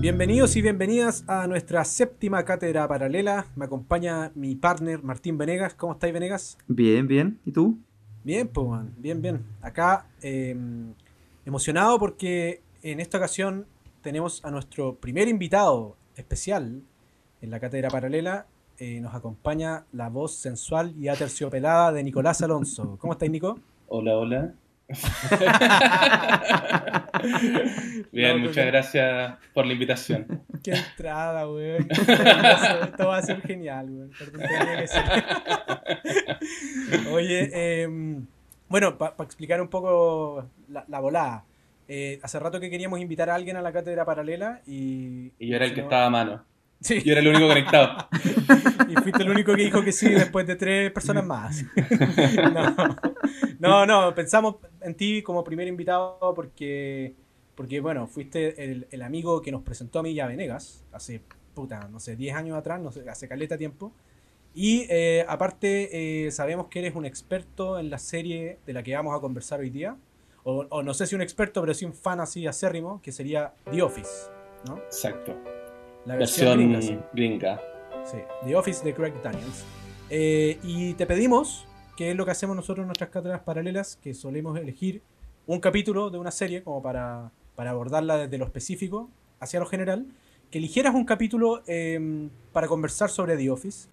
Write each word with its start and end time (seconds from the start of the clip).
Bienvenidos 0.00 0.56
y 0.56 0.62
bienvenidas 0.62 1.24
a 1.26 1.46
nuestra 1.48 1.84
séptima 1.84 2.44
cátedra 2.44 2.86
paralela. 2.86 3.46
Me 3.56 3.64
acompaña 3.64 4.30
mi 4.36 4.54
partner 4.54 5.02
Martín 5.02 5.36
Venegas. 5.36 5.74
¿Cómo 5.74 5.94
estáis, 5.94 6.14
Venegas? 6.14 6.58
Bien, 6.68 7.06
bien. 7.08 7.40
¿Y 7.44 7.50
tú? 7.50 7.78
Bien, 8.22 8.46
pues, 8.46 8.68
man. 8.68 8.94
bien, 8.96 9.20
bien. 9.20 9.44
Acá 9.60 10.06
em, 10.22 10.94
emocionado 11.44 11.98
porque 11.98 12.62
en 12.82 13.00
esta 13.00 13.18
ocasión 13.18 13.66
tenemos 14.00 14.44
a 14.44 14.50
nuestro 14.50 14.94
primer 14.94 15.26
invitado 15.26 15.96
especial 16.16 16.82
en 17.40 17.50
la 17.50 17.60
cátedra 17.60 17.90
paralela. 17.90 18.46
Eh, 18.78 19.00
nos 19.00 19.14
acompaña 19.14 19.84
la 19.92 20.08
voz 20.08 20.36
sensual 20.36 20.94
y 20.96 21.08
aterciopelada 21.08 21.92
de 21.92 22.04
Nicolás 22.04 22.42
Alonso. 22.42 22.96
¿Cómo 23.00 23.12
estáis, 23.12 23.32
Nico? 23.32 23.58
Hola, 23.88 24.16
hola. 24.16 24.54
Bien, 28.12 28.40
muchas 28.40 28.66
gracias 28.66 29.34
por 29.52 29.66
la 29.66 29.72
invitación. 29.72 30.44
Qué 30.62 30.72
entrada, 30.72 31.48
weón. 31.48 31.88
Esto 31.90 33.08
va 33.08 33.18
a 33.18 33.22
ser 33.22 33.42
genial, 33.42 33.90
weón. 33.90 34.12
Oye, 37.12 37.82
em, 37.82 38.24
bueno, 38.68 38.96
para 38.96 39.14
explicar 39.24 39.60
un 39.60 39.68
poco 39.68 40.46
la, 40.68 41.00
volada. 41.00 41.44
Eh, 41.88 42.20
hace 42.22 42.38
rato 42.38 42.60
que 42.60 42.70
queríamos 42.70 43.00
invitar 43.00 43.28
a 43.28 43.34
alguien 43.34 43.56
a 43.56 43.62
la 43.62 43.72
cátedra 43.72 44.04
paralela 44.04 44.60
y... 44.66 45.32
Y 45.38 45.48
yo 45.48 45.56
era 45.56 45.64
el 45.64 45.74
que 45.74 45.80
estaba 45.80 46.06
a 46.06 46.10
mano. 46.10 46.44
Sí. 46.80 47.02
Yo 47.02 47.12
era 47.12 47.20
el 47.20 47.28
único 47.28 47.48
conectado. 47.48 48.08
y 48.88 48.94
fuiste 48.94 49.22
el 49.22 49.30
único 49.30 49.54
que 49.54 49.62
dijo 49.62 49.82
que 49.82 49.92
sí 49.92 50.08
después 50.10 50.46
de 50.46 50.56
tres 50.56 50.92
personas 50.92 51.24
más. 51.24 51.64
no, 53.58 53.84
no, 53.84 54.14
pensamos 54.14 54.56
en 54.80 54.94
ti 54.94 55.22
como 55.22 55.42
primer 55.42 55.66
invitado 55.66 56.32
porque, 56.34 57.14
porque 57.54 57.80
bueno, 57.80 58.06
fuiste 58.06 58.86
el, 58.90 59.02
amigo 59.02 59.42
que 59.42 59.50
nos 59.50 59.62
presentó 59.62 59.98
a 59.98 60.02
mí 60.02 60.10
y 60.12 60.20
a 60.20 60.26
Venegas 60.26 60.84
hace, 60.92 61.20
puta, 61.54 61.88
no 61.88 61.98
sé, 61.98 62.14
10 62.14 62.36
años 62.36 62.56
atrás, 62.56 62.80
no 62.80 62.92
sé, 62.92 63.08
hace 63.08 63.26
caleta 63.28 63.58
tiempo. 63.58 63.92
Y 64.54 64.86
eh, 64.88 65.24
aparte 65.28 66.26
eh, 66.26 66.30
sabemos 66.30 66.68
que 66.68 66.78
eres 66.80 66.94
un 66.94 67.04
experto 67.04 67.78
en 67.78 67.90
la 67.90 67.98
serie 67.98 68.58
de 68.66 68.72
la 68.72 68.82
que 68.82 68.94
vamos 68.94 69.16
a 69.16 69.20
conversar 69.20 69.60
hoy 69.60 69.70
día. 69.70 69.96
O, 70.44 70.64
o 70.70 70.82
no 70.82 70.94
sé 70.94 71.06
si 71.06 71.14
un 71.14 71.20
experto, 71.20 71.60
pero 71.60 71.74
sí 71.74 71.84
un 71.84 71.92
fan 71.92 72.20
así 72.20 72.46
acérrimo, 72.46 73.02
que 73.02 73.12
sería 73.12 73.52
The 73.70 73.82
Office, 73.82 74.30
¿no? 74.66 74.78
Exacto. 74.78 75.57
La 76.08 76.16
versión, 76.16 77.04
gringa, 77.12 77.60
sí. 78.02 78.16
The 78.46 78.56
Office 78.56 78.82
de 78.82 78.94
Craig 78.94 79.12
Daniels. 79.22 79.62
Eh, 80.08 80.58
y 80.62 80.94
te 80.94 81.04
pedimos, 81.04 81.66
que 81.98 82.10
es 82.10 82.16
lo 82.16 82.24
que 82.24 82.30
hacemos 82.30 82.56
nosotros 82.56 82.84
en 82.84 82.86
nuestras 82.86 83.10
cátedras 83.10 83.42
paralelas, 83.42 83.96
que 83.96 84.14
solemos 84.14 84.58
elegir 84.58 85.02
un 85.46 85.60
capítulo 85.60 86.08
de 86.08 86.16
una 86.16 86.30
serie 86.30 86.62
como 86.62 86.80
para, 86.80 87.30
para 87.54 87.72
abordarla 87.72 88.16
desde 88.16 88.38
lo 88.38 88.46
específico 88.46 89.10
hacia 89.38 89.60
lo 89.60 89.66
general, 89.66 90.06
que 90.50 90.56
eligieras 90.56 90.94
un 90.94 91.04
capítulo 91.04 91.62
em, 91.66 92.30
para 92.54 92.68
conversar 92.68 93.10
sobre 93.10 93.36
The 93.36 93.50
Office. 93.50 93.90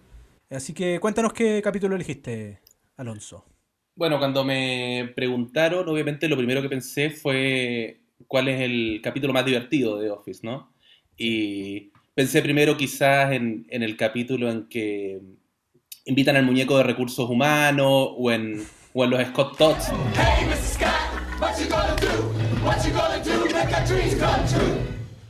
Así 0.48 0.72
que 0.72 0.98
cuéntanos 1.00 1.34
qué 1.34 1.60
capítulo 1.62 1.96
elegiste, 1.96 2.60
Alonso. 2.96 3.44
Bueno, 3.94 4.18
cuando 4.18 4.42
me 4.42 5.12
preguntaron, 5.14 5.86
obviamente 5.86 6.30
lo 6.30 6.38
primero 6.38 6.62
que 6.62 6.70
pensé 6.70 7.10
fue 7.10 8.00
cuál 8.26 8.48
es 8.48 8.62
el 8.62 9.02
capítulo 9.02 9.34
más 9.34 9.44
divertido 9.44 9.98
de 9.98 10.06
The 10.06 10.12
Office, 10.12 10.40
¿no? 10.42 10.72
Y 11.18 11.92
Pensé 12.16 12.40
primero 12.40 12.78
quizás 12.78 13.30
en, 13.32 13.66
el 13.68 13.94
capítulo 13.94 14.50
en 14.50 14.70
que 14.70 15.20
invitan 16.06 16.34
al 16.36 16.46
muñeco 16.46 16.78
de 16.78 16.82
recursos 16.82 17.28
humanos 17.28 18.14
o 18.16 18.32
en, 18.32 18.64
los 18.94 19.26
Scott 19.26 19.58
Tots. 19.58 19.88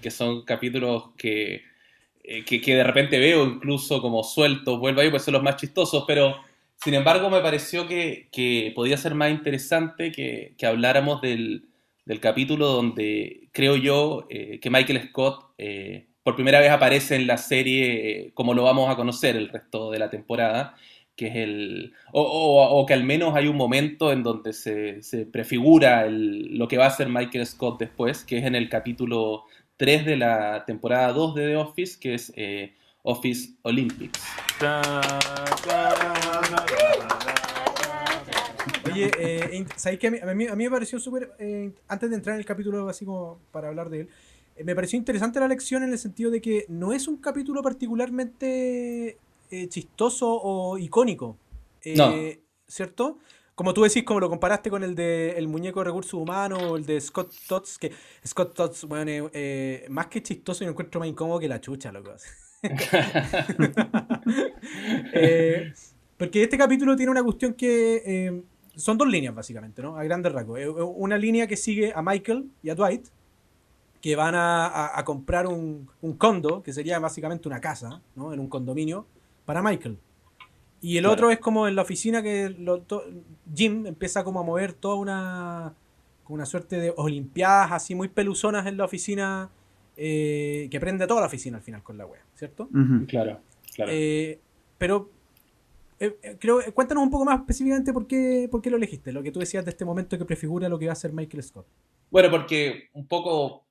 Que 0.00 0.10
son 0.12 0.44
capítulos 0.44 1.06
eh, 1.24 1.64
que, 2.22 2.60
que, 2.60 2.76
de 2.76 2.84
repente 2.84 3.18
veo 3.18 3.44
incluso 3.44 4.00
como 4.00 4.22
sueltos, 4.22 4.78
vuelvo 4.78 5.00
ahí, 5.00 5.10
pues 5.10 5.24
son 5.24 5.34
los 5.34 5.42
más 5.42 5.56
chistosos, 5.56 6.04
pero 6.06 6.36
sin 6.76 6.94
embargo 6.94 7.28
me 7.30 7.40
pareció 7.40 7.88
que, 7.88 8.72
podía 8.76 8.96
ser 8.96 9.16
más 9.16 9.32
interesante 9.32 10.12
que, 10.12 10.54
habláramos 10.64 11.20
del, 11.20 11.68
capítulo 12.20 12.68
donde 12.68 13.48
creo 13.50 13.74
yo 13.74 14.28
eh, 14.30 14.60
que 14.60 14.70
Michael 14.70 15.08
Scott 15.08 15.52
eh, 15.58 16.06
por 16.26 16.34
primera 16.34 16.58
vez 16.58 16.72
aparece 16.72 17.14
en 17.14 17.28
la 17.28 17.36
serie 17.38 18.10
eh, 18.10 18.30
como 18.34 18.52
lo 18.52 18.64
vamos 18.64 18.90
a 18.90 18.96
conocer 18.96 19.36
el 19.36 19.48
resto 19.48 19.92
de 19.92 20.00
la 20.00 20.10
temporada, 20.10 20.74
que 21.14 21.28
es 21.28 21.36
el... 21.36 21.92
o, 22.10 22.84
que 22.84 22.94
al 22.94 23.04
menos 23.04 23.36
hay 23.36 23.46
un 23.46 23.54
momento 23.54 24.10
en 24.10 24.24
donde 24.24 24.52
se, 24.52 25.00
prefigura 25.30 26.08
lo 26.10 26.66
que 26.66 26.78
va 26.78 26.86
a 26.86 26.90
ser 26.90 27.08
Michael 27.08 27.46
Scott 27.46 27.78
después, 27.78 28.24
que 28.24 28.38
es 28.38 28.44
en 28.44 28.56
el 28.56 28.68
capítulo 28.68 29.44
3 29.76 30.04
de 30.04 30.16
la 30.16 30.64
temporada 30.66 31.12
2 31.12 31.36
de 31.36 31.46
The 31.46 31.56
Office, 31.58 31.96
que 32.00 32.14
es 32.14 32.32
eh, 32.34 32.74
Office 33.04 33.50
Olympics. 33.62 34.20
Oye, 38.84 39.10
eh, 39.16 39.64
¿sabéis 39.76 40.00
que 40.00 40.08
a 40.08 40.10
mí, 40.10 40.18
a 40.48 40.56
mí, 40.56 40.64
me 40.64 40.70
pareció 40.70 40.98
súper... 40.98 41.30
antes 41.86 42.10
de 42.10 42.16
entrar 42.16 42.34
en 42.34 42.40
el 42.40 42.46
capítulo, 42.46 42.88
así 42.88 43.04
como 43.04 43.38
para 43.52 43.68
hablar 43.68 43.90
de 43.90 44.00
él, 44.00 44.08
eh, 44.08 44.35
me 44.64 44.74
pareció 44.74 44.98
interesante 44.98 45.40
la 45.40 45.48
lección 45.48 45.82
en 45.82 45.92
el 45.92 45.98
sentido 45.98 46.30
de 46.30 46.40
que 46.40 46.64
no 46.68 46.92
es 46.92 47.08
un 47.08 47.16
capítulo 47.18 47.62
particularmente 47.62 49.18
eh, 49.50 49.68
chistoso 49.68 50.28
o 50.28 50.78
icónico. 50.78 51.36
Eh, 51.84 52.40
¿Cierto? 52.66 53.18
Como 53.54 53.72
tú 53.72 53.84
decís, 53.84 54.02
como 54.02 54.20
lo 54.20 54.28
comparaste 54.28 54.70
con 54.70 54.82
el 54.82 54.94
de 54.94 55.30
El 55.30 55.48
muñeco 55.48 55.80
de 55.80 55.84
recursos 55.84 56.14
humanos 56.14 56.62
o 56.62 56.76
el 56.76 56.84
de 56.84 57.00
Scott 57.00 57.32
Tots, 57.48 57.78
que 57.78 57.92
Scott 58.26 58.54
Tots, 58.54 58.84
bueno, 58.84 59.30
más 59.88 60.08
que 60.08 60.22
chistoso, 60.22 60.64
yo 60.64 60.70
encuentro 60.70 61.00
más 61.00 61.08
incómodo 61.08 61.38
que 61.38 61.48
la 61.48 61.60
chucha, 61.60 61.92
loco. 61.92 62.12
porque 66.18 66.42
este 66.42 66.58
capítulo 66.58 66.96
tiene 66.96 67.12
una 67.12 67.22
cuestión 67.22 67.54
que 67.54 68.42
son 68.76 68.98
dos 68.98 69.08
líneas, 69.08 69.34
básicamente, 69.34 69.82
¿no? 69.82 69.96
A 69.96 70.04
grandes 70.04 70.32
rasgos. 70.32 70.60
Una 70.96 71.16
línea 71.16 71.46
que 71.46 71.56
sigue 71.56 71.92
a 71.94 72.02
Michael 72.02 72.50
y 72.62 72.70
a 72.70 72.74
Dwight, 72.74 73.06
que 74.06 74.14
van 74.14 74.36
a, 74.36 75.02
comprar 75.04 75.48
un, 75.48 75.88
condo, 76.16 76.62
que 76.62 76.72
sería 76.72 77.00
básicamente 77.00 77.48
una 77.48 77.60
casa, 77.60 78.00
¿no? 78.14 78.32
En 78.32 78.38
un 78.38 78.46
condominio, 78.46 79.04
para 79.44 79.64
Michael. 79.64 79.98
Y 80.80 80.96
el 80.98 81.06
otro 81.06 81.32
es 81.32 81.40
como 81.40 81.66
en 81.66 81.74
la 81.74 81.82
oficina 81.82 82.22
que 82.22 82.54
Jim 83.52 83.84
empieza 83.84 84.22
como 84.22 84.38
a 84.38 84.44
mover 84.44 84.74
toda 84.74 84.94
una, 84.94 85.74
una 86.28 86.46
suerte 86.46 86.78
de 86.78 86.94
olimpiadas 86.96 87.72
así 87.72 87.96
muy 87.96 88.06
peluzonas 88.06 88.68
en 88.68 88.76
la 88.76 88.84
oficina, 88.84 89.50
eh, 89.96 90.68
que 90.70 90.78
prende 90.78 91.04
toda 91.08 91.22
la 91.22 91.26
oficina 91.26 91.56
al 91.56 91.64
final 91.64 91.82
con 91.82 91.98
la 91.98 92.06
wea, 92.06 92.22
¿cierto? 92.36 92.68
Claro, 93.08 93.40
claro. 93.74 93.90
Eh, 93.92 94.38
pero 94.78 95.10
eh, 95.98 96.36
creo, 96.38 96.60
cuéntanos 96.72 97.02
un 97.02 97.10
poco 97.10 97.24
más 97.24 97.40
específicamente 97.40 97.92
por 97.92 98.06
qué, 98.06 98.46
por 98.48 98.62
qué 98.62 98.70
lo 98.70 98.76
elegiste, 98.76 99.12
lo 99.12 99.24
que 99.24 99.32
tú 99.32 99.40
decías 99.40 99.64
de 99.64 99.72
este 99.72 99.84
momento 99.84 100.16
que 100.16 100.24
prefigura 100.24 100.68
lo 100.68 100.78
que 100.78 100.86
va 100.86 100.92
a 100.92 100.92
hacer 100.92 101.12
Michael 101.12 101.42
Scott. 101.42 101.66
Bueno, 102.08 102.30
porque 102.30 102.90
un 102.92 103.08
poco 103.08 103.65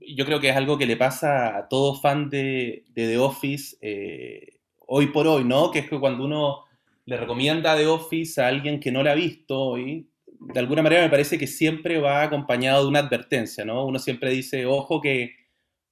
yo 0.00 0.24
creo 0.24 0.40
que 0.40 0.48
es 0.48 0.56
algo 0.56 0.78
que 0.78 0.86
le 0.86 0.96
pasa 0.96 1.56
a 1.56 1.68
todo 1.68 1.94
fan 1.94 2.30
de, 2.30 2.84
The 2.94 3.18
Office 3.18 3.76
eh, 3.80 4.60
hoy 4.86 5.08
por 5.08 5.26
hoy, 5.26 5.44
¿no? 5.44 5.70
Que 5.70 5.80
es 5.80 5.88
que 5.88 5.98
cuando 5.98 6.24
uno 6.24 6.64
le 7.04 7.16
recomienda 7.16 7.76
The 7.76 7.86
Office 7.86 8.40
a 8.40 8.48
alguien 8.48 8.80
que 8.80 8.90
no 8.90 9.02
la 9.02 9.12
ha 9.12 9.14
visto 9.14 9.58
hoy, 9.58 10.08
de 10.38 10.60
alguna 10.60 10.82
manera 10.82 11.02
me 11.02 11.10
parece 11.10 11.38
que 11.38 11.46
siempre 11.46 11.98
va 11.98 12.22
acompañado 12.22 12.82
de 12.82 12.88
una 12.88 13.00
advertencia, 13.00 13.64
¿no? 13.64 13.84
Uno 13.84 13.98
siempre 13.98 14.30
dice, 14.30 14.66
ojo 14.66 15.00
que 15.00 15.34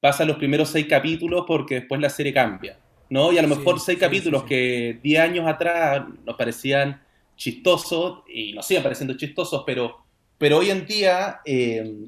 pasan 0.00 0.28
los 0.28 0.36
primeros 0.36 0.68
seis 0.68 0.86
capítulos 0.86 1.44
porque 1.46 1.76
después 1.76 2.00
la 2.00 2.10
serie 2.10 2.32
cambia, 2.32 2.78
¿no? 3.08 3.32
Y 3.32 3.38
a 3.38 3.42
lo 3.42 3.48
mejor 3.48 3.80
seis 3.80 3.98
capítulos 3.98 4.44
que 4.44 4.98
diez 5.02 5.20
años 5.20 5.46
atrás 5.46 6.04
nos 6.24 6.36
parecían 6.36 7.00
chistosos, 7.36 8.22
y 8.28 8.52
nos 8.52 8.66
siguen 8.66 8.82
pareciendo 8.82 9.16
chistosos, 9.16 9.64
pero, 9.66 10.04
pero 10.38 10.58
hoy 10.58 10.70
en 10.70 10.86
día 10.86 11.40
eh, 11.44 12.06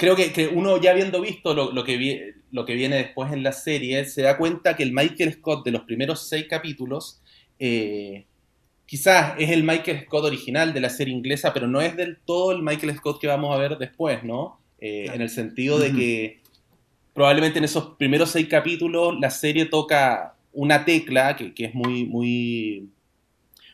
creo 0.00 0.16
que, 0.16 0.48
uno 0.48 0.80
ya 0.80 0.92
habiendo 0.92 1.20
visto 1.20 1.52
lo, 1.52 1.84
que 1.84 2.34
lo 2.50 2.64
que 2.64 2.74
viene 2.74 2.96
después 2.96 3.34
en 3.34 3.42
la 3.42 3.52
serie, 3.52 4.06
se 4.06 4.22
da 4.22 4.38
cuenta 4.38 4.74
que 4.74 4.82
el 4.82 4.94
Michael 4.94 5.34
Scott 5.34 5.62
de 5.62 5.72
los 5.72 5.82
primeros 5.82 6.26
seis 6.26 6.46
capítulos 6.48 7.20
eh, 7.58 8.24
quizás 8.86 9.34
es 9.38 9.50
el 9.50 9.62
Michael 9.62 10.04
Scott 10.06 10.24
original 10.24 10.72
de 10.72 10.80
la 10.80 10.88
serie 10.88 11.12
inglesa, 11.12 11.52
pero 11.52 11.68
no 11.68 11.82
es 11.82 11.96
del 11.96 12.16
todo 12.16 12.52
el 12.52 12.62
Michael 12.62 12.96
Scott 12.96 13.20
que 13.20 13.26
vamos 13.26 13.54
a 13.54 13.58
ver 13.58 13.76
después, 13.76 14.24
¿no? 14.24 14.58
Eh, 14.80 15.10
en 15.12 15.20
el 15.20 15.28
sentido 15.28 15.78
de 15.78 15.92
que 15.92 16.40
probablemente 17.12 17.58
en 17.58 17.66
esos 17.66 17.96
primeros 17.98 18.30
seis 18.30 18.48
capítulos 18.48 19.20
la 19.20 19.28
serie 19.28 19.66
toca 19.66 20.34
una 20.54 20.86
tecla 20.86 21.36
que, 21.36 21.52
es 21.54 21.74
muy, 21.74 22.06
muy, 22.06 22.88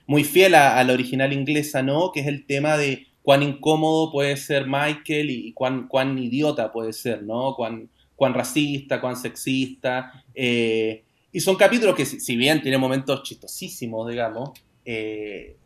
muy 0.08 0.24
fiel 0.24 0.56
a, 0.56 0.76
a 0.76 0.82
la 0.82 0.92
original 0.92 1.32
inglesa, 1.32 1.84
¿no? 1.84 2.10
Que 2.10 2.18
es 2.18 2.26
el 2.26 2.46
tema 2.46 2.76
de 2.76 3.06
cuán 3.26 3.42
incómodo 3.42 4.12
puede 4.12 4.36
ser 4.36 4.68
Michael 4.68 5.30
y 5.30 5.52
cuán, 5.52 5.88
cuán 5.88 6.16
idiota 6.16 6.70
puede 6.70 6.92
ser, 6.92 7.24
¿no? 7.24 7.56
Cuán, 7.56 7.90
cuán 8.14 8.34
racista, 8.34 9.00
cuán 9.00 9.16
sexista. 9.16 10.24
Eh, 10.32 11.02
Y 11.32 11.40
son 11.40 11.56
capítulos 11.56 11.96
que, 11.96 12.06
si 12.06 12.36
bien 12.36 12.62
tienen 12.62 12.80
momentos 12.80 13.24
chistosísimos, 13.24 14.08
digamos, 14.08 14.50
eh, 14.84 15.56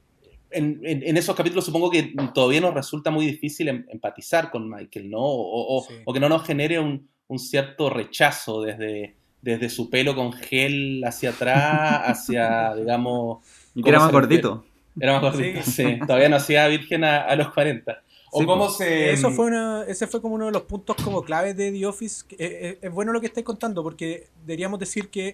en, 0.50 1.14
esos 1.18 1.36
capítulos 1.36 1.66
supongo 1.66 1.90
que 1.90 2.14
todavía 2.32 2.62
nos 2.62 2.72
resulta 2.72 3.10
muy 3.10 3.26
difícil 3.26 3.68
em, 3.68 3.84
empatizar 3.90 4.50
con 4.50 4.66
Michael, 4.66 5.10
¿no? 5.10 5.20
O, 5.20 6.14
que 6.14 6.18
no 6.18 6.30
nos 6.30 6.46
genere 6.46 6.80
un, 6.80 7.10
cierto 7.36 7.90
rechazo 7.90 8.62
desde, 8.62 9.16
desde 9.42 9.68
su 9.68 9.90
pelo 9.90 10.14
con 10.14 10.32
gel 10.32 11.02
hacia 11.04 11.28
atrás, 11.28 12.04
hacia, 12.06 12.74
digamos... 12.74 13.44
Y 13.74 13.82
que 13.82 13.90
era 13.90 13.98
más 13.98 14.10
gordito. 14.10 14.64
Era 14.98 15.20
más 15.20 15.22
gordito, 15.22 15.62
sí. 15.62 15.98
Todavía 16.06 16.28
no 16.28 16.36
hacía 16.36 16.66
virgen 16.68 17.04
a, 17.04 17.34
los 17.36 17.52
40. 17.52 18.02
O 18.32 18.44
cómo 18.44 18.68
se... 18.70 19.12
Eso 19.12 19.30
fue 19.30 19.50
ese 19.88 20.06
fue 20.06 20.20
como 20.20 20.36
uno 20.36 20.46
de 20.46 20.52
los 20.52 20.62
puntos 20.62 20.96
como 21.02 21.22
claves 21.22 21.56
de 21.56 21.72
The 21.72 21.86
Office. 21.86 22.24
Eh, 22.32 22.36
eh, 22.38 22.78
es 22.82 22.92
bueno 22.92 23.12
lo 23.12 23.20
que 23.20 23.26
estáis 23.26 23.44
contando, 23.44 23.82
porque 23.82 24.28
deberíamos 24.46 24.78
decir 24.78 25.08
que 25.08 25.32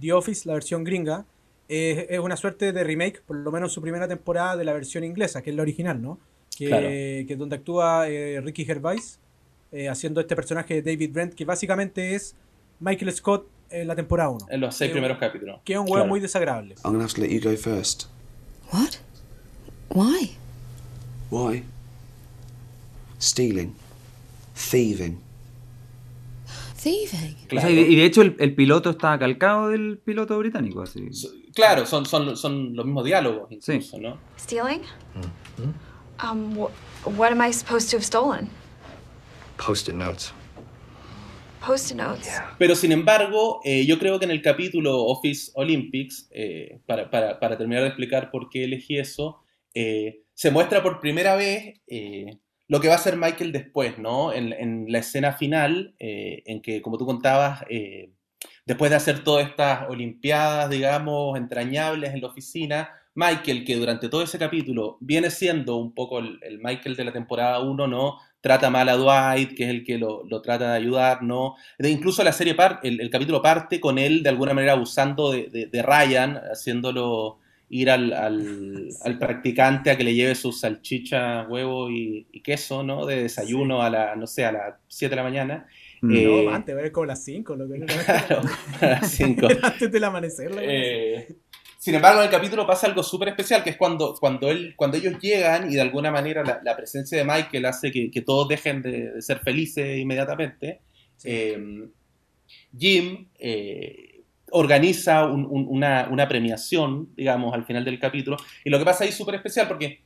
The 0.00 0.12
Office, 0.12 0.46
la 0.46 0.54
versión 0.54 0.84
gringa, 0.84 1.26
es, 1.68 2.18
una 2.18 2.36
suerte 2.36 2.72
de 2.72 2.84
remake, 2.84 3.22
por 3.22 3.36
lo 3.36 3.50
menos 3.50 3.72
su 3.72 3.80
primera 3.80 4.06
temporada 4.06 4.56
de 4.56 4.64
la 4.64 4.72
versión 4.72 5.04
inglesa, 5.04 5.42
que 5.42 5.50
es 5.50 5.56
la 5.56 5.62
original, 5.62 6.00
¿no? 6.00 6.18
Que, 6.56 7.26
es 7.28 7.38
donde 7.38 7.56
actúa 7.56 8.08
eh, 8.08 8.40
Ricky 8.40 8.64
Gervais 8.64 9.18
haciendo 9.90 10.20
este 10.20 10.36
personaje 10.36 10.80
de 10.80 10.92
David 10.92 11.12
Brent, 11.12 11.34
que 11.34 11.44
básicamente 11.44 12.14
es 12.14 12.36
Michael 12.78 13.12
Scott 13.12 13.48
en 13.70 13.88
la 13.88 13.96
temporada 13.96 14.30
1. 14.30 14.46
En 14.50 14.60
los 14.60 14.76
seis 14.76 14.92
primeros 14.92 15.18
capítulos. 15.18 15.60
Que 15.64 15.72
es 15.72 15.78
un 15.80 15.90
huevo 15.90 16.06
muy 16.06 16.20
desagradable. 16.20 16.76
I'm 16.84 16.92
gonna 16.92 17.04
have 17.04 17.14
to 17.14 17.20
let 17.20 17.30
you 17.30 17.40
go 17.40 17.56
first. 17.56 18.04
What? 18.74 18.98
Why? 19.90 20.30
Why? 21.30 21.62
Stealing. 23.20 23.72
Thieving. 24.56 25.20
Thieving. 26.76 27.36
Claro. 27.48 27.70
y, 27.70 27.94
de 27.94 28.04
hecho 28.04 28.22
el, 28.22 28.34
el, 28.40 28.54
piloto 28.54 28.90
está 28.90 29.16
calcado 29.18 29.68
del 29.68 29.98
piloto 30.04 30.36
británico. 30.38 30.82
Así. 30.82 31.08
claro, 31.54 31.86
son, 31.86 32.04
son, 32.04 32.36
son 32.36 32.74
los 32.74 32.84
mismos 32.84 33.04
diálogos 33.04 33.50
incluso, 33.52 33.96
sí. 33.96 34.02
¿no? 34.02 34.18
Stealing? 34.36 34.82
Mm 35.14 35.62
-hmm. 35.62 36.30
Um, 36.30 36.56
wh 36.56 36.70
what 37.16 37.32
am 37.32 37.40
I 37.40 37.52
supposed 37.52 37.90
to 37.90 37.96
have 37.96 38.04
stolen? 38.04 38.48
Post-it 39.56 39.94
notes. 39.94 40.32
Pero 42.58 42.74
sin 42.74 42.92
embargo, 42.92 43.60
eh, 43.64 43.86
yo 43.86 43.98
creo 43.98 44.18
que 44.18 44.24
en 44.24 44.30
el 44.30 44.42
capítulo 44.42 45.04
Office 45.04 45.50
Olympics, 45.54 46.28
eh, 46.30 46.80
para, 46.86 47.58
terminar 47.58 47.82
de 47.82 47.88
explicar 47.88 48.30
por 48.30 48.48
qué 48.48 48.64
elegí 48.64 48.98
eso, 48.98 49.40
eh, 49.74 50.22
se 50.34 50.50
muestra 50.50 50.82
por 50.82 51.00
primera 51.00 51.36
vez 51.36 51.80
lo 52.66 52.80
que 52.80 52.88
va 52.88 52.94
a 52.94 52.96
hacer 52.96 53.16
Michael 53.16 53.52
después, 53.52 53.98
¿no? 53.98 54.32
En, 54.32 54.86
la 54.90 54.98
escena 54.98 55.32
final, 55.32 55.94
en 55.98 56.60
que, 56.60 56.82
como 56.82 56.98
tú 56.98 57.06
contabas, 57.06 57.64
después 58.66 58.90
de 58.90 58.96
hacer 58.96 59.22
todas 59.22 59.46
estas 59.48 59.88
Olimpiadas, 59.88 60.70
digamos, 60.70 61.38
entrañables 61.38 62.14
en 62.14 62.20
la 62.20 62.28
oficina, 62.28 62.90
Michael, 63.14 63.64
que 63.64 63.76
durante 63.76 64.08
todo 64.08 64.22
ese 64.22 64.38
capítulo 64.38 64.98
viene 65.00 65.30
siendo 65.30 65.76
un 65.76 65.94
poco 65.94 66.18
el, 66.18 66.40
el 66.42 66.58
Michael 66.58 66.96
de 66.96 67.04
la 67.04 67.12
temporada 67.12 67.60
1, 67.60 67.86
¿no? 67.86 68.18
Trata 68.44 68.68
mal 68.68 68.86
a 68.90 68.96
Dwight, 68.96 69.54
que 69.56 69.64
es 69.64 69.70
el 69.70 69.84
que 69.84 69.96
lo, 69.96 70.26
trata 70.42 70.72
de 70.72 70.76
ayudar, 70.76 71.22
¿no? 71.22 71.56
incluso 71.78 72.22
la 72.22 72.30
serie, 72.30 72.54
el, 72.82 73.08
capítulo 73.08 73.40
parte 73.40 73.80
con 73.80 73.96
él 73.98 74.22
de 74.22 74.28
alguna 74.28 74.52
manera 74.52 74.74
abusando 74.74 75.32
de, 75.32 75.82
Ryan, 75.82 76.38
haciéndolo 76.52 77.38
ir 77.70 77.90
al, 77.90 78.92
practicante 79.18 79.90
a 79.90 79.96
que 79.96 80.04
le 80.04 80.14
lleve 80.14 80.34
sus 80.34 80.60
salchicha, 80.60 81.46
huevo 81.48 81.88
y, 81.90 82.26
queso, 82.44 82.82
¿no? 82.82 83.06
De 83.06 83.22
desayuno 83.22 83.80
a 83.80 83.88
la, 83.88 84.14
no 84.14 84.26
sé, 84.26 84.44
a 84.44 84.52
las 84.52 84.74
7 84.88 85.08
de 85.08 85.16
la 85.16 85.22
mañana. 85.22 85.66
Mm. 86.02 86.12
No, 86.12 86.18
eh, 86.18 86.48
antes, 86.52 86.76
es 86.76 86.90
como 86.90 87.06
las 87.06 87.24
5, 87.24 87.56
lo 87.56 87.66
que 87.66 87.80
Claro, 87.80 88.42
a 88.82 88.86
las 88.86 89.10
5. 89.10 89.48
antes 89.62 89.90
del 89.90 90.04
amanecer. 90.04 90.52
Eh, 90.60 91.28
sin 91.84 91.94
embargo, 91.94 92.20
en 92.20 92.24
el 92.24 92.30
capítulo 92.30 92.66
pasa 92.66 92.86
algo 92.86 93.02
súper 93.02 93.28
especial, 93.28 93.62
que 93.62 93.68
es 93.68 93.76
cuando, 93.76 94.14
cuando, 94.18 94.50
él, 94.50 94.72
cuando 94.74 94.96
ellos 94.96 95.18
llegan 95.20 95.70
y 95.70 95.74
de 95.74 95.82
alguna 95.82 96.10
manera 96.10 96.42
la, 96.62 96.74
presencia 96.74 97.18
de 97.18 97.24
Michael 97.24 97.66
hace 97.66 97.92
que, 97.92 98.22
todos 98.22 98.48
dejen 98.48 98.80
de, 98.80 99.20
ser 99.20 99.40
felices 99.40 99.98
inmediatamente. 99.98 100.80
Eh, 101.24 101.86
Jim 102.74 103.28
eh, 103.38 104.22
organiza 104.52 105.26
una, 105.26 106.26
premiación, 106.26 107.10
digamos, 107.14 107.52
al 107.52 107.66
final 107.66 107.84
del 107.84 107.98
capítulo. 107.98 108.38
Y 108.64 108.70
lo 108.70 108.78
que 108.78 108.86
pasa 108.86 109.04
ahí 109.04 109.10
es 109.10 109.16
súper 109.16 109.34
especial 109.34 109.68
porque, 109.68 110.00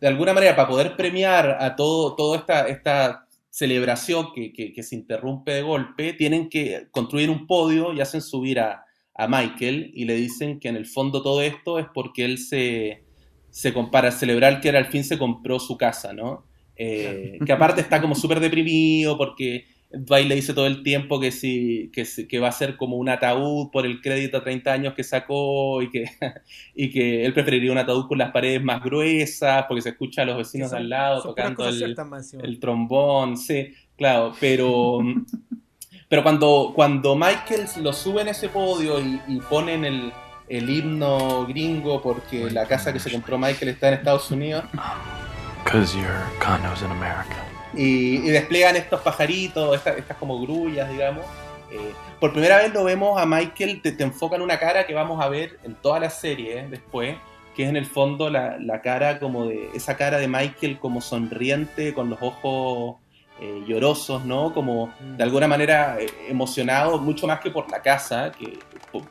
de 0.00 0.06
alguna 0.06 0.34
manera, 0.34 0.54
para 0.54 0.68
poder 0.68 0.94
premiar 0.94 1.56
a 1.60 1.74
todo, 1.74 2.14
toda 2.14 2.38
esta, 2.38 2.68
esta 2.68 3.26
celebración 3.50 4.28
que, 4.32 4.52
que 4.52 4.82
se 4.84 4.94
interrumpe 4.94 5.50
de 5.50 5.62
golpe, 5.62 6.12
tienen 6.12 6.48
que 6.48 6.86
construir 6.92 7.28
un 7.28 7.48
podio 7.48 7.92
y 7.92 8.00
hacen 8.00 8.22
subir 8.22 8.60
a 8.60 8.84
a 9.14 9.28
Michael 9.28 9.92
y 9.94 10.04
le 10.04 10.14
dicen 10.16 10.58
que 10.58 10.68
en 10.68 10.76
el 10.76 10.86
fondo 10.86 11.22
todo 11.22 11.40
esto 11.42 11.78
es 11.78 11.86
porque 11.94 12.24
él 12.24 12.38
se, 12.38 13.02
se 13.50 13.72
compara 13.72 14.08
a 14.08 14.12
celebrar 14.12 14.60
que 14.60 14.68
era 14.68 14.78
al 14.78 14.86
fin 14.86 15.04
se 15.04 15.18
compró 15.18 15.58
su 15.60 15.76
casa, 15.76 16.12
¿no? 16.12 16.44
Eh, 16.76 17.38
que 17.46 17.52
aparte 17.52 17.80
está 17.80 18.00
como 18.00 18.16
súper 18.16 18.40
deprimido 18.40 19.16
porque 19.16 19.66
Dwight 19.96 20.26
le 20.26 20.34
dice 20.34 20.54
todo 20.54 20.66
el 20.66 20.82
tiempo 20.82 21.20
que, 21.20 21.30
que, 21.92 22.26
que, 22.26 22.38
va 22.40 22.48
a 22.48 22.52
ser 22.52 22.76
como 22.76 22.96
un 22.96 23.08
ataúd 23.08 23.70
por 23.70 23.86
el 23.86 24.00
crédito 24.00 24.38
a 24.38 24.42
30 24.42 24.72
años 24.72 24.94
que 24.94 25.04
sacó 25.04 25.80
y 25.82 25.90
que, 25.90 26.06
y 26.74 26.90
que 26.90 27.24
él 27.24 27.32
preferiría 27.32 27.70
un 27.70 27.78
ataúd 27.78 28.08
con 28.08 28.18
las 28.18 28.32
paredes 28.32 28.62
más 28.62 28.82
gruesas 28.82 29.66
porque 29.68 29.82
se 29.82 29.90
escucha 29.90 30.22
a 30.22 30.24
los 30.24 30.36
vecinos 30.36 30.72
al 30.72 30.88
lado 30.88 31.22
tocando 31.22 31.68
el, 31.68 31.96
el, 32.42 32.58
trombón, 32.58 33.36
sí, 33.36 33.68
claro, 33.96 34.32
pero 34.40 34.98
Pero 36.14 36.22
cuando, 36.22 36.70
cuando 36.76 37.16
Michael 37.16 37.66
lo 37.80 37.92
sube 37.92 38.22
en 38.22 38.28
ese 38.28 38.48
podio 38.48 39.00
y, 39.00 39.40
ponen 39.50 39.84
el, 39.84 40.12
el, 40.48 40.70
himno 40.70 41.44
gringo 41.44 42.00
porque 42.00 42.52
la 42.52 42.66
casa 42.66 42.92
que 42.92 43.00
se 43.00 43.10
compró 43.10 43.36
Michael 43.36 43.70
está 43.70 43.88
en 43.88 43.94
Estados 43.94 44.30
Unidos. 44.30 44.62
Y, 47.74 48.18
y, 48.18 48.30
despliegan 48.30 48.76
estos 48.76 49.00
pajaritos, 49.00 49.74
estas, 49.74 50.16
como 50.16 50.40
grullas, 50.40 50.88
digamos. 50.88 51.24
Eh, 51.72 51.92
por 52.20 52.30
primera 52.30 52.58
vez 52.58 52.72
lo 52.72 52.84
vemos 52.84 53.20
a 53.20 53.26
Michael, 53.26 53.82
te, 53.82 53.90
te, 53.90 54.04
enfocan 54.04 54.40
una 54.40 54.60
cara 54.60 54.86
que 54.86 54.94
vamos 54.94 55.20
a 55.20 55.28
ver 55.28 55.58
en 55.64 55.74
toda 55.74 55.98
la 55.98 56.10
serie 56.10 56.64
después, 56.70 57.16
que 57.56 57.64
es 57.64 57.68
en 57.68 57.76
el 57.76 57.86
fondo 57.86 58.30
la, 58.30 58.56
la, 58.60 58.82
cara 58.82 59.18
como 59.18 59.46
de, 59.46 59.68
esa 59.74 59.96
cara 59.96 60.18
de 60.18 60.28
Michael 60.28 60.78
como 60.78 61.00
sonriente, 61.00 61.92
con 61.92 62.08
los 62.08 62.22
ojos 62.22 62.98
eh, 63.40 63.64
llorosos, 63.66 64.24
¿no? 64.24 64.52
Como 64.52 64.94
de 65.00 65.18
mm. 65.18 65.22
alguna 65.22 65.48
manera 65.48 65.96
eh, 66.00 66.06
emocionados, 66.28 67.00
mucho 67.00 67.26
más 67.26 67.40
que 67.40 67.50
por 67.50 67.70
la 67.70 67.82
casa, 67.82 68.32
que 68.32 68.58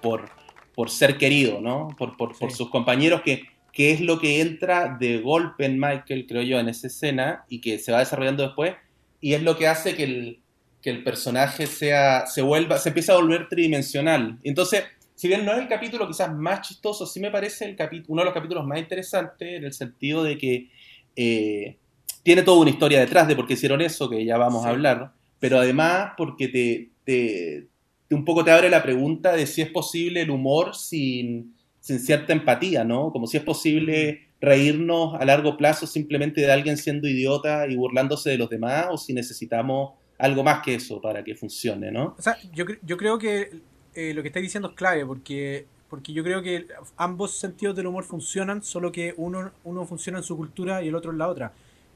por, 0.01 0.29
por, 0.73 0.89
ser 0.89 1.17
querido, 1.17 1.59
¿no? 1.59 1.89
Por, 1.97 2.15
por, 2.15 2.51
sus 2.51 2.69
compañeros, 2.69 3.21
que, 3.21 3.43
que 3.71 3.91
es 3.91 4.01
lo 4.01 4.19
que 4.19 4.41
entra 4.41 4.95
de 4.99 5.19
golpe 5.19 5.65
en 5.65 5.79
Michael, 5.79 6.25
creo 6.27 6.41
yo, 6.41 6.59
en 6.59 6.69
esa 6.69 6.87
escena 6.87 7.45
y 7.49 7.59
que 7.59 7.77
se 7.79 7.91
va 7.91 7.99
desarrollando 7.99 8.43
después, 8.43 8.75
y 9.19 9.33
es 9.33 9.43
lo 9.43 9.57
que 9.57 9.67
hace 9.67 9.95
que 9.95 10.03
el, 10.03 10.39
que 10.81 10.89
el 10.89 11.03
personaje 11.03 11.65
sea, 11.65 12.25
se 12.25 12.41
vuelva, 12.41 12.77
se 12.77 12.89
empieza 12.89 13.13
a 13.13 13.17
volver 13.17 13.47
tridimensional. 13.47 14.37
Entonces, 14.43 14.83
si 15.15 15.27
bien 15.27 15.45
no 15.45 15.53
es 15.53 15.59
el 15.59 15.67
capítulo 15.67 16.07
quizás 16.07 16.33
más 16.33 16.67
chistoso, 16.67 17.05
sí 17.05 17.19
me 17.19 17.31
parece 17.31 17.65
el 17.65 17.77
uno 18.07 18.21
de 18.21 18.25
los 18.25 18.33
capítulos 18.33 18.65
más 18.65 18.79
interesantes 18.79 19.57
en 19.57 19.63
el 19.63 19.73
sentido 19.73 20.23
de 20.23 20.37
que 20.37 20.69
eh, 21.15 21.77
tiene 22.23 22.41
toda 22.41 22.61
una 22.61 22.69
historia 22.69 23.01
detrás 23.01 23.27
de 23.27 23.35
por 23.35 23.45
qué 23.45 23.53
hicieron 23.53 23.81
eso, 23.81 24.09
que 24.09 24.25
ya 24.25 24.37
vamos 24.37 24.65
a 24.65 24.69
hablar, 24.69 25.11
pero 25.39 25.59
además 25.59 26.13
porque 26.17 26.47
te, 26.47 26.89
te, 27.03 27.67
un 28.09 28.23
poco 28.23 28.43
te 28.45 28.51
abre 28.51 28.69
la 28.69 28.81
pregunta 28.81 29.33
de 29.33 29.45
si 29.45 29.61
es 29.61 29.69
posible 29.69 30.21
el 30.21 30.31
humor 30.31 30.73
sin, 30.73 31.53
sin 31.81 31.99
cierta 31.99 32.31
empatía, 32.31 32.85
¿no? 32.85 33.11
Como 33.11 33.27
si 33.27 33.37
es 33.37 33.43
posible 33.43 34.29
reírnos 34.39 35.15
a 35.19 35.25
largo 35.25 35.57
plazo 35.57 35.85
simplemente 35.85 36.41
de 36.41 36.51
alguien 36.51 36.77
siendo 36.77 37.07
idiota 37.07 37.67
y 37.67 37.75
burlándose 37.75 38.31
de 38.31 38.37
los 38.37 38.49
demás, 38.49 38.87
o 38.89 38.97
si 38.97 39.13
necesitamos 39.13 39.91
algo 40.17 40.43
más 40.43 40.61
que 40.63 40.75
eso 40.75 41.01
para 41.01 41.23
que 41.23 41.35
funcione, 41.35 41.91
¿no? 41.91 42.15
O 42.17 42.21
sea, 42.21 42.37
yo, 42.53 42.65
yo 42.81 42.95
creo 42.95 43.17
que 43.17 43.49
eh, 43.95 44.13
lo 44.13 44.21
que 44.21 44.29
estáis 44.29 44.43
diciendo 44.43 44.69
es 44.69 44.75
clave, 44.75 45.05
porque, 45.05 45.65
porque 45.89 46.13
yo 46.13 46.23
creo 46.23 46.41
que 46.41 46.67
ambos 46.95 47.37
sentidos 47.37 47.75
del 47.75 47.87
humor 47.87 48.05
funcionan, 48.05 48.63
solo 48.63 48.93
que 48.93 49.13
uno, 49.17 49.51
uno 49.65 49.85
funciona 49.85 50.19
en 50.19 50.23
su 50.23 50.37
cultura 50.37 50.81
y 50.81 50.87
el 50.87 50.95
otro 50.95 51.11
en 51.11 51.17
la 51.17 51.27
otra 51.27 51.51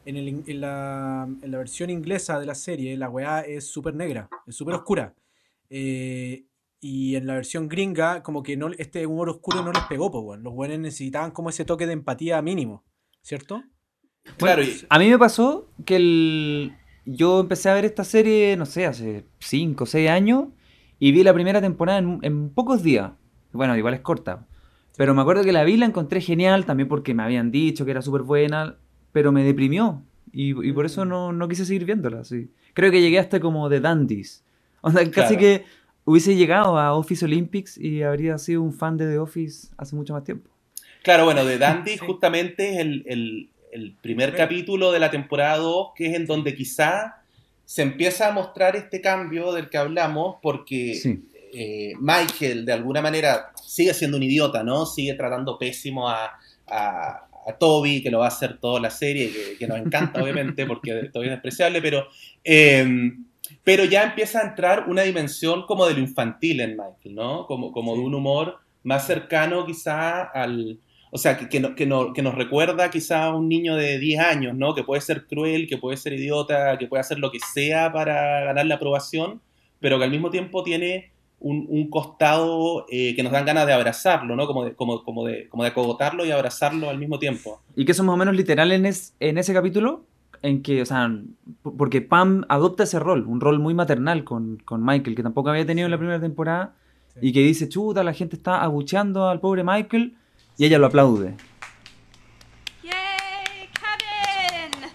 en, 0.08 0.16
el, 0.16 0.44
en, 0.48 0.62
la, 0.62 1.28
en, 1.42 1.52
la, 1.52 1.58
versión 1.58 1.90
inglesa 1.90 2.40
de 2.40 2.46
la 2.46 2.56
serie, 2.56 2.96
la 2.96 3.10
weá 3.10 3.42
es 3.42 3.70
súper 3.70 3.94
negra, 3.94 4.30
es 4.48 4.56
súper 4.56 4.76
oscura. 4.76 5.14
Eh, 5.70 6.46
y 6.80 7.16
en 7.16 7.28
la 7.28 7.34
versión 7.34 7.68
gringa, 7.68 8.24
como 8.24 8.42
que 8.42 8.56
no 8.56 8.70
este 8.78 9.06
humor 9.06 9.30
oscuro 9.30 9.64
no 9.64 9.74
les 9.74 9.84
pegó, 9.84 10.10
pues, 10.10 10.40
Los 10.40 10.54
buenos 10.54 10.80
necesitaban 10.80 11.32
como 11.32 11.50
ese 11.50 11.66
toque 11.66 11.86
de 11.86 11.94
empatía 11.94 12.42
mínimo, 12.42 12.86
¿cierto? 13.22 13.64
Claro, 14.38 14.64
a 14.88 15.00
mí 15.00 15.10
me 15.10 15.20
pasó 15.20 15.70
que 15.86 15.98
el... 15.98 16.74
yo 17.06 17.42
empecé 17.42 17.70
a 17.70 17.74
ver 17.74 17.84
esta 17.84 18.06
serie, 18.06 18.56
no 18.56 18.66
sé, 18.66 18.86
hace 18.86 19.26
5 19.40 19.84
o 19.84 19.88
6 19.88 20.10
años, 20.10 20.46
y 21.00 21.12
vi 21.12 21.24
la 21.24 21.34
primera 21.34 21.60
temporada 21.60 22.00
en, 22.00 22.20
en 22.22 22.50
pocos 22.50 22.82
días. 22.82 23.12
Bueno, 23.52 23.76
igual 23.76 23.94
es 23.94 24.02
corta. 24.02 24.48
Pero 24.96 25.14
me 25.14 25.22
acuerdo 25.22 25.44
que 25.44 25.52
la 25.52 25.66
vi, 25.66 25.76
la 25.76 25.86
encontré 25.86 26.22
genial, 26.22 26.66
también 26.66 26.88
porque 26.88 27.14
me 27.14 27.24
habían 27.24 27.52
dicho 27.52 27.84
que 27.84 27.92
era 27.92 28.02
súper 28.02 28.22
buena 28.22 28.78
pero 29.18 29.32
me 29.32 29.44
deprimió. 29.44 30.04
Y, 30.32 30.54
por 30.74 30.86
eso 30.86 31.04
no, 31.04 31.32
no, 31.34 31.48
quise 31.48 31.66
seguir 31.66 31.86
viéndola. 31.86 32.24
Sí. 32.24 32.52
Creo 32.76 32.92
que 32.92 33.02
llegué 33.02 33.18
hasta 33.18 33.40
como 33.40 33.68
de 33.68 33.80
dandies. 33.80 34.44
O 34.82 34.92
sea, 34.92 35.10
casi 35.10 35.38
que 35.38 35.66
hubiese 36.06 36.36
llegado 36.36 36.78
a 36.78 36.94
Office 36.94 37.26
Olympics 37.26 37.80
y 37.80 38.04
habría 38.04 38.38
sido 38.38 38.62
un 38.62 38.72
fan 38.74 38.96
de 38.96 39.08
The 39.08 39.18
Office 39.18 39.70
hace 39.76 39.96
mucho 39.96 40.14
más 40.14 40.24
tiempo. 40.24 40.52
Claro, 41.02 41.26
bueno, 41.26 41.44
de 41.46 41.58
Dandy 41.66 41.98
justamente 41.98 42.74
es 42.74 42.78
el, 42.78 43.04
el, 43.08 43.50
el 43.72 43.96
primer 44.00 44.36
capítulo 44.36 44.92
de 44.92 45.00
la 45.00 45.10
temporada 45.10 45.58
2, 45.58 45.88
que 45.96 46.06
es 46.10 46.14
en 46.16 46.28
donde 46.28 46.54
quizá 46.54 47.24
se 47.66 47.82
empieza 47.82 48.28
a 48.28 48.32
mostrar 48.34 48.76
este 48.76 49.02
cambio 49.02 49.52
del 49.52 49.68
que 49.70 49.78
hablamos, 49.80 50.36
porque 50.44 50.94
Sí. 51.02 51.28
eh, 51.54 51.94
Michael 52.00 52.64
de 52.64 52.74
alguna 52.74 53.02
manera 53.02 53.52
sigue 53.66 53.96
siendo 53.96 54.18
un 54.18 54.24
idiota, 54.24 54.62
¿no? 54.64 54.86
Sigue 54.86 55.16
tratando 55.16 55.58
pésimo 55.58 56.08
a, 56.08 56.38
a- 56.68 57.27
a 57.48 57.54
Toby, 57.58 58.02
que 58.04 58.12
lo 58.12 58.20
va 58.20 58.26
a 58.26 58.30
hacer 58.30 58.58
toda 58.60 58.80
la 58.82 58.90
serie, 58.90 59.30
que, 59.32 59.58
que 59.58 59.68
nos 59.68 59.78
encanta 59.80 60.22
obviamente, 60.22 60.66
porque 60.66 61.10
Toby 61.14 61.26
es 61.28 61.32
despreciable, 61.32 61.82
pero, 61.82 62.08
eh, 62.44 63.12
pero 63.64 63.86
ya 63.86 64.04
empieza 64.04 64.40
a 64.42 64.50
entrar 64.50 64.86
una 64.90 65.04
dimensión 65.04 65.66
como 65.66 65.86
de 65.88 65.94
lo 65.94 66.00
infantil 66.00 66.60
en 66.62 66.72
Michael, 66.72 67.16
¿no? 67.16 67.46
Como, 67.46 67.72
como 67.72 67.94
de 67.96 68.02
un 68.02 68.16
humor 68.16 68.58
más 68.84 69.06
cercano 69.08 69.66
quizá 69.66 70.24
al... 70.24 70.80
O 71.10 71.18
sea, 71.18 71.38
que, 71.38 71.48
que, 71.48 71.62
no- 71.62 71.74
que, 71.74 71.86
no- 71.86 72.12
que 72.12 72.22
nos 72.22 72.36
recuerda 72.36 72.90
quizá 72.92 73.26
a 73.26 73.36
un 73.36 73.48
niño 73.48 73.76
de 73.78 73.98
10 73.98 74.20
años, 74.20 74.54
¿no? 74.56 74.76
Que 74.76 74.84
puede 74.84 75.00
ser 75.02 75.26
cruel, 75.26 75.68
que 75.68 75.78
puede 75.78 75.96
ser 75.96 76.12
idiota, 76.14 76.78
que 76.78 76.88
puede 76.88 77.00
hacer 77.02 77.18
lo 77.20 77.32
que 77.32 77.40
sea 77.40 77.94
para 77.94 78.44
ganar 78.44 78.66
la 78.66 78.76
aprobación, 78.76 79.42
pero 79.80 79.98
que 79.98 80.04
al 80.04 80.12
mismo 80.12 80.30
tiempo 80.30 80.64
tiene 80.64 81.12
un, 81.40 81.66
un 81.70 81.90
costado 81.90 82.86
eh, 82.90 83.16
que 83.16 83.22
nos 83.24 83.32
dan 83.32 83.46
ganas 83.46 83.68
de 83.68 83.74
abrazarlo, 83.74 84.36
¿no? 84.36 84.48
Como 84.48 84.66
de, 84.66 84.74
como, 84.74 85.04
como, 85.04 85.26
de, 85.26 85.48
como 85.50 85.64
de 85.64 85.70
acogotarlo 85.70 86.26
y 86.26 86.32
abrazarlo 86.32 86.90
al 86.90 86.98
mismo 86.98 87.20
tiempo. 87.20 87.62
Y 87.76 87.86
que 87.86 87.92
eso 87.92 88.02
es 88.02 88.06
más 88.08 88.16
o 88.16 88.18
menos 88.18 88.36
literal 88.36 88.72
en, 88.72 88.86
es- 88.86 89.14
en 89.20 89.38
ese 89.38 89.54
capítulo, 89.54 90.04
en 90.42 90.62
que, 90.64 90.82
o 90.82 90.86
sea, 90.86 91.12
porque 91.78 92.02
Pam 92.02 92.44
adopta 92.50 92.84
ese 92.84 93.00
rol, 93.00 93.26
un 93.28 93.40
rol 93.42 93.60
muy 93.60 93.74
maternal 93.74 94.24
con, 94.24 94.58
con 94.66 94.84
Michael, 94.84 95.16
que 95.16 95.24
tampoco 95.24 95.50
había 95.50 95.66
tenido 95.66 95.86
en 95.86 95.92
la 95.92 95.98
primera 95.98 96.20
temporada, 96.20 96.74
y 97.22 97.32
que 97.34 97.40
dice, 97.42 97.68
chuta, 97.70 98.04
la 98.04 98.14
gente 98.14 98.36
está 98.36 98.62
abucheando 98.62 99.28
al 99.30 99.40
pobre 99.40 99.64
Michael, 99.64 100.16
y 100.58 100.66
ella 100.66 100.78
lo 100.80 100.88
aplaude. 100.88 101.36
Yay, 102.84 103.70
Kevin! 103.74 104.90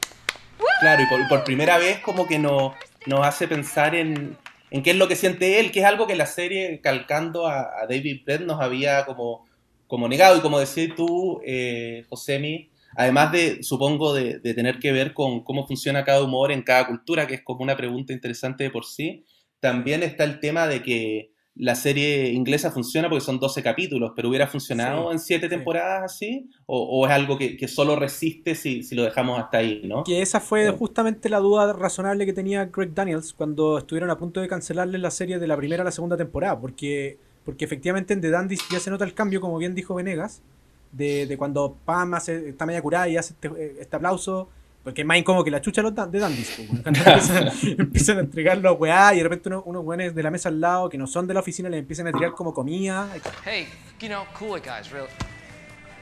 Claro, 0.80 1.02
y 1.02 1.06
por, 1.06 1.20
y 1.20 1.25
por 1.28 1.44
primera 1.44 1.78
vez 1.78 1.99
como 2.00 2.26
que 2.26 2.38
no, 2.38 2.75
nos 3.06 3.26
hace 3.26 3.49
pensar 3.49 3.94
en, 3.94 4.37
en 4.73 4.83
qué 4.83 4.93
es 4.93 4.97
lo 4.97 5.07
que 5.07 5.17
siente 5.17 5.61
él, 5.61 5.71
que 5.71 5.81
es 5.81 5.85
algo 5.85 6.07
que 6.07 6.17
la 6.17 6.25
serie, 6.25 6.81
calcando 6.83 7.47
a, 7.47 7.87
David 7.87 8.23
Brent, 8.25 8.47
nos 8.47 8.59
había 8.59 9.05
como, 9.05 9.47
como 9.87 10.09
negado. 10.09 10.38
Y 10.38 10.41
como 10.41 10.59
decías 10.59 10.97
tú, 10.97 11.43
eh, 11.45 12.07
Josemi, 12.09 12.71
además 12.97 13.33
de, 13.33 13.62
supongo, 13.62 14.14
de, 14.14 14.38
de 14.38 14.55
tener 14.55 14.79
que 14.79 14.91
ver 14.91 15.12
con 15.12 15.45
cómo 15.45 15.67
funciona 15.67 16.05
cada 16.05 16.23
humor 16.23 16.52
en 16.52 16.62
cada 16.62 16.87
cultura, 16.87 17.26
que 17.26 17.35
es 17.35 17.43
como 17.43 17.62
una 17.62 17.76
pregunta 17.76 18.14
interesante 18.14 18.64
de 18.64 18.71
por 18.71 18.87
sí, 18.87 19.26
también 19.61 20.02
está 20.02 20.25
el 20.25 20.41
tema 20.41 20.67
de 20.67 20.83
que 20.83 21.32
la 21.54 21.75
serie 21.75 22.30
inglesa 22.32 22.71
funciona 22.71 23.09
porque 23.09 23.25
son 23.25 23.38
12 23.38 23.62
capítulos, 23.62 24.12
pero 24.16 24.28
hubiera 24.30 24.47
funcionado 24.47 25.11
Sí, 25.11 25.12
en 25.12 25.18
7 25.18 25.49
sí. 25.49 25.50
temporadas 25.50 26.02
así, 26.04 26.49
o, 26.66 26.80
o 26.82 27.06
es 27.06 27.12
algo 27.12 27.37
que, 27.38 27.56
que 27.56 27.68
solo 27.68 27.97
resiste 27.97 28.54
si, 28.54 28.82
si 28.82 28.94
lo 28.94 29.02
dejamos 29.04 29.38
hasta 29.40 29.59
ahí, 29.59 29.82
¿no? 29.85 30.04
Que 30.04 30.23
esa 30.23 30.40
fue 30.40 30.71
Sí. 30.71 30.76
justamente 30.78 31.28
la 31.28 31.38
duda 31.38 31.73
razonable 31.73 32.26
que 32.26 32.32
tenía 32.32 32.66
Greg 32.66 32.94
Daniels 32.94 33.35
cuando 33.35 33.78
estuvieron 33.78 34.11
a 34.11 34.18
punto 34.18 34.40
de 34.40 34.49
cancelarle 34.49 34.99
la 34.99 35.11
serie 35.11 35.38
de 35.38 35.47
la 35.47 35.56
primera 35.56 35.82
a 35.82 35.85
la 35.85 35.92
segunda 35.92 36.16
temporada, 36.16 36.59
porque, 36.59 37.18
porque 37.44 37.64
efectivamente 37.64 38.14
en 38.14 38.21
The 38.21 38.30
Dandies 38.30 38.61
ya 38.71 38.80
se 38.80 38.90
nota 38.90 39.04
el 39.04 39.14
cambio, 39.14 39.40
como 39.40 39.59
bien 39.59 39.75
dijo 39.75 39.94
Venegas, 39.94 40.42
de, 40.90 41.26
de 41.26 41.37
cuando 41.38 41.76
Pam 41.85 42.14
hace, 42.14 42.49
está 42.50 42.66
media 42.66 42.82
curada 42.82 43.09
y 43.09 43.16
hace 43.16 43.35
este, 43.35 43.80
este 43.80 43.97
aplauso, 43.97 44.49
porque 44.83 45.03
es 45.03 45.07
más 45.07 45.17
incómodo 45.19 45.45
que 45.45 45.51
la 45.51 45.61
chucha 45.61 45.81
de 45.81 45.85
los 45.85 45.95
Dan- 45.95 46.11
de 46.11 46.19
bueno, 46.21 46.35
cuando 46.83 47.01
empiezan, 47.05 47.49
empiezan 47.79 48.17
a 48.19 48.21
entregarlo 48.21 48.69
a 48.69 48.73
weá 48.73 49.15
y 49.15 49.19
de 49.19 49.23
repente 49.23 49.49
unos, 49.49 49.62
unos 49.67 49.85
weones 49.85 50.15
de 50.15 50.23
la 50.23 50.31
mesa 50.31 50.49
al 50.49 50.61
lado 50.61 50.89
que 50.89 50.99
no 50.99 51.07
son 51.07 51.27
de 51.27 51.35
la 51.35 51.41
oficina 51.41 51.69
le 51.69 51.79
empiezan 51.79 52.07
a 52.09 52.12
tirar 52.12 52.33
como 52.33 52.53
comida. 52.53 53.09
Hey, 53.45 53.69
you 54.01 54.09
know, 54.09 54.25
cool 54.39 54.59
it, 54.59 54.65
guys. 54.65 54.91
Real. 54.91 55.07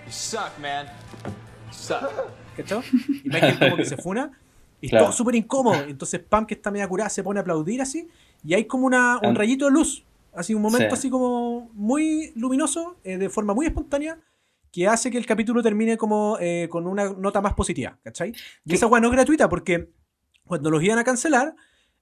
You 0.06 0.12
suck, 0.12 0.58
man. 0.60 0.86
Suck. 1.70 2.10
¿Cachai? 2.56 2.80
Y 3.24 3.28
Michael 3.28 3.58
como 3.58 3.76
que 3.76 3.84
se 3.84 3.96
funa. 3.96 4.30
Y 4.80 4.88
Claro. 4.88 5.06
todo 5.06 5.12
súper 5.14 5.34
incómodo. 5.34 5.82
Entonces 5.84 6.20
Pam, 6.26 6.46
que 6.46 6.54
está 6.54 6.70
media 6.70 6.88
curada, 6.88 7.10
se 7.10 7.22
pone 7.22 7.38
a 7.38 7.42
aplaudir 7.42 7.82
así. 7.82 8.08
Y 8.42 8.54
hay 8.54 8.64
como 8.64 8.86
una, 8.86 9.18
un 9.22 9.34
rayito 9.34 9.66
de 9.66 9.72
luz. 9.72 10.04
Así, 10.34 10.54
un 10.54 10.62
momento 10.62 10.88
Sí. 10.94 11.00
así 11.00 11.10
como 11.10 11.68
muy 11.74 12.32
luminoso, 12.36 12.96
eh, 13.04 13.18
de 13.18 13.28
forma 13.28 13.52
muy 13.52 13.66
espontánea, 13.66 14.16
que 14.70 14.86
hace 14.86 15.10
que 15.10 15.18
el 15.18 15.26
capítulo 15.26 15.62
termine 15.62 15.96
como 15.96 16.38
eh, 16.40 16.68
con 16.70 16.86
una 16.86 17.12
nota 17.12 17.40
más 17.40 17.54
positiva. 17.54 17.98
¿Cachai? 18.02 18.32
Y 18.64 18.74
esa 18.74 18.86
weá 18.86 19.00
no 19.00 19.08
es 19.08 19.12
gratuita 19.12 19.48
porque 19.48 19.90
cuando 20.44 20.70
los 20.70 20.82
iban 20.82 20.98
a 20.98 21.04
cancelar, 21.04 21.54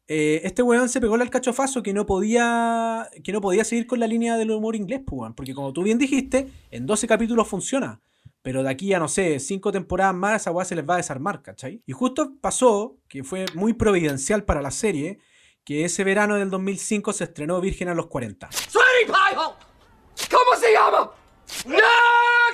eh, 0.07 0.41
este 0.45 0.63
weón 0.63 0.89
se 0.89 1.01
pegó 1.01 1.17
al 1.17 1.29
cachofazo 1.29 1.83
que 1.83 1.93
no 1.93 2.07
podía 2.07 3.11
que 3.23 3.31
no 3.31 3.43
podía 3.43 3.63
seguir 3.65 3.87
con 3.87 4.01
la 4.01 4.07
línea 4.07 4.39
del 4.39 4.51
humor 4.51 4.75
inglés, 4.75 5.03
pues, 5.07 5.21
weón, 5.21 5.35
porque 5.35 5.55
como 5.55 5.73
tú 5.73 5.83
bien 5.83 5.99
dijiste, 5.99 6.51
en 6.71 6.87
12 6.87 7.07
capítulos 7.07 7.47
funciona. 7.47 8.01
Pero 8.41 8.63
de 8.63 8.71
aquí 8.71 8.95
a, 8.95 8.99
no 8.99 9.09
sé, 9.09 9.41
cinco 9.41 9.73
temporadas 9.73 10.15
más, 10.15 10.43
esa 10.43 10.51
weá 10.51 10.65
se 10.65 10.77
les 10.77 10.89
va 10.89 10.95
a 10.95 10.99
desarmar, 10.99 11.43
¿cachai? 11.43 11.83
Y 11.85 11.93
justo 11.93 12.35
pasó, 12.41 12.97
que 13.09 13.25
fue 13.25 13.45
muy 13.55 13.75
providencial 13.75 14.45
para 14.45 14.63
la 14.63 14.71
serie, 14.71 15.19
que 15.65 15.85
ese 15.85 16.05
verano 16.05 16.37
del 16.37 16.49
2005 16.49 17.13
se 17.13 17.25
estrenó 17.25 17.61
Virgen 17.61 17.89
a 17.89 17.95
los 17.95 18.07
40. 18.07 18.49
Sweetie 18.51 19.07
Pie 19.07 19.37
Hole! 19.37 19.55
¿Cómo 20.31 20.57
se 20.59 20.73
llama? 20.73 21.11
¡No! 21.67 21.77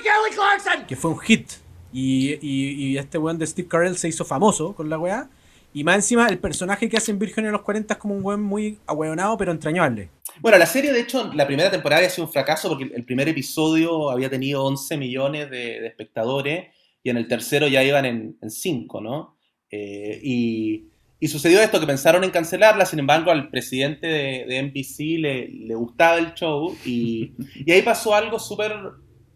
¡Kelly 0.03 0.35
Clarkson! 0.35 0.85
que 0.87 0.95
fue 0.95 1.11
un 1.11 1.19
hit. 1.19 1.49
Y, 1.93 2.33
y- 2.41 2.73
y 2.91 2.97
este 2.97 3.17
weón 3.17 3.37
de 3.37 3.47
Steve 3.47 3.67
Carell 3.67 3.97
se 3.97 4.07
hizo 4.09 4.25
famoso 4.25 4.73
con 4.75 4.89
la 4.89 4.97
weá. 4.99 5.29
Y 5.73 5.83
más 5.83 5.95
encima, 5.95 6.27
el 6.27 6.37
personaje 6.39 6.87
que 6.87 6.95
hace 6.97 7.11
en 7.11 7.19
Virgen 7.19 7.45
a 7.47 7.51
los 7.51 7.61
40 7.61 7.93
es 7.93 7.99
como 7.99 8.15
un 8.15 8.23
weón 8.23 8.41
muy 8.43 8.79
ahueonado, 8.87 9.37
pero 9.37 9.51
entrañable. 9.51 10.09
Bueno, 10.39 10.57
la 10.57 10.65
serie, 10.65 10.91
de 10.93 11.01
hecho, 11.01 11.31
la 11.33 11.45
primera 11.47 11.69
temporada 11.71 11.99
había 11.99 12.09
sido 12.09 12.27
un 12.27 12.33
fracaso 12.33 12.69
porque 12.69 12.93
el 12.95 13.03
primer 13.05 13.27
episodio 13.29 14.09
había 14.09 14.29
tenido 14.29 14.63
11 14.65 14.97
millones 14.97 15.49
de, 15.49 15.79
de 15.81 15.87
espectadores 15.87 16.67
y 17.03 17.09
en 17.09 17.17
el 17.17 17.27
tercero 17.27 17.67
ya 17.67 17.83
iban 17.83 18.05
en, 18.05 18.37
en 18.41 18.49
5, 18.49 19.01
¿no? 19.01 19.37
Eh, 19.69 20.19
y, 20.23 20.85
y 21.19 21.27
sucedió 21.27 21.61
esto, 21.61 21.79
que 21.79 21.87
pensaron 21.87 22.23
en 22.23 22.31
cancelarla, 22.31 22.85
sin 22.85 22.99
embargo, 22.99 23.31
al 23.31 23.49
presidente 23.49 24.07
de, 24.07 24.63
NBC 24.63 25.19
le, 25.19 25.75
gustaba 25.75 26.17
el 26.17 26.33
show 26.33 26.75
y, 26.85 27.33
ahí 27.67 27.81
pasó 27.81 28.13
algo 28.13 28.37
súper 28.37 28.73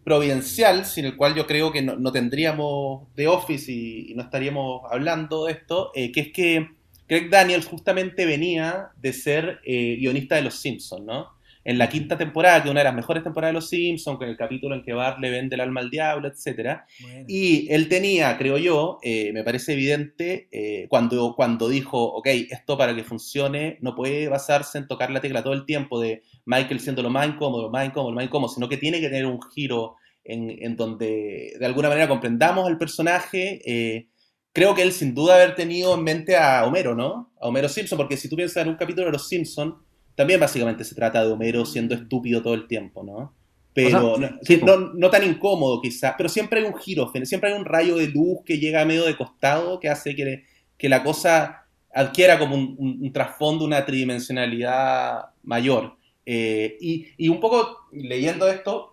providencial, 0.04 0.84
sin 0.84 1.06
el 1.06 1.16
cual 1.16 1.34
yo 1.34 1.46
creo 1.46 1.72
que 1.72 1.82
no, 1.82 2.12
tendríamos 2.12 3.08
The 3.14 3.28
Office 3.28 3.72
y, 3.72 4.12
no 4.14 4.22
estaríamos 4.22 4.82
hablando 4.90 5.46
de 5.46 5.52
esto, 5.52 5.90
eh, 5.94 6.12
que 6.12 6.20
es 6.20 6.32
que 6.32 6.68
Greg 7.08 7.30
Daniels 7.30 7.66
justamente 7.66 8.26
venía 8.26 8.90
de 8.96 9.12
ser 9.12 9.60
eh, 9.64 9.96
guionista 9.98 10.36
de 10.36 10.42
Los 10.42 10.56
Simpsons, 10.56 11.04
¿no? 11.04 11.39
En 11.62 11.76
la 11.76 11.88
quinta 11.88 12.16
temporada, 12.16 12.62
que 12.62 12.68
es 12.68 12.70
una 12.70 12.80
de 12.80 12.84
las 12.84 12.94
mejores 12.94 13.22
temporadas 13.22 13.50
de 13.50 13.54
Los 13.54 13.68
Simpsons, 13.68 14.18
con 14.18 14.28
el 14.28 14.36
capítulo 14.36 14.74
en 14.74 14.82
que 14.82 14.92
Bart 14.92 15.18
le 15.20 15.30
vende 15.30 15.54
el 15.54 15.60
alma 15.60 15.80
al 15.80 15.90
diablo, 15.90 16.28
etc. 16.28 16.80
Bueno. 17.02 17.24
Y 17.28 17.70
él 17.70 17.88
tenía, 17.88 18.36
creo 18.38 18.56
yo, 18.58 18.98
eh, 19.02 19.30
me 19.32 19.44
parece 19.44 19.74
evidente, 19.74 20.48
eh, 20.52 20.86
cuando, 20.88 21.34
cuando 21.36 21.68
dijo, 21.68 22.02
ok, 22.02 22.26
esto 22.50 22.78
para 22.78 22.94
que 22.94 23.04
funcione 23.04 23.78
no 23.80 23.94
puede 23.94 24.28
basarse 24.28 24.78
en 24.78 24.88
tocar 24.88 25.10
la 25.10 25.20
tecla 25.20 25.42
todo 25.42 25.52
el 25.52 25.66
tiempo 25.66 26.00
de 26.00 26.22
Michael 26.46 26.80
siendo 26.80 27.02
lo 27.02 27.10
más 27.10 27.28
incómodo, 27.28 27.64
lo 27.64 27.70
más 27.70 27.86
incómodo, 27.86 28.10
lo 28.10 28.16
más 28.16 28.24
incómodo, 28.24 28.52
sino 28.52 28.68
que 28.68 28.76
tiene 28.78 29.00
que 29.00 29.08
tener 29.08 29.26
un 29.26 29.40
giro 29.54 29.96
en, 30.24 30.56
en 30.62 30.76
donde 30.76 31.54
de 31.58 31.66
alguna 31.66 31.88
manera 31.88 32.08
comprendamos 32.08 32.66
al 32.66 32.78
personaje. 32.78 33.60
eh, 33.64 34.08
creo 34.52 34.74
que 34.74 34.82
él 34.82 34.92
sin 34.92 35.14
duda 35.14 35.36
haber 35.36 35.54
tenido 35.54 35.94
en 35.94 36.02
mente 36.02 36.36
a 36.36 36.64
Homero, 36.64 36.94
¿no? 36.94 37.32
A 37.40 37.48
Homero 37.48 37.68
Simpson, 37.68 37.96
porque 37.96 38.16
si 38.16 38.28
tú 38.28 38.36
piensas 38.36 38.62
en 38.62 38.70
un 38.70 38.76
capítulo 38.76 39.06
de 39.06 39.12
Los 39.12 39.28
Simpsons, 39.28 39.74
también 40.20 40.38
básicamente 40.40 40.84
se 40.84 40.94
trata 40.94 41.24
de 41.24 41.32
Homero 41.32 41.64
siendo 41.64 41.94
estúpido 41.94 42.42
todo 42.42 42.54
el 42.54 42.66
tiempo, 42.66 43.02
¿no? 43.02 43.32
Pero 43.72 44.12
O 44.12 44.18
sea, 44.18 44.30
no, 44.30 44.38
sí, 44.42 44.60
no, 44.64 44.76
no 44.94 45.10
tan 45.10 45.24
incómodo 45.24 45.80
quizás, 45.80 46.14
pero 46.16 46.28
siempre 46.28 46.60
hay 46.60 46.66
un 46.66 46.76
giro, 46.76 47.10
siempre 47.24 47.50
hay 47.52 47.58
un 47.58 47.64
rayo 47.64 47.96
de 47.96 48.08
luz 48.08 48.38
que 48.44 48.58
llega 48.58 48.84
medio 48.84 49.04
de 49.04 49.16
costado 49.16 49.78
que 49.80 49.88
hace 49.88 50.14
que, 50.16 50.44
que 50.76 50.88
la 50.88 51.02
cosa 51.04 51.66
adquiera 51.94 52.38
como 52.38 52.54
un, 52.56 52.74
un- 52.78 52.98
un 53.02 53.12
trasfondo, 53.12 53.64
una 53.64 53.84
tridimensionalidad 53.86 55.26
mayor. 55.42 55.96
Eh, 56.26 56.76
y, 56.80 57.06
y 57.16 57.28
un 57.28 57.40
poco 57.40 57.78
leyendo 57.92 58.48
esto, 58.48 58.89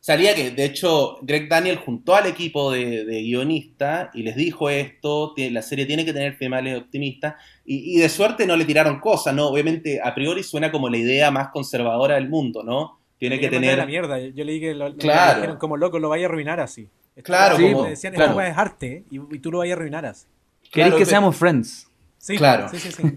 salía 0.00 0.34
que 0.34 0.50
de 0.50 0.64
hecho 0.64 1.18
Greg 1.22 1.48
Daniel 1.48 1.76
juntó 1.76 2.14
al 2.16 2.26
equipo 2.26 2.72
de, 2.72 3.04
de 3.04 3.22
guionistas 3.22 4.08
y 4.14 4.22
les 4.22 4.34
dijo 4.36 4.70
esto, 4.70 5.34
la 5.36 5.62
serie 5.62 5.86
tiene 5.86 6.04
que 6.04 6.12
tener 6.12 6.34
finales 6.36 6.78
optimistas 6.78 7.34
y, 7.64 7.96
y 7.96 8.00
de 8.00 8.08
suerte 8.08 8.46
no 8.46 8.56
le 8.56 8.64
tiraron 8.64 8.98
cosas, 9.00 9.34
¿no? 9.34 9.48
Obviamente 9.48 10.00
a 10.02 10.14
priori 10.14 10.42
suena 10.42 10.72
como 10.72 10.88
la 10.88 10.96
idea 10.98 11.30
más 11.30 11.48
conservadora 11.48 12.14
del 12.16 12.28
mundo, 12.28 12.62
¿no? 12.62 12.98
Tiene 13.18 13.38
que 13.38 13.48
tener... 13.48 13.76
la 13.76 13.84
mierda. 13.86 14.18
Yo 14.18 14.44
leí 14.44 14.58
que 14.60 14.74
lo, 14.74 14.88
lo- 14.88 14.96
Claro. 14.96 15.34
dijeron 15.40 15.58
como 15.58 15.76
loco, 15.76 15.98
lo 15.98 16.08
vaya 16.08 16.24
a 16.26 16.28
arruinar 16.30 16.58
así. 16.60 16.88
Claro, 17.22 17.56
weá, 17.56 17.72
como- 17.72 17.84
me 17.84 17.90
decían, 17.90 18.14
claro. 18.14 18.30
esta 18.32 18.48
es 18.48 18.56
arte 18.58 19.04
y, 19.10 19.16
y 19.16 19.38
tú 19.40 19.52
lo 19.52 19.58
vayas 19.58 19.76
a 19.76 19.80
arruinar 19.80 20.06
así. 20.06 20.26
¿Queréis 20.72 20.72
Claro, 20.92 20.96
que 20.96 21.04
seamos 21.04 21.36
friends? 21.36 21.86
Sí, 22.16 22.36
Claro. 22.38 22.68
sí, 22.70 22.78
sí. 22.78 22.90
sí. 22.92 23.02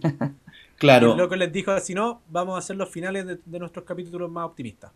Claro. 0.78 1.12
El 1.14 1.18
loco 1.20 1.36
les 1.38 1.54
dijo, 1.54 1.80
si 1.80 1.94
no, 1.94 2.22
vamos 2.30 2.56
a 2.56 2.58
hacer 2.58 2.76
los 2.76 2.90
finales 2.90 3.26
de, 3.26 3.38
de 3.46 3.60
nuestros 3.60 3.86
capítulos 3.86 4.30
más 4.30 4.46
optimistas. 4.46 4.92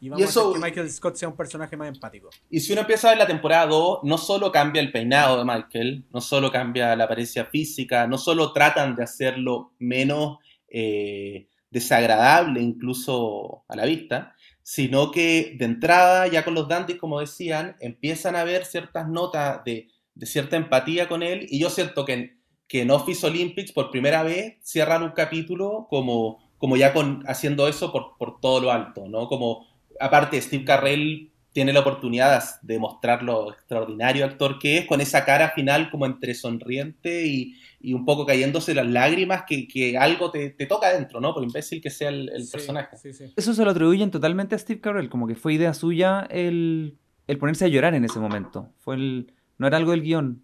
Y 0.00 0.08
vamos 0.08 0.20
Y 0.20 0.28
eso- 0.28 0.40
a 0.40 0.42
hacer 0.50 0.54
que 0.60 0.66
Michael 0.66 0.90
Scott 0.90 1.16
sea 1.16 1.28
un 1.28 1.36
personaje 1.36 1.76
más 1.76 1.88
empático. 1.88 2.30
Y 2.50 2.60
si 2.60 2.72
uno 2.72 2.82
empieza 2.82 3.08
a 3.08 3.10
ver 3.12 3.18
la 3.18 3.26
temporada 3.26 3.66
2, 3.66 4.00
no 4.02 4.18
solo 4.18 4.52
cambia 4.52 4.80
el 4.82 4.92
peinado 4.92 5.38
de 5.38 5.44
Michael, 5.44 6.04
no 6.12 6.20
solo 6.20 6.50
cambia 6.50 6.94
la 6.96 7.04
apariencia 7.04 7.44
física, 7.46 8.06
no 8.06 8.18
solo 8.18 8.52
tratan 8.52 8.96
de 8.96 9.04
hacerlo 9.04 9.72
menos 9.78 10.38
eh, 10.68 11.48
desagradable 11.70 12.60
incluso 12.60 13.64
a 13.68 13.76
la 13.76 13.84
vista, 13.84 14.34
sino 14.62 15.10
que 15.10 15.54
de 15.58 15.64
entrada, 15.66 16.26
ya 16.26 16.44
con 16.44 16.54
los 16.54 16.68
Dantes, 16.68 16.96
como 16.96 17.20
decían, 17.20 17.76
empiezan 17.80 18.34
a 18.36 18.44
ver 18.44 18.64
ciertas 18.64 19.08
notas 19.08 19.62
de, 19.64 19.88
de 20.14 20.26
cierta 20.26 20.56
empatía 20.56 21.08
con 21.08 21.22
él, 21.22 21.46
y 21.50 21.58
yo 21.60 21.70
siento 21.70 22.04
que 22.04 22.12
en, 22.14 22.40
que 22.66 22.80
en 22.82 22.90
Office 22.90 23.26
Olympics 23.26 23.72
por 23.72 23.90
primera 23.90 24.22
vez 24.22 24.56
cierran 24.62 25.02
un 25.02 25.10
capítulo 25.10 25.86
como, 25.90 26.50
como 26.58 26.76
ya 26.76 26.92
con, 26.92 27.22
haciendo 27.26 27.68
eso 27.68 27.92
por, 27.92 28.16
por 28.18 28.40
todo 28.40 28.60
lo 28.60 28.72
alto, 28.72 29.06
¿no? 29.08 29.28
Como, 29.28 29.66
aparte, 30.00 30.40
Steve 30.40 30.64
Carrell 30.64 31.30
tiene 31.52 31.72
la 31.72 31.80
oportunidad 31.80 32.42
de 32.62 32.78
mostrar 32.80 33.22
lo 33.22 33.52
extraordinario 33.52 34.24
actor 34.24 34.58
que 34.58 34.78
es, 34.78 34.86
con 34.86 35.00
esa 35.00 35.24
cara 35.24 35.50
final 35.50 35.88
como 35.88 36.04
entre 36.04 36.34
sonriente 36.34 37.26
y, 37.26 37.54
y 37.80 37.92
un 37.94 38.04
poco 38.04 38.26
cayéndose 38.26 38.74
las 38.74 38.86
lágrimas, 38.88 39.44
que, 39.46 39.68
que 39.68 39.96
algo 39.96 40.32
te, 40.32 40.50
te, 40.50 40.66
toca 40.66 40.88
adentro, 40.88 41.20
¿no? 41.20 41.32
Por 41.32 41.44
imbécil 41.44 41.80
que 41.80 41.90
sea 41.90 42.08
el, 42.08 42.28
el 42.34 42.42
Sí, 42.44 42.52
personaje. 42.52 42.96
sí, 42.96 43.12
sí. 43.12 43.32
Eso 43.36 43.54
se 43.54 43.64
lo 43.64 43.70
atribuyen 43.70 44.10
totalmente 44.10 44.56
a 44.56 44.58
Steve 44.58 44.80
Carell, 44.80 45.08
como 45.08 45.28
que 45.28 45.36
fue 45.36 45.54
idea 45.54 45.74
suya 45.74 46.26
el, 46.28 46.96
el 47.28 47.38
ponerse 47.38 47.66
a 47.66 47.68
llorar 47.68 47.94
en 47.94 48.04
ese 48.04 48.18
momento. 48.18 48.68
Fue 48.80 48.96
el, 48.96 49.32
no 49.58 49.68
era 49.68 49.76
algo 49.76 49.92
del 49.92 50.02
guion. 50.02 50.42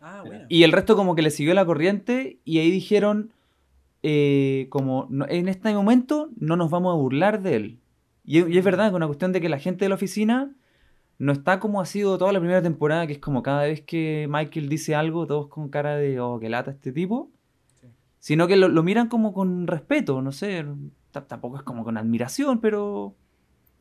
Ah, 0.00 0.22
bueno. 0.24 0.46
Y 0.48 0.62
el 0.62 0.70
resto 0.70 0.94
como 0.94 1.16
que 1.16 1.22
le 1.22 1.30
siguió 1.32 1.52
la 1.54 1.66
corriente 1.66 2.38
y 2.44 2.58
ahí 2.60 2.70
dijeron, 2.70 3.32
eh, 4.04 4.66
como 4.70 5.06
"No- 5.10 5.26
en 5.28 5.48
este 5.48 5.72
momento 5.74 6.30
no 6.36 6.56
nos 6.56 6.70
vamos 6.70 6.92
a 6.92 6.96
burlar 6.96 7.42
de 7.42 7.56
él. 7.56 7.78
Y, 8.24 8.44
y 8.52 8.58
es 8.58 8.64
verdad, 8.64 8.86
con 8.90 8.96
una 8.96 9.06
cuestión 9.06 9.32
de 9.32 9.40
que 9.40 9.48
la 9.48 9.58
gente 9.58 9.84
de 9.84 9.88
la 9.90 9.94
oficina 9.96 10.50
no 11.18 11.32
está 11.32 11.60
como 11.60 11.80
ha 11.80 11.86
sido 11.86 12.18
toda 12.18 12.32
la 12.32 12.40
primera 12.40 12.62
temporada, 12.62 13.06
que 13.06 13.12
es 13.14 13.18
como 13.18 13.42
cada 13.42 13.62
vez 13.64 13.82
que 13.82 14.26
Michael 14.28 14.68
dice 14.68 14.94
algo, 14.94 15.26
todos 15.26 15.48
con 15.48 15.68
cara 15.68 15.96
de, 15.96 16.18
oh, 16.20 16.40
que 16.40 16.48
lata 16.48 16.70
este 16.72 16.90
tipo. 16.92 17.30
Sí. 17.80 17.86
Sino 18.18 18.46
que 18.46 18.56
lo, 18.56 18.68
lo 18.68 18.82
miran 18.82 19.08
como 19.08 19.32
con 19.32 19.66
respeto, 19.66 20.20
no 20.22 20.32
sé, 20.32 20.64
tampoco 21.28 21.56
es 21.58 21.62
como 21.62 21.84
con 21.84 21.96
admiración, 21.96 22.60
pero 22.60 23.14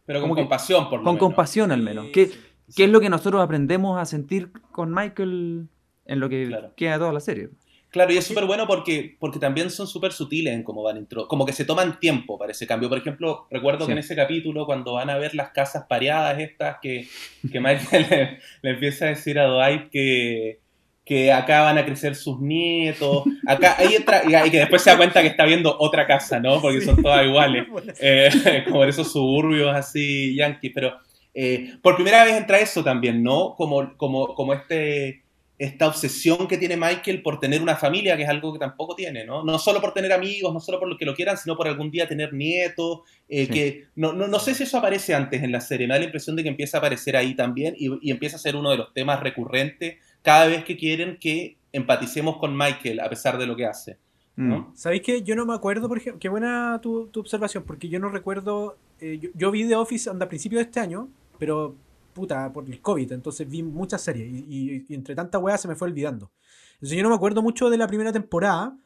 Pero 0.05 0.19
con 0.21 0.35
que- 0.35 0.41
compasión, 0.41 0.89
por 0.89 0.99
lo 0.99 1.03
con 1.05 1.15
menos. 1.15 1.19
compasión 1.27 1.71
al 1.71 1.81
menos. 1.81 2.05
Sí, 2.07 2.11
Que, 2.11 2.25
sí. 2.27 2.39
que 2.75 2.83
es 2.83 2.89
lo 2.91 2.99
que 2.99 3.09
nosotros 3.09 3.41
aprendemos 3.41 3.99
a 3.99 4.05
sentir 4.05 4.51
con 4.71 4.93
Michael 4.93 5.67
en 6.05 6.19
lo 6.19 6.29
que 6.29 6.47
Claro. 6.47 6.73
queda 6.75 6.97
toda 6.99 7.13
la 7.13 7.19
serie. 7.21 7.49
Claro, 7.93 8.11
y 8.11 8.17
es 8.17 8.25
súper 8.25 8.45
bueno 8.45 8.65
porque, 8.65 9.15
porque 9.19 9.37
también 9.37 9.69
son 9.69 9.85
súper 9.87 10.11
sutiles 10.13 10.51
en 10.53 10.63
cómo 10.63 10.81
van 10.81 10.97
intro, 10.97 11.27
como 11.27 11.45
que 11.45 11.53
se 11.53 11.63
toman 11.63 11.99
tiempo 11.99 12.39
para 12.39 12.51
ese 12.51 12.65
cambio. 12.65 12.89
Por 12.89 12.97
ejemplo, 12.97 13.45
recuerdo 13.51 13.81
Sí. 13.81 13.85
que 13.85 13.91
en 13.91 13.97
ese 13.99 14.15
capítulo, 14.15 14.65
cuando 14.65 14.93
van 14.93 15.11
a 15.11 15.17
ver 15.17 15.35
las 15.35 15.51
casas 15.51 15.85
pareadas 15.87 16.39
estas, 16.39 16.77
que, 16.81 17.07
que 17.51 17.59
Michael 17.59 18.07
le, 18.09 18.39
le 18.63 18.69
empieza 18.71 19.05
a 19.05 19.09
decir 19.09 19.37
a 19.37 19.45
Dwight 19.45 19.89
que, 19.91 20.59
que 21.05 21.31
acá 21.31 21.61
van 21.61 21.77
a 21.77 21.85
crecer 21.85 22.15
sus 22.15 22.39
nietos, 22.41 23.25
acá, 23.45 23.75
ahí 23.77 23.93
entra, 23.93 24.23
y, 24.27 24.47
y 24.47 24.49
que 24.49 24.57
después 24.57 24.81
se 24.81 24.89
da 24.89 24.97
cuenta 24.97 25.21
que 25.21 25.27
está 25.27 25.45
viendo 25.45 25.75
otra 25.79 26.07
casa, 26.07 26.39
¿no? 26.39 26.59
Porque 26.61 26.81
son 26.81 26.99
todas 27.01 27.23
iguales. 27.25 27.67
Eh, 28.01 28.29
como 28.67 28.83
esos 28.85 29.11
suburbios 29.11 29.71
así 29.75 30.35
yankees, 30.35 30.71
pero 30.73 30.93
eh, 31.35 31.75
por 31.83 31.93
primera 31.95 32.23
vez 32.23 32.33
entra 32.35 32.59
eso 32.59 32.83
también, 32.83 33.21
¿no? 33.21 33.53
Como, 33.55 33.95
como, 33.97 34.33
como 34.33 34.53
este, 34.55 35.21
esta 35.59 35.87
obsesión 35.87 36.47
que 36.47 36.57
tiene 36.57 36.75
Michael 36.75 37.21
por 37.21 37.39
tener 37.39 37.61
una 37.61 37.75
familia, 37.75 38.17
que 38.17 38.23
es 38.23 38.29
algo 38.29 38.51
que 38.53 38.59
tampoco 38.59 38.95
tiene, 38.95 39.23
¿no? 39.25 39.43
No 39.43 39.59
solo 39.59 39.79
por 39.79 39.93
tener 39.93 40.11
amigos, 40.11 40.51
no 40.53 40.59
solo 40.59 40.79
por 40.79 40.89
lo 40.89 40.97
que 40.97 41.05
lo 41.05 41.13
quieran, 41.13 41.37
sino 41.37 41.55
por 41.55 41.67
algún 41.67 41.91
día 41.91 42.07
tener 42.07 42.33
nietos, 42.33 43.01
eh, 43.29 43.45
Sí. 43.45 43.51
que 43.51 43.85
no, 43.95 44.13
no, 44.13 44.27
no 44.27 44.39
sé 44.39 44.55
si 44.55 44.63
eso 44.63 44.77
aparece 44.79 45.13
antes 45.13 45.43
en 45.43 45.51
la 45.51 45.61
serie, 45.61 45.87
me 45.87 45.93
da 45.93 45.99
la 45.99 46.05
impresión 46.05 46.35
de 46.35 46.43
que 46.43 46.49
empieza 46.49 46.77
a 46.77 46.79
aparecer 46.79 47.15
ahí 47.15 47.35
también 47.35 47.75
y, 47.77 47.87
y 48.01 48.11
empieza 48.11 48.35
a 48.35 48.39
ser 48.39 48.55
uno 48.55 48.71
de 48.71 48.77
los 48.77 48.93
temas 48.93 49.19
recurrentes 49.19 49.97
cada 50.23 50.47
vez 50.47 50.63
que 50.63 50.75
quieren 50.75 51.17
que 51.19 51.55
empaticemos 51.71 52.37
con 52.37 52.57
Michael 52.57 52.99
a 52.99 53.09
pesar 53.09 53.37
de 53.37 53.45
lo 53.45 53.55
que 53.55 53.65
hace, 53.65 53.97
¿no? 54.35 54.59
Mm. 54.59 54.75
¿Sabéis 54.75 55.01
que 55.03 55.21
yo 55.21 55.35
no 55.35 55.45
me 55.45 55.53
acuerdo, 55.53 55.87
por 55.87 55.97
ejemplo? 55.99 56.19
Qué 56.19 56.29
buena 56.29 56.79
tu, 56.81 57.07
tu 57.07 57.19
observación, 57.19 57.63
porque 57.65 57.87
yo 57.89 57.99
no 57.99 58.09
recuerdo. 58.09 58.77
eh, 58.99 59.19
yo, 59.21 59.29
yo 59.35 59.51
vi 59.51 59.67
The 59.67 59.75
Office 59.75 60.09
anda, 60.09 60.25
a 60.25 60.29
principios 60.29 60.59
de 60.59 60.63
este 60.63 60.79
año, 60.79 61.09
pero 61.37 61.75
puta, 62.13 62.51
por 62.53 62.65
el 62.69 62.79
COVID, 62.81 63.11
entonces 63.13 63.49
vi 63.49 63.63
muchas 63.63 64.01
series 64.01 64.31
y, 64.31 64.45
y- 64.47 64.85
y 64.89 64.93
entre 64.93 65.15
tanta 65.15 65.39
weá 65.39 65.57
se 65.57 65.67
me 65.67 65.75
fue 65.75 65.87
olvidando. 65.87 66.31
Entonces 66.75 66.97
yo 66.97 67.03
no 67.03 67.09
me 67.09 67.15
acuerdo 67.15 67.41
mucho 67.41 67.69
de 67.69 67.77
la 67.77 67.87
primera 67.87 68.11
temporada. 68.11 68.77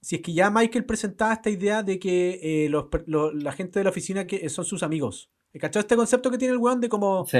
Si 0.00 0.16
es 0.16 0.22
que 0.22 0.32
ya 0.34 0.50
Michael 0.50 0.84
presentaba 0.84 1.32
esta 1.32 1.48
idea 1.50 1.82
de 1.82 1.98
que 1.98 2.38
eh, 2.42 2.68
los 2.68 2.86
lo- 3.06 3.32
la 3.32 3.52
gente 3.52 3.78
de 3.80 3.84
la 3.84 3.90
oficina 3.90 4.26
que 4.26 4.48
son 4.50 4.64
sus 4.64 4.82
amigos. 4.82 5.30
¿Cachai? 5.58 5.80
Este 5.80 5.94
concepto 5.96 6.30
que 6.30 6.38
tiene 6.38 6.52
el 6.52 6.58
weón 6.58 6.80
de 6.80 6.88
como 6.88 7.24
Sí. 7.26 7.38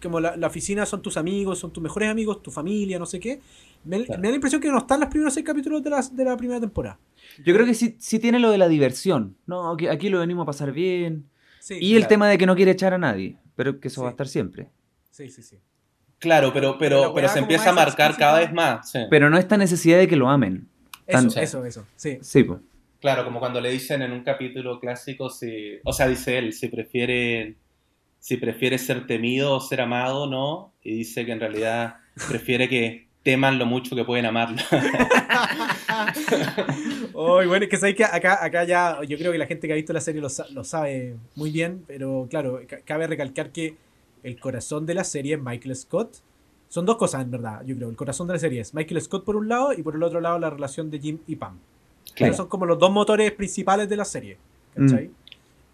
como 0.00 0.20
la, 0.20 0.36
la 0.36 0.46
oficina 0.46 0.86
son 0.86 1.02
tus 1.02 1.16
amigos, 1.16 1.58
son 1.58 1.72
tus 1.72 1.82
mejores 1.82 2.08
amigos, 2.08 2.42
tu 2.42 2.50
familia, 2.52 2.98
no 2.98 3.06
sé 3.06 3.18
qué. 3.18 3.40
Me, 3.84 4.04
Claro. 4.04 4.20
me 4.20 4.28
da 4.28 4.30
la 4.32 4.36
impresión 4.36 4.60
que 4.62 4.68
no 4.70 4.78
están 4.78 5.00
los 5.00 5.08
primeros 5.08 5.34
seis 5.34 5.44
capítulos 5.44 5.82
de 5.82 5.90
la, 5.90 6.00
de 6.00 6.24
la 6.24 6.36
primera 6.36 6.60
temporada. 6.60 6.98
Yo 7.44 7.52
creo 7.54 7.66
que 7.66 7.74
sí, 7.74 7.96
sí 7.98 8.18
tiene 8.20 8.38
lo 8.38 8.50
de 8.50 8.58
la 8.58 8.68
diversión. 8.68 9.36
No, 9.46 9.72
aquí, 9.72 9.88
aquí 9.88 10.08
lo 10.08 10.20
venimos 10.20 10.44
a 10.44 10.46
pasar 10.46 10.70
bien. 10.72 11.28
Sí, 11.60 11.74
Y 11.80 11.92
el 11.94 11.98
claro. 12.02 12.08
tema 12.08 12.28
de 12.28 12.38
que 12.38 12.46
no 12.46 12.54
quiere 12.54 12.70
echar 12.70 12.94
a 12.94 12.98
nadie. 12.98 13.36
Pero 13.56 13.80
que 13.80 13.88
eso 13.88 14.02
va 14.02 14.08
a 14.08 14.10
estar 14.12 14.28
siempre. 14.28 14.68
Sí, 15.16 15.28
sí, 15.30 15.42
sí. 15.42 15.58
Claro, 16.18 16.52
pero, 16.52 16.78
Pero 16.78 17.12
pero, 17.14 17.28
se 17.28 17.38
empieza 17.40 17.70
a 17.70 17.72
marcar 17.74 18.10
explícita. 18.10 18.18
cada 18.26 18.38
vez 18.40 18.52
más. 18.52 18.90
sí. 18.90 19.00
Pero 19.10 19.28
no 19.30 19.36
esta 19.38 19.56
necesidad 19.56 19.98
de 19.98 20.08
que 20.08 20.16
lo 20.16 20.28
amen. 20.30 20.66
Eso, 21.06 21.28
Tan- 21.28 21.42
eso, 21.42 21.64
eso. 21.64 21.86
Sí. 21.94 22.18
Sí, 22.22 22.42
pues. 22.42 22.60
Claro, 23.00 23.24
como 23.24 23.38
cuando 23.38 23.60
le 23.60 23.70
dicen 23.70 24.02
en 24.02 24.12
un 24.12 24.22
capítulo 24.24 24.80
clásico, 24.80 25.28
si, 25.28 25.78
o 25.84 25.92
sea, 25.92 26.08
dice 26.08 26.38
él, 26.38 26.52
si 26.54 26.68
prefiere, 26.68 27.54
si 28.18 28.36
prefiere 28.38 28.78
ser 28.78 29.06
temido 29.06 29.54
o 29.56 29.60
ser 29.60 29.82
amado, 29.82 30.26
¿no? 30.26 30.72
Y 30.82 30.96
dice 30.96 31.24
que 31.26 31.32
en 31.32 31.40
realidad 31.40 31.96
prefiere 32.28 32.68
que 32.68 33.06
teman 33.22 33.58
lo 33.58 33.66
mucho 33.66 33.94
que 33.94 34.04
pueden 34.04 34.24
amarlo. 34.26 34.56
Oh, 37.12 37.36
bueno, 37.46 37.64
es 37.64 37.68
que 37.70 37.76
sabéis 37.76 37.96
que 37.96 38.04
acá, 38.04 38.44
acá 38.44 38.64
ya, 38.64 38.98
yo 39.08 39.16
creo 39.18 39.32
que 39.32 39.38
la 39.38 39.46
gente 39.46 39.66
que 39.66 39.72
ha 39.72 39.76
visto 39.76 39.92
la 39.92 40.00
serie 40.00 40.20
lo, 40.20 40.28
sa- 40.28 40.46
lo 40.50 40.64
sabe 40.64 41.16
muy 41.34 41.50
bien, 41.50 41.82
pero 41.86 42.26
claro, 42.30 42.60
ca- 42.68 42.80
cabe 42.84 43.06
recalcar 43.06 43.50
que 43.50 43.74
el 44.28 44.38
corazón 44.40 44.86
de 44.86 44.94
la 44.94 45.04
serie 45.04 45.34
es 45.36 45.40
Michael 45.42 45.74
Scott. 45.76 46.16
Son 46.68 46.84
dos 46.84 46.96
cosas, 46.96 47.22
en 47.22 47.30
verdad, 47.30 47.62
yo 47.64 47.76
creo. 47.76 47.88
El 47.88 47.96
corazón 47.96 48.26
de 48.26 48.32
la 48.34 48.38
serie 48.40 48.60
es 48.60 48.74
Michael 48.74 49.00
Scott 49.00 49.24
por 49.24 49.36
un 49.36 49.48
lado 49.48 49.72
y 49.72 49.82
por 49.82 49.94
el 49.94 50.02
otro 50.02 50.20
lado 50.20 50.38
la 50.38 50.50
relación 50.50 50.90
de 50.90 50.98
Jim 50.98 51.18
y 51.26 51.36
Pam. 51.36 51.58
Claro. 52.14 52.32
Esos 52.32 52.36
son 52.44 52.48
como 52.48 52.66
los 52.66 52.78
dos 52.78 52.90
motores 52.90 53.30
principales 53.32 53.88
de 53.88 53.96
la 53.96 54.04
serie. 54.04 54.36
¿Cachai? 54.74 55.10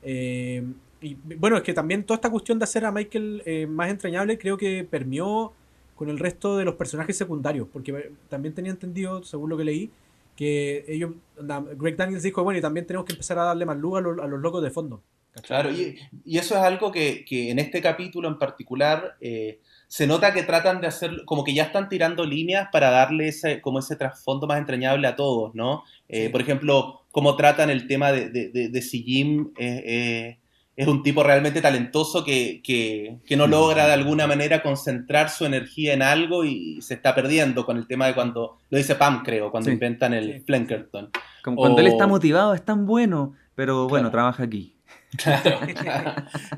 Eh, 0.02 0.64
y 1.00 1.14
bueno, 1.36 1.56
es 1.56 1.62
que 1.62 1.72
también 1.72 2.04
toda 2.04 2.16
esta 2.16 2.30
cuestión 2.30 2.58
de 2.58 2.64
hacer 2.64 2.84
a 2.84 2.92
Michael 2.92 3.42
eh, 3.44 3.66
más 3.66 3.90
entrañable 3.90 4.38
creo 4.38 4.56
que 4.56 4.84
permeó 4.88 5.52
con 5.96 6.08
el 6.08 6.18
resto 6.18 6.56
de 6.56 6.64
los 6.64 6.74
personajes 6.74 7.16
secundarios, 7.16 7.66
porque 7.72 7.92
eh, 7.92 8.12
también 8.28 8.54
tenía 8.54 8.70
entendido, 8.72 9.22
según 9.24 9.50
lo 9.50 9.56
que 9.56 9.64
leí, 9.64 9.90
que 10.36 10.84
ellos, 10.88 11.12
Greg 11.78 11.96
Daniels 11.96 12.22
dijo, 12.22 12.42
bueno, 12.44 12.58
y 12.58 12.62
también 12.62 12.86
tenemos 12.86 13.06
que 13.06 13.12
empezar 13.12 13.38
a 13.38 13.44
darle 13.44 13.64
más 13.66 13.76
luz 13.78 13.98
a, 13.98 14.00
los- 14.00 14.18
a 14.18 14.26
los 14.26 14.40
locos 14.40 14.62
de 14.62 14.70
fondo. 14.70 15.00
Claro, 15.40 15.70
y, 15.70 15.96
y 16.26 16.36
eso 16.38 16.54
es 16.56 16.60
algo 16.62 16.92
que, 16.92 17.24
que 17.24 17.50
en 17.50 17.58
este 17.58 17.80
capítulo 17.80 18.28
en 18.28 18.38
particular 18.38 19.16
eh, 19.20 19.60
se 19.88 20.06
nota 20.06 20.32
que 20.34 20.42
tratan 20.42 20.80
de 20.82 20.88
hacer, 20.88 21.24
como 21.24 21.42
que 21.42 21.54
ya 21.54 21.62
están 21.64 21.88
tirando 21.88 22.24
líneas 22.26 22.68
para 22.70 22.90
darle 22.90 23.28
ese, 23.28 23.60
como 23.62 23.78
ese 23.78 23.96
trasfondo 23.96 24.46
más 24.46 24.58
entrañable 24.58 25.06
a 25.08 25.16
todos, 25.16 25.54
¿no? 25.54 25.84
Eh, 26.08 26.24
Sí. 26.26 26.28
Por 26.28 26.42
ejemplo, 26.42 27.02
cómo 27.10 27.34
tratan 27.36 27.70
el 27.70 27.86
tema 27.86 28.12
de, 28.12 28.28
de, 28.28 28.50
de- 28.50 28.68
de 28.68 28.82
si 28.82 29.02
Jim 29.02 29.52
eh, 29.58 30.38
es 30.76 30.86
un 30.86 31.02
tipo 31.02 31.22
realmente 31.22 31.60
talentoso 31.62 32.24
que, 32.24 32.60
que, 32.62 33.16
que 33.26 33.36
no 33.36 33.46
logra 33.46 33.86
de 33.86 33.92
alguna 33.92 34.26
manera 34.26 34.62
concentrar 34.62 35.28
su 35.30 35.44
energía 35.46 35.92
en 35.94 36.02
algo 36.02 36.44
y 36.44 36.80
se 36.82 36.94
está 36.94 37.14
perdiendo 37.14 37.64
con 37.66 37.76
el 37.78 37.86
tema 37.86 38.06
de 38.06 38.14
cuando, 38.14 38.58
lo 38.70 38.78
dice 38.78 38.94
Pam 38.96 39.22
creo, 39.22 39.50
cuando 39.50 39.68
Sí. 39.68 39.74
inventan 39.74 40.12
el 40.14 40.32
Sí. 40.34 40.40
Flankerton. 40.46 41.10
Como 41.42 41.56
cuando 41.56 41.80
él 41.80 41.86
está 41.88 42.06
motivado, 42.06 42.54
es 42.54 42.62
tan 42.64 42.84
bueno. 42.86 43.34
Pero 43.54 43.86
bueno, 43.86 44.04
Claro. 44.04 44.10
trabaja 44.12 44.42
aquí. 44.44 44.74
Claro, 45.16 45.60
claro. 45.80 46.14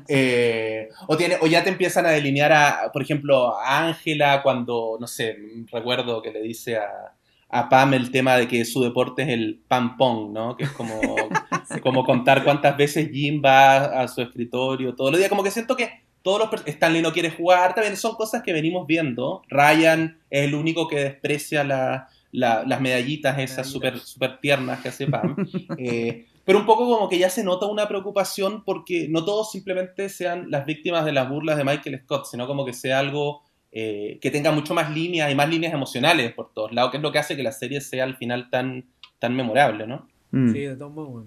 Eh, 0.07 0.89
o, 1.07 1.17
tiene, 1.17 1.37
o 1.41 1.47
ya 1.47 1.63
te 1.63 1.69
empiezan 1.69 2.05
a 2.05 2.09
delinear 2.11 2.51
a, 2.53 2.91
por 2.93 3.01
ejemplo, 3.01 3.57
a 3.59 3.87
Ángela 3.87 4.41
cuando, 4.43 4.97
no 4.99 5.07
sé, 5.07 5.37
recuerdo 5.71 6.21
que 6.21 6.31
le 6.31 6.41
dice 6.41 6.77
a, 6.77 7.13
a 7.49 7.69
Pam 7.69 7.93
el 7.93 8.11
tema 8.11 8.37
de 8.37 8.47
que 8.47 8.63
su 8.65 8.81
deporte 8.81 9.23
es 9.23 9.29
el 9.29 9.59
pam 9.67 9.97
pong, 9.97 10.31
¿no? 10.31 10.55
Que 10.57 10.63
es 10.65 10.71
como, 10.71 10.99
como 11.83 12.03
contar 12.05 12.43
cuántas 12.43 12.77
veces 12.77 13.09
Jim 13.11 13.41
va 13.43 14.01
a 14.01 14.07
su 14.07 14.21
escritorio 14.21 14.95
todos 14.95 15.11
los 15.11 15.19
días. 15.19 15.29
Como 15.29 15.43
que 15.43 15.51
siento 15.51 15.75
que 15.75 15.89
todos 16.21 16.39
los... 16.51 16.67
Stanley 16.67 17.01
no 17.01 17.11
quiere 17.13 17.31
jugar, 17.31 17.75
también 17.75 17.97
son 17.97 18.15
cosas 18.15 18.41
que 18.41 18.53
venimos 18.53 18.87
viendo. 18.87 19.43
Ryan 19.49 20.17
es 20.29 20.45
el 20.47 20.55
único 20.55 20.87
que 20.87 20.99
desprecia 20.99 21.63
la- 21.63 22.07
la- 22.31 22.63
las 22.65 22.81
medallitas 22.81 23.37
esas 23.39 23.67
súper 23.67 23.99
super 23.99 24.39
tiernas 24.39 24.79
que 24.81 24.89
hace 24.89 25.07
Pam. 25.07 25.35
Eh, 25.77 26.25
pero 26.45 26.59
un 26.59 26.65
poco 26.65 26.85
como 26.85 27.09
que 27.09 27.17
ya 27.17 27.29
se 27.29 27.43
nota 27.43 27.65
una 27.65 27.87
preocupación 27.87 28.63
porque 28.63 29.07
no 29.09 29.25
todos 29.25 29.51
simplemente 29.51 30.09
sean 30.09 30.51
las 30.51 30.65
víctimas 30.65 31.03
de 31.03 31.11
las 31.11 31.27
burlas 31.27 31.57
de 31.57 31.63
Michael 31.63 31.99
Scott, 32.03 32.25
sino 32.25 32.45
como 32.45 32.65
que 32.65 32.73
sea 32.73 32.99
algo 32.99 33.41
eh, 33.71 34.19
que 34.21 34.31
tenga 34.31 34.51
mucho 34.51 34.73
más 34.73 34.89
líneas 34.89 35.29
y 35.31 35.35
más 35.35 35.49
líneas 35.49 35.73
emocionales 35.73 36.31
por 36.33 36.53
todos 36.53 36.71
lados, 36.71 36.91
que 36.91 36.97
es 36.97 37.03
lo 37.03 37.11
que 37.11 37.19
hace 37.19 37.35
que 37.35 37.43
la 37.43 37.51
serie 37.51 37.81
sea 37.81 38.03
al 38.05 38.15
final 38.15 38.49
tan, 38.49 38.85
tan 39.19 39.35
memorable, 39.35 39.87
¿no? 39.87 40.07
Mm. 40.31 40.53
Sí, 40.53 40.59
de 40.59 40.75
todos 40.75 40.93
modos, 40.93 41.25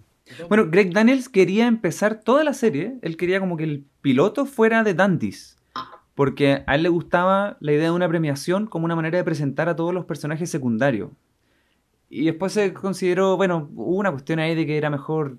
Bueno. 0.49 0.67
Greg 0.71 0.93
Daniels 0.93 1.29
quería 1.29 1.67
empezar 1.67 2.21
toda 2.23 2.45
la 2.45 2.55
serie. 2.55 2.95
Él 3.03 3.17
quería 3.17 3.41
como 3.41 3.57
que 3.57 3.65
el 3.65 3.85
piloto 4.01 4.47
fuera 4.47 4.85
de 4.85 4.95
Dandies. 4.95 5.59
Porque 6.15 6.63
a 6.67 6.75
él 6.75 6.85
le 6.85 6.89
gustaba 6.89 7.57
la 7.61 7.73
idea 7.73 7.85
de 7.85 7.91
una 7.91 8.09
premiación 8.09 8.67
como 8.67 8.87
una 8.87 8.97
manera 8.97 9.19
de 9.19 9.25
presentar 9.25 9.69
a 9.69 9.77
todos 9.77 9.93
los 9.93 10.05
personajes 10.05 10.51
secundarios. 10.51 11.11
Y 12.11 12.25
después 12.25 12.53
se 12.53 12.73
consideró, 12.73 13.37
bueno, 13.37 13.69
hubo 13.75 13.97
una 13.97 14.11
cuestión 14.11 14.39
ahí 14.39 14.55
de 14.55 14.67
que 14.67 14.77
era 14.79 14.91
mejor 14.91 15.39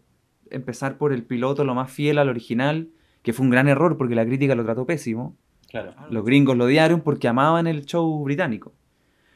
empezar 0.51 0.97
por 0.97 1.13
el 1.13 1.23
piloto 1.23 1.63
lo 1.63 1.73
más 1.75 1.91
fiel 1.91 2.17
al 2.17 2.29
original, 2.29 2.89
que 3.23 3.33
fue 3.33 3.43
un 3.45 3.49
gran 3.51 3.67
error 3.67 3.97
porque 3.97 4.15
la 4.15 4.25
crítica 4.25 4.55
lo 4.55 4.63
trató 4.63 4.85
pésimo. 4.85 5.35
Claro. 5.69 5.93
Los 6.09 6.23
gringos 6.25 6.57
lo 6.57 6.65
odiaron 6.65 7.01
porque 7.01 7.27
amaban 7.27 7.67
el 7.67 7.85
show 7.85 8.23
británico. 8.23 8.73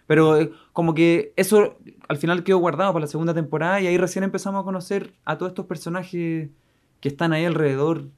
Pero 0.08 0.38
eh, 0.40 0.52
como 0.74 0.94
que 0.94 1.34
eso 1.36 1.78
al 2.08 2.18
final 2.18 2.44
quedó 2.44 2.58
guardado 2.58 2.92
para 2.94 3.04
la 3.04 3.08
segunda 3.08 3.34
temporada 3.34 3.80
y 3.82 3.88
ahí 3.88 3.98
recién 3.98 4.24
empezamos 4.24 4.62
a 4.62 4.66
conocer 4.66 5.14
a 5.26 5.38
todos 5.38 5.52
estos 5.52 5.66
personajes 5.66 6.50
que 7.00 7.08
están 7.10 7.34
ahí 7.34 7.46
alrededor, 7.46 8.10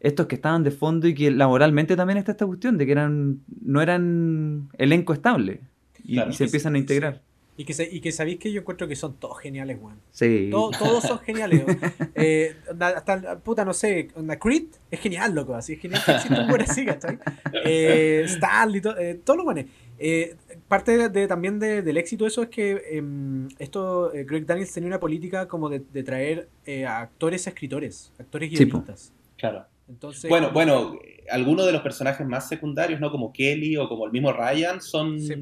estos 0.00 0.26
que 0.26 0.34
estaban 0.36 0.62
de 0.64 0.70
fondo 0.70 1.06
y 1.08 1.14
que 1.14 1.30
laboralmente 1.30 1.96
también 1.96 2.18
está 2.18 2.32
esta 2.32 2.46
cuestión 2.46 2.78
de 2.78 2.86
que 2.86 2.92
eran 2.92 3.40
no 3.62 3.82
eran 3.82 4.68
elenco 4.78 5.12
estable 5.12 5.60
y, 6.02 6.14
Claro. 6.14 6.30
y 6.30 6.34
se 6.34 6.44
empiezan 6.44 6.74
a 6.74 6.78
integrar. 6.78 7.22
Y 7.56 7.64
que, 7.64 7.74
se- 7.74 7.88
y 7.92 8.00
que 8.00 8.10
sabéis 8.10 8.38
que 8.38 8.50
yo 8.50 8.60
encuentro 8.62 8.88
que 8.88 8.96
son 8.96 9.16
todos 9.16 9.38
geniales, 9.38 9.76
weón. 9.80 10.00
Sí. 10.10 10.48
To- 10.50 10.70
todos 10.78 11.02
son 11.04 11.18
geniales. 11.20 11.62
Eh, 12.14 12.54
hasta, 12.80 13.38
puta, 13.40 13.64
no 13.64 13.72
sé, 13.72 14.08
onda, 14.14 14.38
Creed 14.38 14.64
es 14.90 15.00
genial, 15.00 15.34
loco. 15.34 15.54
Así 15.54 15.74
es 15.74 15.80
genial 15.80 16.02
que 16.04 16.12
exista 16.12 16.40
un 16.42 16.48
buen 16.48 16.62
así, 16.62 16.84
¿cachai? 16.86 17.18
Eh, 17.64 18.22
Stanley, 18.26 18.80
to- 18.80 18.96
eh, 18.98 19.20
todos 19.24 19.38
los 19.38 19.44
buenos. 19.44 19.64
Eh, 19.98 20.36
parte 20.68 20.96
de, 20.96 21.08
de- 21.10 21.26
también 21.28 21.58
de- 21.58 21.82
del 21.82 21.96
éxito 21.98 22.24
de 22.24 22.28
eso 22.28 22.42
es 22.42 22.48
que 22.48 22.82
em, 22.92 23.48
esto, 23.58 24.12
eh, 24.14 24.24
Greg 24.24 24.46
Daniels 24.46 24.72
tenía 24.72 24.86
una 24.88 25.00
política 25.00 25.46
como 25.48 25.68
de, 25.68 25.80
de 25.92 26.02
traer 26.02 26.48
eh, 26.66 26.86
a 26.86 27.00
actores 27.00 27.46
a 27.46 27.50
escritores, 27.50 28.12
actores 28.18 28.48
Sí, 28.50 28.56
guionistas. 28.64 29.12
Claro. 29.36 29.66
Entonces, 29.88 30.28
Bueno, 30.30 30.50
bueno, 30.52 30.98
algunos 31.30 31.66
de 31.66 31.72
los 31.72 31.82
personajes 31.82 32.26
más 32.26 32.48
secundarios, 32.48 33.00
¿no? 33.00 33.10
Como 33.10 33.32
Kelly 33.32 33.76
o 33.76 33.88
como 33.88 34.06
el 34.06 34.12
mismo 34.12 34.32
Ryan, 34.32 34.80
son, 34.80 35.20
Sí. 35.20 35.34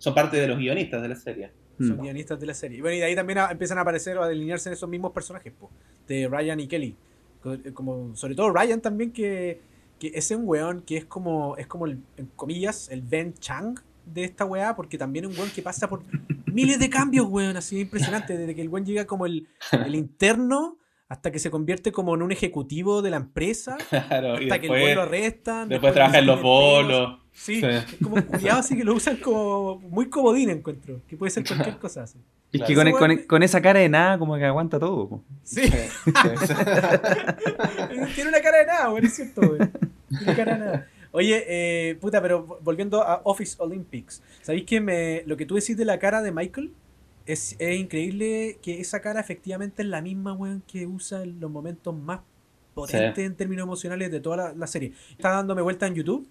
Son 0.00 0.14
parte 0.14 0.36
de 0.38 0.48
los 0.48 0.58
guionistas 0.58 1.00
de 1.02 1.08
la 1.08 1.14
serie. 1.16 1.50
son 1.78 1.96
Mm. 1.96 2.02
guionistas 2.02 2.38
de 2.40 2.46
la 2.46 2.52
serie. 2.54 2.78
Y 2.78 2.80
Bueno, 2.82 2.96
y 2.96 2.98
de 3.00 3.04
ahí 3.06 3.14
también 3.14 3.38
a- 3.38 3.50
empiezan 3.50 3.78
a 3.78 3.82
aparecer 3.82 4.18
o 4.18 4.22
a 4.22 4.28
delinearse 4.28 4.70
esos 4.72 4.88
mismos 4.88 5.12
personajes, 5.12 5.50
po, 5.52 5.70
de 6.08 6.26
Ryan 6.28 6.60
y 6.60 6.66
Kelly. 6.66 6.94
Eh, 7.44 7.72
Como, 7.72 8.14
sobre 8.16 8.34
todo 8.34 8.50
Ryan 8.52 8.80
también, 8.82 9.12
que, 9.12 9.60
que 9.98 10.08
es 10.14 10.30
un 10.30 10.42
weón 10.44 10.82
que 10.82 10.96
es 10.98 11.04
como, 11.06 11.56
es 11.56 11.66
como 11.66 11.86
el, 11.86 11.98
en 12.18 12.26
comillas, 12.36 12.88
el 12.90 13.00
Ben 13.00 13.32
Chang 13.34 13.78
de 14.04 14.24
esta 14.24 14.44
weá, 14.44 14.74
porque 14.76 14.98
también 14.98 15.24
es 15.24 15.30
un 15.30 15.38
weón 15.38 15.50
que 15.54 15.62
pasa 15.62 15.88
por 15.88 16.02
miles 16.52 16.78
de 16.78 16.90
cambios, 16.90 17.26
weón, 17.30 17.56
así 17.56 17.80
impresionante, 17.80 18.36
desde 18.36 18.54
que 18.54 18.60
el 18.62 18.68
weón 18.68 18.84
llega 18.84 19.06
como 19.06 19.24
el, 19.24 19.46
el 19.72 19.94
interno 19.94 20.76
hasta 21.10 21.30
que 21.30 21.38
se 21.38 21.50
convierte 21.50 21.92
como 21.92 22.14
en 22.14 22.22
un 22.22 22.32
ejecutivo 22.32 23.02
de 23.02 23.10
la 23.10 23.16
empresa, 23.18 23.76
Claro, 23.90 24.40
y 24.40 24.44
hasta 24.44 24.58
que 24.60 24.66
el 24.68 24.72
lo 24.72 24.78
después, 24.78 24.98
arrestan. 25.06 25.68
después 25.68 25.92
trabaja 25.92 26.18
en 26.20 26.26
los 26.26 26.40
bolos. 26.40 27.18
Sí, 27.32 27.60
Sí. 27.60 27.66
es 27.66 27.84
como 28.02 28.16
un 28.16 28.22
culiado 28.22 28.60
así 28.60 28.76
que 28.76 28.84
lo 28.84 28.94
usan 28.94 29.16
como 29.18 29.78
muy 29.78 30.08
comodín, 30.08 30.50
encuentro, 30.50 31.00
que 31.08 31.16
puede 31.16 31.30
ser 31.30 31.44
cualquier 31.46 31.76
cosa 31.78 32.04
así. 32.04 32.18
Y 32.52 32.58
es 32.60 32.64
Claro. 32.66 32.84
que 32.84 32.92
con, 32.92 33.08
con- 33.16 33.24
con 33.26 33.42
esa 33.42 33.60
cara 33.62 33.78
de 33.80 33.88
nada 33.88 34.18
como 34.18 34.36
que 34.36 34.44
aguanta 34.44 34.78
todo. 34.80 35.08
po. 35.08 35.22
Sí. 35.42 35.62
Sí, 35.68 35.72
sí. 36.46 36.54
Tiene 38.14 38.30
una 38.30 38.40
cara 38.40 38.58
de 38.58 38.66
nada, 38.66 38.90
weón, 38.90 39.04
es 39.04 39.14
cierto, 39.14 39.40
weón. 39.42 39.70
Tiene 40.18 40.34
cara 40.36 40.52
de 40.54 40.58
nada. 40.58 40.86
Oye, 41.12 41.44
eh, 41.48 41.94
puta, 42.00 42.22
pero 42.22 42.58
volviendo 42.62 43.02
a 43.02 43.20
Office 43.24 43.56
Olympics, 43.58 44.22
¿sabéis 44.42 44.64
que 44.64 44.80
me, 44.80 45.22
lo 45.26 45.36
que 45.36 45.44
tú 45.46 45.56
decís 45.56 45.76
de 45.76 45.84
la 45.84 45.98
cara 45.98 46.22
de 46.22 46.30
Michael? 46.32 46.72
Es, 47.32 47.56
es 47.58 47.78
increíble 47.78 48.58
que 48.62 48.80
esa 48.80 49.00
cara 49.00 49.20
efectivamente 49.20 49.82
es 49.82 49.88
la 49.88 50.00
misma, 50.02 50.32
weón, 50.32 50.62
que 50.66 50.86
usa 50.86 51.22
en 51.22 51.38
los 51.40 51.50
momentos 51.50 51.94
más 51.94 52.20
potentes 52.74 53.24
en 53.24 53.34
términos 53.34 53.64
emocionales 53.64 54.10
de 54.10 54.20
toda 54.20 54.36
la, 54.36 54.52
la 54.54 54.66
serie. 54.66 54.92
Estaba 55.10 55.36
dándome 55.36 55.62
vuelta 55.62 55.86
en 55.86 55.94
YouTube 55.94 56.26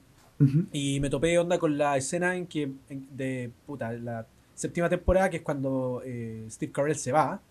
y 0.71 0.99
me 1.01 1.09
topé 1.09 1.37
onda 1.37 1.57
con 1.59 1.77
la 1.77 1.97
escena 1.97 2.35
en 2.35 2.47
que, 2.47 2.63
en- 2.89 3.07
de, 3.11 3.51
puta, 3.67 3.91
la 3.91 4.25
séptima 4.55 4.87
temporada, 4.89 5.29
que 5.29 5.37
es 5.37 5.43
cuando 5.43 6.01
eh, 6.05 6.45
Steve 6.49 6.71
Carell 6.71 6.95
se 6.95 7.11
va. 7.11 7.41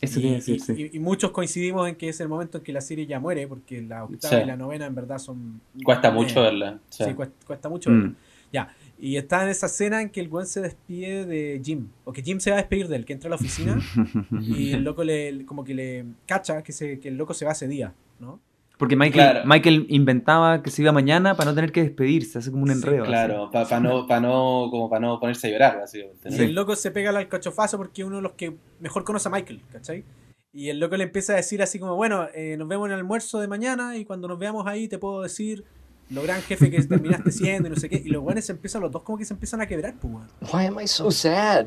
Eso 0.00 0.20
Y, 0.20 0.34
decir, 0.34 0.54
y- 0.56 0.60
sí. 0.60 0.90
y- 0.92 0.96
y 0.96 1.00
muchos 1.00 1.32
coincidimos 1.32 1.88
en 1.88 1.96
que 1.96 2.08
es 2.08 2.20
el 2.20 2.28
momento 2.28 2.58
en 2.58 2.64
que 2.64 2.72
la 2.72 2.80
serie 2.80 3.06
ya 3.06 3.18
muere, 3.18 3.48
porque 3.48 3.82
la 3.82 4.04
octava 4.04 4.36
Sí. 4.36 4.42
y 4.44 4.46
la 4.46 4.56
novena 4.56 4.86
en 4.86 4.94
verdad 4.94 5.18
son... 5.18 5.60
Cuesta 5.84 6.08
eh, 6.08 6.12
mucho 6.12 6.42
verla. 6.42 6.78
Sí, 6.88 7.02
Sí. 7.04 7.14
cuesta, 7.14 7.34
cuesta 7.46 7.68
mucho. 7.68 7.90
Mm. 7.90 8.00
verla. 8.02 8.14
Ya, 8.52 8.74
y 9.00 9.16
está 9.16 9.42
en 9.44 9.48
esa 9.50 9.66
escena 9.66 10.02
en 10.02 10.10
que 10.10 10.20
el 10.20 10.28
buen 10.28 10.46
se 10.46 10.60
despide 10.60 11.24
de 11.24 11.60
Jim, 11.64 11.88
o 12.04 12.12
que 12.12 12.22
Jim 12.22 12.40
se 12.40 12.50
va 12.50 12.56
a 12.56 12.60
despedir 12.60 12.88
de 12.88 12.96
él, 12.96 13.04
que 13.04 13.12
entra 13.12 13.28
a 13.28 13.30
la 13.30 13.36
oficina 13.36 13.78
y 14.40 14.72
el 14.72 14.82
loco 14.84 15.04
le, 15.04 15.44
como 15.46 15.64
que 15.64 15.74
le 15.74 16.04
cacha 16.26 16.62
que, 16.62 16.72
se, 16.72 16.98
que 16.98 17.08
el 17.08 17.16
loco 17.16 17.32
se 17.34 17.44
va 17.44 17.52
ese 17.52 17.68
día, 17.68 17.94
¿no? 18.18 18.40
Porque 18.76 18.94
Michael, 18.94 19.30
Claro. 19.32 19.40
Michael 19.48 19.86
inventaba 19.88 20.62
que 20.62 20.70
se 20.70 20.82
iba 20.82 20.92
mañana 20.92 21.34
para 21.36 21.50
no 21.50 21.54
tener 21.56 21.72
que 21.72 21.82
despedirse, 21.82 22.38
hace 22.38 22.50
como 22.52 22.62
un 22.62 22.68
Sí, 22.70 22.76
enredo. 22.76 23.02
así. 23.02 23.10
Claro, 23.10 23.50
para 23.50 23.80
no, 23.80 24.06
pa 24.06 24.20
no, 24.20 24.68
como 24.70 24.88
para 24.88 25.00
no 25.00 25.18
ponerse 25.18 25.48
a 25.48 25.50
llorar, 25.50 25.78
básicamente. 25.80 26.30
¿no? 26.30 26.36
Y 26.36 26.40
el 26.40 26.54
loco 26.54 26.76
se 26.76 26.92
pega 26.92 27.10
al 27.10 27.16
alcachofazo 27.16 27.76
porque 27.76 28.02
es 28.02 28.06
uno 28.06 28.16
de 28.16 28.22
los 28.22 28.32
que 28.32 28.54
mejor 28.78 29.02
conoce 29.02 29.26
a 29.28 29.32
Michael, 29.32 29.62
¿cachai? 29.72 30.04
Y 30.52 30.68
el 30.68 30.78
loco 30.78 30.96
le 30.96 31.04
empieza 31.04 31.32
a 31.32 31.36
decir 31.36 31.60
así 31.60 31.80
como, 31.80 31.96
bueno, 31.96 32.28
eh, 32.34 32.56
nos 32.56 32.68
vemos 32.68 32.86
en 32.86 32.92
el 32.92 32.98
almuerzo 32.98 33.40
de 33.40 33.48
mañana 33.48 33.96
y 33.96 34.04
cuando 34.04 34.28
nos 34.28 34.38
veamos 34.38 34.64
ahí 34.68 34.86
te 34.86 34.98
puedo 34.98 35.22
decir 35.22 35.64
lo 36.10 36.22
gran 36.22 36.40
jefe 36.42 36.70
que 36.70 36.82
terminaste 36.82 37.30
siendo 37.32 37.68
y 37.68 37.70
no 37.72 37.76
sé 37.76 37.88
qué. 37.88 37.96
Y 38.04 38.08
los 38.08 38.22
buenos 38.22 38.44
se 38.44 38.52
empiezan, 38.52 38.80
los 38.82 38.90
dos 38.92 39.02
como 39.02 39.18
que 39.18 39.24
se 39.24 39.34
empiezan 39.34 39.60
a 39.60 39.66
quebrar, 39.66 39.94
pues, 40.00 40.12
weón. 40.14 40.28
Why 40.52 40.66
am 40.66 40.80
I 40.80 40.86
so 40.88 41.10
sad? 41.10 41.66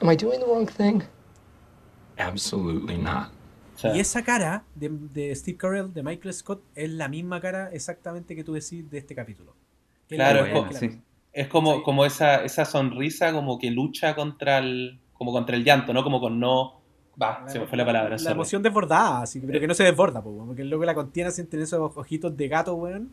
Am 0.00 0.10
I 0.10 0.16
doing 0.16 0.40
the 0.40 0.46
wrong 0.46 0.66
thing? 0.68 1.00
Absolutely 2.18 2.98
not. 2.98 3.30
Y 3.92 3.98
esa 4.00 4.22
cara 4.22 4.64
de, 4.74 4.88
de 4.90 5.34
Steve 5.34 5.58
Carell, 5.58 5.92
de 5.92 6.02
Michael 6.02 6.32
Scott, 6.32 6.62
es 6.74 6.88
la 6.90 7.08
misma 7.08 7.40
cara 7.40 7.70
exactamente 7.72 8.34
que 8.36 8.44
tú 8.44 8.54
decís 8.54 8.88
de 8.88 8.98
este 8.98 9.14
capítulo. 9.14 9.54
Que 10.08 10.14
Claro, 10.16 10.42
la 10.42 10.46
es 10.46 10.52
como- 10.54 10.68
que 10.68 10.74
la 10.74 10.80
sí. 10.80 10.86
misma. 10.88 11.02
es 11.32 11.48
como, 11.48 11.74
Sí. 11.76 11.82
como 11.84 12.04
esa, 12.06 12.44
esa 12.44 12.64
sonrisa 12.64 13.32
como 13.32 13.58
que 13.58 13.70
lucha 13.70 14.14
contra 14.14 14.58
el, 14.58 15.00
como 15.14 15.32
contra 15.32 15.56
el 15.56 15.64
llanto, 15.64 15.92
¿no? 15.92 16.02
Como 16.04 16.20
con 16.20 16.38
no... 16.38 16.80
Va, 17.20 17.44
se 17.46 17.58
me 17.58 17.66
fue 17.66 17.78
la 17.78 17.86
palabra. 17.86 18.10
La 18.10 18.18
sorry. 18.18 18.32
emoción 18.32 18.62
desbordada, 18.62 19.22
así, 19.22 19.40
pero 19.40 19.60
que 19.60 19.66
no 19.66 19.74
se 19.74 19.84
desborda, 19.84 20.22
pues, 20.22 20.34
weón, 20.34 20.48
porque 20.48 20.62
el 20.62 20.70
loco 20.70 20.84
la 20.84 20.94
contiene 20.94 21.30
sin 21.30 21.46
tener 21.46 21.64
esos 21.64 21.96
ojitos 21.96 22.36
de 22.36 22.48
gato, 22.48 22.74
weón. 22.74 23.10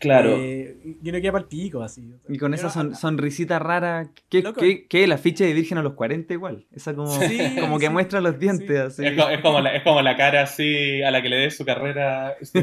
Claro. 0.00 0.36
Eh, 0.38 0.76
y 1.02 1.08
uno 1.10 1.20
queda 1.20 1.32
para 1.32 1.42
el 1.42 1.48
pico, 1.48 1.82
así. 1.82 2.10
Y 2.28 2.38
con 2.38 2.52
esa 2.54 2.70
son- 2.70 2.94
sonrisita 2.96 3.58
rara, 3.58 4.08
que, 4.28 4.42
Loco. 4.42 4.60
que, 4.60 4.86
que 4.88 5.06
la 5.06 5.18
ficha 5.18 5.44
de 5.44 5.52
Virgen 5.52 5.78
a 5.78 5.82
los 5.82 5.92
40 5.92 6.32
igual. 6.34 6.64
Esa 6.74 6.94
como, 6.94 7.06
Sí, 7.20 7.38
como 7.60 7.78
que 7.78 7.86
sí. 7.86 7.92
muestra 7.92 8.20
los 8.20 8.38
dientes 8.38 8.66
Sí. 8.96 9.02
así. 9.02 9.06
Es, 9.06 9.20
co- 9.22 9.28
es 9.28 9.40
como 9.40 9.60
la, 9.60 9.74
es 9.76 9.82
como 9.82 10.00
la 10.02 10.16
cara 10.16 10.42
así 10.42 11.02
a 11.02 11.10
la 11.10 11.20
que 11.22 11.28
le 11.28 11.36
dé 11.36 11.50
su 11.50 11.64
carrera. 11.64 12.34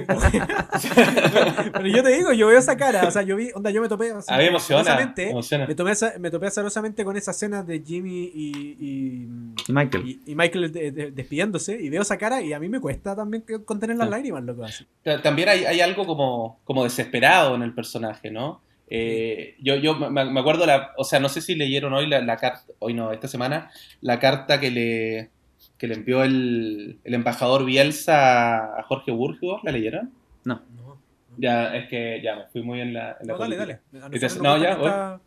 Pero 1.73 1.87
yo 1.87 2.03
te 2.03 2.09
digo, 2.15 2.33
yo 2.33 2.47
veo 2.47 2.57
esa 2.57 2.75
cara, 2.77 3.07
o 3.07 3.11
sea, 3.11 3.21
yo 3.21 3.35
vi, 3.35 3.49
onda, 3.53 3.69
yo 3.71 3.81
me 3.81 3.87
topé 3.89 4.11
así, 4.11 4.33
A 4.33 4.37
mí 4.37 4.45
emociona. 4.45 5.13
emociona. 5.17 5.67
Me 5.67 5.75
topé, 5.75 5.91
asa- 5.91 6.13
me 6.19 6.31
topé 6.31 6.47
azarosamente 6.47 7.03
con 7.05 7.15
esa 7.17 7.31
escena 7.31 7.63
de 7.63 7.81
Jimmy 7.85 8.31
y, 8.33 8.75
y, 8.79 9.27
Y 9.67 9.73
Michael. 9.73 10.07
y- 10.07 10.21
y 10.31 10.35
Michael 10.35 10.71
de- 10.71 10.91
de- 10.91 11.11
despidiéndose 11.11 11.79
y 11.79 11.89
veo 11.89 12.01
esa 12.01 12.17
cara 12.17 12.41
y 12.41 12.53
a 12.53 12.59
mí 12.59 12.69
me 12.69 12.79
cuesta 12.79 13.15
también 13.15 13.43
contener 13.65 13.97
las 13.97 14.07
Sí. 14.07 14.11
lágrimas, 14.11 14.43
loco, 14.43 14.63
así. 14.63 14.85
Ta- 15.03 15.21
También 15.21 15.49
hay, 15.49 15.65
hay 15.65 15.81
algo 15.81 16.05
como, 16.05 16.59
como 16.63 16.83
desesperado 16.83 17.26
en 17.55 17.61
el 17.61 17.73
personaje, 17.73 18.31
¿no? 18.31 18.61
Eh, 18.89 19.55
yo 19.59 19.75
yo 19.75 19.95
me, 19.95 20.23
me 20.25 20.39
acuerdo, 20.39 20.65
la, 20.65 20.91
o 20.97 21.03
sea, 21.03 21.19
no 21.19 21.27
sé 21.29 21.41
si 21.41 21.55
leyeron 21.55 21.93
hoy 21.93 22.07
la, 22.07 22.21
la 22.21 22.37
carta, 22.37 22.71
hoy 22.79 22.93
no, 22.93 23.11
esta 23.11 23.27
semana, 23.27 23.69
la 24.01 24.17
carta 24.19 24.59
que 24.61 24.71
le, 24.71 25.29
que 25.77 25.87
le 25.87 25.95
envió 25.95 26.23
el, 26.23 26.97
el 27.03 27.13
embajador 27.13 27.65
Bielsa 27.65 28.79
a 28.79 28.83
Jorge 28.83 29.11
Burgos, 29.11 29.61
¿la 29.63 29.71
leyeron? 29.73 30.11
No. 30.45 30.61
No, 30.77 30.97
Ya, 31.37 31.75
es 31.75 31.89
que 31.89 32.21
ya 32.23 32.35
me 32.37 32.45
fui 32.47 32.61
muy 32.63 32.79
en 32.79 32.93
la, 32.93 33.17
en 33.19 33.27
la 33.27 33.33
no, 33.33 33.39
dale, 33.39 33.57
política. 33.57 33.81
dale. 33.91 34.19
No, 34.41 34.57
ya, 34.57 34.75
gusta 34.75 35.21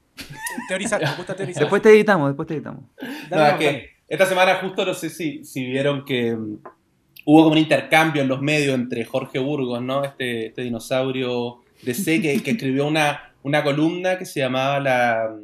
teorizar, 0.69 1.03
nos 1.03 1.17
gusta 1.19 1.35
teorizar. 1.37 1.63
Después 1.63 1.83
te 1.83 1.91
editamos, 1.91 2.29
después 2.31 2.49
te 2.49 2.55
editamos. 2.55 2.85
Dale, 2.99 3.13
No, 3.31 3.37
vamos, 3.37 3.53
es 3.53 3.59
que 3.59 3.65
dale. 3.67 3.91
esta 4.09 4.27
semana 4.27 4.55
justo 4.57 4.85
no 4.87 4.95
sé 4.95 5.11
si, 5.11 5.45
si 5.45 5.67
vieron 5.67 6.05
que 6.07 6.35
mm, 6.35 6.59
hubo 7.27 7.43
como 7.43 7.53
un 7.53 7.59
intercambio 7.59 8.23
en 8.23 8.29
los 8.29 8.41
medios 8.41 8.75
entre 8.75 9.05
Jorge 9.05 9.39
Burgos, 9.39 9.83
¿no? 9.83 10.03
Este, 10.03 10.47
este 10.47 10.63
dinosaurio 10.63 11.61
de 11.83 11.95
C 11.95 12.21
que, 12.21 12.43
que 12.43 12.51
escribió 12.53 12.87
una, 12.87 13.35
una 13.43 13.63
columna 13.63 14.19
que 14.19 14.27
se 14.27 14.41
llamaba 14.41 14.81
la, 14.81 15.37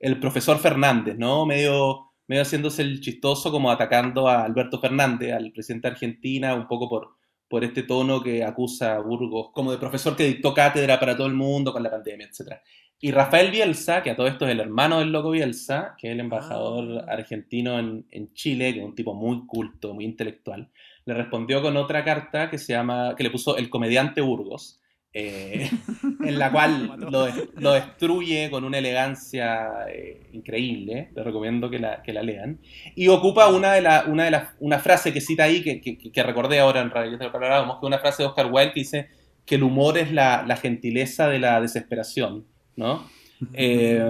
El 0.00 0.18
profesor 0.20 0.58
Fernández, 0.58 1.16
¿no? 1.16 1.46
Medio, 1.46 2.12
medio 2.26 2.42
haciéndose 2.42 2.82
el 2.82 3.00
chistoso 3.00 3.50
como 3.50 3.70
atacando 3.70 4.28
a 4.28 4.44
Alberto 4.44 4.80
Fernández, 4.80 5.32
al 5.32 5.52
presidente 5.52 5.88
de 5.88 5.92
Argentina, 5.94 6.54
un 6.54 6.66
poco 6.66 6.88
por, 6.88 7.16
por 7.48 7.64
este 7.64 7.82
tono 7.82 8.22
que 8.22 8.44
acusa 8.44 8.96
a 8.96 9.00
Burgos 9.00 9.50
como 9.52 9.72
de 9.72 9.78
profesor 9.78 10.16
que 10.16 10.24
dictó 10.24 10.52
cátedra 10.54 10.98
para 11.00 11.16
todo 11.16 11.26
el 11.26 11.34
mundo 11.34 11.72
con 11.72 11.82
la 11.82 11.90
pandemia, 11.90 12.26
etcétera. 12.26 12.62
Y 13.00 13.12
Rafael 13.12 13.52
Bielsa, 13.52 14.02
que 14.02 14.10
a 14.10 14.16
todo 14.16 14.26
esto 14.26 14.44
es 14.44 14.52
el 14.52 14.60
hermano 14.60 14.98
del 14.98 15.12
loco 15.12 15.30
Bielsa, 15.30 15.94
que 15.96 16.08
es 16.08 16.14
el 16.14 16.20
embajador 16.20 17.04
Ah. 17.06 17.12
argentino 17.12 17.78
en, 17.78 18.06
en 18.10 18.32
Chile, 18.34 18.72
que 18.72 18.80
es 18.80 18.84
un 18.84 18.94
tipo 18.94 19.14
muy 19.14 19.46
culto, 19.46 19.94
muy 19.94 20.04
intelectual, 20.04 20.68
le 21.04 21.14
respondió 21.14 21.62
con 21.62 21.76
otra 21.76 22.04
carta 22.04 22.50
que 22.50 22.58
se 22.58 22.72
llama, 22.72 23.14
que 23.16 23.22
le 23.22 23.30
puso 23.30 23.56
El 23.56 23.70
comediante 23.70 24.20
Burgos, 24.20 24.80
eh, 25.18 25.70
en 26.24 26.38
la 26.38 26.50
cual 26.52 26.94
lo, 27.10 27.26
lo 27.56 27.72
destruye 27.72 28.50
con 28.50 28.64
una 28.64 28.78
elegancia 28.78 29.68
eh, 29.90 30.28
increíble, 30.32 31.10
le 31.14 31.22
recomiendo 31.22 31.70
que 31.70 31.78
la, 31.78 32.02
que 32.02 32.12
la 32.12 32.22
lean, 32.22 32.60
y 32.94 33.08
ocupa 33.08 33.48
una 33.48 33.72
de 33.72 33.80
la, 33.82 34.04
una 34.06 34.24
de 34.24 34.30
las, 34.30 34.50
una 34.60 34.78
frase 34.78 35.12
que 35.12 35.20
cita 35.20 35.44
ahí, 35.44 35.62
que, 35.62 35.80
que, 35.80 35.98
que 35.98 36.22
recordé 36.22 36.60
ahora 36.60 36.80
en 36.80 36.90
realidad, 36.90 37.18
que 37.18 37.26
hablábamos, 37.36 37.76
que 37.76 37.86
es 37.86 37.88
una 37.88 37.98
frase 37.98 38.22
de 38.22 38.28
Oscar 38.28 38.46
Wilde 38.52 38.72
que 38.72 38.80
dice 38.80 39.08
que 39.46 39.54
el 39.56 39.62
humor 39.62 39.98
es 39.98 40.12
la, 40.12 40.44
la 40.46 40.56
gentileza 40.56 41.28
de 41.28 41.38
la 41.38 41.60
desesperación, 41.60 42.46
¿no? 42.76 43.08
Eh, 43.52 44.02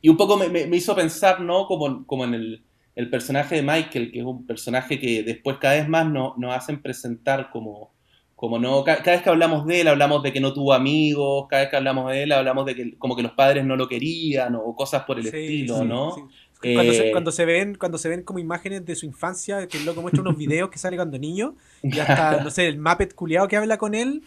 y 0.00 0.08
un 0.08 0.16
poco 0.16 0.36
me, 0.36 0.48
me- 0.48 0.76
hizo 0.76 0.94
pensar, 0.94 1.40
¿no? 1.40 1.66
Como, 1.66 2.06
como 2.06 2.24
en, 2.24 2.34
el, 2.34 2.64
el 2.94 3.10
personaje 3.10 3.56
de 3.56 3.62
Michael, 3.62 4.10
que 4.12 4.20
es 4.20 4.24
un 4.24 4.46
personaje 4.46 4.98
que 4.98 5.22
después 5.22 5.58
cada 5.58 5.74
vez 5.74 5.88
más 5.88 6.06
nos 6.10 6.54
hacen 6.54 6.80
presentar 6.82 7.50
como, 7.50 7.92
como 8.40 8.58
no, 8.58 8.82
cada, 8.84 9.02
vez 9.02 9.20
que 9.20 9.28
hablamos 9.28 9.66
de 9.66 9.82
él, 9.82 9.88
hablamos 9.88 10.22
de 10.22 10.32
que 10.32 10.40
no 10.40 10.54
tuvo 10.54 10.72
amigos, 10.72 11.44
cada 11.50 11.60
vez 11.60 11.70
que 11.70 11.76
hablamos 11.76 12.10
de 12.10 12.22
él, 12.22 12.32
hablamos 12.32 12.64
de 12.64 12.74
que 12.74 12.96
como 12.96 13.14
que 13.14 13.22
los 13.22 13.32
padres 13.32 13.66
no 13.66 13.76
lo 13.76 13.86
querían, 13.86 14.54
o 14.54 14.74
cosas 14.74 15.04
por 15.04 15.18
el 15.18 15.26
estilo, 15.26 15.84
¿no? 15.84 16.14
Cuando, 16.62 16.92
se, 16.94 17.08
eh, 17.08 17.12
cuando, 17.12 17.32
se, 17.32 17.44
ven, 17.44 17.74
cuando 17.74 17.98
se 17.98 18.08
ven 18.08 18.22
como 18.22 18.38
imágenes 18.38 18.86
de 18.86 18.94
su 18.94 19.04
infancia, 19.04 19.66
que 19.66 19.76
el 19.76 19.84
loco 19.84 20.00
muestra 20.00 20.22
unos 20.22 20.38
videos 20.38 20.70
que 20.70 20.78
sale 20.78 20.96
cuando 20.96 21.18
niño, 21.18 21.54
y 21.82 21.98
hasta, 21.98 22.40
no 22.42 22.48
sé, 22.48 22.66
el 22.66 22.78
Muppet 22.78 23.14
culiado 23.14 23.46
que 23.46 23.58
habla 23.58 23.76
con 23.76 23.94
él, 23.94 24.22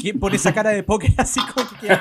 que 0.00 0.14
pone 0.14 0.36
esa 0.36 0.54
cara 0.54 0.70
de 0.70 0.84
póker 0.84 1.10
así 1.16 1.40
como 1.52 1.68
que... 1.80 1.88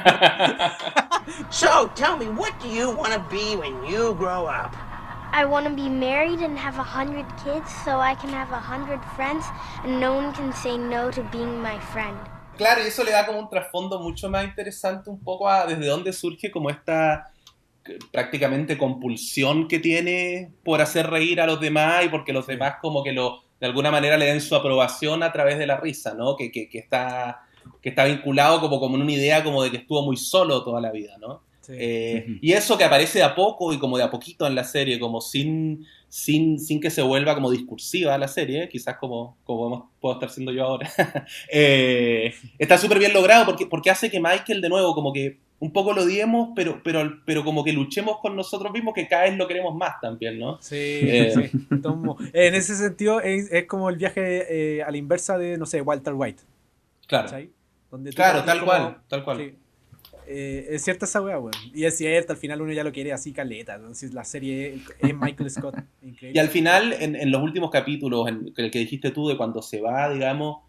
so, 1.50 1.90
tell 1.96 2.16
me, 2.16 2.28
what 2.28 2.52
do 2.62 2.70
you 2.70 2.92
want 2.92 3.12
to 3.12 3.20
be 3.32 3.56
when 3.56 3.74
you 3.92 4.14
grow 4.14 4.46
up? 4.46 4.95
I 5.38 5.44
want 5.44 5.68
to 5.68 5.74
be 5.76 5.90
married 5.90 6.40
and 6.40 6.58
have 6.58 6.80
a 6.80 6.84
hundred 6.84 7.26
kids 7.44 7.70
so 7.84 8.00
I 8.00 8.16
can 8.16 8.30
have 8.30 8.54
a 8.54 8.60
hundred 8.60 9.02
friends 9.18 9.44
and 9.84 10.00
no 10.00 10.16
one 10.16 10.32
can 10.32 10.54
say 10.54 10.78
no 10.78 11.12
to 11.12 11.24
being 11.30 11.62
my 11.62 11.78
friend. 11.92 12.16
Claro, 12.56 12.82
y 12.82 12.88
eso 12.88 13.04
le 13.04 13.12
da 13.12 13.26
como 13.26 13.40
un 13.40 13.50
trasfondo 13.50 14.00
mucho 14.00 14.30
más 14.30 14.46
interesante 14.46 15.10
un 15.10 15.22
poco 15.22 15.50
a 15.50 15.66
desde 15.66 15.88
dónde 15.88 16.14
surge 16.14 16.50
como 16.50 16.70
esta 16.70 17.34
prácticamente 18.14 18.78
compulsión 18.78 19.68
que 19.68 19.80
tiene 19.80 20.54
por 20.64 20.80
hacer 20.80 21.10
reír 21.10 21.42
a 21.42 21.48
los 21.48 21.60
demás 21.60 22.06
y 22.06 22.08
porque 22.08 22.32
los 22.32 22.48
demás 22.48 22.76
como 22.82 23.04
que 23.04 23.12
lo 23.12 23.42
de 23.60 23.68
alguna 23.68 23.92
manera 23.92 24.16
le 24.16 24.28
den 24.28 24.40
su 24.40 24.56
aprobación 24.56 25.22
a 25.22 25.34
través 25.34 25.58
de 25.58 25.68
la 25.68 25.76
risa, 25.76 26.14
¿no? 26.14 26.38
Que, 26.38 26.50
que, 26.50 26.70
que 26.70 26.80
está, 26.80 27.42
que 27.82 27.90
está 27.90 28.06
vinculado 28.06 28.62
como, 28.62 28.80
como 28.80 28.96
en 28.96 29.02
una 29.02 29.12
idea 29.12 29.44
como 29.44 29.62
de 29.64 29.72
que 29.72 29.78
estuvo 29.78 30.02
muy 30.02 30.16
solo 30.16 30.64
toda 30.64 30.80
la 30.80 30.94
vida, 30.94 31.18
¿no? 31.20 31.44
Eh, 31.70 32.40
y 32.42 32.54
eso 32.54 32.78
que 32.78 32.84
aparece 32.84 33.20
de 33.20 33.24
a 33.24 33.36
poco 33.36 33.74
y 33.74 33.80
como 33.80 33.98
de 33.98 34.04
a 34.04 34.12
poquito 34.12 34.46
en 34.48 34.56
la 34.56 34.64
serie, 34.64 35.00
como 35.00 35.22
sin, 35.22 35.86
sin, 36.10 36.60
sin 36.60 36.80
que 36.80 36.90
se 36.90 37.02
vuelva 37.02 37.36
como 37.36 37.52
discursiva 37.52 38.18
la 38.18 38.28
serie, 38.28 38.70
quizás 38.70 38.98
como, 38.98 39.38
como 39.44 39.92
puedo 40.00 40.16
estar 40.16 40.30
siendo 40.30 40.52
yo 40.52 40.64
ahora, 40.64 40.92
eh, 41.52 42.34
está 42.58 42.78
súper 42.78 43.00
bien 43.00 43.14
logrado 43.14 43.46
porque, 43.46 43.66
porque 43.66 43.90
hace 43.90 44.10
que 44.10 44.20
Michael 44.20 44.62
de 44.62 44.70
nuevo 44.70 44.94
como 44.94 45.14
que 45.14 45.40
un 45.60 45.72
poco 45.72 45.94
lo 45.94 46.06
diemos, 46.06 46.50
pero, 46.56 46.82
pero, 46.84 47.22
pero 47.26 47.44
como 47.44 47.64
que 47.64 47.72
luchemos 47.72 48.18
con 48.22 48.36
nosotros 48.36 48.72
mismos, 48.74 48.94
que 48.94 49.08
cada 49.08 49.24
vez 49.24 49.38
lo 49.38 49.48
queremos 49.48 49.74
más 49.74 50.00
también, 50.02 50.38
¿no? 50.38 50.62
Sí, 50.62 50.76
eh, 50.76 51.32
sí. 51.34 51.68
En 52.34 52.56
ese 52.56 52.76
sentido 52.76 53.22
es, 53.22 53.50
como 53.66 53.90
el 53.90 53.96
viaje 53.96 54.84
a 54.84 54.92
la 54.92 54.98
inversa 54.98 55.38
de, 55.38 55.58
no 55.58 55.66
sé, 55.66 55.82
Walter 55.82 56.14
White. 56.14 56.44
Claro. 57.08 57.30
claro, 58.14 58.44
tal 58.44 58.66
cual, 58.66 58.98
tal 59.08 59.24
cual. 59.24 59.56
Eh, 60.28 60.68
es 60.70 60.84
cierta 60.84 61.06
esa 61.06 61.22
weá, 61.22 61.40
weón. 61.40 61.54
Y 61.74 61.86
es 61.86 61.98
cierto, 61.98 62.34
al 62.34 62.40
final 62.40 62.62
uno 62.62 62.72
ya 62.74 62.84
lo 62.84 62.92
quiere 62.92 63.14
así 63.14 63.32
caleta. 63.32 63.76
Entonces 63.76 64.14
la 64.14 64.24
serie 64.24 64.80
es 65.00 65.16
Michael 65.16 65.50
Scott. 65.50 65.76
Y 66.22 66.38
al 66.40 66.50
final, 66.50 66.94
en, 67.00 67.32
los 67.32 67.42
últimos 67.42 67.72
capítulos, 67.72 68.28
en 68.28 68.54
el 68.56 68.72
que 68.72 68.80
dijiste 68.80 69.12
tú 69.12 69.28
de 69.28 69.38
cuando 69.38 69.62
se 69.62 69.82
va, 69.82 70.10
digamos, 70.10 70.60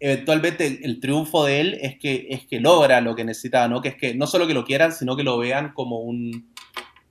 eventualmente 0.00 0.80
el, 0.82 1.00
triunfo 1.00 1.44
de 1.44 1.60
él 1.60 1.78
es 1.80 1.98
que, 1.98 2.26
es 2.30 2.46
que 2.46 2.60
logra 2.60 3.00
lo 3.00 3.14
que 3.14 3.24
necesitaba, 3.24 3.68
¿no? 3.68 3.80
Que 3.80 3.88
es 3.88 3.96
que 3.96 4.14
no 4.14 4.26
solo 4.26 4.46
que 4.46 4.54
lo 4.54 4.64
quieran, 4.64 4.92
sino 4.92 5.16
que 5.16 5.24
lo 5.24 5.38
vean 5.38 5.72
como 5.72 6.00
un 6.00 6.52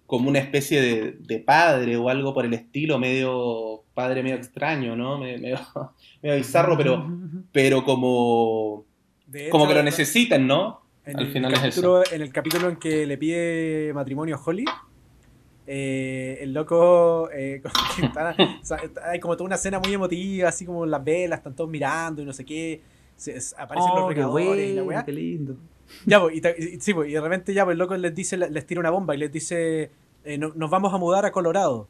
como 0.06 0.30
una 0.30 0.38
especie 0.38 1.16
de, 1.16 1.40
padre 1.40 1.98
o 1.98 2.08
algo 2.08 2.36
por 2.36 2.46
el 2.46 2.54
estilo, 2.54 3.00
medio 3.00 3.84
padre 3.96 4.22
medio 4.22 4.36
extraño, 4.36 4.96
¿no? 4.96 5.18
Medio, 5.18 5.60
medio, 6.22 6.38
bizarro, 6.38 6.78
pero, 6.78 7.10
pero 7.52 7.84
como, 7.84 8.86
como 9.50 9.68
que 9.68 9.74
lo 9.74 9.82
necesitan, 9.82 10.46
¿no? 10.46 10.83
En, 11.06 11.20
el 11.20 11.54
capítulo, 11.54 12.04
en 12.12 12.22
el 12.22 12.32
capítulo 12.32 12.70
en 12.70 12.76
que 12.78 13.06
le 13.06 13.18
pide 13.18 13.92
matrimonio 13.94 14.36
a 14.36 14.42
Holly, 14.44 14.66
eh, 15.66 16.40
el 16.42 16.54
loco, 16.54 17.30
eh, 17.32 17.62
hay 19.04 19.20
como 19.20 19.36
toda 19.36 19.46
una 19.46 19.56
escena 19.56 19.80
muy 19.80 19.94
emotiva, 19.94 20.50
así 20.50 20.66
como 20.66 20.86
las 20.86 21.04
velas, 21.04 21.40
están 21.40 21.56
todos 21.56 21.70
mirando 21.70 22.22
y 22.22 22.26
no 22.26 22.34
sé 22.34 22.46
qué. 22.46 22.82
aparecen 23.58 23.90
los 23.96 24.04
oh, 24.04 24.10
regadores 24.10 24.70
y 24.70 24.74
la 24.74 24.84
weá. 24.84 25.06
Qué 25.06 25.12
lindo. 25.12 25.58
Ya, 26.06 26.20
pues, 26.20 26.36
y, 26.36 26.80
sí, 26.80 26.94
pues, 26.94 27.10
y 27.10 27.14
de 27.14 27.22
repente 27.22 27.54
ya, 27.54 27.66
pues, 27.66 27.74
el 27.74 27.80
loco 27.80 27.96
les 27.96 28.14
dice, 28.14 28.38
les 28.38 28.66
tira 28.66 28.80
una 28.80 28.90
bomba 28.90 29.16
y 29.16 29.20
les 29.20 29.32
dice, 29.32 29.92
eh, 30.24 30.38
nos 30.38 30.70
vamos 30.70 30.94
a 30.94 30.98
mudar 30.98 31.26
a 31.26 31.32
Colorado. 31.32 31.88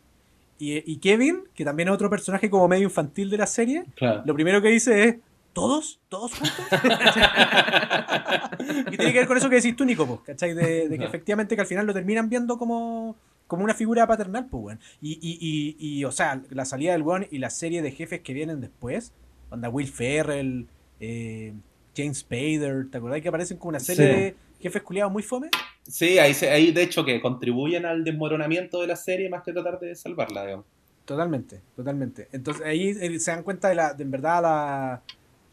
Y, 0.60 0.91
y, 0.91 0.97
Kevin, 0.97 1.43
que 1.56 1.65
también 1.65 1.89
es 1.89 1.95
otro 1.95 2.10
personaje 2.10 2.49
como 2.49 2.67
medio 2.67 2.84
infantil 2.84 3.30
de 3.30 3.38
la 3.38 3.47
serie, 3.47 3.86
lo 4.26 4.34
primero 4.34 4.62
que 4.62 4.69
dice 4.69 5.04
es, 5.04 5.15
¿Todos? 5.53 6.01
¿Todos 6.09 6.33
juntos? 6.33 6.65
y 8.91 8.97
tiene 8.97 9.13
que 9.13 9.19
ver 9.19 9.27
con 9.27 9.37
eso 9.37 9.49
que 9.49 9.57
decís 9.57 9.75
tú, 9.75 9.85
Nico, 9.85 10.23
¿cachai? 10.25 10.55
De, 10.55 10.89
que 10.97 11.05
efectivamente 11.05 11.55
que 11.55 11.61
al 11.61 11.67
final 11.67 11.85
lo 11.85 11.93
terminan 11.93 12.27
viendo 12.27 12.57
como, 12.57 13.15
como 13.45 13.63
una 13.63 13.75
figura 13.75 14.07
paternal, 14.07 14.47
pues, 14.47 14.63
weón. 14.63 14.79
Y, 14.99 15.19
y, 15.21 15.75
y, 15.77 16.03
o 16.05 16.11
sea, 16.11 16.41
la 16.49 16.65
salida 16.65 16.93
del 16.93 17.03
weón 17.03 17.27
y 17.29 17.37
la 17.37 17.51
serie 17.51 17.83
de 17.83 17.91
jefes 17.91 18.21
que 18.21 18.33
vienen 18.33 18.61
después, 18.61 19.13
onda 19.51 19.69
Will 19.69 19.87
Ferrell, 19.87 20.67
eh, 20.99 21.53
James 21.95 22.19
Spader, 22.19 22.89
¿te 22.89 22.97
acordás 22.97 23.21
que 23.21 23.27
aparecen 23.27 23.57
como 23.57 23.69
una 23.69 23.79
serie 23.79 24.05
de 24.05 24.35
jefes 24.59 24.81
culiados 24.81 25.13
muy 25.13 25.21
fome? 25.21 25.49
Sí, 25.83 26.17
ahí, 26.17 26.33
ahí 26.49 26.71
de 26.71 26.81
hecho 26.81 27.05
que 27.05 27.21
contribuyen 27.21 27.85
al 27.85 28.03
desmoronamiento 28.03 28.81
de 28.81 28.87
la 28.87 28.95
serie 28.95 29.29
más 29.29 29.43
que 29.43 29.53
tratar 29.53 29.79
de 29.79 29.93
salvarla, 29.93 30.45
digamos. 30.45 30.65
Totalmente, 31.05 31.61
totalmente. 31.75 32.29
Entonces 32.31 32.65
ahí 32.65 32.89
eh, 32.89 33.19
se 33.19 33.31
dan 33.31 33.43
cuenta 33.43 33.69
de 33.69 33.75
la, 33.75 33.93
de 33.93 34.03
en 34.03 34.11
verdad 34.11 34.41
la 34.41 35.01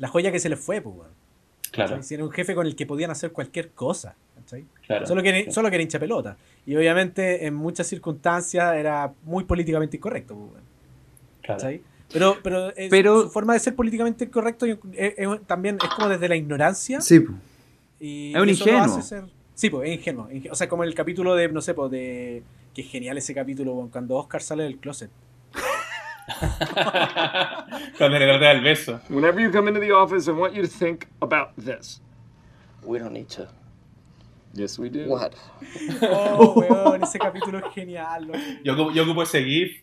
la 0.01 0.09
joya 0.09 0.33
que 0.33 0.41
se 0.41 0.49
les 0.49 0.59
fue, 0.59 0.81
pues, 0.81 0.97
Claro. 1.71 2.03
Si 2.03 2.15
era 2.15 2.25
un 2.25 2.33
jefe 2.33 2.55
con 2.55 2.67
el 2.67 2.75
que 2.75 2.85
podían 2.85 3.13
hacer 3.13 3.31
cualquier 3.31 3.71
cosa. 3.71 4.17
Claro. 4.85 5.07
Solo, 5.07 5.23
que, 5.23 5.53
solo 5.53 5.69
que 5.71 5.77
era 5.77 5.83
hincha 5.85 6.01
pelota. 6.01 6.37
Y 6.67 6.75
obviamente 6.75 7.47
en 7.47 7.55
muchas 7.55 7.87
circunstancias 7.87 8.75
era 8.75 9.13
muy 9.23 9.45
políticamente 9.45 9.97
incorrecto. 9.97 10.35
Pues, 10.35 10.63
claro. 11.43 11.81
Pero, 12.13 12.37
pero, 12.43 12.73
pero, 12.91 13.23
su 13.23 13.31
forma 13.31 13.53
de 13.53 13.61
ser 13.61 13.77
políticamente 13.77 14.25
incorrecto 14.25 14.67
también 15.47 15.79
es 15.81 15.89
como 15.91 16.09
desde 16.09 16.29
la 16.29 16.35
ignorancia. 16.35 17.01
Sí. 17.01 17.25
Y 18.01 18.35
es 18.35 18.41
un 18.41 18.49
ingenuo. 18.49 19.01
sí, 19.55 19.71
pues 19.71 19.89
es 19.89 19.97
ingenuo. 19.97 20.29
O 20.51 20.55
sea, 20.57 20.69
como 20.69 20.83
el 20.83 20.95
capítulo 20.95 21.37
de, 21.37 21.49
no 21.49 21.61
sé, 21.61 21.75
pues 21.75 21.91
de... 21.93 22.43
Que 22.75 22.83
genial 22.83 23.19
ese 23.19 23.35
capítulo 23.35 23.89
cuando 23.93 24.17
Oscar 24.17 24.43
sale 24.43 24.65
del 24.65 24.79
closet. 24.79 25.11
Cuando 27.99 28.19
le 28.19 28.27
da 28.27 28.53
el 28.53 28.63
beso. 28.63 29.01
Whenever 29.09 29.41
you 29.41 29.51
come 29.51 29.69
into 29.69 29.81
the 29.81 29.93
office, 29.93 30.29
I 30.29 30.33
want 30.33 30.55
you 30.55 30.63
to 30.63 30.69
think 30.69 31.09
about 31.21 31.51
this. 31.57 32.01
We 32.85 32.99
don't 32.99 33.13
need 33.13 33.29
to. 33.31 33.49
Yes, 34.53 34.79
we 34.79 34.89
do. 34.89 35.09
What? 35.09 35.35
Oh, 36.03 36.55
weón, 36.57 37.03
ese 37.03 37.19
capítulo 37.19 37.59
es 37.59 37.75
genial. 37.75 38.31
Yo, 38.65 38.93
yo 38.93 39.03
ocupo 39.05 39.23
ese 39.23 39.45
GIF 39.45 39.83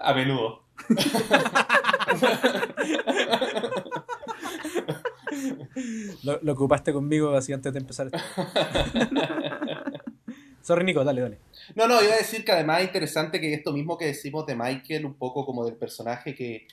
a 0.00 0.14
menudo. 0.14 0.62
lo, 6.24 6.40
lo, 6.42 6.52
ocupaste 6.52 6.92
conmigo 6.92 7.36
así 7.36 7.52
antes 7.52 7.72
de 7.72 7.78
empezar. 7.78 8.10
Sorry, 10.64 10.82
Nico, 10.82 11.04
dale, 11.04 11.20
dale. 11.20 11.38
No, 11.74 11.86
no, 11.86 12.02
iba 12.02 12.14
a 12.14 12.16
decir 12.16 12.42
que 12.42 12.52
además 12.52 12.80
es 12.80 12.86
interesante 12.86 13.38
que 13.38 13.52
esto 13.52 13.70
mismo 13.70 13.98
que 13.98 14.06
decimos 14.06 14.46
de 14.46 14.56
Michael, 14.56 15.04
un 15.04 15.12
poco 15.12 15.44
como 15.44 15.66
del 15.66 15.76
personaje 15.76 16.34
que, 16.34 16.66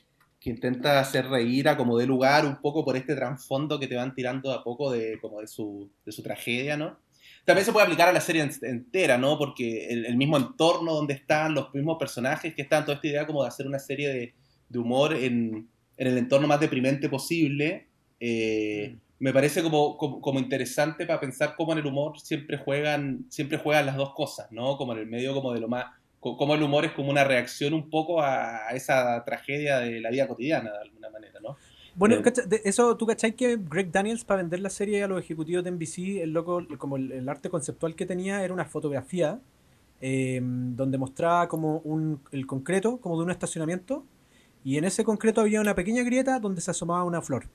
intenta 0.43 0.99
hacer 1.01 1.27
reír 1.27 1.67
a 1.67 1.75
como 1.75 1.97
de 1.97 2.07
lugar, 2.07 2.45
un 2.45 2.61
poco 2.61 2.85
por 2.85 2.95
este 2.95 3.15
trasfondo 3.15 3.77
que 3.77 3.87
te 3.87 3.97
van 3.97 4.15
tirando 4.15 4.53
a 4.53 4.63
poco 4.63 4.91
de, 4.91 5.19
como 5.19 5.41
de, 5.41 5.47
su, 5.47 5.91
de 6.05 6.11
su 6.13 6.23
tragedia, 6.23 6.77
¿no? 6.77 6.99
También 7.43 7.65
se 7.65 7.73
puede 7.73 7.83
aplicar 7.83 8.07
a 8.07 8.13
la 8.13 8.21
serie 8.21 8.49
entera, 8.61 9.17
¿no? 9.17 9.37
Porque 9.37 9.89
el, 9.89 10.15
mismo 10.15 10.37
entorno 10.37 10.93
donde 10.93 11.15
están, 11.15 11.53
los 11.53 11.73
mismos 11.73 11.97
personajes 11.99 12.55
que 12.55 12.61
están, 12.61 12.85
toda 12.85 12.95
esta 12.95 13.07
idea 13.07 13.27
como 13.27 13.41
de 13.41 13.49
hacer 13.49 13.67
una 13.67 13.79
serie 13.79 14.07
de, 14.07 14.33
de 14.69 14.79
humor 14.79 15.13
en, 15.13 15.67
en, 15.97 16.07
el 16.07 16.17
entorno 16.17 16.47
más 16.47 16.61
deprimente 16.61 17.09
posible. 17.09 17.87
Eh, 18.21 18.95
mm 18.95 19.10
me 19.21 19.31
parece 19.31 19.61
como, 19.61 19.97
como, 19.97 20.39
interesante 20.39 21.05
para 21.05 21.19
pensar 21.19 21.53
cómo 21.55 21.73
en 21.73 21.77
el 21.77 21.85
humor 21.85 22.19
siempre 22.19 22.57
juegan, 22.57 23.25
siempre 23.29 23.59
juegan 23.59 23.85
las 23.85 23.95
dos 23.95 24.15
cosas, 24.15 24.51
¿no? 24.51 24.77
Como 24.77 24.93
en 24.93 24.99
el 24.99 25.05
medio 25.05 25.35
como 25.35 25.53
de 25.53 25.59
lo 25.59 25.67
más, 25.67 25.85
como 26.19 26.55
el 26.55 26.63
humor 26.63 26.85
es 26.85 26.91
como 26.93 27.11
una 27.11 27.23
reacción 27.23 27.75
un 27.75 27.87
poco 27.91 28.19
a 28.19 28.71
esa 28.73 29.23
tragedia 29.23 29.77
de 29.77 30.01
la 30.01 30.09
vida 30.09 30.27
cotidiana, 30.27 30.71
de 30.71 30.77
alguna 30.79 31.11
manera, 31.11 31.39
¿no? 31.39 31.55
Bueno, 31.93 32.15
eh, 32.15 32.61
eso, 32.63 32.97
¿tú 32.97 33.05
cachai 33.05 33.33
que 33.33 33.57
Greg 33.57 33.91
Daniels 33.91 34.25
para 34.25 34.41
vender 34.41 34.59
la 34.59 34.71
serie 34.71 35.03
a 35.03 35.07
los 35.07 35.19
ejecutivos 35.19 35.63
de 35.63 35.69
NBC, 35.69 36.23
el 36.23 36.31
loco, 36.31 36.65
como 36.79 36.95
el, 36.95 37.29
arte 37.29 37.49
conceptual 37.51 37.95
que 37.95 38.07
tenía 38.07 38.43
era 38.43 38.51
una 38.51 38.65
fotografía 38.65 39.39
em, 39.99 40.75
donde 40.75 40.97
mostraba 40.97 41.47
como 41.47 41.77
un, 41.79 42.21
el 42.31 42.47
concreto, 42.47 42.97
como 42.97 43.17
de 43.17 43.25
un 43.25 43.29
estacionamiento, 43.29 44.03
y 44.63 44.77
en 44.77 44.85
ese 44.85 45.03
concreto 45.03 45.41
había 45.41 45.61
una 45.61 45.75
pequeña 45.75 46.01
grieta 46.01 46.39
donde 46.39 46.61
se 46.61 46.71
asomaba 46.71 47.03
una 47.03 47.21
flor. 47.21 47.45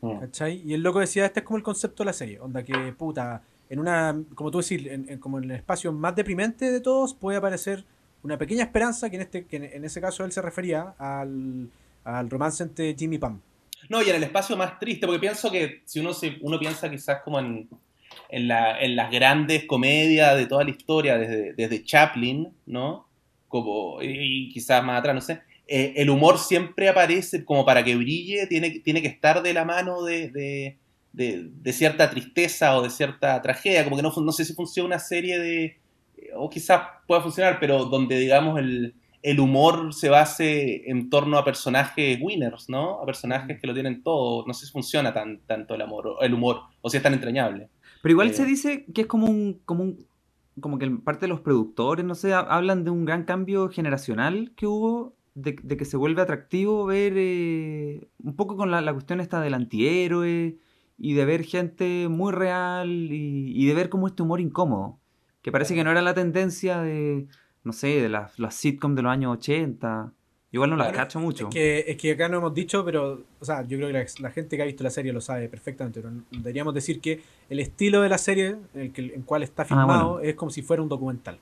Mm. 0.00 0.18
¿Cachai? 0.20 0.62
Y 0.64 0.74
el 0.74 0.82
loco 0.82 1.00
decía, 1.00 1.26
este 1.26 1.40
es 1.40 1.46
como 1.46 1.56
el 1.56 1.62
concepto 1.62 2.02
de 2.02 2.06
la 2.06 2.12
serie, 2.12 2.40
onda 2.40 2.62
que, 2.62 2.74
puta, 2.96 3.42
en 3.68 3.78
una, 3.78 4.16
como 4.34 4.50
tú 4.50 4.60
decís, 4.60 4.86
en, 4.86 5.18
como 5.18 5.38
en 5.38 5.44
el 5.44 5.50
espacio 5.52 5.92
más 5.92 6.14
deprimente 6.14 6.70
de 6.70 6.80
todos 6.80 7.14
puede 7.14 7.38
aparecer 7.38 7.84
una 8.22 8.36
pequeña 8.36 8.64
esperanza, 8.64 9.10
que 9.10 9.16
en, 9.16 9.22
este, 9.22 9.46
que 9.46 9.56
en 9.56 9.84
ese 9.84 10.00
caso 10.00 10.24
él 10.24 10.32
se 10.32 10.42
refería 10.42 10.94
al, 10.98 11.68
al 12.04 12.30
romance 12.30 12.62
entre 12.62 12.94
Jimmy 12.94 13.16
y 13.16 13.18
Pam. 13.18 13.40
No, 13.88 14.02
y 14.02 14.10
en 14.10 14.16
el 14.16 14.24
espacio 14.24 14.56
más 14.56 14.78
triste, 14.78 15.06
porque 15.06 15.20
pienso 15.20 15.50
que 15.50 15.82
si 15.84 16.00
uno, 16.00 16.12
se, 16.12 16.36
uno 16.40 16.58
piensa 16.58 16.90
quizás 16.90 17.22
como 17.22 17.38
en, 17.38 17.68
en, 18.28 18.48
la, 18.48 18.80
en 18.80 18.96
las 18.96 19.10
grandes 19.10 19.64
comedias 19.64 20.36
de 20.36 20.46
toda 20.46 20.64
la 20.64 20.70
historia, 20.70 21.16
desde, 21.16 21.52
desde 21.54 21.84
Chaplin, 21.84 22.52
¿no? 22.66 23.06
como, 23.48 24.02
y, 24.02 24.50
quizás 24.50 24.84
más 24.84 25.00
atrás, 25.00 25.14
no 25.14 25.20
sé, 25.20 25.40
eh, 25.68 25.94
el 25.96 26.10
humor 26.10 26.38
siempre 26.38 26.88
aparece 26.88 27.44
como 27.44 27.64
para 27.64 27.84
que 27.84 27.94
brille, 27.94 28.46
tiene, 28.46 28.80
tiene 28.80 29.02
que 29.02 29.08
estar 29.08 29.42
de 29.42 29.52
la 29.52 29.64
mano 29.64 30.02
de, 30.02 30.30
de, 30.30 30.78
de, 31.12 31.72
cierta 31.72 32.10
tristeza 32.10 32.76
o 32.76 32.82
de 32.82 32.90
cierta 32.90 33.40
tragedia, 33.42 33.84
como 33.84 33.96
que 33.96 34.02
no, 34.02 34.12
no 34.16 34.32
sé 34.32 34.44
si 34.44 34.54
funciona 34.54 34.86
una 34.86 34.98
serie 34.98 35.38
de, 35.38 35.78
o 36.34 36.48
quizás 36.48 36.82
pueda 37.06 37.20
funcionar, 37.20 37.58
pero 37.60 37.84
donde 37.84 38.18
digamos 38.18 38.58
el, 38.58 38.94
el 39.22 39.40
humor 39.40 39.92
se 39.92 40.08
base 40.08 40.88
en 40.90 41.10
torno 41.10 41.38
a 41.38 41.44
personajes 41.44 42.18
winners, 42.20 42.68
¿no? 42.68 43.00
A 43.00 43.06
personajes 43.06 43.60
que 43.60 43.66
lo 43.66 43.74
tienen 43.74 44.02
todo. 44.02 44.46
No 44.46 44.54
sé 44.54 44.66
si 44.66 44.72
funciona 44.72 45.12
tan, 45.12 45.40
tanto 45.40 45.74
el 45.74 45.82
amor, 45.82 46.16
el 46.20 46.34
humor, 46.34 46.60
o 46.80 46.88
si 46.88 46.96
es 46.96 47.02
tan 47.02 47.14
entrañable. 47.14 47.68
Pero 48.02 48.12
igual 48.12 48.32
se 48.32 48.44
eh, 48.44 48.46
dice 48.46 48.86
que 48.94 49.02
es 49.02 49.06
como 49.06 49.26
un, 49.26 49.60
como 49.64 49.82
un, 49.82 50.06
como 50.60 50.78
que 50.78 50.88
parte 50.90 51.26
de 51.26 51.28
los 51.28 51.40
productores, 51.40 52.04
no 52.04 52.14
sé, 52.14 52.32
hablan 52.32 52.84
de 52.84 52.90
un 52.90 53.04
gran 53.04 53.24
cambio 53.24 53.68
generacional 53.68 54.52
que 54.56 54.66
hubo, 54.66 55.16
de, 55.42 55.76
que 55.76 55.84
se 55.84 55.96
vuelve 55.96 56.22
atractivo 56.22 56.86
ver 56.86 57.14
eh, 57.16 58.08
un 58.22 58.36
poco 58.36 58.56
con 58.56 58.70
la, 58.70 58.92
cuestión 58.92 59.20
esta 59.20 59.40
del 59.40 59.54
antihéroe 59.54 60.58
y 60.98 61.12
de 61.14 61.24
ver 61.24 61.44
gente 61.44 62.08
muy 62.08 62.32
real 62.32 62.90
y, 62.90 63.52
y 63.54 63.66
de 63.66 63.74
ver 63.74 63.88
como 63.88 64.06
este 64.08 64.22
humor 64.22 64.40
incómodo, 64.40 64.98
que 65.42 65.52
parece 65.52 65.74
que 65.74 65.84
no 65.84 65.90
era 65.90 66.02
la 66.02 66.14
tendencia 66.14 66.80
de 66.80 67.28
no 67.68 67.72
sé, 67.72 68.00
de 68.00 68.08
las, 68.08 68.38
las 68.38 68.54
sitcoms 68.54 68.96
de 68.96 69.02
los 69.02 69.12
años 69.12 69.36
80. 69.38 70.12
Igual 70.50 70.70
no 70.70 70.76
las 70.76 70.92
cacho 70.92 71.20
mucho. 71.20 71.48
Es 71.48 71.54
que, 71.54 71.84
es 71.86 71.96
que 71.98 72.12
acá 72.12 72.28
no 72.28 72.38
hemos 72.38 72.54
dicho, 72.54 72.82
pero, 72.82 73.24
o 73.38 73.44
sea, 73.44 73.62
yo 73.62 73.76
creo 73.76 73.88
que 73.88 74.06
la, 74.20 74.30
gente 74.30 74.56
que 74.56 74.62
ha 74.62 74.66
visto 74.66 74.82
la 74.82 74.90
serie 74.90 75.12
lo 75.12 75.20
sabe 75.20 75.48
perfectamente, 75.50 76.00
pero 76.00 76.14
deberíamos 76.30 76.72
decir 76.72 77.00
que 77.00 77.20
el 77.50 77.60
estilo 77.60 78.00
de 78.00 78.08
la 78.08 78.16
serie, 78.16 78.56
en 78.74 78.92
el 78.96 79.24
cual 79.26 79.42
está 79.42 79.62
ah, 79.62 79.66
filmado, 79.66 80.20
es 80.20 80.34
como 80.34 80.50
si 80.50 80.62
fuera 80.62 80.82
un 80.82 80.88
documental. 80.88 81.38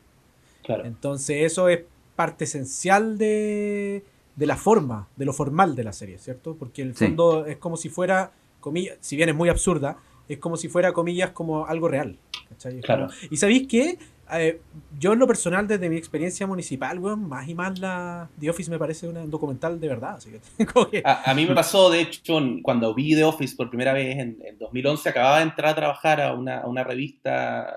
Claro. 0.64 0.85
Entonces, 0.85 1.44
eso 1.44 1.68
es 1.68 1.82
parte 2.16 2.44
esencial 2.44 3.18
de, 3.18 4.05
de 4.35 4.46
la 4.46 4.57
forma, 4.57 5.09
de 5.16 5.24
lo 5.24 5.33
formal 5.33 5.76
de 5.76 5.85
la 5.85 5.92
serie, 5.92 6.18
¿cierto? 6.18 6.57
Porque 6.57 6.83
en 6.83 6.88
el 6.88 6.94
fondo 6.94 7.46
es 7.46 7.57
como 7.57 7.76
si 7.76 7.88
fuera, 7.88 8.33
comillas, 8.61 8.96
si 9.00 9.16
bien 9.16 9.29
es 9.29 9.35
muy 9.35 9.48
absurda, 9.48 9.98
es 10.29 10.38
como 10.38 10.57
si 10.57 10.68
fuera, 10.68 10.92
comillas, 10.92 11.31
como 11.31 11.66
algo 11.66 11.88
real. 11.88 12.18
Claro. 12.83 13.09
y 13.29 13.37
sabéis 13.37 13.66
que 13.66 13.98
eh, 14.33 14.61
yo 14.98 15.12
en 15.12 15.18
lo 15.18 15.26
personal, 15.26 15.68
desde 15.68 15.88
mi 15.88 15.96
experiencia 15.96 16.46
municipal, 16.46 16.98
weón, 16.98 17.29
más 17.29 17.48
y 17.48 17.55
más 17.55 17.79
la 17.79 18.29
The 18.38 18.50
Office 18.50 18.70
me 18.70 18.79
parece 18.79 19.09
un 19.09 19.31
documental 19.31 19.79
de 19.81 19.88
verdad. 19.88 20.18
a, 21.05 21.35
mí 21.35 21.46
me 21.46 21.55
pasó, 21.55 21.90
de 21.90 22.00
hecho, 22.00 22.38
cuando 22.62 22.94
vi 22.94 23.14
The 23.14 23.24
Office 23.24 23.55
por 23.57 23.68
primera 23.68 23.92
vez 23.92 24.18
en, 24.18 24.38
2011, 24.59 25.09
acababa 25.09 25.38
de 25.38 25.44
entrar 25.44 25.70
a 25.70 25.74
trabajar 25.74 26.20
a 26.20 26.35
una, 26.35 26.85
revista 26.85 27.72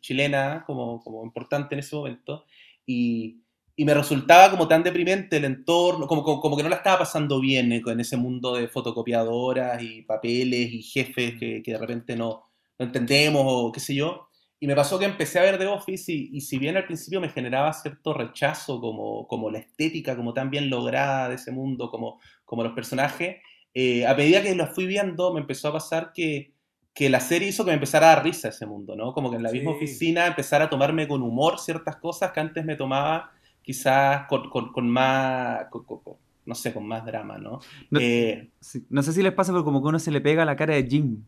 chilena 0.00 0.64
como, 0.66 1.00
como, 1.02 1.24
importante 1.24 1.74
en 1.74 1.80
ese 1.80 1.96
momento, 1.96 2.44
y, 2.86 3.40
y, 3.76 3.84
me 3.84 3.94
resultaba 3.94 4.50
como 4.50 4.68
tan 4.68 4.82
deprimente 4.82 5.38
el 5.38 5.44
entorno, 5.44 6.06
como, 6.06 6.22
como, 6.22 6.56
que 6.56 6.62
no 6.62 6.68
la 6.68 6.76
estaba 6.76 7.00
pasando 7.00 7.40
bien 7.40 7.72
eh, 7.72 7.82
en 7.86 8.00
ese 8.00 8.16
mundo 8.16 8.54
de 8.54 8.68
fotocopiadoras 8.68 9.82
y 9.82 10.02
papeles 10.02 10.72
y 10.72 10.82
jefes 10.82 11.34
que, 11.38 11.62
que 11.62 11.72
de 11.72 11.78
repente 11.78 12.16
no, 12.16 12.44
no 12.78 12.86
entendemos 12.86 13.42
o 13.46 13.72
qué 13.72 13.80
sé 13.80 13.94
yo. 13.94 14.28
Y 14.62 14.66
me 14.66 14.76
pasó 14.76 14.98
que 14.98 15.06
empecé 15.06 15.38
a 15.38 15.42
ver 15.42 15.58
The 15.58 15.66
Office 15.66 16.12
y, 16.12 16.30
y, 16.32 16.42
si 16.42 16.58
bien 16.58 16.76
al 16.76 16.84
principio 16.84 17.20
me 17.20 17.30
generaba 17.30 17.72
cierto 17.72 18.12
rechazo 18.12 18.78
como, 18.80 19.26
como 19.26 19.50
la 19.50 19.58
estética, 19.58 20.14
como 20.14 20.34
tan 20.34 20.50
bien 20.50 20.68
lograda 20.68 21.30
de 21.30 21.36
ese 21.36 21.50
mundo, 21.50 21.90
como, 21.90 22.20
como 22.44 22.62
los 22.62 22.74
personajes, 22.74 23.36
eh, 23.72 24.06
a 24.06 24.14
medida 24.14 24.42
que 24.42 24.54
lo 24.54 24.66
fui 24.66 24.86
viendo 24.86 25.32
me 25.32 25.40
empezó 25.40 25.68
a 25.68 25.72
pasar 25.72 26.12
que, 26.12 26.54
que, 26.92 27.08
la 27.08 27.20
serie 27.20 27.48
hizo 27.48 27.64
que 27.64 27.70
me 27.70 27.74
empezara 27.74 28.10
a 28.10 28.16
dar 28.16 28.24
risa 28.24 28.48
ese 28.48 28.66
mundo, 28.66 28.96
¿no? 28.96 29.14
Como 29.14 29.30
que 29.30 29.36
en 29.36 29.44
la 29.44 29.52
misma 29.52 29.70
oficina 29.70 30.26
empezara 30.26 30.64
a 30.64 30.70
tomarme 30.70 31.06
con 31.06 31.22
humor 31.22 31.58
ciertas 31.60 31.96
cosas 31.96 32.32
que 32.32 32.40
antes 32.40 32.64
me 32.64 32.76
tomaba 32.76 33.30
quizás 33.62 34.26
con, 34.26 34.48
con, 34.50 34.72
con 34.72 34.88
más... 34.88 35.66
no 36.46 36.54
sé, 36.54 36.72
con 36.72 36.86
más 36.86 37.04
drama, 37.04 37.38
¿no? 37.38 37.60
No, 37.90 38.00
eh, 38.00 38.50
no 38.88 39.02
sé 39.02 39.12
si 39.12 39.22
les 39.22 39.32
pasa, 39.32 39.52
pero 39.52 39.64
como 39.64 39.82
que 39.82 39.88
uno 39.88 39.98
se 39.98 40.10
le 40.10 40.20
pega 40.20 40.42
a 40.42 40.46
la 40.46 40.56
cara 40.56 40.74
de 40.74 40.86
Jim 40.88 41.22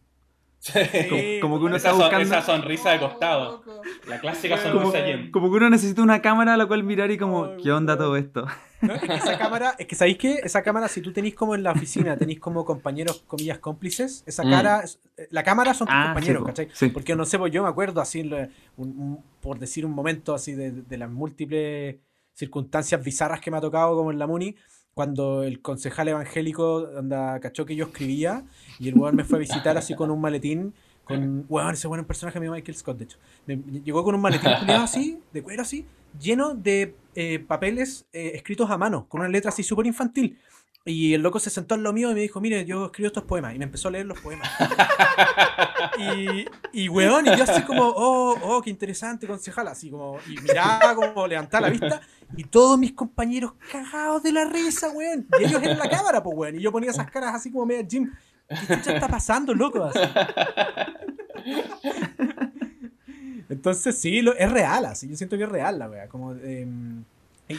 como, 1.41 1.59
que 1.59 1.65
uno 1.65 1.77
esa, 1.77 1.91
está 1.91 1.93
buscando... 1.93 2.25
esa 2.25 2.43
sonrisa 2.43 2.91
de 2.91 3.01
costado. 3.01 3.65
La 4.09 4.21
clásica 4.21 4.57
sonrisa 4.57 5.05
como, 5.05 5.31
como 5.33 5.51
que 5.51 5.57
uno 5.57 5.71
necesita 5.71 6.03
una 6.03 6.23
cámara 6.23 6.55
a 6.55 6.57
la 6.57 6.67
cual 6.67 6.85
mirar 6.85 7.11
y 7.11 7.19
como, 7.19 7.57
¿qué 7.57 7.73
onda 7.73 7.99
todo 7.99 8.17
esto? 8.17 8.47
es 8.81 9.01
que 9.01 9.15
esa 9.15 9.39
cámara, 9.39 9.75
es 9.79 9.87
que 9.87 9.95
sabéis 9.97 10.19
que 10.19 10.35
esa 10.35 10.63
cámara, 10.63 10.87
si 10.89 11.01
tú 11.01 11.13
tenéis 11.13 11.35
como 11.35 11.55
en 11.55 11.65
la 11.65 11.73
oficina, 11.73 12.17
tenéis 12.17 12.39
como 12.39 12.65
compañeros, 12.65 13.25
comillas, 13.27 13.59
cómplices, 13.59 14.23
esa 14.27 14.45
mm. 14.45 14.51
cara, 14.51 14.85
la 15.31 15.43
cámara 15.43 15.75
son 15.75 15.89
tus 15.89 15.97
ah, 15.97 16.13
compañeros, 16.13 16.45
¿cachai? 16.45 16.69
Porque 16.93 17.17
no 17.17 17.25
sé, 17.25 17.39
pues 17.39 17.53
yo 17.53 17.63
me 17.63 17.69
acuerdo 17.69 18.01
así, 18.01 18.29
por 19.41 19.59
decir 19.59 19.85
un 19.85 19.93
momento 19.93 20.35
así 20.35 20.53
de, 20.53 20.71
de 20.71 20.97
las 20.97 21.11
múltiples 21.11 21.97
circunstancias 22.35 23.03
bizarras 23.03 23.41
que 23.41 23.51
me 23.51 23.57
ha 23.57 23.61
tocado 23.61 23.97
como 23.97 24.11
en 24.11 24.19
la 24.19 24.27
Muni, 24.27 24.57
cuando 24.95 25.43
el 25.43 25.61
concejal 25.61 26.09
evangélico 26.09 26.89
anda 26.97 27.41
cachó 27.41 27.65
que 27.65 27.77
yo 27.77 27.87
escribía 27.87 28.45
y 28.79 28.89
el 28.89 28.95
weón 28.99 29.17
me 29.17 29.25
fue 29.25 29.39
a 29.39 29.41
visitar 29.41 29.77
así 29.77 29.95
con 29.95 30.11
un 30.11 30.21
maletín 30.21 30.75
con 31.05 31.47
weón 31.49 31.75
ese 31.75 31.89
weón 31.89 32.01
un 32.01 32.07
personaje 32.07 32.39
de 32.39 32.51
Michael 32.51 32.77
Scott 32.77 32.99
de 32.99 33.05
hecho. 33.05 33.19
Me, 33.47 33.57
llegó 33.57 34.05
con 34.05 34.15
un 34.15 34.21
maletín 34.21 34.51
así 34.71 35.19
de 35.33 35.43
cuero 35.43 35.63
así 35.63 35.87
lleno 36.21 36.55
de 36.55 36.95
eh, 37.15 37.39
papeles 37.39 38.07
eh, 38.13 38.33
escritos 38.35 38.71
a 38.71 38.77
mano 38.77 39.07
con 39.09 39.21
una 39.21 39.31
letra 39.31 39.49
así 39.49 39.63
súper 39.63 39.87
infantil 39.87 40.39
y 40.85 41.15
el 41.15 41.23
loco 41.23 41.39
se 41.39 41.49
sentó 41.49 41.77
en 41.77 41.85
lo 41.85 41.93
mío 41.93 42.11
y 42.11 42.15
me 42.15 42.21
dijo, 42.21 42.41
mire, 42.41 42.65
yo 42.65 42.87
escribo 42.87 43.07
estos 43.07 43.23
poemas. 43.23 43.55
Y 43.55 43.59
me 43.59 43.65
empezó 43.65 43.87
a 43.87 43.93
leer 43.93 44.07
los 44.07 44.19
poemas. 44.19 44.51
y, 45.99 46.45
y 46.73 46.89
weón, 46.89 47.27
y 47.27 47.37
yo 47.37 47.45
así 47.45 47.63
como, 47.63 47.85
oh, 47.85 48.37
oh, 48.43 48.61
qué 48.63 48.71
interesante, 48.71 49.29
concejal. 49.29 49.69
Así 49.69 49.91
como, 49.91 50.19
y 50.29 50.41
miraba 50.41 50.97
como 50.97 51.27
levantar 51.29 51.63
la 51.63 51.71
vista. 51.71 52.01
Y 52.37 52.45
todos 52.45 52.79
mis 52.81 52.95
compañeros 52.95 53.53
cagados 53.71 54.25
de 54.25 54.33
la 54.33 54.45
risa, 54.45 54.91
weón. 54.91 55.29
Y 55.39 55.45
ellos 55.45 55.63
en 55.63 55.79
la 55.79 55.89
cámara, 55.89 56.21
pues, 56.21 56.37
weón. 56.37 56.57
Y 56.57 56.61
yo 56.61 56.73
ponía 56.73 56.91
esas 56.91 57.09
caras 57.11 57.37
así 57.37 57.53
como 57.53 57.67
media 57.67 57.87
Jim. 57.89 58.13
¿Qué 58.49 58.75
está 58.75 59.07
pasando, 59.07 59.55
loco? 59.55 59.89
Entonces, 63.49 63.97
sí, 63.97 64.21
lo, 64.21 64.35
es 64.35 64.51
real, 64.51 64.87
así. 64.87 65.09
Yo 65.09 65.17
siento 65.17 65.37
que 65.37 65.45
es 65.45 65.49
real 65.49 65.79
la 65.79 65.89
weá. 65.89 66.09
Como, 66.09 66.35
eh, 66.35 66.67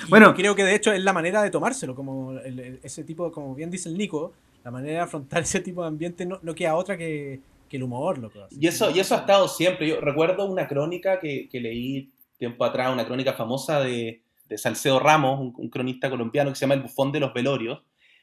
bueno, 0.10 0.34
creo 0.34 0.56
que 0.56 0.64
de 0.64 0.76
hecho 0.76 0.92
es 0.92 1.04
la 1.04 1.14
manera 1.14 1.42
de 1.42 1.50
tomárselo, 1.50 1.96
como 1.96 2.38
ese 2.38 3.04
tipo, 3.04 3.32
como 3.32 3.56
bien 3.56 3.72
dice 3.72 3.90
el 3.90 3.98
Nico, 3.98 4.34
la 4.64 4.72
manera 4.72 4.94
de 4.94 5.04
afrontar 5.04 5.42
ese 5.44 5.60
tipo 5.60 5.82
de 5.82 5.88
ambiente 5.88 6.26
no, 6.26 6.40
no 6.42 6.56
queda 6.56 6.76
otra 6.76 6.98
que, 6.98 7.40
que, 7.70 7.78
el 7.78 7.84
humor, 7.84 8.18
loco. 8.18 8.40
Y 8.52 8.68
eso, 8.68 8.92
y 8.92 9.00
eso 9.00 9.16
ha 9.16 9.20
estado 9.20 9.48
siempre. 9.48 9.88
Yo 9.88 10.02
recuerdo 10.02 10.46
una 10.46 10.68
crónica 10.68 11.20
que, 11.20 11.50
que 11.50 11.60
leí 11.60 12.12
tiempo 12.38 12.66
atrás, 12.66 12.92
una 12.92 13.06
crónica 13.06 13.34
famosa 13.34 13.80
de, 13.80 14.22
de 14.50 14.58
Salcedo 14.58 15.00
Ramos, 15.00 15.54
un, 15.58 15.70
cronista 15.70 16.10
colombiano 16.10 16.52
que 16.52 16.56
se 16.56 16.62
llama 16.62 16.76
El 16.76 16.82
Bufón 16.82 17.12
de 17.12 17.20
los 17.20 17.34
Velorios, 17.34 17.82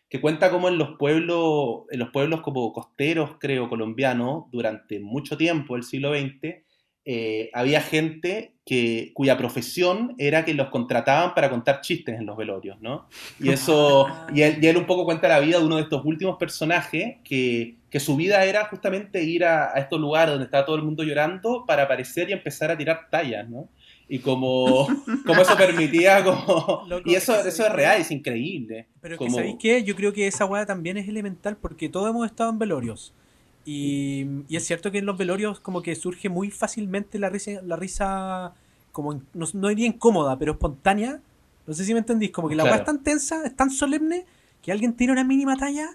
que 0.09 0.21
cuenta 0.21 0.51
cómo 0.51 0.69
en 0.69 0.79
los 0.79 0.97
pueblos, 0.99 1.85
en 1.91 2.01
los 2.01 2.11
pueblos 2.11 2.41
como 2.41 2.73
costeros, 2.73 3.33
creo, 3.39 3.69
colombianos, 3.69 4.45
durante 4.51 5.01
mucho 5.01 5.37
tiempo, 5.37 5.77
el 5.77 5.85
siglo 5.85 6.13
XX, 6.13 6.65
eh, 7.05 7.51
había 7.55 7.81
gente 7.81 8.53
que, 8.67 9.13
cuya 9.15 9.37
profesión 9.39 10.15
era 10.19 10.45
que 10.45 10.53
los 10.55 10.69
contrataban 10.69 11.35
para 11.35 11.49
contar 11.49 11.81
chistes 11.81 12.19
en 12.19 12.27
los 12.27 12.37
velorios, 12.37 12.81
¿no? 12.81 13.09
Y 13.41 13.49
eso, 13.49 14.07
y 14.35 14.43
él, 14.43 14.77
un 14.77 14.87
poco 14.87 15.05
cuenta 15.05 15.27
la 15.27 15.41
vida 15.41 15.59
de 15.59 15.65
uno 15.65 15.77
de 15.77 15.83
estos 15.83 16.05
últimos 16.05 16.37
personajes 16.37 17.17
que, 17.25 17.77
que 17.89 18.01
su 18.01 18.17
vida 18.17 18.45
era 18.45 18.67
justamente 18.67 19.25
ir 19.25 19.45
a, 19.45 19.73
estos 19.77 19.99
lugares 19.99 20.33
donde 20.33 20.45
estaba 20.45 20.67
todo 20.67 20.77
el 20.77 20.83
mundo 20.83 21.03
llorando 21.03 21.65
para 21.67 21.85
aparecer 21.85 22.29
y 22.29 22.33
empezar 22.35 22.71
a 22.71 22.77
tirar 22.77 23.09
tallas, 23.11 23.49
¿no? 23.49 23.71
Y 24.07 24.19
como, 24.19 24.87
como 25.27 25.41
eso 25.41 25.57
permitía, 25.57 26.23
como... 26.23 26.83
y 27.07 27.15
eso, 27.15 27.35
eso 27.45 27.67
es 27.67 27.73
real, 27.73 28.01
es 28.01 28.11
increíble. 28.11 28.89
Pero 29.01 29.17
como... 29.17 29.37
¿sabéis 29.37 29.57
qué? 29.59 29.83
Yo 29.83 29.97
creo 29.97 30.13
que 30.13 30.27
esa 30.27 30.45
weá 30.45 30.67
también 30.67 30.97
es 30.99 31.09
elemental 31.09 31.57
porque 31.57 31.89
todos 31.89 32.11
hemos 32.11 32.27
estado 32.27 32.51
en 32.51 32.59
velorios. 32.59 33.15
Y, 33.64 34.27
es 34.51 34.66
cierto 34.66 34.90
que 34.90 34.99
en 34.99 35.07
los 35.07 35.18
velorios 35.18 35.61
como 35.61 35.83
que 35.83 35.94
surge 35.94 36.29
muy 36.29 36.51
fácilmente 36.51 37.18
la 37.18 37.29
risa, 37.29 37.61
la 37.62 37.77
risa 37.77 38.55
como 38.92 39.14
no, 39.35 39.46
no 39.53 39.68
diría 39.68 39.87
incómoda, 39.87 40.38
pero 40.38 40.53
espontánea. 40.53 41.20
No 41.66 41.75
sé 41.75 41.85
si 41.85 41.93
me 41.93 42.01
entendís, 42.01 42.30
como 42.30 42.49
que 42.49 42.57
la 42.57 42.64
claro. 42.64 42.78
es 42.78 42.85
tan 42.85 43.03
tensa, 43.03 43.45
es 43.45 43.55
tan 43.55 43.70
solemne, 43.70 44.24
que 44.62 44.72
alguien 44.72 44.95
tiene 44.95 45.12
una 45.12 45.24
mínima 45.24 45.57
talla 45.57 45.91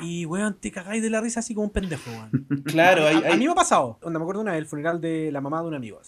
y, 0.00 0.24
weón, 0.26 0.54
te 0.54 0.70
cagáis 0.70 1.02
de 1.02 1.10
la 1.10 1.20
risa 1.20 1.40
así 1.40 1.54
como 1.54 1.66
un 1.66 1.72
pendejo, 1.72 2.10
weón. 2.10 2.46
Claro, 2.64 3.06
a, 3.06 3.36
mí 3.36 3.44
me 3.44 3.52
ha 3.52 3.54
pasado. 3.54 3.98
Donde 4.00 4.18
me 4.18 4.22
acuerdo 4.22 4.42
una 4.42 4.52
vez, 4.52 4.60
el 4.60 4.66
funeral 4.66 5.00
de 5.00 5.30
la 5.32 5.40
mamá 5.40 5.60
de 5.60 5.68
un 5.68 5.74
amigo. 5.74 6.00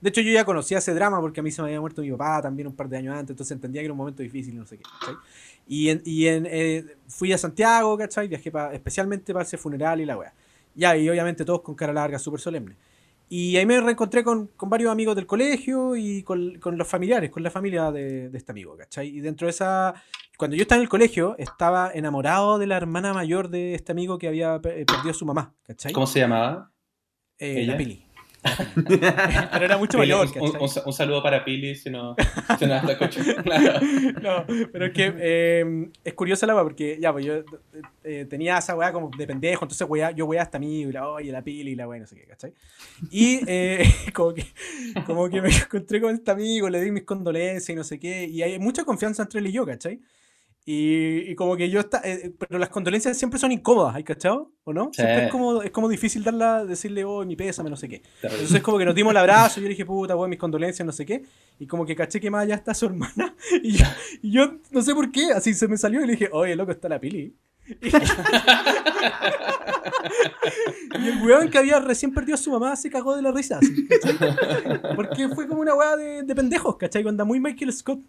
De 0.00 0.10
hecho, 0.10 0.20
yo 0.20 0.32
ya 0.32 0.44
conocía 0.44 0.78
ese 0.78 0.94
drama 0.94 1.20
porque 1.20 1.40
a 1.40 1.42
mí 1.42 1.50
se 1.50 1.60
me 1.60 1.68
había 1.68 1.80
muerto 1.80 2.02
mi 2.02 2.10
papá 2.12 2.42
también 2.42 2.68
un 2.68 2.74
par 2.74 2.88
de 2.88 2.98
años 2.98 3.16
antes, 3.16 3.30
entonces 3.30 3.52
entendía 3.52 3.80
que 3.80 3.86
era 3.86 3.92
un 3.92 3.98
momento 3.98 4.22
difícil 4.22 4.54
y 4.54 4.56
no 4.56 4.66
sé 4.66 4.78
qué. 4.78 4.84
Y, 5.66 5.88
en, 5.88 6.02
y 6.04 6.26
en, 6.26 6.46
eh, 6.48 6.84
fui 7.08 7.32
a 7.32 7.38
Santiago, 7.38 7.96
¿cachai? 7.98 8.28
Viajé 8.28 8.52
especialmente 8.72 9.32
para 9.32 9.44
ese 9.44 9.58
funeral 9.58 10.00
y 10.00 10.04
la 10.04 10.16
weá. 10.16 10.32
Ya, 10.78 10.96
y 10.96 11.10
obviamente 11.10 11.44
todos 11.44 11.62
con 11.62 11.74
cara 11.74 11.92
larga, 11.92 12.20
súper 12.20 12.38
solemne. 12.38 12.76
Y 13.28 13.56
ahí 13.56 13.66
me 13.66 13.80
reencontré 13.80 14.22
con, 14.22 14.46
con, 14.56 14.70
varios 14.70 14.92
amigos 14.92 15.16
del 15.16 15.26
colegio 15.26 15.96
y 15.96 16.22
con, 16.22 16.60
con, 16.60 16.78
los 16.78 16.86
familiares, 16.86 17.30
con 17.30 17.42
la 17.42 17.50
familia 17.50 17.90
de, 17.90 18.30
de, 18.30 18.38
este 18.38 18.52
amigo, 18.52 18.76
¿cachai? 18.76 19.08
Y 19.08 19.20
dentro 19.20 19.46
de 19.46 19.50
esa... 19.50 19.92
Cuando 20.38 20.56
yo 20.56 20.62
estaba 20.62 20.78
en 20.78 20.84
el 20.84 20.88
colegio, 20.88 21.34
estaba 21.36 21.90
enamorado 21.92 22.60
de 22.60 22.68
la 22.68 22.76
hermana 22.76 23.12
mayor 23.12 23.48
de 23.48 23.74
este 23.74 23.90
amigo 23.90 24.18
que 24.18 24.28
había 24.28 24.60
perdido 24.62 25.10
a 25.10 25.14
su 25.14 25.26
mamá, 25.26 25.52
¿cachai? 25.64 25.92
¿Cómo 25.92 26.06
se 26.06 26.20
llamaba? 26.20 26.70
Eh, 27.38 27.66
la 27.66 27.76
Pili. 27.76 28.06
Pero 28.88 29.64
era 29.64 29.78
mucho 29.78 29.98
mayor. 29.98 30.28
Un, 30.36 30.56
un, 30.56 30.70
un, 30.86 30.92
saludo 30.92 31.22
para 31.22 31.44
Pili 31.44 31.74
si 31.74 31.90
no, 31.90 32.16
si 32.58 32.66
no 32.66 32.74
la 32.82 32.92
escucho. 32.92 33.20
no, 34.22 34.44
pero 34.72 34.86
es 34.86 34.92
que 34.92 35.14
eh, 35.18 35.90
es 36.04 36.14
curiosa 36.14 36.46
la 36.46 36.54
weá 36.54 36.64
porque 36.64 36.98
ya, 37.00 37.12
pues 37.12 37.24
yo 37.24 37.42
eh, 38.04 38.26
tenía 38.28 38.58
esa 38.58 38.74
weá 38.74 38.92
como 38.92 39.10
de 39.16 39.26
pendejo, 39.26 39.64
entonces 39.64 39.86
weá, 39.88 40.10
yo 40.10 40.26
weá 40.26 40.42
hasta 40.42 40.58
mí, 40.58 40.82
y 40.82 40.92
la 40.92 41.08
oye, 41.08 41.32
la 41.32 41.42
Pili 41.42 41.72
y 41.72 41.74
la 41.74 41.88
weá, 41.88 42.00
no 42.00 42.06
sé 42.06 42.16
qué, 42.16 42.26
¿cachai? 42.26 42.54
Y 43.10 43.40
eh, 43.46 43.84
como, 44.14 44.34
que, 44.34 44.46
como 45.06 45.28
que 45.28 45.40
me 45.40 45.48
encontré 45.48 46.00
con 46.00 46.14
este 46.14 46.30
amigo, 46.30 46.68
le 46.68 46.80
di 46.80 46.90
mis 46.90 47.04
condolencias 47.04 47.68
y 47.70 47.74
no 47.74 47.84
sé 47.84 47.98
qué, 47.98 48.26
y 48.26 48.42
hay 48.42 48.58
mucha 48.58 48.84
confianza 48.84 49.22
entre 49.22 49.40
él 49.40 49.46
y 49.48 49.52
yo, 49.52 49.66
¿cachai? 49.66 50.00
Y, 50.70 51.30
y, 51.30 51.34
como 51.34 51.56
que 51.56 51.70
yo 51.70 51.80
está, 51.80 52.02
eh, 52.04 52.30
pero 52.38 52.58
las 52.58 52.68
condolencias 52.68 53.16
siempre 53.16 53.40
son 53.40 53.52
incómodas, 53.52 53.94
¿hay 53.94 54.04
cachado? 54.04 54.52
¿O 54.64 54.74
no? 54.74 54.90
Sí. 54.92 55.00
Siempre 55.00 55.24
es 55.24 55.32
como, 55.32 55.62
es 55.62 55.70
como 55.70 55.88
difícil 55.88 56.22
darla, 56.22 56.66
decirle, 56.66 57.06
oh, 57.06 57.24
mi 57.24 57.36
pésame, 57.36 57.70
no 57.70 57.76
sé 57.76 57.88
qué. 57.88 58.02
Entonces 58.22 58.60
como 58.60 58.76
que 58.76 58.84
nos 58.84 58.94
dimos 58.94 59.12
el 59.12 59.16
abrazo, 59.16 59.60
yo 59.60 59.62
le 59.62 59.70
dije, 59.70 59.86
puta, 59.86 60.14
weón, 60.14 60.28
mis 60.28 60.38
condolencias, 60.38 60.84
no 60.84 60.92
sé 60.92 61.06
qué. 61.06 61.24
Y 61.58 61.66
como 61.66 61.86
que 61.86 61.96
caché 61.96 62.20
que 62.20 62.30
más 62.30 62.42
allá 62.42 62.56
está 62.56 62.74
su 62.74 62.84
hermana. 62.84 63.34
Y 63.62 63.78
yo, 63.78 63.86
y 64.20 64.30
yo 64.30 64.58
no 64.70 64.82
sé 64.82 64.94
por 64.94 65.10
qué, 65.10 65.32
así 65.32 65.54
se 65.54 65.68
me 65.68 65.78
salió 65.78 66.02
y 66.02 66.06
le 66.06 66.12
dije, 66.12 66.28
oye, 66.32 66.54
loco, 66.54 66.72
está 66.72 66.86
la 66.90 67.00
pili. 67.00 67.34
y 71.00 71.08
el 71.08 71.22
weón 71.22 71.48
que 71.48 71.56
había 71.56 71.80
recién 71.80 72.12
perdido 72.12 72.34
a 72.34 72.38
su 72.38 72.50
mamá 72.50 72.76
se 72.76 72.90
cagó 72.90 73.16
de 73.16 73.22
la 73.22 73.32
risa. 73.32 73.56
Así, 73.56 73.88
Porque 74.94 75.30
fue 75.30 75.48
como 75.48 75.62
una 75.62 75.74
weá 75.74 75.96
de, 75.96 76.24
de 76.24 76.34
pendejos, 76.34 76.76
¿cachai? 76.76 77.02
Cuando 77.02 77.24
muy 77.24 77.40
Michael 77.40 77.72
Scott. 77.72 78.00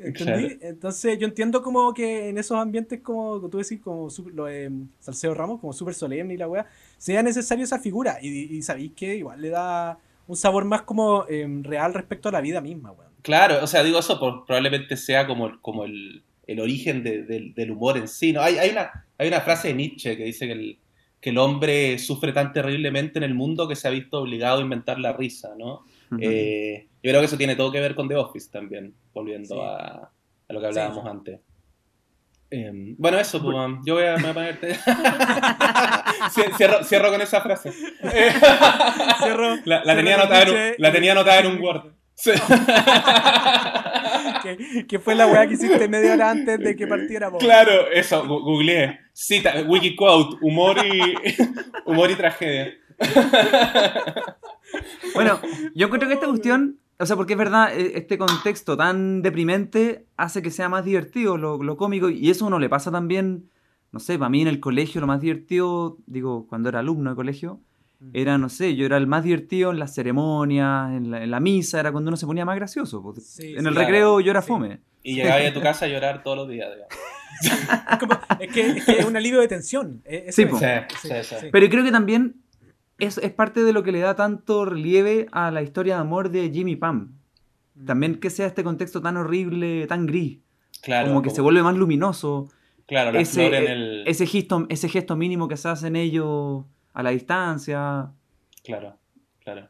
¿Entendí? 0.00 0.56
Claro. 0.56 0.58
Entonces 0.60 1.18
yo 1.18 1.26
entiendo 1.26 1.62
como 1.62 1.92
que 1.92 2.28
en 2.28 2.38
esos 2.38 2.56
ambientes 2.56 3.00
como 3.00 3.40
tú 3.48 3.58
decís, 3.58 3.80
como 3.82 4.08
lo 4.32 4.46
de 4.46 4.70
Salcedo 5.00 5.34
Ramos, 5.34 5.60
como 5.60 5.72
súper 5.72 5.94
solemne 5.94 6.34
y 6.34 6.36
la 6.36 6.48
weá, 6.48 6.66
sea 6.96 7.22
necesario 7.22 7.64
esa 7.64 7.78
figura. 7.78 8.18
Y, 8.22 8.56
y, 8.56 8.62
sabéis 8.62 8.92
que 8.94 9.16
igual 9.16 9.40
le 9.40 9.50
da 9.50 9.98
un 10.26 10.36
sabor 10.36 10.64
más 10.64 10.82
como 10.82 11.24
eh, 11.28 11.46
real 11.62 11.94
respecto 11.94 12.28
a 12.28 12.32
la 12.32 12.40
vida 12.40 12.60
misma, 12.60 12.92
weón. 12.92 13.12
Claro, 13.22 13.62
o 13.62 13.66
sea, 13.66 13.82
digo 13.82 13.98
eso 13.98 14.18
por, 14.18 14.46
probablemente 14.46 14.96
sea 14.96 15.26
como, 15.26 15.60
como 15.60 15.84
el, 15.84 16.22
el 16.46 16.60
origen 16.60 17.02
de, 17.02 17.22
de, 17.24 17.52
del 17.54 17.70
humor 17.70 17.96
en 17.98 18.08
sí. 18.08 18.32
¿no? 18.32 18.40
Hay, 18.40 18.58
hay, 18.58 18.70
una, 18.70 19.06
hay 19.18 19.28
una 19.28 19.40
frase 19.40 19.68
de 19.68 19.74
Nietzsche 19.74 20.16
que 20.16 20.24
dice 20.24 20.46
que 20.46 20.52
el, 20.52 20.78
que 21.20 21.30
el 21.30 21.38
hombre 21.38 21.98
sufre 21.98 22.32
tan 22.32 22.52
terriblemente 22.52 23.18
en 23.18 23.24
el 23.24 23.34
mundo 23.34 23.68
que 23.68 23.76
se 23.76 23.88
ha 23.88 23.90
visto 23.90 24.20
obligado 24.20 24.58
a 24.58 24.62
inventar 24.62 24.98
la 24.98 25.12
risa, 25.12 25.50
¿no? 25.58 25.84
Uh 26.10 26.14
-huh. 26.14 26.20
eh, 26.22 26.88
yo 27.02 27.10
creo 27.10 27.20
que 27.20 27.26
eso 27.26 27.36
tiene 27.36 27.56
todo 27.56 27.70
que 27.70 27.80
ver 27.80 27.94
con 27.94 28.08
The 28.08 28.16
Office 28.16 28.50
también, 28.50 28.94
volviendo 29.12 29.54
sí. 29.54 29.60
a, 29.60 30.10
a, 30.48 30.52
lo 30.52 30.60
que 30.60 30.66
hablábamos 30.66 31.04
sí. 31.04 31.08
antes. 31.08 31.40
Eh, 32.50 32.70
bueno, 32.96 33.18
eso, 33.18 33.42
pues, 33.42 33.54
yo 33.84 33.94
voy 33.94 34.04
a, 34.04 34.16
me 34.16 34.22
voy 34.22 34.30
a 34.30 34.34
ponerte. 34.34 34.74
cierro, 36.56 36.82
cierro, 36.82 37.10
con 37.10 37.20
esa 37.20 37.42
frase. 37.42 37.72
cierro, 39.22 39.56
la, 39.66 39.84
la, 39.84 39.96
tenía 39.96 40.14
anotada 40.14 40.42
en 40.42 40.48
un, 40.48 40.74
la 40.78 40.92
tenía 40.92 41.12
anotada 41.12 41.40
en 41.40 41.46
un 41.46 41.60
Word. 41.60 41.92
Sí. 42.14 42.32
que, 44.42 44.86
que, 44.88 44.98
fue 44.98 45.14
la 45.14 45.26
weá 45.26 45.46
que 45.46 45.54
hiciste 45.54 45.86
media 45.88 46.14
hora 46.14 46.30
antes 46.30 46.58
de 46.58 46.74
que 46.74 46.86
partiéramos. 46.86 47.38
Claro, 47.38 47.88
eso, 47.92 48.26
googleé. 48.26 48.98
Cita, 49.12 49.62
Wikiquote, 49.66 50.38
humor 50.40 50.78
y, 50.84 51.16
humor 51.84 52.10
y 52.10 52.14
tragedia. 52.14 52.72
Bueno, 55.14 55.40
yo 55.74 55.86
encuentro 55.86 56.08
que 56.08 56.14
esta 56.14 56.26
cuestión, 56.26 56.78
o 56.98 57.06
sea, 57.06 57.16
porque 57.16 57.34
es 57.34 57.38
verdad, 57.38 57.72
este 57.76 58.18
contexto 58.18 58.76
tan 58.76 59.22
deprimente 59.22 60.06
hace 60.16 60.42
que 60.42 60.50
sea 60.50 60.68
más 60.68 60.84
divertido 60.84 61.36
lo, 61.36 61.62
lo 61.62 61.76
cómico, 61.76 62.10
y 62.10 62.30
eso 62.30 62.46
uno 62.46 62.58
le 62.58 62.68
pasa 62.68 62.90
también, 62.90 63.48
no 63.92 64.00
sé, 64.00 64.18
para 64.18 64.28
mí 64.28 64.42
en 64.42 64.48
el 64.48 64.60
colegio 64.60 65.00
lo 65.00 65.06
más 65.06 65.20
divertido, 65.20 65.98
digo, 66.06 66.46
cuando 66.48 66.68
era 66.68 66.80
alumno 66.80 67.10
de 67.10 67.16
colegio, 67.16 67.60
era, 68.12 68.38
no 68.38 68.48
sé, 68.48 68.76
yo 68.76 68.86
era 68.86 68.96
el 68.96 69.08
más 69.08 69.24
divertido 69.24 69.72
en 69.72 69.80
las 69.80 69.92
ceremonias, 69.94 70.92
en 70.92 71.10
la, 71.10 71.22
en 71.24 71.30
la 71.30 71.40
misa, 71.40 71.80
era 71.80 71.90
cuando 71.90 72.08
uno 72.08 72.16
se 72.16 72.26
ponía 72.26 72.44
más 72.44 72.54
gracioso. 72.54 73.02
Porque 73.02 73.20
sí, 73.20 73.52
en 73.52 73.66
el 73.66 73.72
claro, 73.72 73.80
recreo 73.80 74.20
yo 74.20 74.30
era 74.30 74.40
sí. 74.40 74.48
fome. 74.48 74.80
Y 75.02 75.16
llegaba 75.16 75.44
a 75.44 75.52
tu 75.52 75.60
casa 75.60 75.86
a 75.86 75.88
llorar 75.88 76.22
todos 76.22 76.36
los 76.36 76.48
días, 76.48 76.68
digamos. 76.72 76.94
es, 77.92 77.98
como, 77.98 78.20
es, 78.38 78.52
que, 78.52 78.66
es, 78.68 78.84
que, 78.84 78.92
es 79.00 79.04
un 79.04 79.16
alivio 79.16 79.40
de 79.40 79.48
tensión. 79.48 80.00
Es, 80.04 80.34
sí, 80.34 80.46
sí, 80.46 81.36
Pero 81.50 81.68
creo 81.68 81.84
que 81.84 81.90
también 81.90 82.36
es, 82.98 83.18
es 83.18 83.32
parte 83.32 83.62
de 83.62 83.72
lo 83.72 83.82
que 83.82 83.92
le 83.92 84.00
da 84.00 84.16
tanto 84.16 84.64
relieve 84.64 85.28
a 85.32 85.50
la 85.50 85.62
historia 85.62 85.94
de 85.94 86.00
amor 86.00 86.30
de 86.30 86.50
Jimmy 86.50 86.76
Pam. 86.76 87.18
También 87.86 88.16
que 88.16 88.30
sea 88.30 88.46
este 88.46 88.64
contexto 88.64 89.00
tan 89.00 89.16
horrible, 89.16 89.86
tan 89.86 90.06
gris. 90.06 90.38
Claro. 90.82 91.08
Como 91.08 91.22
que 91.22 91.28
como... 91.28 91.36
se 91.36 91.42
vuelve 91.42 91.62
más 91.62 91.76
luminoso. 91.76 92.48
Claro, 92.86 93.12
la 93.12 93.20
ese, 93.20 93.48
flor 93.48 93.54
en 93.54 93.70
el... 93.70 94.04
ese, 94.06 94.26
gesto, 94.26 94.66
ese 94.68 94.88
gesto 94.88 95.14
mínimo 95.14 95.46
que 95.46 95.56
se 95.56 95.68
hacen 95.68 95.94
ellos 95.94 96.64
a 96.92 97.02
la 97.02 97.10
distancia. 97.10 98.10
Claro, 98.64 98.96
claro. 99.40 99.68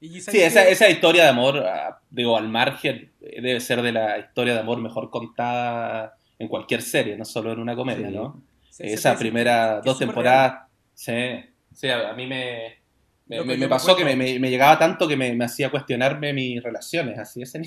Sí, 0.00 0.40
esa, 0.40 0.66
esa, 0.66 0.88
historia 0.88 1.24
de 1.24 1.28
amor, 1.28 1.58
ah, 1.58 2.00
digo, 2.08 2.38
al 2.38 2.48
margen, 2.48 3.12
debe 3.20 3.60
ser 3.60 3.82
de 3.82 3.92
la 3.92 4.18
historia 4.18 4.54
de 4.54 4.60
amor 4.60 4.80
mejor 4.80 5.10
contada 5.10 6.16
en 6.38 6.48
cualquier 6.48 6.80
serie, 6.80 7.18
no 7.18 7.26
solo 7.26 7.52
en 7.52 7.58
una 7.58 7.76
comedia, 7.76 8.08
sí. 8.08 8.14
¿no? 8.14 8.42
Sí, 8.70 8.84
esa 8.84 9.18
primera 9.18 9.82
dos 9.82 9.98
temporadas, 9.98 10.68
sí, 10.94 11.12
sí, 11.80 11.88
a, 11.88 12.12
mí 12.12 12.26
me, 12.26 12.74
me, 13.26 13.42
me, 13.42 13.56
me 13.56 13.68
pasó 13.68 13.96
que 13.96 14.04
me, 14.04 14.38
llegaba 14.50 14.78
tanto 14.78 15.08
que 15.08 15.16
me, 15.16 15.42
hacía 15.42 15.70
cuestionarme 15.70 16.34
mis 16.34 16.62
relaciones, 16.62 17.18
así 17.18 17.40
ese 17.40 17.58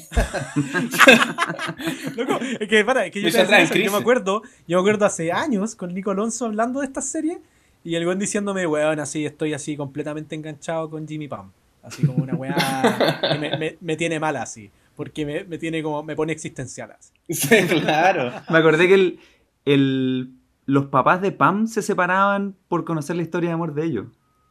Loco, 2.15 2.39
es 2.59 2.67
que 2.67 2.85
para, 2.85 3.07
es 3.07 3.11
que 3.11 3.21
yo, 3.21 3.29
eso, 3.29 3.75
yo 3.75 3.91
me 3.91 3.97
acuerdo, 3.97 4.43
yo 4.67 4.77
me 4.77 4.81
acuerdo 4.81 5.05
hace 5.05 5.31
años 5.31 5.75
con 5.75 5.93
Nico 5.93 6.11
Alonso 6.11 6.45
hablando 6.45 6.81
de 6.81 6.85
esta 6.85 7.01
serie 7.01 7.39
y 7.83 7.95
el 7.95 8.05
buen 8.05 8.19
diciéndome, 8.19 8.67
weón, 8.67 8.99
así 8.99 9.25
estoy 9.25 9.53
así 9.53 9.75
completamente 9.75 10.35
enganchado 10.35 10.89
con 10.89 11.07
Jimmy 11.07 11.27
Pam. 11.27 11.51
Así 11.81 12.05
como 12.05 12.23
una 12.23 12.33
weá 12.35 13.19
que 13.33 13.37
me, 13.39 13.57
me, 13.57 13.77
me, 13.81 13.97
tiene 13.97 14.19
mal 14.19 14.37
así. 14.37 14.71
Porque 14.95 15.25
me, 15.25 15.43
me, 15.43 15.57
tiene 15.57 15.83
como, 15.83 16.01
me 16.01 16.15
pone 16.15 16.31
existencial 16.31 16.91
así. 16.91 17.11
Sí, 17.33 17.67
claro. 17.67 18.31
me 18.49 18.57
acordé 18.57 18.87
que 18.87 18.93
el, 18.93 19.19
el, 19.65 20.29
los 20.65 20.87
papás 20.87 21.21
de 21.21 21.31
Pam 21.31 21.67
se 21.67 21.81
separaban 21.81 22.55
por 22.67 22.85
conocer 22.85 23.15
la 23.15 23.21
historia 23.21 23.49
de 23.49 23.53
amor 23.53 23.73
de 23.73 23.85
ellos. 23.85 24.07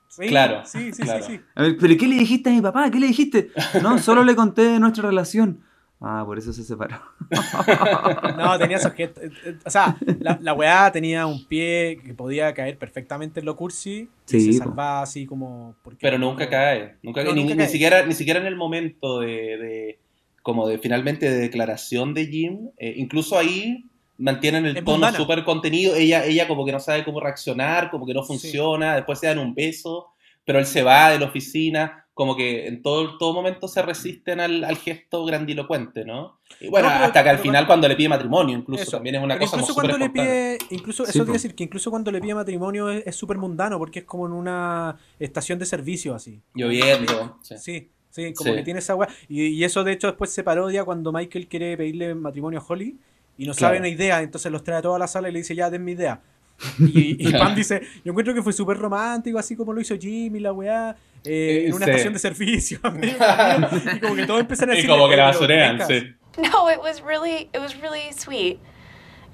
Sí, 0.08 0.26
claro. 0.26 0.62
Sí, 0.66 0.92
sí, 0.92 1.02
claro. 1.02 1.24
sí, 1.24 1.36
sí. 1.36 1.40
A 1.54 1.62
ver, 1.62 1.76
¿pero 1.80 1.96
qué 1.96 2.06
le 2.06 2.16
dijiste 2.16 2.50
a 2.50 2.52
mi 2.52 2.60
papá? 2.60 2.90
¿Qué 2.90 3.00
le 3.00 3.06
dijiste? 3.06 3.50
No, 3.82 3.98
solo 3.98 4.24
le 4.24 4.34
conté 4.34 4.62
de 4.62 4.78
nuestra 4.78 5.08
relación. 5.08 5.62
Ah, 6.04 6.22
por 6.26 6.36
eso 6.36 6.52
se 6.52 6.64
separó. 6.64 7.00
no, 8.36 8.58
tenía 8.58 8.78
sujeto. 8.80 9.20
O 9.64 9.70
sea, 9.70 9.96
la, 10.18 10.36
la 10.42 10.52
weá 10.52 10.90
tenía 10.90 11.26
un 11.26 11.46
pie 11.46 12.00
que 12.04 12.12
podía 12.12 12.52
caer 12.52 12.76
perfectamente 12.76 13.38
en 13.38 13.46
lo 13.46 13.54
cursi 13.54 14.08
sí, 14.24 14.36
y 14.36 14.52
se 14.52 14.58
salvaba 14.58 15.02
así 15.02 15.26
como. 15.26 15.76
Pero 16.00 16.18
nunca 16.18 16.48
cae. 16.48 16.96
Nunca, 17.02 17.22
no, 17.22 17.32
ni, 17.32 17.42
nunca 17.42 17.56
cae. 17.56 17.66
Ni, 17.66 17.72
siquiera, 17.72 18.04
ni 18.04 18.14
siquiera 18.14 18.40
en 18.40 18.46
el 18.46 18.56
momento 18.56 19.20
de, 19.20 19.28
de 19.28 19.98
como 20.42 20.66
de 20.66 20.78
finalmente 20.78 21.30
de 21.30 21.38
declaración 21.38 22.14
de 22.14 22.26
Jim. 22.26 22.70
Eh, 22.78 22.94
incluso 22.96 23.38
ahí 23.38 23.84
mantienen 24.22 24.64
el 24.66 24.76
es 24.76 24.84
tono 24.84 25.12
súper 25.12 25.44
contenido. 25.44 25.94
Ella, 25.94 26.24
ella 26.24 26.48
como 26.48 26.64
que 26.64 26.72
no 26.72 26.80
sabe 26.80 27.04
cómo 27.04 27.20
reaccionar, 27.20 27.90
como 27.90 28.06
que 28.06 28.14
no 28.14 28.22
funciona. 28.22 28.92
Sí. 28.92 28.96
Después 28.96 29.18
se 29.18 29.26
dan 29.26 29.38
un 29.38 29.54
beso, 29.54 30.08
pero 30.44 30.58
él 30.58 30.66
se 30.66 30.82
va 30.82 31.10
de 31.10 31.18
la 31.18 31.26
oficina 31.26 32.02
como 32.14 32.36
que 32.36 32.66
en 32.66 32.82
todo, 32.82 33.16
todo 33.16 33.32
momento 33.32 33.68
se 33.68 33.80
resisten 33.80 34.38
al, 34.38 34.64
al 34.64 34.76
gesto 34.76 35.24
grandilocuente, 35.24 36.04
¿no? 36.04 36.40
Y 36.60 36.68
bueno, 36.68 36.88
no, 36.88 36.94
pero, 36.94 37.04
hasta 37.06 37.22
que 37.22 37.30
al 37.30 37.38
final 37.38 37.66
cuando 37.66 37.88
le 37.88 37.96
pide 37.96 38.10
matrimonio, 38.10 38.56
incluso, 38.56 38.82
eso. 38.82 38.90
también 38.92 39.14
es 39.14 39.22
una 39.22 39.34
pero 39.34 39.46
cosa 39.46 39.56
incluso 39.56 39.74
cuando 39.74 39.96
le 39.96 40.10
pide, 40.10 40.58
incluso, 40.70 41.04
eso 41.04 41.12
sí, 41.12 41.18
quiere 41.20 41.32
decir 41.32 41.54
que 41.54 41.64
incluso 41.64 41.90
cuando 41.90 42.10
le 42.10 42.20
pide 42.20 42.34
matrimonio 42.34 42.90
es 42.90 43.16
súper 43.16 43.38
mundano, 43.38 43.78
porque 43.78 44.00
es 44.00 44.04
como 44.04 44.26
en 44.26 44.32
una 44.32 44.98
estación 45.18 45.58
de 45.58 45.64
servicio 45.64 46.14
así. 46.14 46.42
Lloviendo. 46.54 47.38
Sí, 47.42 47.56
sí, 47.56 47.90
sí 48.10 48.34
como 48.34 48.50
sí. 48.50 48.56
que 48.56 48.62
tiene 48.62 48.80
esa 48.80 48.94
weá. 48.94 49.08
Y, 49.28 49.46
y, 49.46 49.64
eso 49.64 49.82
de 49.82 49.92
hecho 49.92 50.08
después 50.08 50.30
se 50.30 50.44
parodia 50.44 50.84
cuando 50.84 51.12
Michael 51.12 51.48
quiere 51.48 51.78
pedirle 51.78 52.14
matrimonio 52.14 52.60
a 52.60 52.64
Holly 52.66 52.98
y 53.38 53.46
no 53.46 53.54
claro. 53.54 53.74
sabe 53.74 53.78
una 53.78 53.88
idea, 53.88 54.22
entonces 54.22 54.50
los 54.52 54.62
trae 54.62 54.78
a 54.78 54.82
toda 54.82 54.98
la 54.98 55.06
sala 55.06 55.28
y 55.28 55.32
le 55.32 55.38
dice, 55.38 55.54
ya, 55.54 55.70
den 55.70 55.84
mi 55.84 55.92
idea. 55.92 56.20
Y, 56.78 57.28
y 57.28 57.32
Pam 57.32 57.54
dice, 57.54 57.82
yo 58.04 58.12
encuentro 58.12 58.34
que 58.34 58.42
fue 58.42 58.52
súper 58.52 58.76
romántico, 58.78 59.38
así 59.38 59.56
como 59.56 59.72
lo 59.72 59.80
hizo 59.80 59.96
Jimmy, 59.96 60.38
la 60.38 60.52
weá, 60.52 60.94
eh, 61.24 61.64
en 61.66 61.74
una 61.74 61.86
sí. 61.86 61.90
estación 61.90 62.12
de 62.12 62.18
servicio. 62.18 62.78
y 63.96 64.00
como 64.00 64.14
que 64.14 64.26
todos 64.26 64.40
empiezan 64.40 64.70
a 64.70 64.72
decir. 64.72 64.88
Y 64.88 64.92
como 64.92 65.08
que 65.08 65.16
la 65.16 65.24
basurean, 65.24 65.86
sí. 65.86 66.14
No, 66.38 66.70
it 66.70 66.78
was 66.78 67.02
really, 67.02 67.50
it 67.52 67.60
was 67.60 67.74
really 67.80 68.12
sweet. 68.12 68.58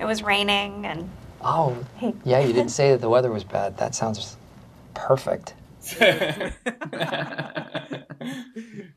It 0.00 0.04
was 0.04 0.22
raining 0.22 0.86
and. 0.86 1.08
Oh, 1.40 1.74
yeah, 2.24 2.40
you 2.40 2.52
didn't 2.52 2.70
say 2.70 2.90
that 2.90 3.00
the 3.00 3.08
weather 3.08 3.30
was 3.30 3.44
bad. 3.44 3.76
That 3.76 3.94
sounds 3.94 4.36
perfect. 4.94 5.54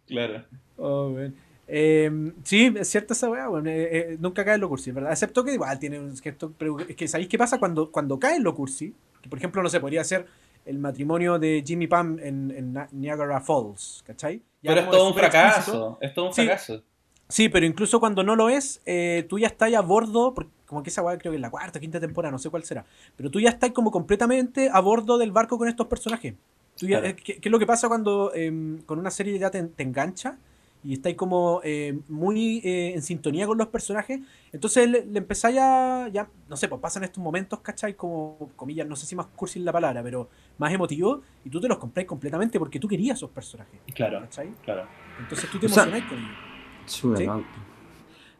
claro. 0.07 0.43
Oh, 0.79 1.09
man. 1.09 1.35
Eh, 1.73 2.33
sí, 2.43 2.73
es 2.77 2.89
cierto 2.89 3.13
esa 3.13 3.29
weá, 3.29 3.47
bueno, 3.47 3.69
eh, 3.69 3.87
eh, 4.13 4.17
nunca 4.19 4.43
cae 4.43 4.55
en 4.55 4.61
lo 4.61 4.67
cursi, 4.67 4.91
¿verdad? 4.91 5.13
Excepto 5.13 5.41
que 5.45 5.53
igual 5.53 5.79
tiene 5.79 5.99
un 5.99 6.17
gesto, 6.17 6.53
pero 6.57 6.77
es 6.79 6.95
que 6.97 7.07
¿sabéis 7.07 7.29
qué 7.29 7.37
pasa 7.37 7.59
cuando, 7.59 7.89
cuando 7.91 8.19
cae 8.19 8.35
en 8.35 8.43
lo 8.43 8.53
cursi? 8.53 8.93
Que 9.21 9.29
por 9.29 9.37
ejemplo, 9.39 9.63
no 9.63 9.69
sé, 9.69 9.79
podría 9.79 10.03
ser 10.03 10.25
el 10.65 10.79
matrimonio 10.79 11.39
de 11.39 11.63
Jimmy 11.65 11.87
Pam 11.87 12.19
en, 12.19 12.51
en 12.51 12.77
Niagara 12.91 13.39
Falls, 13.39 14.03
¿cachai? 14.05 14.41
Ya 14.61 14.71
pero 14.71 14.81
es 14.81 14.89
todo 14.89 15.07
un 15.07 15.13
fracaso, 15.13 15.97
es 16.01 16.13
todo 16.13 16.27
un 16.27 16.33
sí, 16.33 16.43
fracaso. 16.43 16.83
Sí, 17.29 17.47
pero 17.47 17.65
incluso 17.65 18.01
cuando 18.01 18.21
no 18.21 18.35
lo 18.35 18.49
es, 18.49 18.81
eh, 18.85 19.25
tú 19.29 19.39
ya 19.39 19.47
estás 19.47 19.73
a 19.73 19.79
bordo, 19.79 20.33
porque 20.33 20.51
como 20.65 20.83
que 20.83 20.89
esa 20.89 21.01
weá 21.01 21.17
creo 21.17 21.31
que 21.31 21.37
es 21.37 21.41
la 21.41 21.49
cuarta, 21.49 21.79
quinta 21.79 22.01
temporada, 22.01 22.33
no 22.33 22.37
sé 22.39 22.49
cuál 22.49 22.65
será, 22.65 22.85
pero 23.15 23.31
tú 23.31 23.39
ya 23.39 23.49
estás 23.49 23.71
como 23.71 23.91
completamente 23.91 24.69
a 24.69 24.81
bordo 24.81 25.17
del 25.17 25.31
barco 25.31 25.57
con 25.57 25.69
estos 25.69 25.87
personajes. 25.87 26.33
Tú 26.77 26.87
ya- 26.87 27.01
¿qué, 27.01 27.39
qué 27.39 27.39
es 27.41 27.51
lo 27.51 27.59
que 27.59 27.65
pasa 27.65 27.87
cuando 27.87 28.33
em, 28.35 28.81
con 28.81 28.99
una 28.99 29.09
serie 29.09 29.39
ya 29.39 29.49
te, 29.49 29.63
te 29.63 29.83
engancha 29.83 30.37
y 30.83 30.93
estáis 30.93 31.15
como 31.15 31.61
eh, 31.63 31.99
muy 32.07 32.59
eh, 32.63 32.93
en 32.95 33.01
sintonía 33.01 33.45
con 33.45 33.57
los 33.57 33.67
personajes? 33.67 34.19
Entonces 34.51 34.89
le, 34.89 35.05
le 35.05 35.19
empezáis 35.19 35.57
a, 35.59 36.09
ya, 36.11 36.27
no 36.49 36.57
sé, 36.57 36.67
pues 36.67 36.81
pasan 36.81 37.03
estos 37.03 37.23
momentos, 37.23 37.59
¿cachai? 37.59 37.93
Como, 37.93 38.51
comillas, 38.55 38.87
no 38.87 38.95
sé 38.95 39.05
si 39.05 39.15
más 39.15 39.27
cursi 39.27 39.59
es 39.59 39.65
la 39.65 39.71
palabra, 39.71 40.01
pero 40.03 40.29
más 40.57 40.73
emotivos, 40.73 41.19
y 41.45 41.49
tú 41.49 41.61
te 41.61 41.67
los 41.67 41.77
compráis 41.77 42.07
completamente 42.07 42.57
porque 42.59 42.79
tú 42.79 42.87
querías 42.87 43.17
esos 43.17 43.29
personajes. 43.29 43.79
Claro, 43.93 44.21
¿cachai? 44.21 44.49
claro. 44.63 44.87
Entonces 45.19 45.49
tú 45.51 45.59
te 45.59 45.65
O 45.67 45.69
sea, 45.69 45.83
emocionáis 45.83 46.09
con 46.09 46.17
ellos. 46.17 46.37
¿Sí? 46.85 47.25
no. 47.27 47.39
Eh, 47.39 47.43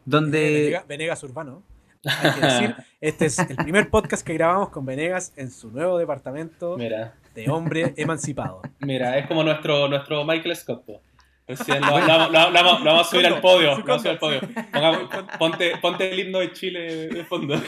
Donde. 0.04 0.40
Venegas, 0.40 0.86
Venegas 0.88 1.22
Urbano. 1.22 1.62
Hay 2.04 2.32
que 2.32 2.40
decir, 2.40 2.74
este 3.00 3.26
es 3.26 3.38
el 3.38 3.56
primer 3.56 3.88
podcast 3.88 4.26
que 4.26 4.34
grabamos 4.34 4.70
con 4.70 4.84
Venegas 4.84 5.32
en 5.36 5.52
su 5.52 5.70
nuevo 5.70 5.98
departamento 5.98 6.76
Mira, 6.76 7.14
de 7.34 7.48
hombre 7.48 7.94
emancipado. 7.96 8.60
mira, 8.80 9.16
es 9.18 9.28
como 9.28 9.44
nuestro, 9.44 9.86
nuestro 9.88 10.24
Michael 10.24 10.56
Scott. 10.56 10.84
Lo, 11.48 11.54
lo- 11.80 12.06
lo- 12.06 12.30
lo- 12.30 12.50
lo 12.50 12.52
vamos- 12.52 12.80
lo 12.80 12.84
vamos 12.86 13.06
a 13.06 13.10
subir 13.10 13.26
al 13.26 13.40
podio. 13.40 13.78
lo 13.78 13.84
vamos 13.84 13.88
a 13.90 13.98
subir 13.98 14.10
al 14.12 14.18
podio. 14.18 14.40
Ponte, 15.38 15.72
ponte 15.82 16.10
el 16.12 16.18
himno 16.20 16.38
de 16.38 16.52
Chile 16.52 17.08
de 17.08 17.24
fondo. 17.24 17.54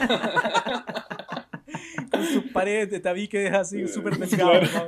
Con 2.10 2.24
sus 2.24 2.44
paredes 2.52 2.90
de 2.90 3.00
tabiques 3.00 3.52
así 3.52 3.88
súper 3.88 4.16
delgados. 4.18 4.70
¿no? 4.72 4.84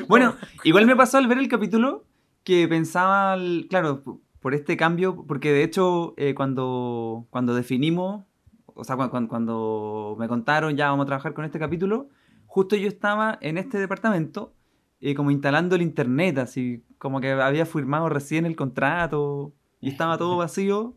Bueno, 0.08 0.36
igual 0.64 0.86
me 0.86 0.94
pasó 0.96 1.18
al 1.18 1.26
ver 1.26 1.38
el 1.38 1.48
capítulo 1.48 2.04
que 2.44 2.68
pensaba, 2.68 3.36
claro, 3.68 4.02
por 4.40 4.54
este 4.54 4.76
cambio, 4.76 5.24
porque 5.26 5.52
de 5.52 5.62
hecho 5.64 6.14
eh, 6.16 6.34
cuando, 6.34 7.26
cuando 7.30 7.54
definimos, 7.54 8.24
o 8.66 8.84
sea, 8.84 8.96
cu- 8.96 9.10
cuando, 9.10 9.28
cuando 9.28 10.16
me 10.18 10.28
contaron 10.28 10.76
ya 10.76 10.90
vamos 10.90 11.04
a 11.04 11.06
trabajar 11.06 11.34
con 11.34 11.44
este 11.44 11.58
capítulo, 11.58 12.08
justo 12.46 12.76
yo 12.76 12.88
estaba 12.88 13.36
en 13.40 13.58
este 13.58 13.78
departamento 13.78 14.54
eh, 15.00 15.14
como 15.14 15.30
instalando 15.32 15.74
el 15.76 15.82
internet, 15.82 16.38
así 16.38 16.82
como 17.00 17.20
que 17.20 17.32
había 17.32 17.66
firmado 17.66 18.08
recién 18.08 18.46
el 18.46 18.54
contrato 18.54 19.52
y 19.80 19.88
estaba 19.88 20.16
todo 20.18 20.36
vacío. 20.44 20.94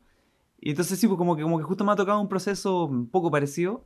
Y 0.61 0.69
entonces 0.69 0.99
sí, 0.99 1.07
pues 1.07 1.17
como 1.17 1.35
que, 1.35 1.41
como 1.41 1.57
que 1.57 1.63
justo 1.63 1.83
me 1.83 1.91
ha 1.91 1.95
tocado 1.95 2.19
un 2.21 2.29
proceso 2.29 2.85
un 2.85 3.09
poco 3.09 3.31
parecido. 3.31 3.83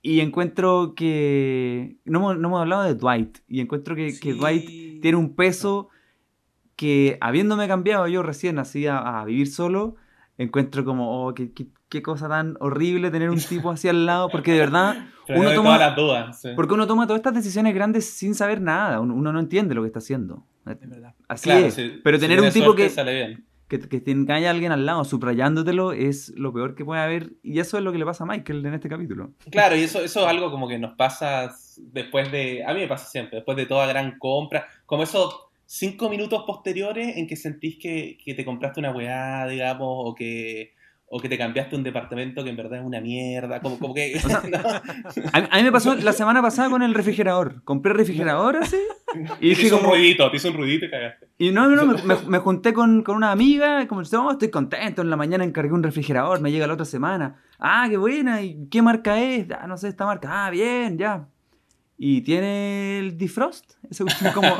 Y 0.00 0.20
encuentro 0.20 0.94
que. 0.96 1.98
No 2.04 2.18
hemos, 2.18 2.38
no 2.38 2.48
hemos 2.48 2.60
hablado 2.62 2.82
de 2.84 2.94
Dwight. 2.94 3.38
Y 3.46 3.60
encuentro 3.60 3.94
que, 3.94 4.06
que 4.06 4.32
Sí. 4.32 4.38
Dwight 4.38 5.00
tiene 5.02 5.16
un 5.18 5.34
peso 5.36 5.90
que, 6.76 7.18
habiéndome 7.20 7.68
cambiado 7.68 8.08
yo 8.08 8.22
recién 8.22 8.58
así 8.58 8.86
a, 8.86 9.20
a 9.20 9.24
vivir 9.24 9.48
solo, 9.48 9.94
encuentro 10.38 10.84
como, 10.84 11.26
oh, 11.26 11.34
qué, 11.34 11.52
qué- 11.52 11.68
qué 11.88 12.02
cosa 12.02 12.26
tan 12.28 12.56
horrible 12.60 13.10
tener 13.10 13.28
un 13.30 13.38
tipo 13.38 13.70
así 13.70 13.86
al 13.88 14.06
lado. 14.06 14.28
Porque 14.30 14.52
de 14.52 14.58
verdad, 14.60 15.06
uno 15.28 15.52
toma, 15.54 15.74
todas 15.74 15.80
las 15.80 15.96
dudas. 15.96 16.40
sí. 16.40 16.48
porque 16.56 16.74
uno 16.74 16.86
toma 16.86 17.06
todas 17.06 17.18
estas 17.20 17.34
decisiones 17.34 17.74
grandes 17.74 18.08
sin 18.10 18.34
saber 18.34 18.60
nada. 18.60 18.98
Uno, 19.00 19.14
uno 19.14 19.32
no 19.32 19.38
entiende 19.40 19.74
lo 19.74 19.82
que 19.82 19.88
está 19.88 19.98
haciendo. 20.00 20.44
Es 20.66 20.88
verdad. 20.88 21.14
Así 21.28 21.44
Claro, 21.44 21.66
es. 21.66 21.74
si- 21.74 22.00
Pero 22.02 22.16
si 22.18 22.20
tener 22.22 22.38
un 22.38 22.42
tienes 22.42 22.54
tipo 22.54 22.66
suerte, 22.66 22.82
que, 22.84 22.90
sale 22.90 23.14
bien. 23.14 23.44
que, 23.68 23.80
que 23.80 24.00
tenga 24.00 24.36
alguien 24.50 24.70
al 24.72 24.84
lado 24.86 25.04
subrayándotelo 25.04 25.92
es 25.92 26.28
lo 26.36 26.52
peor 26.52 26.74
que 26.74 26.84
puede 26.84 27.00
haber. 27.00 27.32
Y 27.42 27.58
eso 27.58 27.78
es 27.78 27.84
lo 27.84 27.90
que 27.92 27.98
le 27.98 28.04
pasa 28.04 28.24
a 28.24 28.26
Michael 28.26 28.64
en 28.66 28.74
este 28.74 28.88
capítulo. 28.88 29.32
Claro, 29.50 29.76
y 29.76 29.80
eso, 29.82 30.00
eso 30.00 30.20
es 30.20 30.26
algo 30.26 30.50
como 30.50 30.68
que 30.68 30.78
nos 30.78 30.94
pasa 30.96 31.54
después 31.78 32.30
de. 32.30 32.64
A 32.64 32.74
mí 32.74 32.80
me 32.80 32.88
pasa 32.88 33.06
siempre, 33.06 33.36
después 33.36 33.56
de 33.56 33.66
toda 33.66 33.86
gran 33.86 34.18
compra. 34.18 34.66
Como 34.86 35.02
esos 35.02 35.34
cinco 35.66 36.08
minutos 36.10 36.44
posteriores 36.46 37.16
en 37.16 37.26
que 37.26 37.34
sentís 37.36 37.78
que, 37.78 38.18
que 38.22 38.34
te 38.34 38.44
compraste 38.44 38.80
una 38.80 38.92
weá, 38.92 39.46
digamos, 39.48 39.88
o 39.88 40.14
que. 40.14 40.74
O 41.14 41.20
que 41.20 41.28
te 41.28 41.36
cambiaste 41.36 41.76
un 41.76 41.82
departamento 41.82 42.42
que 42.42 42.48
en 42.48 42.56
verdad 42.56 42.78
es 42.78 42.86
una 42.86 42.98
mierda. 42.98 43.60
Como, 43.60 43.78
como 43.78 43.92
que. 43.92 44.14
A, 45.32 45.38
a 45.50 45.56
mí 45.58 45.62
me 45.62 45.70
pasó 45.70 45.94
la 45.94 46.14
semana 46.14 46.40
pasada 46.40 46.70
con 46.70 46.82
el 46.82 46.94
refrigerador. 46.94 47.62
Compré 47.64 47.92
el 47.92 47.98
refrigerador 47.98 48.56
así. 48.56 48.78
Y 49.38 49.54
te 49.54 49.74
un 49.74 49.82
ruidito, 49.82 50.30
te 50.30 50.38
hizo 50.38 50.48
un 50.48 50.54
ruidito 50.54 50.86
y 50.86 50.90
cagaste. 50.90 51.28
Y 51.36 51.50
no, 51.50 51.68
no, 51.68 51.76
no, 51.76 52.02
me, 52.02 52.14
me- 52.26 52.38
junté 52.38 52.72
con, 52.72 53.02
con 53.02 53.16
una 53.16 53.30
amiga, 53.30 53.82
y 53.82 53.86
como 53.86 54.00
no, 54.10 54.30
estoy 54.30 54.48
contento, 54.50 55.02
en 55.02 55.10
la 55.10 55.16
mañana 55.16 55.44
encargué 55.44 55.74
un 55.74 55.82
refrigerador, 55.82 56.40
me 56.40 56.50
llega 56.50 56.66
la 56.66 56.72
otra 56.72 56.86
semana. 56.86 57.36
Ah, 57.58 57.86
qué 57.90 57.98
buena, 57.98 58.40
¿y 58.40 58.68
qué 58.70 58.80
marca 58.80 59.20
es? 59.20 59.48
Ah, 59.50 59.66
no 59.66 59.76
sé, 59.76 59.88
esta 59.88 60.06
marca. 60.06 60.46
Ah, 60.46 60.48
bien, 60.50 60.96
ya. 60.96 61.28
Y 61.98 62.22
tiene 62.22 63.00
el 63.00 63.18
defrost, 63.18 63.72
ese 63.90 64.02
cuestión 64.04 64.32
como... 64.32 64.56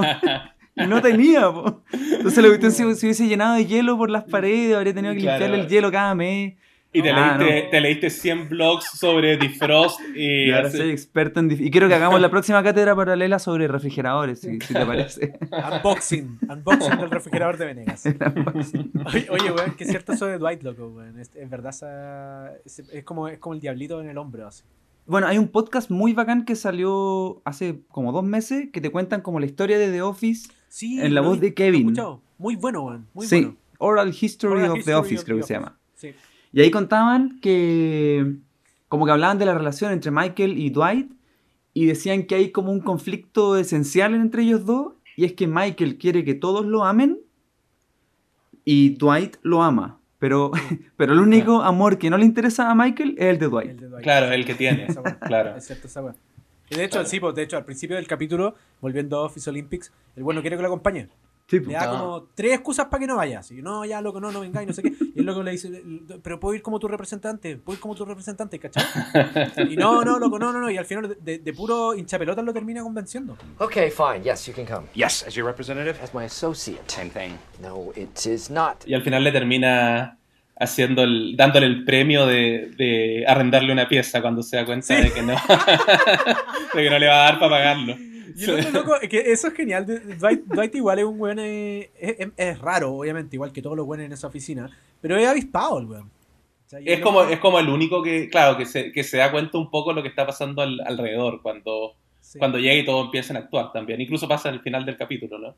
y 0.76 0.86
no 0.86 1.00
tenía, 1.02 1.50
po. 1.52 1.82
Entonces 1.92 2.38
la 2.42 2.48
cuestión 2.48 2.72
se, 2.72 2.94
se 2.94 3.06
hubiese 3.06 3.28
llenado 3.28 3.54
de 3.56 3.66
hielo 3.66 3.96
por 3.96 4.10
las 4.10 4.24
paredes, 4.24 4.74
habría 4.76 4.94
tenido 4.94 5.14
que 5.14 5.20
Claro. 5.20 5.38
limpiarle 5.40 5.64
el 5.64 5.68
hielo 5.70 5.90
cada 5.92 6.14
mes. 6.14 6.54
Y 6.94 7.00
te, 7.00 7.08
Ah, 7.10 7.38
leíste, 7.38 7.62
no. 7.64 7.70
te 7.70 7.80
leíste 7.80 8.10
100 8.10 8.48
blogs 8.50 8.84
sobre 8.98 9.38
defrost 9.38 9.98
y. 10.14 10.48
Y 10.48 10.52
ahora 10.52 10.68
así- 10.68 10.76
soy 10.76 10.90
experto 10.90 11.40
en... 11.40 11.50
Y 11.50 11.70
quiero 11.70 11.88
que 11.88 11.94
hagamos 11.94 12.20
la 12.20 12.28
próxima 12.30 12.62
cátedra 12.62 12.94
paralela 12.94 13.38
sobre 13.38 13.66
refrigeradores, 13.66 14.40
si, 14.40 14.60
si 14.60 14.74
te 14.74 14.84
parece. 14.84 15.38
Unboxing. 15.72 16.38
Unboxing 16.50 16.98
del 16.98 17.10
refrigerador 17.10 17.56
de 17.56 17.64
Venegas. 17.64 18.04
Oye, 19.06 19.26
oye, 19.30 19.52
weón, 19.52 19.74
que 19.76 19.84
es 19.84 19.90
cierto 19.90 20.12
eso 20.12 20.26
de 20.26 20.36
Dwight, 20.36 20.62
loco, 20.62 20.88
weón. 20.88 21.18
Es, 21.18 21.30
es 21.34 21.48
verdad, 21.48 21.70
esa- 21.70 22.52
es, 22.64 22.80
es 22.80 23.04
como, 23.04 23.26
es 23.28 23.38
como 23.38 23.54
el 23.54 23.60
diablito 23.60 24.00
en 24.02 24.10
el 24.10 24.18
hombro, 24.18 24.46
así. 24.46 24.62
Bueno, 25.06 25.26
hay 25.26 25.38
un 25.38 25.48
podcast 25.48 25.90
muy 25.90 26.12
bacán 26.12 26.44
que 26.44 26.54
salió 26.56 27.40
hace 27.46 27.80
como 27.88 28.12
dos 28.12 28.22
meses 28.24 28.68
que 28.70 28.80
te 28.82 28.90
cuentan 28.90 29.22
como 29.22 29.40
la 29.40 29.46
historia 29.46 29.78
de 29.78 29.90
The 29.90 30.02
Office 30.02 30.50
Sí, 30.74 30.98
en 31.02 31.14
la 31.14 31.20
voz 31.20 31.38
vi- 31.38 31.48
de 31.48 31.54
Kevin. 31.54 31.94
Muy 32.38 32.56
bueno, 32.56 32.82
weón. 32.84 33.06
Muy 33.12 33.26
sí, 33.26 33.42
bueno. 33.42 33.56
Oral 33.76 34.08
History 34.18 34.52
Oral 34.54 34.70
of 34.70 34.78
History 34.78 34.84
The 34.86 34.94
Office 34.94 35.18
of 35.18 35.24
creo 35.26 35.36
the 35.36 35.40
que 35.42 35.46
se 35.46 35.54
Office. 35.56 35.66
llama. 35.66 35.78
Sí. 35.96 36.14
Y 36.54 36.60
ahí 36.62 36.70
contaban 36.70 37.38
que 37.40 38.36
como 38.88 39.04
que 39.04 39.12
hablaban 39.12 39.38
de 39.38 39.44
la 39.44 39.52
relación 39.54 39.92
entre 39.92 40.10
Michael 40.10 40.56
y 40.58 40.70
Dwight 40.70 41.12
y 41.74 41.84
decían 41.86 42.22
que 42.24 42.36
hay 42.36 42.50
como 42.52 42.72
un 42.72 42.80
conflicto 42.80 43.56
esencial 43.58 44.14
entre 44.14 44.44
ellos 44.44 44.64
dos 44.64 44.94
y 45.14 45.26
es 45.26 45.34
que 45.34 45.46
Michael 45.46 45.98
quiere 45.98 46.24
que 46.24 46.32
todos 46.34 46.64
lo 46.64 46.84
amen 46.84 47.18
y 48.64 48.90
Dwight 48.96 49.36
lo 49.42 49.62
ama. 49.62 49.98
Pero, 50.18 50.52
pero 50.96 51.12
el 51.12 51.18
único 51.18 51.60
amor 51.62 51.98
que 51.98 52.08
no 52.08 52.16
le 52.16 52.24
interesa 52.24 52.70
a 52.70 52.74
Michael 52.74 53.16
es 53.18 53.26
el 53.26 53.38
de 53.38 53.46
Dwight. 53.48 53.70
El 53.72 53.76
de 53.80 53.88
Dwight. 53.88 54.02
Claro, 54.04 54.32
el 54.32 54.44
que 54.46 54.54
tiene. 54.54 54.86
Claro. 55.26 55.56
Es 55.56 55.66
cierto, 55.66 55.86
esa 55.86 56.00
de 56.76 56.84
hecho, 56.84 57.04
sí, 57.04 57.20
pues, 57.20 57.34
de 57.34 57.42
hecho, 57.42 57.56
al 57.56 57.64
principio 57.64 57.96
del 57.96 58.06
capítulo, 58.06 58.54
volviendo 58.80 59.18
a 59.18 59.22
Office 59.24 59.48
Olympics, 59.50 59.92
el 60.16 60.22
bueno 60.22 60.40
quiere 60.40 60.56
que 60.56 60.62
lo 60.62 60.68
acompañe. 60.68 61.08
Sí, 61.48 61.58
Le 61.58 61.64
pues. 61.66 61.76
da 61.76 61.86
No. 61.86 61.98
como 61.98 62.22
tres 62.34 62.52
excusas 62.54 62.86
para 62.86 63.00
que 63.00 63.06
no 63.06 63.16
vaya. 63.16 63.40
Así, 63.40 63.60
no, 63.60 63.84
ya, 63.84 64.00
loco, 64.00 64.20
no, 64.20 64.32
no 64.32 64.40
vengáis, 64.40 64.66
no 64.68 64.72
sé 64.72 64.82
qué. 64.82 64.92
Y 65.14 65.18
el 65.20 65.26
loco 65.26 65.42
le 65.42 65.50
dice, 65.50 65.82
pero 66.22 66.40
puedo 66.40 66.54
ir 66.54 66.62
como 66.62 66.78
tu 66.78 66.88
representante, 66.88 67.58
puedo 67.58 67.74
ir 67.76 67.80
como 67.80 67.94
tu 67.94 68.04
representante, 68.06 68.58
¿cachai? 68.58 68.82
Y 69.70 69.76
no, 69.76 70.02
no, 70.02 70.18
loco, 70.18 70.38
no, 70.38 70.50
no, 70.52 70.60
no. 70.60 70.70
Y 70.70 70.78
al 70.78 70.86
final, 70.86 71.14
de, 71.20 71.38
de 71.40 71.52
puro 71.52 71.94
hinchapelotas 71.94 72.42
lo 72.44 72.54
termina 72.54 72.82
convenciendo. 72.82 73.36
Okay, 73.58 73.90
fine. 73.90 74.22
Yes, 74.24 74.46
you 74.46 74.54
can 74.54 74.64
come. 74.64 74.86
Yes, 74.94 75.24
as 75.26 75.34
your 75.34 75.44
representative? 75.46 75.98
As 76.02 76.14
my 76.14 76.24
associate. 76.24 76.80
Same 76.86 77.10
thing. 77.10 77.32
No, 77.60 77.92
it 77.96 78.24
is 78.24 78.48
not. 78.50 78.86
Y 78.86 78.94
al 78.94 79.02
final 79.02 79.22
le 79.22 79.32
termina 79.32 80.18
haciendo 80.62 81.02
el, 81.02 81.36
dándole 81.36 81.66
el 81.66 81.84
premio 81.84 82.26
de, 82.26 82.70
de 82.76 83.24
arrendarle 83.26 83.72
una 83.72 83.88
pieza 83.88 84.20
cuando 84.22 84.42
se 84.42 84.56
da 84.56 84.64
cuenta 84.64 84.94
de, 84.94 85.10
que 85.12 85.22
no, 85.22 85.34
de 86.74 86.82
que 86.82 86.90
no 86.90 86.98
le 86.98 87.06
va 87.06 87.14
a 87.14 87.24
dar 87.30 87.38
para 87.38 87.50
pagarlo. 87.50 87.96
Y 88.34 88.44
el 88.44 88.50
otro 88.60 88.70
loco, 88.70 88.94
que 89.10 89.18
eso 89.32 89.48
es 89.48 89.54
genial. 89.54 89.84
de- 89.86 90.00
de- 90.00 90.14
Dwight, 90.16 90.44
Dwight 90.46 90.74
igual 90.74 90.98
es 91.00 91.04
un 91.04 91.20
weón. 91.20 91.38
eh, 91.38 91.90
es, 91.98 92.16
es- 92.18 92.28
es 92.36 92.58
raro, 92.58 92.94
obviamente, 92.94 93.36
igual 93.36 93.52
que 93.52 93.60
todos 93.60 93.76
los 93.76 93.84
buenos 93.84 94.06
en 94.06 94.12
esa 94.12 94.26
oficina. 94.26 94.70
Pero 95.02 95.16
es 95.16 95.26
avispado 95.28 95.78
el 95.80 95.86
weón. 95.86 96.06
O 96.66 96.68
sea, 96.68 96.80
y 96.80 96.88
Es 96.88 97.00
como, 97.00 97.22
es 97.24 97.38
como 97.40 97.58
el 97.58 97.68
único 97.68 98.02
que, 98.02 98.30
claro, 98.30 98.56
que 98.56 98.64
se, 98.64 98.90
que 98.92 99.04
se 99.04 99.18
da 99.18 99.30
cuenta 99.30 99.58
un 99.58 99.70
poco 99.70 99.92
lo 99.92 100.02
que 100.02 100.08
está 100.08 100.24
pasando 100.26 100.62
al- 100.62 100.80
alrededor 100.86 101.42
cuando, 101.42 101.94
sí. 102.20 102.38
cuando 102.38 102.58
llega 102.58 102.74
y 102.76 102.84
todos 102.86 103.04
empiezan 103.06 103.36
a 103.36 103.40
actuar 103.40 103.70
también. 103.72 104.00
Incluso 104.00 104.26
pasa 104.26 104.48
al 104.48 104.60
final 104.62 104.86
del 104.86 104.96
capítulo, 104.96 105.38
¿no? 105.38 105.54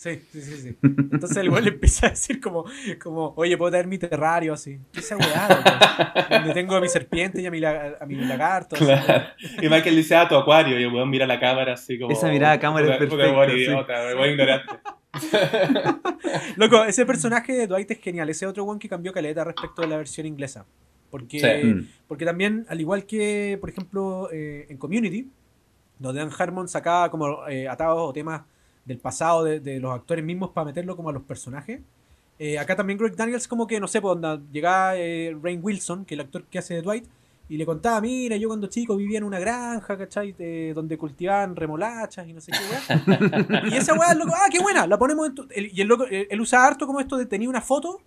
Sí, 0.00 0.18
sí, 0.32 0.40
sí, 0.40 0.56
sí. 0.62 0.76
Entonces 0.82 1.36
el 1.36 1.50
weón 1.50 1.62
le 1.64 1.70
empieza 1.72 2.06
a 2.06 2.10
decir 2.10 2.40
como, 2.40 2.64
como 3.02 3.34
oye, 3.36 3.54
puedo 3.58 3.70
traer 3.70 3.86
mi 3.86 3.98
terrario 3.98 4.54
así. 4.54 4.78
¿Qué 4.92 5.00
esa 5.00 5.14
weá? 5.18 6.26
Donde 6.30 6.54
tengo 6.54 6.74
a 6.74 6.80
mi 6.80 6.88
serpiente 6.88 7.42
y 7.42 7.44
a 7.46 7.50
mi, 7.50 7.60
la- 7.60 7.98
a 8.00 8.06
mi 8.06 8.14
lagarto. 8.14 8.76
así. 8.76 8.84
Claro. 8.86 9.24
Y 9.60 9.68
Michael 9.68 9.96
dice, 9.96 10.16
ah, 10.16 10.26
tu 10.26 10.36
acuario. 10.36 10.80
Y 10.80 10.84
el 10.84 10.92
weón 10.94 11.10
mira 11.10 11.26
la 11.26 11.38
cámara 11.38 11.74
así 11.74 11.98
como... 11.98 12.12
Esa 12.12 12.28
mirada 12.28 12.54
a 12.54 12.58
cámara 12.58 12.94
es 12.94 12.98
perfecta, 12.98 13.44
sí. 13.46 13.52
idiota, 13.56 13.92
weón 14.16 14.30
ignorante. 14.30 14.72
Loco, 16.56 16.84
ese 16.84 17.04
personaje 17.04 17.52
de 17.52 17.66
Dwight 17.66 17.90
es 17.90 18.00
genial. 18.00 18.30
Ese 18.30 18.46
otro 18.46 18.64
weón 18.64 18.78
que 18.78 18.88
cambió 18.88 19.12
caleta 19.12 19.44
respecto 19.44 19.82
de 19.82 19.88
la 19.88 19.96
versión 19.98 20.26
inglesa. 20.26 20.64
Porque, 21.10 21.40
Sí. 21.40 21.66
Mm. 21.66 21.88
porque 22.08 22.24
también, 22.24 22.64
al 22.68 22.80
igual 22.80 23.04
que, 23.04 23.58
por 23.60 23.68
ejemplo, 23.68 24.28
eh, 24.32 24.66
en 24.70 24.78
Community, 24.78 25.28
donde 25.98 26.20
Dan 26.20 26.30
Harmon 26.38 26.68
sacaba 26.68 27.10
como 27.10 27.46
eh, 27.48 27.68
atados 27.68 27.98
o 28.00 28.12
temas 28.12 28.42
del 28.90 28.98
pasado 28.98 29.44
de, 29.44 29.60
de 29.60 29.78
los 29.80 29.94
actores 29.94 30.24
mismos 30.24 30.50
para 30.50 30.64
meterlo 30.66 30.96
como 30.96 31.10
a 31.10 31.12
los 31.12 31.22
personajes. 31.22 31.80
eh, 32.38 32.58
acá 32.58 32.74
también 32.74 32.98
Greg 32.98 33.14
Daniels 33.14 33.46
como 33.48 33.66
que, 33.66 33.78
no 33.80 33.86
sé, 33.86 34.00
pues 34.00 34.16
onda, 34.16 34.40
llegaba 34.52 34.96
eh, 34.96 35.36
Rain 35.42 35.60
Wilson, 35.62 36.04
que 36.04 36.14
es 36.14 36.20
el 36.20 36.24
actor 36.26 36.44
que 36.50 36.58
hace 36.58 36.74
de 36.74 36.82
Dwight, 36.82 37.04
y 37.48 37.56
le 37.56 37.66
contaba, 37.66 38.00
mira, 38.00 38.36
yo 38.36 38.48
cuando 38.48 38.68
chico 38.68 38.96
vivía 38.96 39.18
en 39.18 39.24
una 39.24 39.38
granja, 39.38 39.96
¿cachai? 39.98 40.32
De- 40.32 40.72
donde 40.74 40.96
cultivaban 40.96 41.54
remolachas 41.56 42.26
y 42.28 42.32
no 42.32 42.40
sé 42.40 42.52
qué 42.52 42.58
weá. 42.70 43.62
y 43.70 43.76
esa 43.76 43.94
weá, 43.94 44.14
loco, 44.14 44.32
ah, 44.34 44.48
qué 44.50 44.60
buena, 44.60 44.86
la 44.86 44.98
ponemos 44.98 45.26
en 45.28 45.34
tu... 45.34 45.46
el- 45.50 45.70
y 45.72 45.80
el 45.80 45.88
loco, 45.88 46.04
eh, 46.10 46.28
él 46.30 46.40
usa 46.40 46.64
harto 46.66 46.86
como 46.86 47.00
esto 47.00 47.16
de 47.16 47.26
tenía 47.26 47.48
una 47.48 47.60
foto 47.60 48.00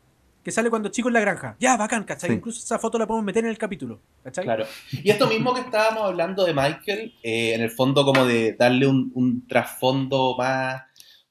que 0.44 0.52
sale 0.52 0.70
cuando 0.70 0.90
chico 0.90 1.08
en 1.08 1.14
la 1.14 1.22
granja. 1.22 1.56
Ya, 1.60 1.78
bacán, 1.78 2.04
¿cachai? 2.04 2.30
Sí. 2.30 2.36
Incluso 2.36 2.60
esa 2.60 2.78
foto 2.78 3.00
la 3.00 3.08
podemos 3.08 3.26
meter 3.26 3.46
en 3.46 3.50
el 3.50 3.58
capítulo, 3.58 4.02
¿cachai? 4.24 4.44
Claro. 4.44 4.66
Y 4.92 5.10
esto 5.10 5.28
mismo 5.28 5.54
que 5.54 5.62
estábamos 5.62 6.04
hablando 6.04 6.44
de 6.46 6.54
Michael, 6.54 7.14
eh, 7.24 7.54
en 7.54 7.62
el 7.62 7.72
fondo 7.72 8.04
como 8.04 8.26
de 8.26 8.54
darle 8.54 8.86
un, 8.86 9.12
un 9.16 9.48
trasfondo 9.48 10.36
más, 10.38 10.82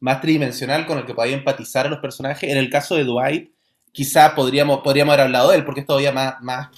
más 0.00 0.20
tridimensional 0.20 0.86
con 0.86 0.98
el 0.98 1.04
que 1.04 1.14
podía 1.14 1.34
empatizar 1.34 1.86
a 1.86 1.90
los 1.90 1.98
personajes. 1.98 2.50
En 2.50 2.56
el 2.56 2.70
caso 2.70 2.96
de 2.96 3.04
Dwight, 3.04 3.52
quizá 3.92 4.34
podríamos, 4.34 4.80
podríamos 4.80 5.12
haber 5.12 5.26
hablado 5.26 5.50
de 5.50 5.58
él, 5.58 5.64
porque 5.64 5.80
es 5.80 5.86
todavía 5.86 6.12
más, 6.12 6.36
más, 6.40 6.70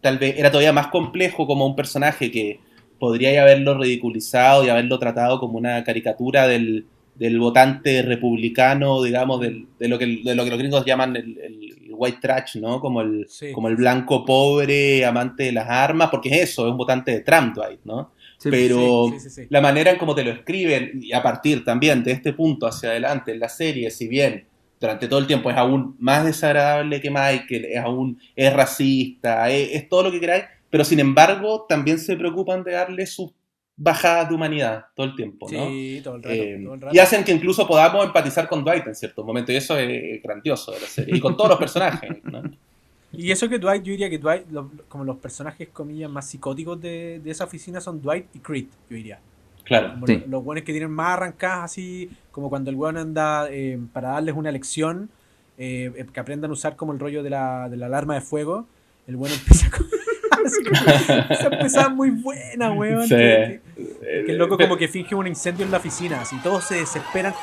tal 0.00 0.18
vez, 0.18 0.36
era 0.36 0.50
todavía 0.50 0.72
más 0.72 0.88
complejo 0.88 1.46
como 1.46 1.64
un 1.64 1.76
personaje 1.76 2.32
que 2.32 2.60
podría 2.98 3.40
haberlo 3.40 3.78
ridiculizado 3.78 4.64
y 4.64 4.68
haberlo 4.68 4.98
tratado 4.98 5.38
como 5.38 5.56
una 5.56 5.84
caricatura 5.84 6.48
del, 6.48 6.86
del 7.18 7.38
votante 7.40 8.02
republicano, 8.02 9.02
digamos, 9.02 9.40
del- 9.40 9.66
de, 9.78 9.88
lo 9.88 9.98
que, 9.98 10.20
de 10.24 10.34
lo 10.34 10.44
que 10.44 10.50
los 10.50 10.58
gringos 10.58 10.84
llaman 10.84 11.16
el, 11.16 11.38
el 11.38 11.74
white 11.90 12.18
trash, 12.22 12.56
¿no? 12.56 12.80
Como 12.80 13.00
el, 13.02 13.26
Sí. 13.28 13.50
como 13.52 13.68
el 13.68 13.76
blanco 13.76 14.24
pobre, 14.24 15.04
amante 15.04 15.44
de 15.44 15.52
las 15.52 15.68
armas, 15.68 16.10
porque 16.10 16.28
es 16.28 16.50
eso, 16.50 16.66
es 16.66 16.70
un 16.72 16.76
votante 16.78 17.10
de 17.10 17.20
Trump, 17.20 17.54
Dwight, 17.54 17.80
¿no? 17.84 18.12
Sí, 18.38 18.50
Pero 18.52 19.12
sí, 19.18 19.46
la 19.50 19.60
manera 19.60 19.90
en 19.90 19.98
cómo 19.98 20.14
te 20.14 20.22
lo 20.22 20.30
escriben, 20.30 21.00
y 21.02 21.12
a 21.12 21.20
partir 21.22 21.64
también 21.64 22.04
de 22.04 22.12
este 22.12 22.32
punto 22.32 22.68
hacia 22.68 22.90
adelante 22.90 23.32
en 23.32 23.40
la 23.40 23.48
serie, 23.48 23.90
si 23.90 24.06
bien 24.06 24.44
durante 24.80 25.08
todo 25.08 25.18
el 25.18 25.26
tiempo 25.26 25.50
es 25.50 25.56
aún 25.56 25.96
más 25.98 26.24
desagradable 26.24 27.00
que 27.00 27.10
Michael, 27.10 27.64
es 27.64 27.78
aún 27.78 28.16
es 28.36 28.52
racista, 28.52 29.50
es, 29.50 29.70
es 29.72 29.88
todo 29.88 30.04
lo 30.04 30.12
que 30.12 30.20
queráis, 30.20 30.44
pero 30.70 30.84
sin 30.84 31.00
embargo 31.00 31.66
también 31.68 31.98
se 31.98 32.14
preocupan 32.16 32.62
de 32.62 32.72
darle 32.72 33.06
sus 33.06 33.32
bajadas 33.80 34.28
de 34.28 34.34
humanidad 34.34 34.86
todo 34.94 35.06
el 35.06 35.14
tiempo, 35.14 35.46
¿no? 35.50 35.66
Sí, 35.68 36.00
todo 36.02 36.16
el 36.16 36.22
rato, 36.24 36.34
Eh, 36.34 36.60
todo 36.64 36.74
el 36.74 36.80
rato. 36.80 36.94
y 36.96 36.98
hacen 36.98 37.22
que 37.24 37.32
incluso 37.32 37.66
podamos 37.66 38.04
empatizar 38.04 38.48
con 38.48 38.64
Dwight 38.64 38.86
en 38.88 38.94
ciertos 38.94 39.24
momentos, 39.24 39.54
y 39.54 39.56
eso 39.56 39.78
es 39.78 40.22
grandioso 40.22 40.72
de 40.72 40.80
la 40.80 40.86
serie, 40.86 41.16
y 41.16 41.20
con 41.20 41.36
todos 41.36 41.50
los 41.50 41.58
personajes, 41.58 42.22
¿no? 42.24 42.42
Y 43.10 43.30
eso 43.30 43.48
que 43.48 43.58
Dwight, 43.58 43.82
yo 43.84 43.92
diría 43.92 44.10
que 44.10 44.18
Dwight, 44.18 44.50
lo- 44.50 44.70
como 44.86 45.02
los 45.02 45.16
personajes, 45.16 45.68
comillas, 45.72 46.10
más 46.10 46.28
psicóticos 46.28 46.78
de, 46.78 47.20
de 47.24 47.30
esa 47.30 47.44
oficina 47.44 47.80
son 47.80 48.02
Dwight 48.02 48.26
y 48.34 48.38
Creed, 48.40 48.66
yo 48.90 48.96
diría. 48.96 49.18
Claro. 49.64 49.92
Como 49.94 50.06
Sí. 50.06 50.24
Los 50.28 50.44
buenos 50.44 50.62
que 50.64 50.72
tienen 50.72 50.90
más 50.90 51.14
arrancadas 51.16 51.64
así, 51.64 52.10
como 52.30 52.50
cuando 52.50 52.68
el 52.68 52.76
weón 52.76 52.98
anda 52.98 53.46
eh, 53.50 53.78
para 53.94 54.10
darles 54.10 54.34
una 54.34 54.50
lección, 54.52 55.08
eh, 55.56 56.04
que 56.12 56.20
aprendan 56.20 56.50
a 56.50 56.52
usar 56.52 56.76
como 56.76 56.92
el 56.92 56.98
rollo 56.98 57.22
de 57.22 57.30
la, 57.30 57.70
de 57.70 57.78
la 57.78 57.86
alarma 57.86 58.14
de 58.14 58.20
fuego, 58.20 58.66
el 59.06 59.16
bueno 59.16 59.34
empieza 59.38 59.70
con... 59.70 59.86
esa 61.30 61.46
empezaba 61.48 61.88
muy 61.88 62.10
buena, 62.10 62.72
weón. 62.72 63.04
Sí. 63.04 63.14
que- 63.14 63.60
que- 63.78 64.24
que 64.26 64.32
el 64.32 64.38
loco 64.38 64.56
como 64.58 64.76
que 64.76 64.88
finge 64.88 65.14
un 65.14 65.26
incendio 65.26 65.64
en 65.64 65.70
la 65.70 65.78
oficina, 65.78 66.20
así 66.20 66.36
todos 66.42 66.64
se 66.64 66.76
desesperan. 66.76 67.34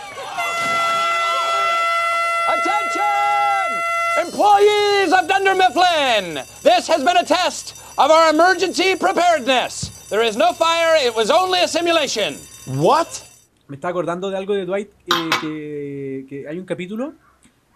Attention! 2.47 3.69
Employees 4.27 5.11
of 5.13 5.27
Dunder 5.27 5.55
Mifflin! 5.55 6.43
This 6.63 6.88
has 6.89 7.03
been 7.03 7.17
a 7.17 7.23
test 7.23 7.75
of 7.97 8.11
our 8.11 8.29
emergency 8.29 8.95
preparedness. 8.95 9.91
There 10.09 10.21
is 10.27 10.36
no 10.38 10.53
fire, 10.53 10.95
it 11.05 11.15
was 11.15 11.29
only 11.31 11.59
a 11.61 11.67
simulation. 11.67 12.36
What? 12.67 13.07
Me 13.67 13.75
estaba 13.77 13.91
acordando 13.91 14.29
de 14.29 14.38
algo 14.38 14.53
de 14.53 14.65
Dwight, 14.65 14.89
eh, 15.07 15.29
que, 15.41 16.25
que 16.29 16.47
hay 16.47 16.59
un 16.59 16.65
capítulo 16.65 17.13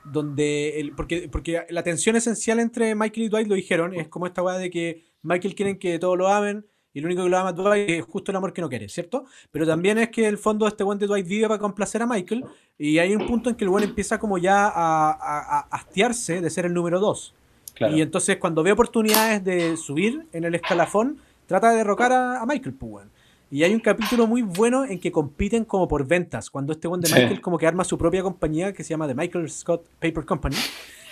donde, 0.05 0.79
el, 0.79 0.91
porque, 0.91 1.27
porque 1.31 1.65
la 1.69 1.83
tensión 1.83 2.15
esencial 2.15 2.59
entre 2.59 2.93
Michael 2.95 3.25
y 3.25 3.29
Dwight, 3.29 3.47
lo 3.47 3.55
dijeron, 3.55 3.93
es 3.95 4.07
como 4.07 4.27
esta 4.27 4.41
weá 4.43 4.57
de 4.57 4.69
que 4.69 5.03
Michael 5.23 5.55
quieren 5.55 5.79
que 5.79 5.97
todos 5.99 6.17
lo 6.17 6.27
amen 6.27 6.65
y 6.93 6.99
el 6.99 7.05
único 7.05 7.23
que 7.23 7.29
lo 7.29 7.37
ama 7.37 7.49
a 7.49 7.53
Dwight 7.53 7.89
es 7.89 8.05
justo 8.05 8.31
el 8.31 8.37
amor 8.37 8.51
que 8.53 8.61
no 8.61 8.69
quiere, 8.69 8.89
¿cierto? 8.89 9.25
Pero 9.51 9.65
también 9.67 9.97
es 9.99 10.09
que 10.09 10.27
el 10.27 10.37
fondo 10.37 10.67
este 10.67 10.83
weón 10.83 10.97
de 10.99 11.07
Dwight 11.07 11.27
vive 11.27 11.47
para 11.47 11.59
complacer 11.59 12.01
a 12.01 12.07
Michael 12.07 12.45
y 12.77 12.97
hay 12.97 13.15
un 13.15 13.27
punto 13.27 13.49
en 13.49 13.55
que 13.55 13.63
el 13.63 13.69
weón 13.69 13.83
empieza 13.83 14.19
como 14.19 14.37
ya 14.37 14.67
a, 14.67 15.11
a- 15.11 15.59
a 15.59 15.67
hastiarse 15.71 16.41
de 16.41 16.49
ser 16.49 16.65
el 16.65 16.73
número 16.73 16.99
dos. 16.99 17.33
Claro. 17.75 17.95
Y 17.95 18.01
entonces 18.01 18.37
cuando 18.37 18.63
ve 18.63 18.71
oportunidades 18.71 19.43
de 19.43 19.77
subir 19.77 20.25
en 20.33 20.43
el 20.43 20.55
escalafón, 20.55 21.19
trata 21.45 21.69
de 21.71 21.77
derrocar 21.77 22.11
a, 22.11 22.41
a 22.41 22.45
Michael, 22.45 22.73
pues, 22.75 22.91
weón. 22.91 23.11
Y 23.51 23.63
hay 23.63 23.73
un 23.73 23.79
capítulo 23.79 24.27
muy 24.27 24.43
bueno 24.43 24.85
en 24.85 24.99
que 24.99 25.11
compiten 25.11 25.65
como 25.65 25.87
por 25.87 26.05
ventas, 26.05 26.49
cuando 26.51 26.71
este 26.73 26.87
weón 26.87 27.01
de 27.01 27.07
Sí. 27.07 27.15
Michael 27.15 27.41
como 27.41 27.57
que 27.57 27.65
arma 27.65 27.83
su 27.83 27.97
propia 27.97 28.21
compañía 28.21 28.73
que 28.73 28.83
se 28.83 28.89
llama 28.91 29.07
The 29.07 29.15
Michael 29.15 29.49
Scott 29.49 29.85
Paper 29.99 30.23
Company. 30.25 30.55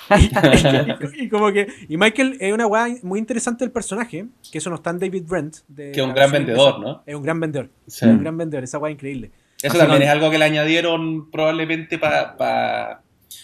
Y, 0.18 1.20
y- 1.20 1.24
y 1.26 1.30
como 1.30 1.51
que 1.51 1.68
y 1.89 1.97
Michael 1.97 2.38
es 2.39 2.53
una 2.53 2.68
weá 2.68 2.88
muy 3.03 3.20
interesante 3.20 3.64
del 3.66 3.72
personaje, 3.72 4.26
que 4.51 4.58
eso 4.58 4.70
no 4.70 4.76
está 4.78 4.91
en 4.91 4.99
David 4.99 5.24
Brent. 5.28 5.58
de 5.68 5.91
Que 5.91 5.99
es 6.01 6.05
un 6.05 6.14
gran 6.14 6.32
vendedor. 6.32 6.80
¿no? 6.80 7.03
Es 7.05 7.16
un 7.16 7.24
gran 7.24 7.39
vendedor. 7.39 7.70
Sí. 7.88 8.05
Es 8.05 8.12
un 8.12 8.20
gran 8.22 8.38
vendedor, 8.38 8.64
esa 8.64 8.78
weá 8.78 8.91
increíble. 8.91 9.32
Eso 9.62 9.70
Así 9.74 9.78
también 9.80 10.03
es 10.03 10.10
algo 10.10 10.30
que 10.30 10.38
le 10.38 10.45
añadieron 10.45 11.32
probablemente 11.32 11.97
para... 11.97 13.01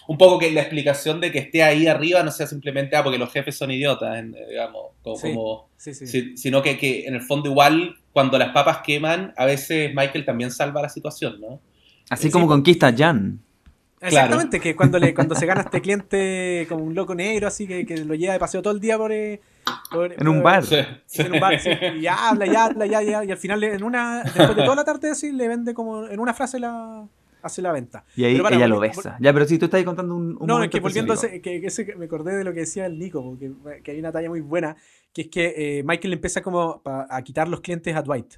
un 0.08 0.18
poco 0.18 0.38
que 0.40 0.52
la 0.52 0.62
explicación 0.62 1.20
de 1.20 1.32
que 1.32 1.40
esté 1.40 1.64
ahí 1.64 1.88
arriba 1.88 2.22
no 2.24 2.30
sea 2.32 2.46
simplemente, 2.46 2.96
ah, 2.96 3.04
porque 3.04 3.18
los 3.18 3.32
jefes 3.32 3.56
son 3.58 3.72
idiotas, 3.72 4.18
en- 4.20 4.36
digamos, 4.50 4.92
como... 5.02 5.16
Sí, 5.18 5.34
como- 5.34 5.70
sí, 5.76 5.94
sí. 5.94 6.06
si- 6.08 6.38
sino 6.38 6.62
que, 6.62 6.78
que 6.78 7.06
en 7.08 7.16
el 7.16 7.22
fondo 7.22 7.50
igual, 7.50 7.96
cuando 8.12 8.38
las 8.38 8.50
papas 8.54 8.80
queman, 8.86 9.34
a 9.38 9.46
veces 9.46 9.92
Michael 9.96 10.24
también 10.24 10.52
salva 10.52 10.82
la 10.84 10.90
situación, 10.90 11.42
¿no? 11.42 11.60
Así 12.10 12.30
como 12.30 12.48
conquista 12.48 12.88
a 12.88 12.94
Jan. 12.96 13.40
Exactamente, 14.08 14.60
que 14.60 14.76
cuando 14.76 15.00
le 15.00 15.14
cuando 15.14 15.36
se 15.36 15.46
gana 15.46 15.62
este 15.62 15.82
cliente 16.08 16.66
como 16.70 16.84
un 16.84 16.94
loco 16.96 17.16
negro, 17.16 17.48
así 17.48 17.68
que, 17.68 17.86
que 17.86 17.98
lo 17.98 18.16
lleva 18.16 18.34
de 18.34 18.40
paseo 18.40 18.62
todo 18.62 18.74
el 18.74 18.80
día 18.80 18.98
por, 18.98 19.12
eh, 19.12 19.42
por- 19.92 20.14
En 20.14 20.28
un 20.28 20.44
bar. 20.44 20.66
Sí, 20.66 20.78
sí. 21.06 21.22
en 21.22 21.34
un 21.34 21.40
bar, 21.40 21.60
sí, 21.60 21.70
y 22.00 22.08
habla, 22.08 22.46
y 22.46 22.56
habla, 22.56 22.86
ya, 22.86 23.02
ya, 23.02 23.24
y 23.24 23.32
al 23.32 23.38
final 23.38 23.64
en 23.64 23.84
una, 23.84 24.24
después 24.24 24.56
de 24.56 24.64
toda 24.64 24.76
la 24.76 24.84
tarde 24.84 25.12
así, 25.12 25.32
le 25.32 25.48
vende 25.48 25.74
como 25.74 26.08
en 26.08 26.20
una 26.20 26.34
frase 26.34 26.60
la 26.60 27.08
hace 27.42 27.62
la 27.62 27.74
venta. 27.74 28.06
Y 28.16 28.24
ahí 28.24 28.40
para, 28.40 28.56
ella 28.56 28.70
lo 28.70 28.80
besa. 28.80 29.18
Ya, 29.20 29.34
pero 29.34 29.46
si 29.46 29.58
tú 29.60 29.66
estás 29.66 29.84
contando 29.84 30.16
un, 30.16 30.38
un 30.40 30.48
no, 30.48 30.64
es 30.64 30.70
que 30.70 30.80
volviendo 30.80 31.12
a 31.12 31.16
ese- 31.18 31.42
que, 31.42 31.60
que 31.60 31.68
ese- 31.68 31.94
me 31.98 32.06
acordé 32.06 32.38
de 32.38 32.44
lo 32.46 32.54
que 32.54 32.62
decía 32.62 32.86
el 32.86 32.98
Nico, 32.98 33.22
porque 33.22 33.52
que 33.84 33.92
hay 33.92 34.00
una 34.00 34.14
talla 34.14 34.30
muy 34.30 34.40
buena, 34.40 34.78
que 35.14 35.24
es 35.24 35.28
que 35.28 35.54
eh, 35.80 35.84
Michael 35.84 36.14
empieza 36.14 36.42
como 36.42 36.82
pa- 36.82 37.06
a 37.10 37.22
quitar 37.22 37.50
los 37.50 37.60
clientes 37.60 37.94
a 37.98 38.02
Dwight. 38.02 38.36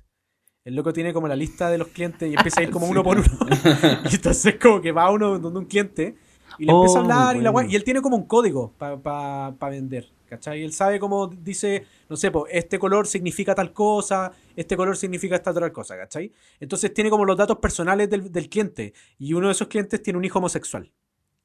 El 0.65 0.75
loco 0.75 0.91
tiene 0.91 1.13
como 1.13 1.27
la 1.27 1.35
lista 1.35 1.69
de 1.69 1.77
los 1.77 1.89
clientes 1.89 2.29
y 2.29 2.35
empieza 2.35 2.59
a 2.59 2.63
ir 2.63 2.69
como 2.71 2.87
uno 2.87 3.03
por 3.03 3.19
uno. 3.19 3.27
y 4.11 4.15
entonces 4.15 4.55
como 4.59 4.81
que 4.81 4.91
va 4.91 5.11
uno 5.11 5.37
donde 5.37 5.59
un 5.59 5.65
cliente 5.65 6.15
y 6.57 6.65
le 6.65 6.73
Oh, 6.73 6.81
empieza 6.81 6.99
a 6.99 7.01
hablar 7.03 7.37
y, 7.37 7.41
la 7.41 7.65
y 7.69 7.75
él 7.75 7.83
tiene 7.83 8.01
como 8.01 8.17
un 8.17 8.25
código 8.25 8.73
para 8.77 9.69
vender. 9.69 10.11
¿Cachai? 10.27 10.63
Él 10.63 10.73
sabe 10.73 10.99
cómo 10.99 11.27
dice, 11.27 11.85
no 12.09 12.17
sé, 12.17 12.31
po, 12.31 12.47
este 12.47 12.79
color 12.79 13.05
significa 13.05 13.53
tal 13.53 13.71
cosa, 13.71 14.31
este 14.55 14.75
color 14.75 14.97
significa 14.97 15.35
esta 15.35 15.51
otra 15.51 15.71
cosa, 15.71 15.95
¿cachai? 15.95 16.33
Entonces 16.59 16.91
tiene 16.95 17.11
como 17.11 17.25
los 17.25 17.37
datos 17.37 17.59
personales 17.59 18.09
del, 18.09 18.31
del 18.31 18.49
cliente 18.49 18.93
y 19.19 19.33
uno 19.33 19.47
de 19.47 19.51
esos 19.51 19.67
clientes 19.67 20.01
tiene 20.01 20.17
un 20.17 20.25
hijo 20.25 20.39
homosexual. 20.39 20.91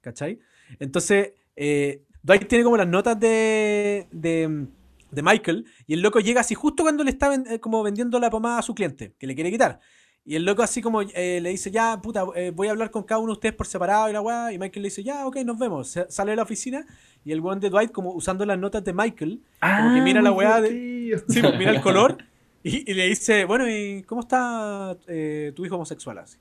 ¿Cachai? 0.01 0.39
Entonces, 0.79 1.35
eh, 1.57 2.05
Dwight 2.23 2.49
tiene 2.49 2.65
como 2.65 2.77
las 2.79 2.89
notas 2.89 3.21
de, 3.21 4.07
de, 4.11 4.67
de 5.11 5.23
Michael 5.23 5.65
y 5.87 5.95
el 5.95 6.01
loco 6.01 6.21
llega 6.21 6.41
así 6.41 6.55
justo 6.55 6.83
cuando 6.83 7.03
le 7.05 7.11
está 7.11 7.29
ven- 7.29 7.45
eh, 7.49 7.59
como 7.61 7.83
vendiendo 7.83 8.19
la 8.21 8.31
pomada 8.31 8.59
a 8.59 8.63
su 8.63 8.75
cliente, 8.75 9.15
que 9.19 9.27
le 9.27 9.35
quiere 9.35 9.51
quitar. 9.51 9.81
Y 10.25 10.37
el 10.37 10.45
loco 10.45 10.63
así 10.63 10.83
como 10.83 11.01
eh, 11.03 11.41
le 11.41 11.49
dice, 11.49 11.71
ya, 11.71 11.99
puta, 12.01 12.25
eh, 12.37 12.53
voy 12.55 12.69
a 12.69 12.73
hablar 12.73 12.91
con 12.91 13.03
cada 13.05 13.19
uno 13.21 13.29
de 13.29 13.39
ustedes 13.39 13.55
por 13.55 13.67
separado 13.67 14.11
y 14.11 14.13
la 14.13 14.21
weá. 14.21 14.53
Y 14.53 14.59
Michael 14.59 14.83
le 14.83 14.89
dice, 14.89 15.03
ya, 15.03 15.27
ok, 15.27 15.37
nos 15.47 15.59
vemos. 15.59 15.89
Se- 15.89 16.11
sale 16.11 16.33
de 16.33 16.37
la 16.37 16.43
oficina 16.43 16.85
y 17.25 17.33
el 17.33 17.41
weón 17.41 17.59
de 17.59 17.71
Dwight 17.71 17.91
como 17.91 18.13
usando 18.13 18.45
las 18.45 18.59
notas 18.59 18.85
de 18.85 18.93
Michael, 18.93 19.41
como 19.61 19.95
que 19.95 20.01
Ah, 20.01 20.03
mira 20.05 20.21
la 20.23 20.31
weá 20.33 20.61
de... 20.61 21.23
Sí, 21.27 21.41
pues, 21.41 21.59
mira 21.59 21.71
el 21.71 21.81
color 21.83 22.19
y, 22.63 22.89
y 22.91 22.95
le 22.95 23.07
dice, 23.07 23.47
bueno, 23.47 23.67
¿y 23.69 24.03
cómo 24.03 24.21
está 24.21 24.95
eh, 25.09 25.53
tu 25.57 25.65
hijo 25.65 25.77
homosexual? 25.77 26.19
Así. 26.19 26.37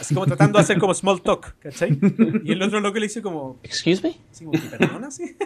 Así 0.00 0.14
como 0.14 0.26
tratando 0.26 0.58
de 0.58 0.62
hacer 0.62 0.78
como 0.78 0.94
small 0.94 1.20
talk, 1.20 1.58
¿cachai? 1.58 1.98
Y 2.44 2.52
el 2.52 2.62
otro 2.62 2.80
loco 2.80 2.98
le 2.98 3.06
dice 3.06 3.20
como, 3.20 3.58
Excuse 3.62 4.02
me? 4.02 4.16
así 4.30 4.44
como 4.44 4.58
perdona, 4.70 5.10
sí. 5.10 5.36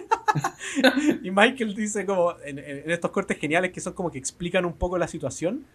y 1.23 1.31
Michael 1.31 1.73
dice 1.75 2.05
como, 2.05 2.35
en, 2.45 2.59
en 2.59 2.91
estos 2.91 3.09
cortes 3.11 3.37
geniales 3.39 3.71
que 3.71 3.81
son 3.81 3.93
como 3.93 4.11
que 4.11 4.19
explican 4.19 4.65
un 4.65 4.73
poco 4.73 4.97
la 4.97 5.07
situación, 5.07 5.65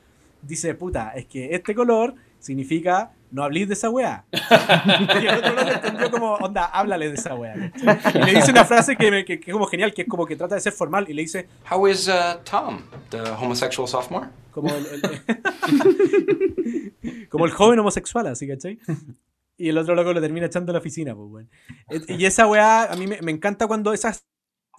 dice, 0.42 0.74
puta, 0.74 1.10
es 1.10 1.26
que 1.26 1.54
este 1.54 1.74
color 1.74 2.14
significa 2.44 3.12
no 3.30 3.42
hablís 3.42 3.66
de 3.66 3.74
esa 3.74 3.90
weá. 3.90 4.24
y 4.32 5.26
el 5.26 5.38
otro 5.38 5.54
loco 5.56 5.68
entendió 5.72 6.10
como, 6.12 6.34
onda, 6.34 6.66
háblale 6.66 7.08
de 7.08 7.14
esa 7.14 7.34
weá. 7.34 7.72
Y 8.14 8.18
le 8.24 8.32
dice 8.34 8.52
una 8.52 8.64
frase 8.64 8.94
que, 8.96 9.10
me- 9.10 9.24
que, 9.24 9.40
que 9.40 9.50
es 9.50 9.52
como 9.52 9.66
genial, 9.66 9.92
que 9.92 10.02
es 10.02 10.08
como 10.08 10.24
que 10.24 10.36
trata 10.36 10.54
de 10.54 10.60
ser 10.60 10.72
formal 10.72 11.06
y 11.08 11.14
le 11.14 11.22
dice, 11.22 11.48
How 11.68 11.88
is 11.88 12.06
uh, 12.06 12.38
Tom, 12.48 12.82
the 13.10 13.20
homosexual 13.20 13.88
sophomore? 13.88 14.28
como 14.52 14.68
el, 14.72 14.86
el- 14.86 15.02
como 17.28 17.44
el 17.46 17.50
joven 17.50 17.78
homosexual, 17.80 18.26
así, 18.28 18.46
¿cachai? 18.46 18.78
Y 19.56 19.68
el 19.68 19.78
otro 19.78 19.94
loco 19.96 20.12
lo 20.12 20.20
termina 20.20 20.46
echando 20.46 20.70
a 20.70 20.74
la 20.74 20.78
oficina, 20.78 21.14
pues, 21.14 21.28
weón. 21.28 21.50
Y 22.08 22.24
esa 22.26 22.46
weá, 22.46 22.84
a 22.84 22.96
mí 22.96 23.06
me, 23.06 23.20
me 23.20 23.32
encanta 23.32 23.66
cuando 23.66 23.92
esa, 23.92 24.16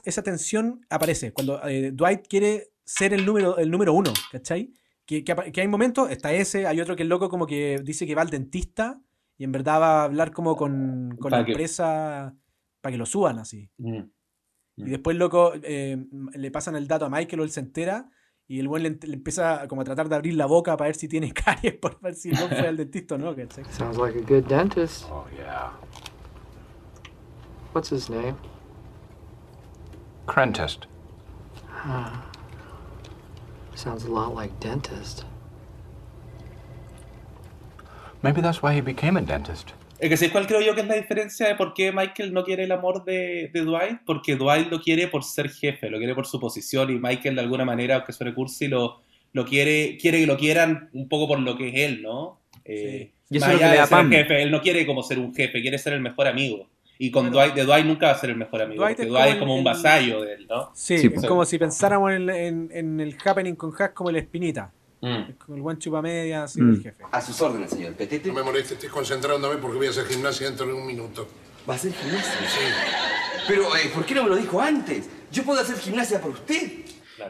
esa 0.05 0.21
tensión 0.23 0.85
aparece, 0.89 1.33
cuando 1.33 1.61
eh, 1.67 1.91
Dwight 1.93 2.27
quiere 2.27 2.69
ser 2.85 3.13
el 3.13 3.25
número, 3.25 3.57
el 3.57 3.69
número 3.71 3.93
uno, 3.93 4.13
¿cachai? 4.31 4.71
Que, 5.05 5.23
que, 5.23 5.31
apa- 5.33 5.51
que 5.51 5.61
hay 5.61 5.67
momentos, 5.67 6.09
está 6.09 6.33
ese, 6.33 6.65
hay 6.67 6.81
otro 6.81 6.95
que 6.95 7.03
el 7.03 7.09
loco 7.09 7.29
como 7.29 7.45
que 7.45 7.79
dice 7.83 8.07
que 8.07 8.15
va 8.15 8.21
al 8.23 8.29
dentista 8.29 8.99
y 9.37 9.43
en 9.43 9.51
verdad 9.51 9.79
va 9.79 10.01
a 10.01 10.03
hablar 10.05 10.31
como 10.31 10.55
con, 10.55 11.15
con 11.19 11.29
la 11.31 11.37
Para 11.37 11.45
que- 11.45 11.51
empresa 11.51 12.33
para 12.81 12.91
que 12.91 12.97
lo 12.97 13.05
suban 13.05 13.39
así. 13.39 13.69
Mm. 13.77 13.99
Y 14.77 14.83
después, 14.89 15.15
loco, 15.17 15.53
eh, 15.63 16.05
le 16.33 16.51
pasan 16.51 16.75
el 16.75 16.87
dato 16.87 17.05
a 17.05 17.09
Michael 17.09 17.39
o 17.39 17.43
él 17.43 17.49
se 17.49 17.61
entera. 17.61 18.09
Y 18.47 18.59
el 18.59 18.67
buen 18.67 18.83
le, 18.83 18.99
le 19.01 19.13
empieza 19.15 19.67
como 19.67 19.81
a 19.81 19.83
tratar 19.85 20.07
de 20.09 20.15
abrir 20.15 20.35
la 20.35 20.45
boca 20.45 20.75
para 20.77 20.89
ver 20.89 20.95
si 20.95 21.07
tiene 21.07 21.31
caries, 21.33 21.73
por 21.77 21.99
ver 22.01 22.13
si 22.13 22.29
no 22.29 22.47
fue 22.47 22.67
al 22.67 22.77
dentista 22.77 23.15
o 23.15 23.17
no. 23.17 23.33
Sounds 23.71 23.97
like 23.97 24.19
a 24.19 24.21
good 24.21 24.45
dentist. 24.47 25.05
Oh, 25.09 25.25
yeah. 25.35 25.71
What's 27.73 27.91
his 27.91 28.09
name? 28.09 28.35
Crentist. 30.27 30.85
Huh. 31.67 32.09
Sounds 33.85 34.03
a 34.05 34.09
lot 34.09 34.33
like 34.35 34.51
dentist. 34.59 35.25
Maybe 38.23 38.41
that's 38.41 38.61
why 38.63 38.73
he 38.75 38.81
became 38.81 39.15
a 39.17 39.21
dentist. 39.21 39.73
Es 39.99 40.09
que 40.09 40.17
¿sabes 40.17 40.31
cuál 40.33 40.47
creo 40.47 40.59
yo 40.61 40.75
que 40.75 40.81
es 40.81 40.87
la 40.87 40.95
diferencia 40.95 41.47
de 41.47 41.55
por 41.55 41.73
qué 41.73 41.91
Michael 41.91 42.33
no 42.33 42.43
quiere 42.43 42.63
el 42.63 42.71
amor 42.71 43.05
de, 43.05 43.49
de 43.53 43.61
Dwight? 43.61 43.99
Porque 44.05 44.35
Dwight 44.35 44.69
lo 44.71 44.81
quiere 44.81 45.07
por 45.07 45.23
ser 45.23 45.49
jefe, 45.49 45.89
lo 45.89 45.99
quiere 45.99 46.15
por 46.15 46.25
su 46.25 46.39
posición 46.39 46.89
y 46.89 46.99
Michael 46.99 47.35
de 47.35 47.41
alguna 47.41 47.63
manera, 47.63 47.95
aunque 47.97 48.11
suene 48.11 48.33
cursi, 48.33 48.67
lo, 48.67 49.01
lo 49.33 49.45
quiere, 49.45 49.97
quiere 50.01 50.19
que 50.19 50.25
lo 50.27 50.37
quieran 50.37 50.89
un 50.93 51.07
poco 51.07 51.27
por 51.27 51.39
lo 51.39 51.55
que 51.55 51.69
es 51.69 51.75
él, 51.75 52.01
¿no? 52.01 52.41
Eh, 52.65 53.11
Y 53.29 53.37
eso 53.37 53.45
más 53.45 53.53
es 53.53 53.53
lo 53.53 53.59
que 53.59 53.65
allá 53.65 53.69
le 53.69 53.75
de 53.75 53.77
da 53.77 53.87
Pam. 53.87 54.09
jefe, 54.11 54.41
él 54.41 54.51
no 54.51 54.61
quiere 54.61 54.85
como 54.85 55.03
ser 55.03 55.19
un 55.19 55.33
jefe, 55.33 55.61
quiere 55.61 55.77
ser 55.77 55.93
el 55.93 56.01
mejor 56.01 56.27
amigo. 56.27 56.67
Y 56.97 57.11
con. 57.11 57.29
Dwight, 57.31 57.53
de 57.53 57.63
Dwight 57.65 57.85
nunca 57.85 58.07
va 58.07 58.11
a 58.13 58.17
ser 58.17 58.29
el 58.29 58.37
mejor 58.37 58.61
amigo, 58.61 58.81
Dwight 58.83 58.97
porque 58.97 59.07
es 59.07 59.13
Dwight 59.13 59.33
es 59.33 59.39
como 59.39 59.53
el- 59.53 59.57
un 59.59 59.63
vasallo 59.65 60.21
de 60.21 60.33
él, 60.33 60.47
¿no? 60.49 60.71
Sí, 60.73 60.97
Sí, 60.97 61.07
es 61.07 61.13
pues. 61.13 61.25
como 61.27 61.43
si 61.45 61.57
pensáramos 61.57 62.11
en, 62.11 62.29
en- 62.29 62.69
en 62.73 62.99
el 62.99 63.17
happening 63.23 63.55
con 63.55 63.71
Hack 63.71 63.93
como 63.93 64.09
el 64.09 64.15
espinita. 64.17 64.71
Mm. 65.01 65.07
Es 65.29 65.35
como 65.35 65.55
el 65.57 65.61
buen 65.61 65.77
chupamedia, 65.77 66.43
así 66.43 66.61
Mm. 66.61 66.69
el 66.75 66.81
jefe. 66.81 67.03
A 67.11 67.21
sus 67.21 67.39
órdenes, 67.41 67.69
señor 67.71 67.93
Petete. 67.93 68.29
No 68.29 68.35
me 68.35 68.43
moleste, 68.43 68.75
estoy 68.75 68.89
concentrándome 68.89 69.57
porque 69.57 69.77
voy 69.77 69.87
a 69.87 69.89
hacer 69.89 70.05
gimnasia 70.05 70.47
dentro 70.47 70.65
de 70.65 70.73
un 70.73 70.85
minuto. 70.87 71.27
¿Va 71.69 71.73
a 71.73 71.75
hacer 71.75 71.91
gimnasia? 71.93 72.31
Sí. 72.47 73.43
Pero, 73.47 73.63
eh, 73.75 73.91
¿por 73.93 74.05
qué 74.05 74.15
no 74.15 74.23
me 74.23 74.29
lo 74.29 74.35
dijo 74.37 74.59
antes? 74.61 75.09
Yo 75.31 75.43
puedo 75.43 75.59
hacer 75.61 75.77
gimnasia 75.77 76.19
por 76.21 76.31
usted. 76.31 76.71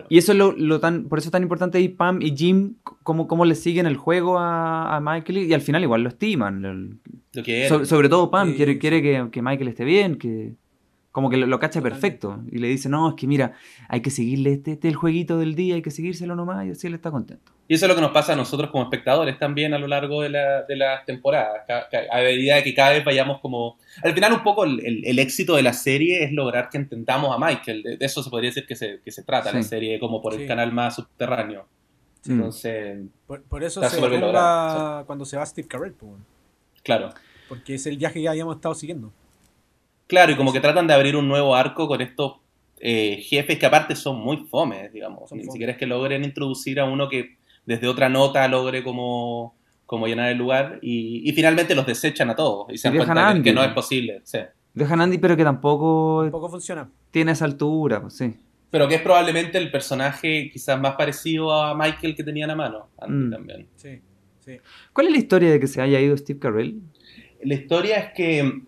Y 0.10 0.18
eso 0.18 0.32
es 0.32 0.38
lo, 0.38 0.52
lo 0.54 0.80
tan, 0.80 1.06
por 1.06 1.20
eso 1.20 1.28
es 1.28 1.32
tan 1.32 1.44
importante 1.44 1.78
ahí 1.78 1.90
Pam 1.90 2.22
y 2.22 2.36
Jim, 2.36 2.76
cómo, 3.04 3.28
cómo 3.28 3.46
le 3.46 3.56
siguen 3.56 3.86
el 3.86 3.98
juego 3.98 4.40
a, 4.40 4.96
a 4.96 5.00
Michael 5.00 5.38
y, 5.40 5.54
al 5.54 5.62
final 5.62 5.84
igual 5.84 6.02
lo 6.04 6.10
estiman. 6.10 7.00
Lo 7.34 7.44
que 7.44 7.68
so- 7.70 7.76
era. 7.78 7.86
sobre 7.86 8.10
todo 8.10 8.32
Pam, 8.32 8.50
Sí, 8.52 8.56
quiere, 8.56 8.78
quiere 8.80 9.02
que, 9.02 9.28
que 9.32 9.42
Michael 9.42 9.68
esté 9.70 9.86
bien, 9.86 10.18
que 10.18 10.54
como 11.16 11.30
que 11.30 11.38
lo, 11.38 11.48
lo 11.48 11.60
cacha 11.60 11.82
perfecto. 11.82 12.42
Y 12.52 12.58
le 12.58 12.68
dice, 12.68 12.90
no, 12.90 13.08
es 13.08 13.16
que 13.16 13.26
mira, 13.26 13.54
hay 13.88 14.02
que 14.02 14.10
seguirle 14.12 14.52
este, 14.52 14.74
este 14.74 14.90
es 14.90 14.92
el 14.94 14.98
jueguito 14.98 15.38
del 15.40 15.56
día, 15.56 15.76
hay 15.76 15.82
que 15.82 15.90
seguírselo 15.90 16.36
nomás 16.36 16.66
y 16.66 16.72
así 16.72 16.88
él 16.88 16.94
está 16.96 17.10
contento. 17.10 17.54
Y 17.70 17.76
eso 17.76 17.86
es 17.86 17.90
lo 17.90 17.96
que 17.96 18.02
nos 18.02 18.12
pasa 18.12 18.34
a 18.34 18.36
nosotros 18.36 18.70
como 18.70 18.84
espectadores 18.84 19.40
también 19.40 19.74
a 19.74 19.80
lo 19.80 19.88
largo 19.88 20.22
de, 20.22 20.30
la, 20.30 20.64
de 20.64 20.76
las 20.76 21.06
temporadas. 21.06 21.62
A 22.12 22.18
medida 22.18 22.56
de 22.58 22.64
que 22.64 22.74
cada 22.74 22.90
vez 22.90 23.06
vayamos 23.06 23.40
como... 23.40 23.78
Al 24.04 24.14
final 24.14 24.34
un 24.34 24.44
poco 24.44 24.66
el, 24.66 24.86
el- 24.86 25.06
el 25.06 25.20
éxito 25.20 25.56
de 25.56 25.64
la 25.64 25.72
serie 25.72 26.26
es 26.26 26.34
lograr 26.34 26.68
que 26.70 26.78
entendamos 26.78 27.34
a 27.34 27.40
Michael. 27.40 27.82
De, 27.82 27.96
de 27.96 28.06
eso 28.06 28.22
se 28.22 28.30
podría 28.30 28.50
decir 28.50 28.68
que 28.68 28.76
se, 28.76 29.00
que 29.00 29.10
se 29.12 29.24
trata 29.24 29.54
la 29.54 29.64
serie, 29.64 29.98
como 30.02 30.22
por 30.22 30.34
el 30.34 30.46
canal 30.46 30.74
más 30.74 30.96
subterráneo. 30.98 31.66
Entonces, 32.28 32.98
Por, 33.26 33.42
por 33.44 33.64
eso 33.64 33.82
se 33.88 34.02
logrado, 34.02 35.06
cuando 35.06 35.24
se 35.24 35.38
va 35.38 35.46
Steve 35.46 35.68
Carell, 35.68 35.94
claro. 36.84 37.12
porque 37.48 37.76
es 37.76 37.86
el 37.86 37.98
viaje 37.98 38.20
que 38.22 38.28
habíamos 38.28 38.56
estado 38.58 38.76
siguiendo. 38.76 39.14
Claro, 40.08 40.32
y 40.32 40.36
como 40.36 40.54
que 40.54 40.60
tratan 40.60 40.88
de 40.88 40.94
abrir 40.94 41.16
un 41.16 41.28
nuevo 41.28 41.56
arco 41.56 41.88
con 41.88 42.02
estos 42.02 42.34
eh, 42.80 43.18
jefes 43.28 43.58
que 43.58 43.66
aparte 43.66 43.96
son 43.96 44.20
muy 44.20 44.38
fomes, 44.50 44.92
digamos. 44.94 45.30
Son 45.30 45.38
Ni 45.38 45.44
fome. 45.46 45.54
siquiera 45.54 45.72
es 45.72 45.78
que 45.78 45.86
logren 45.88 46.24
introducir 46.24 46.80
a 46.80 46.86
uno 46.86 47.10
que 47.10 47.38
desde 47.66 47.88
otra 47.88 48.10
nota 48.10 48.48
logre 48.48 48.84
como, 48.84 49.56
como 49.86 50.06
llenar 50.08 50.30
el 50.32 50.38
lugar 50.38 50.78
y, 50.82 51.28
y 51.28 51.34
finalmente 51.34 51.74
los 51.74 51.86
desechan 51.88 52.30
a 52.30 52.36
todos 52.36 52.68
y 52.72 52.78
se 52.78 52.88
dan 52.90 52.94
dejan 52.98 53.08
cuenta 53.08 53.22
que, 53.24 53.32
Andy, 53.38 53.44
que 53.50 53.54
no 53.54 53.64
es 53.64 53.74
posible. 53.74 54.22
sí. 54.24 54.40
Dejan 54.76 55.00
a 55.00 55.06
Andy, 55.06 55.18
pero 55.20 55.38
que 55.38 55.44
tampoco 55.46 56.20
Tampoco 56.24 56.50
funciona. 56.50 56.90
tiene 57.10 57.32
esa 57.32 57.46
altura, 57.46 58.02
pues 58.02 58.18
sí. 58.18 58.34
Pero 58.70 58.90
que 58.90 58.96
es 58.96 59.02
probablemente 59.02 59.58
el 59.58 59.72
personaje 59.72 60.50
quizás 60.52 60.78
más 60.82 60.96
parecido 60.98 61.54
a 61.54 61.74
Michael 61.76 62.14
que 62.14 62.24
tenían 62.26 62.50
a 62.52 62.56
mano, 62.56 62.90
Andy 63.00 63.28
Mm. 63.28 63.32
también. 63.32 63.68
Sí, 63.78 64.02
sí. 64.42 64.58
¿Cuál 64.92 65.08
es 65.08 65.14
la 65.14 65.18
historia 65.20 65.50
de 65.50 65.60
que 65.62 65.68
se 65.68 65.82
haya 65.82 66.00
ido 66.02 66.16
Steve 66.18 66.40
Carell? 66.40 66.82
La 67.42 67.54
historia 67.54 67.98
es 68.00 68.14
que 68.14 68.62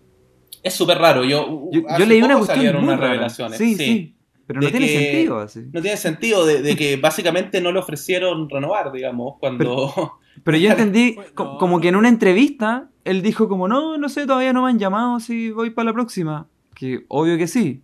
es 0.68 0.74
súper 0.74 0.98
raro. 0.98 1.24
Yo, 1.24 1.68
Yo, 1.72 1.82
hace 1.88 2.00
yo 2.00 2.06
leí 2.06 2.22
una 2.22 2.36
cuestión 2.36 2.56
salieron 2.58 2.84
muy 2.84 2.94
unas 2.94 3.00
revelaciones. 3.00 3.58
Sí, 3.58 3.74
sí, 3.76 4.16
pero 4.46 4.60
no 4.60 4.68
tiene 4.70 4.86
que- 4.86 4.98
sentido 4.98 5.38
así. 5.40 5.60
No 5.72 5.82
tiene 5.82 5.96
sentido 5.96 6.46
de, 6.46 6.62
de 6.62 6.76
que 6.76 6.96
básicamente 6.96 7.60
no 7.60 7.72
le 7.72 7.78
ofrecieron 7.80 8.48
renovar, 8.48 8.92
digamos, 8.92 9.34
cuando... 9.40 10.18
Pero 10.44 10.56
yo 10.58 10.70
entendí 10.70 11.16
co- 11.34 11.58
como 11.58 11.80
que 11.80 11.88
en 11.88 11.96
una 11.96 12.08
entrevista 12.08 12.88
él 13.04 13.22
dijo 13.22 13.48
como, 13.48 13.68
no, 13.68 13.98
no 13.98 14.08
sé, 14.08 14.26
todavía 14.26 14.52
no 14.52 14.62
me 14.64 14.70
han 14.70 14.78
llamado 14.78 15.18
si 15.20 15.50
voy 15.50 15.70
para 15.70 15.86
la 15.86 15.92
próxima. 15.94 16.46
Que 16.74 17.04
obvio 17.08 17.36
que 17.38 17.46
sí. 17.48 17.82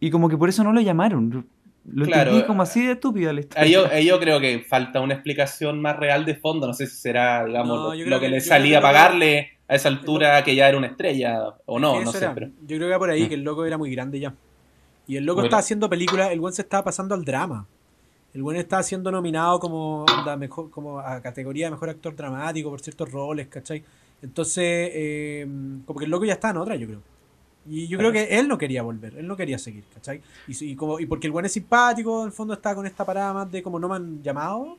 Y 0.00 0.10
como 0.10 0.28
que 0.28 0.36
por 0.36 0.48
eso 0.48 0.64
no 0.64 0.72
lo 0.72 0.80
llamaron. 0.80 1.46
Lo 1.90 2.04
Claro, 2.04 2.30
entendí 2.30 2.46
como 2.46 2.62
así 2.62 2.84
de 2.84 2.92
estúpida 2.92 3.32
la 3.32 3.40
historia. 3.40 3.62
Ahí 3.64 3.72
yo, 3.72 3.86
ahí 3.90 4.06
yo 4.06 4.18
creo 4.20 4.40
que 4.40 4.60
falta 4.60 5.00
una 5.00 5.14
explicación 5.14 5.80
más 5.80 5.96
real 5.96 6.24
de 6.26 6.34
fondo. 6.34 6.66
No 6.66 6.74
sé 6.74 6.86
si 6.86 6.96
será, 6.96 7.44
digamos, 7.46 7.76
No, 7.78 7.94
lo, 8.04 8.20
que, 8.20 8.26
que- 8.26 8.30
le 8.30 8.40
salía 8.40 8.78
a 8.78 8.82
pagarle 8.82 9.57
a 9.68 9.74
esa 9.74 9.88
altura 9.88 10.42
que 10.42 10.54
ya 10.54 10.68
era 10.68 10.78
una 10.78 10.86
estrella 10.88 11.54
o 11.66 11.78
no, 11.78 12.00
no 12.02 12.10
sé. 12.12 12.18
era. 12.18 12.34
Pero... 12.34 12.48
Yo 12.62 12.66
creo 12.76 12.80
que 12.80 12.86
era 12.86 12.98
por 12.98 13.10
ahí, 13.10 13.24
Mm. 13.24 13.28
que 13.28 13.34
el 13.34 13.42
loco 13.42 13.64
era 13.64 13.78
muy 13.78 13.90
grande 13.90 14.18
ya. 14.18 14.34
Y 15.06 15.16
el 15.16 15.24
loco 15.24 15.36
Bueno. 15.36 15.46
estaba 15.46 15.60
haciendo 15.60 15.88
películas, 15.88 16.30
el 16.32 16.40
buen 16.40 16.52
se 16.54 16.62
estaba 16.62 16.84
pasando 16.84 17.14
al 17.14 17.24
drama. 17.24 17.66
El 18.34 18.42
buen 18.42 18.56
estaba 18.56 18.82
siendo 18.82 19.10
nominado 19.10 19.58
como, 19.58 20.04
onda, 20.04 20.36
mejor, 20.36 20.70
como 20.70 21.00
a 21.00 21.20
categoría 21.22 21.66
de 21.66 21.70
mejor 21.72 21.88
actor 21.90 22.14
dramático 22.14 22.68
por 22.70 22.80
ciertos 22.80 23.10
roles, 23.10 23.48
¿cachai? 23.48 23.82
Entonces, 24.22 24.64
eh, 24.94 25.46
como 25.86 25.98
que 25.98 26.04
el 26.04 26.10
loco 26.10 26.24
ya 26.24 26.34
está 26.34 26.50
en 26.50 26.58
otra, 26.58 26.76
yo 26.76 26.86
creo. 26.86 27.02
Y 27.66 27.86
yo 27.88 27.98
creo 27.98 28.12
que 28.12 28.38
él 28.38 28.48
no 28.48 28.56
quería 28.56 28.82
volver, 28.82 29.14
él 29.16 29.26
no 29.26 29.36
quería 29.36 29.58
seguir, 29.58 29.84
¿cachai? 29.92 30.22
Y, 30.46 30.64
y 30.72 30.74
como, 30.76 30.98
y 31.00 31.06
porque 31.06 31.26
el 31.26 31.32
buen 31.32 31.44
es 31.46 31.52
simpático, 31.52 32.20
en 32.22 32.26
el 32.26 32.32
fondo 32.32 32.54
está 32.54 32.74
con 32.74 32.86
esta 32.86 33.04
parada 33.04 33.32
más 33.34 33.50
de 33.52 33.62
como 33.62 33.78
no 33.78 33.88
me 33.88 33.96
han 33.96 34.22
llamado, 34.22 34.76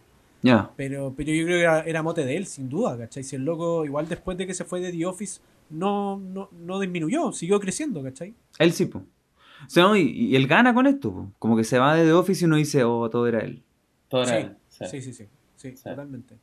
Pero, 0.78 1.14
pero 1.18 1.32
yo 1.32 1.46
creo 1.46 1.58
que 1.58 1.62
era, 1.62 1.80
era 1.82 2.04
mote 2.04 2.24
de 2.26 2.38
él, 2.38 2.46
sin 2.46 2.70
duda, 2.70 2.98
¿cachai? 2.98 3.24
Si 3.24 3.36
el 3.36 3.44
loco, 3.44 3.84
igual 3.86 4.08
después 4.08 4.38
de 4.38 4.48
que 4.48 4.54
se 4.54 4.64
fue 4.66 4.80
de 4.80 4.92
The 4.92 5.06
Office, 5.06 5.42
no, 5.70 6.18
no, 6.18 6.50
no 6.66 6.80
disminuyó, 6.80 7.32
siguió 7.32 7.60
creciendo, 7.60 8.02
¿cachai? 8.04 8.34
Él 8.58 8.72
sí, 8.72 8.86
po. 8.86 9.00
O 9.00 9.70
sea, 9.70 9.84
no, 9.84 9.96
y, 9.98 10.02
y 10.10 10.36
él 10.36 10.48
gana 10.48 10.74
con 10.74 10.88
esto, 10.88 11.12
po. 11.12 11.32
Como 11.40 11.58
que 11.58 11.64
se 11.66 11.78
va 11.80 11.96
de 11.96 12.06
The 12.06 12.14
Office 12.14 12.44
y 12.44 12.48
uno 12.48 12.56
dice, 12.56 12.84
oh, 12.86 13.10
todo 13.10 13.28
era 13.28 13.40
él. 13.40 13.62
Todo 14.08 14.24
era 14.24 14.32
Sí, 14.32 14.38
él, 14.48 14.56
sí. 14.70 14.86
sí, 14.90 15.02
sí, 15.02 15.14
sí, 15.14 15.26
sí, 15.58 15.72
Sí. 15.76 15.84
totalmente. 15.84 16.36
es 16.36 16.40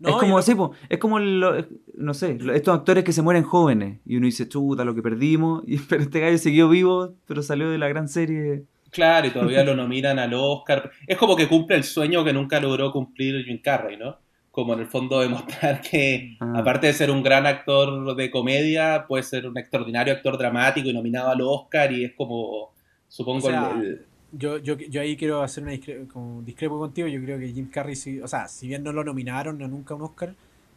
No, 0.00 0.18
como 0.18 0.36
así, 0.38 0.54
po. 0.56 0.72
Es 0.88 0.98
como, 0.98 1.18
lo- 1.20 1.64
no 1.94 2.14
sé, 2.14 2.38
estos 2.54 2.74
actores 2.76 3.04
que 3.04 3.12
se 3.12 3.22
mueren 3.22 3.44
jóvenes. 3.44 4.00
Y 4.04 4.16
uno 4.16 4.26
dice, 4.26 4.48
chuta, 4.48 4.84
lo 4.84 4.94
que 4.96 5.02
perdimos. 5.02 5.62
Y, 5.68 5.78
pero 5.78 6.02
este 6.02 6.18
gallo 6.20 6.38
siguió 6.38 6.68
vivo, 6.68 7.14
pero 7.26 7.42
salió 7.42 7.70
de 7.70 7.78
la 7.78 7.86
gran 7.88 8.08
serie. 8.08 8.64
Claro, 8.90 9.26
y 9.26 9.30
todavía 9.30 9.64
lo 9.64 9.74
nominan 9.74 10.18
al 10.18 10.32
Oscar. 10.34 10.90
Es 11.06 11.16
como 11.18 11.36
que 11.36 11.48
cumple 11.48 11.76
el 11.76 11.84
sueño 11.84 12.24
que 12.24 12.32
nunca 12.32 12.58
logró 12.60 12.90
cumplir 12.92 13.44
Jim 13.44 13.60
Carrey, 13.62 13.96
¿no? 13.96 14.16
Como 14.50 14.72
en 14.74 14.80
el 14.80 14.86
fondo 14.86 15.20
demostrar 15.20 15.80
que, 15.82 16.36
Ah. 16.40 16.54
aparte 16.56 16.86
de 16.88 16.92
ser 16.92 17.10
un 17.10 17.22
gran 17.22 17.46
actor 17.46 18.14
de 18.16 18.30
comedia, 18.30 19.04
puede 19.06 19.22
ser 19.22 19.46
un 19.46 19.56
extraordinario 19.58 20.14
actor 20.14 20.36
dramático 20.38 20.88
y 20.88 20.92
nominado 20.94 21.30
al 21.30 21.40
Oscar 21.42 21.92
y 21.92 22.04
es 22.04 22.12
como, 22.14 22.72
supongo, 23.08 23.46
O 23.46 23.50
sea, 23.50 23.72
el- 23.78 23.86
el- 23.86 24.04
Yo, 24.32 24.58
yo, 24.58 24.76
yo 24.76 25.00
ahí 25.00 25.16
quiero 25.16 25.42
hacer 25.42 25.62
una 25.64 25.72
discre- 25.72 26.06
como 26.08 26.42
discrepo 26.42 26.78
contigo. 26.78 27.08
Yo 27.08 27.18
creo 27.22 27.38
que 27.38 27.48
Jim 27.48 27.70
Carrey, 27.70 27.96
sí, 27.96 28.20
o 28.20 28.28
sea, 28.28 28.46
si 28.48 28.68
bien 28.68 28.82
no 28.82 28.92
lo 28.92 29.02
nominaron 29.04 29.62
a 29.62 29.68
nunca 29.68 29.94
un 29.94 30.02
Oscar, 30.02 30.34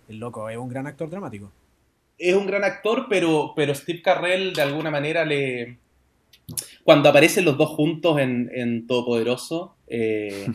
el 0.08 0.20
loco 0.20 0.48
es 0.50 0.58
un 0.58 0.70
gran 0.70 0.88
actor 0.88 1.10
dramático. 1.10 1.52
es 2.18 2.36
un 2.36 2.46
gran 2.46 2.64
actor, 2.64 3.08
pero, 3.10 3.52
pero 3.56 3.74
Steve 3.74 4.02
Carrell 4.02 4.54
de 4.54 4.62
alguna 4.62 4.92
manera 4.92 5.26
le... 5.26 5.80
Cuando 6.84 7.10
aparecen 7.10 7.46
los 7.46 7.58
dos 7.58 7.70
juntos 7.70 8.20
en, 8.20 8.50
en 8.54 8.88
Todopoderoso, 8.88 9.76
eh, 9.88 10.48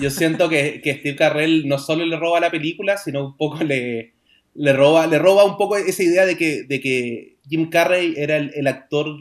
yo 0.00 0.10
siento 0.10 0.48
que, 0.48 0.80
que 0.82 0.94
Steve 0.94 1.16
Carrell 1.16 1.66
no 1.68 1.78
solo 1.78 2.04
le 2.04 2.16
roba 2.16 2.40
la 2.40 2.50
película, 2.50 2.96
sino 2.96 3.24
un 3.24 3.36
poco 3.36 3.62
le, 3.64 4.14
le, 4.54 4.72
roba, 4.72 5.06
le 5.06 5.18
roba 5.18 5.44
un 5.44 5.56
poco 5.56 5.76
esa 5.76 6.02
idea 6.02 6.26
de 6.26 6.36
que, 6.36 6.64
de 6.64 6.80
que 6.80 7.36
Jim 7.48 7.70
Carrey 7.70 8.14
era 8.16 8.36
el, 8.36 8.52
el 8.54 8.66
actor 8.66 9.16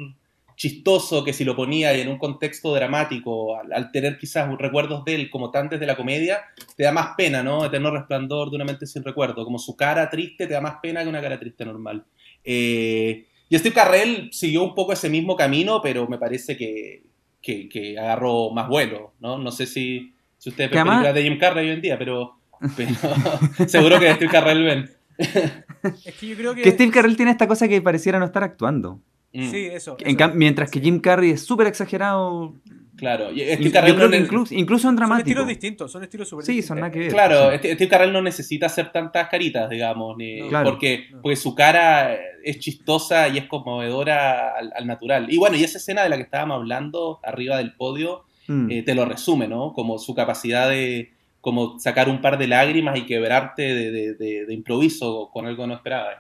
chistoso 0.60 1.24
que 1.24 1.32
si 1.32 1.46
lo 1.46 1.56
ponía 1.56 1.94
en 1.94 2.10
un 2.10 2.18
contexto 2.18 2.76
dramático, 2.76 3.56
al, 3.58 3.72
al 3.72 3.92
tener 3.94 4.18
quizás 4.18 4.46
recuerdos 4.58 5.06
de 5.06 5.16
él 5.16 5.30
como 5.30 5.52
tan 5.52 5.70
desde 5.70 5.86
la 5.86 5.96
comedia, 5.96 6.42
te 6.76 6.84
da 6.84 6.92
más 6.92 7.16
pena, 7.16 7.42
¿no? 7.42 7.64
Eterno 7.64 7.92
resplandor 7.92 8.50
de 8.50 8.58
una 8.58 8.66
mente 8.66 8.86
sin 8.86 9.02
recuerdo. 9.02 9.46
Como 9.46 9.58
su 9.58 9.78
cara 9.78 10.10
triste 10.10 10.48
te 10.48 10.54
da 10.54 10.60
más 10.60 10.76
pena 10.82 11.02
que 11.02 11.08
una 11.08 11.22
cara 11.22 11.40
triste 11.40 11.64
normal. 11.64 12.04
Eh, 12.44 13.29
y 13.50 13.58
Steve 13.58 13.76
Carrell 13.76 14.30
siguió 14.32 14.64
un 14.64 14.76
poco 14.76 14.94
ese 14.94 15.10
mismo 15.10 15.36
camino, 15.36 15.82
pero 15.82 16.08
me 16.08 16.18
parece 16.18 16.56
que, 16.56 17.04
que, 17.42 17.68
que 17.68 17.98
agarró 17.98 18.52
más 18.52 18.68
vuelo, 18.68 19.14
¿no? 19.20 19.38
No 19.38 19.52
sé 19.52 19.66
si, 19.66 20.14
si 20.38 20.50
ustedes 20.50 20.70
ven 20.72 20.84
películas 20.86 21.16
de 21.16 21.24
Jim 21.24 21.38
Carrey 21.40 21.68
hoy 21.68 21.74
en 21.74 21.82
día, 21.82 21.98
pero, 21.98 22.38
pero 22.78 22.92
seguro 23.68 24.00
que 24.00 24.14
Steve 24.14 24.32
Carrell 24.32 24.64
ven. 24.64 24.90
Es 26.06 26.16
que 26.16 26.28
yo 26.28 26.36
creo 26.36 26.54
que. 26.56 26.62
Que 26.62 26.72
Steve 26.72 26.92
Carell 26.92 27.16
tiene 27.16 27.32
esta 27.32 27.48
cosa 27.48 27.68
que 27.68 27.82
pareciera 27.82 28.20
no 28.20 28.26
estar 28.26 28.44
actuando. 28.44 29.00
Mm, 29.32 29.50
Sí, 29.50 29.66
eso. 29.66 29.96
En 30.00 30.20
eso. 30.20 30.32
mientras 30.36 30.70
que 30.70 30.82
Jim 30.82 31.00
Carrey 31.00 31.32
es 31.32 31.42
súper 31.42 31.68
exagerado. 31.68 32.56
Claro. 33.00 33.32
Y 33.32 33.40
Steve 33.42 33.72
Carrell 33.72 33.98
no 33.98 34.16
incluso, 34.16 34.54
incluso 34.54 34.90
en 34.90 34.98
Son 34.98 35.18
estilos 35.18 35.48
distintos, 35.48 35.92
son 35.92 36.04
estilos 36.04 36.30
súper 36.30 36.46
Sí, 36.46 36.62
son 36.62 36.80
nada 36.80 36.92
que 36.92 37.00
ver. 37.00 37.12
Claro, 37.12 37.52
Sí. 37.52 37.58
Steve 37.74 37.88
Carell 37.88 38.14
no 38.14 38.22
necesita 38.22 38.68
hacer 38.68 38.92
tantas 38.92 39.28
caritas, 39.30 39.70
digamos, 39.70 40.16
ni, 40.18 40.42
No. 40.42 40.50
Claro. 40.50 40.70
porque, 40.72 41.08
No. 41.12 41.22
porque 41.22 41.36
su 41.36 41.56
cara 41.56 42.16
es 42.44 42.60
chistosa 42.60 43.28
y 43.30 43.38
es 43.38 43.46
conmovedora 43.46 44.52
al, 44.58 44.72
al 44.76 44.88
natural. 44.88 45.32
Y 45.32 45.38
bueno, 45.38 45.56
y 45.58 45.64
esa 45.64 45.78
escena 45.78 46.04
de 46.04 46.10
la 46.10 46.18
que 46.18 46.24
estábamos 46.24 46.56
hablando 46.58 47.20
arriba 47.24 47.58
del 47.58 47.74
podio 47.74 48.24
Mm. 48.48 48.72
eh, 48.72 48.84
te 48.84 48.96
lo 48.96 49.06
resume, 49.06 49.48
¿no? 49.48 49.74
Como 49.74 50.00
su 50.00 50.16
capacidad 50.16 50.68
de 50.70 51.12
como 51.40 51.80
sacar 51.80 52.10
un 52.10 52.20
par 52.20 52.38
de 52.38 52.48
lágrimas 52.48 52.98
y 52.98 53.06
quebrarte 53.06 53.62
de, 53.62 53.92
de- 53.92 54.14
de- 54.16 54.46
de 54.46 54.54
improviso 54.54 55.30
con 55.32 55.46
algo 55.46 55.64
que 55.64 55.68
no 55.68 55.74
esperabas. 55.76 56.16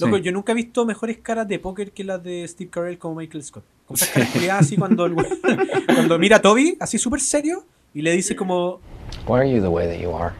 Loco, 0.00 0.16
Sí. 0.16 0.22
yo 0.22 0.32
nunca 0.32 0.52
he 0.52 0.54
visto 0.54 0.86
mejores 0.86 1.18
caras 1.18 1.46
de 1.46 1.58
póker 1.58 1.92
que 1.92 2.02
las 2.02 2.22
de 2.22 2.48
Steve 2.48 2.70
Carell 2.70 2.96
como 2.98 3.16
Michael 3.16 3.44
Scott. 3.44 3.64
Como 3.90 3.96
esas 3.96 4.10
caras 4.10 4.60
así 4.60 4.76
cuando, 4.76 5.04
el 5.04 5.16
cuando 5.86 6.16
mira 6.16 6.36
a 6.36 6.40
Toby, 6.40 6.76
así 6.78 6.96
súper 6.96 7.18
serio, 7.18 7.64
y 7.92 8.02
le 8.02 8.12
dice 8.12 8.36
como, 8.36 8.80
Why 9.26 9.40
are 9.40 9.50
you 9.50 9.60
the 9.60 9.66
way 9.66 9.88
that 9.88 10.00
you 10.00 10.14
are? 10.14 10.32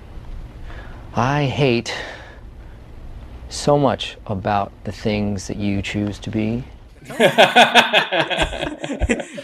I 1.16 1.50
hate 1.50 1.90
so 3.48 3.76
much 3.76 4.16
about 4.26 4.70
the 4.84 4.92
things 4.92 5.48
that 5.48 5.56
you 5.56 5.82
choose 5.82 6.20
to 6.20 6.30
be. 6.30 6.62